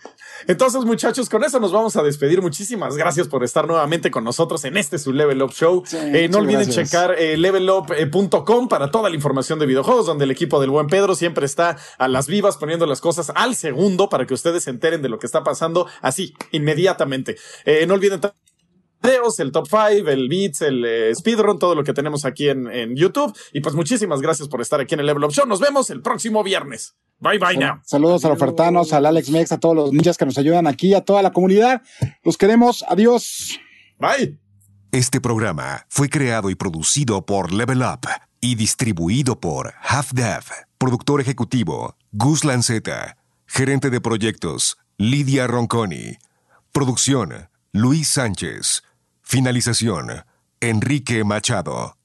entonces, 0.46 0.84
muchachos, 0.84 1.28
con 1.28 1.42
eso 1.42 1.58
nos 1.58 1.72
vamos 1.72 1.96
a 1.96 2.02
despedir. 2.02 2.42
Muchísimas 2.42 2.96
gracias 2.96 3.28
por 3.28 3.42
estar 3.42 3.66
nuevamente 3.66 4.10
con 4.10 4.24
nosotros 4.24 4.64
en 4.64 4.76
este 4.76 4.98
su 4.98 5.12
Level 5.12 5.42
Up 5.42 5.52
Show. 5.52 5.82
Eh, 5.92 6.28
no 6.28 6.38
olviden 6.38 6.70
checar 6.70 7.14
eh, 7.18 7.36
levelup.com 7.36 8.68
para 8.68 8.90
toda 8.90 9.08
la 9.08 9.16
información 9.16 9.58
de 9.58 9.66
videojuegos, 9.66 10.06
donde 10.06 10.24
el 10.24 10.30
equipo 10.30 10.60
del 10.60 10.70
buen 10.70 10.86
Pedro 10.86 11.14
siempre 11.14 11.46
está 11.46 11.76
a 11.98 12.08
las 12.08 12.26
vivas 12.26 12.56
poniendo 12.58 12.86
las 12.86 13.00
cosas 13.00 13.32
al 13.34 13.56
segundo 13.56 14.08
para 14.08 14.26
que 14.26 14.34
ustedes 14.34 14.64
se 14.64 14.70
enteren 14.70 15.02
de 15.02 15.08
lo 15.08 15.18
que 15.18 15.26
está 15.26 15.42
pasando 15.42 15.86
así, 16.02 16.34
inmediatamente. 16.52 17.36
Eh, 17.64 17.86
no 17.86 17.94
olviden 17.94 18.20
videos, 19.06 19.38
el 19.40 19.52
top 19.52 19.66
5, 19.68 20.10
el 20.10 20.28
beats, 20.28 20.62
el 20.62 21.14
speedrun, 21.14 21.58
todo 21.58 21.74
lo 21.74 21.84
que 21.84 21.92
tenemos 21.92 22.24
aquí 22.24 22.48
en, 22.48 22.66
en, 22.70 22.96
YouTube. 22.96 23.36
Y 23.52 23.60
pues 23.60 23.74
muchísimas 23.74 24.20
gracias 24.20 24.48
por 24.48 24.60
estar 24.60 24.80
aquí 24.80 24.94
en 24.94 25.00
el 25.00 25.06
Level 25.06 25.24
Up 25.24 25.32
Show. 25.32 25.46
Nos 25.46 25.60
vemos 25.60 25.90
el 25.90 26.02
próximo 26.02 26.42
viernes. 26.42 26.96
Bye 27.18 27.38
bye 27.38 27.56
now. 27.56 27.80
Saludos 27.82 28.24
a 28.24 28.28
los 28.28 28.36
ofertanos, 28.36 28.92
al 28.92 29.06
Alex 29.06 29.30
Mex, 29.30 29.52
a 29.52 29.58
todos 29.58 29.74
los 29.74 29.92
ninjas 29.92 30.18
que 30.18 30.26
nos 30.26 30.36
ayudan 30.36 30.66
aquí, 30.66 30.92
a 30.92 31.00
toda 31.00 31.22
la 31.22 31.32
comunidad. 31.32 31.82
Los 32.22 32.36
queremos. 32.36 32.84
Adiós. 32.88 33.58
Bye. 33.98 34.38
Este 34.92 35.20
programa 35.20 35.86
fue 35.88 36.08
creado 36.08 36.50
y 36.50 36.54
producido 36.54 37.24
por 37.24 37.52
Level 37.52 37.82
Up 37.82 38.08
y 38.40 38.54
distribuido 38.54 39.40
por 39.40 39.74
Half 39.82 40.12
Dev. 40.12 40.44
Productor 40.78 41.20
ejecutivo 41.20 41.96
Gus 42.12 42.44
Lanceta. 42.44 43.16
Gerente 43.46 43.90
de 43.90 44.00
proyectos 44.00 44.76
Lidia 44.98 45.46
Ronconi. 45.46 46.18
Producción 46.72 47.48
Luis 47.72 48.08
Sánchez. 48.08 48.82
Finalización 49.28 50.24
Enrique 50.60 51.24
Machado. 51.24 51.95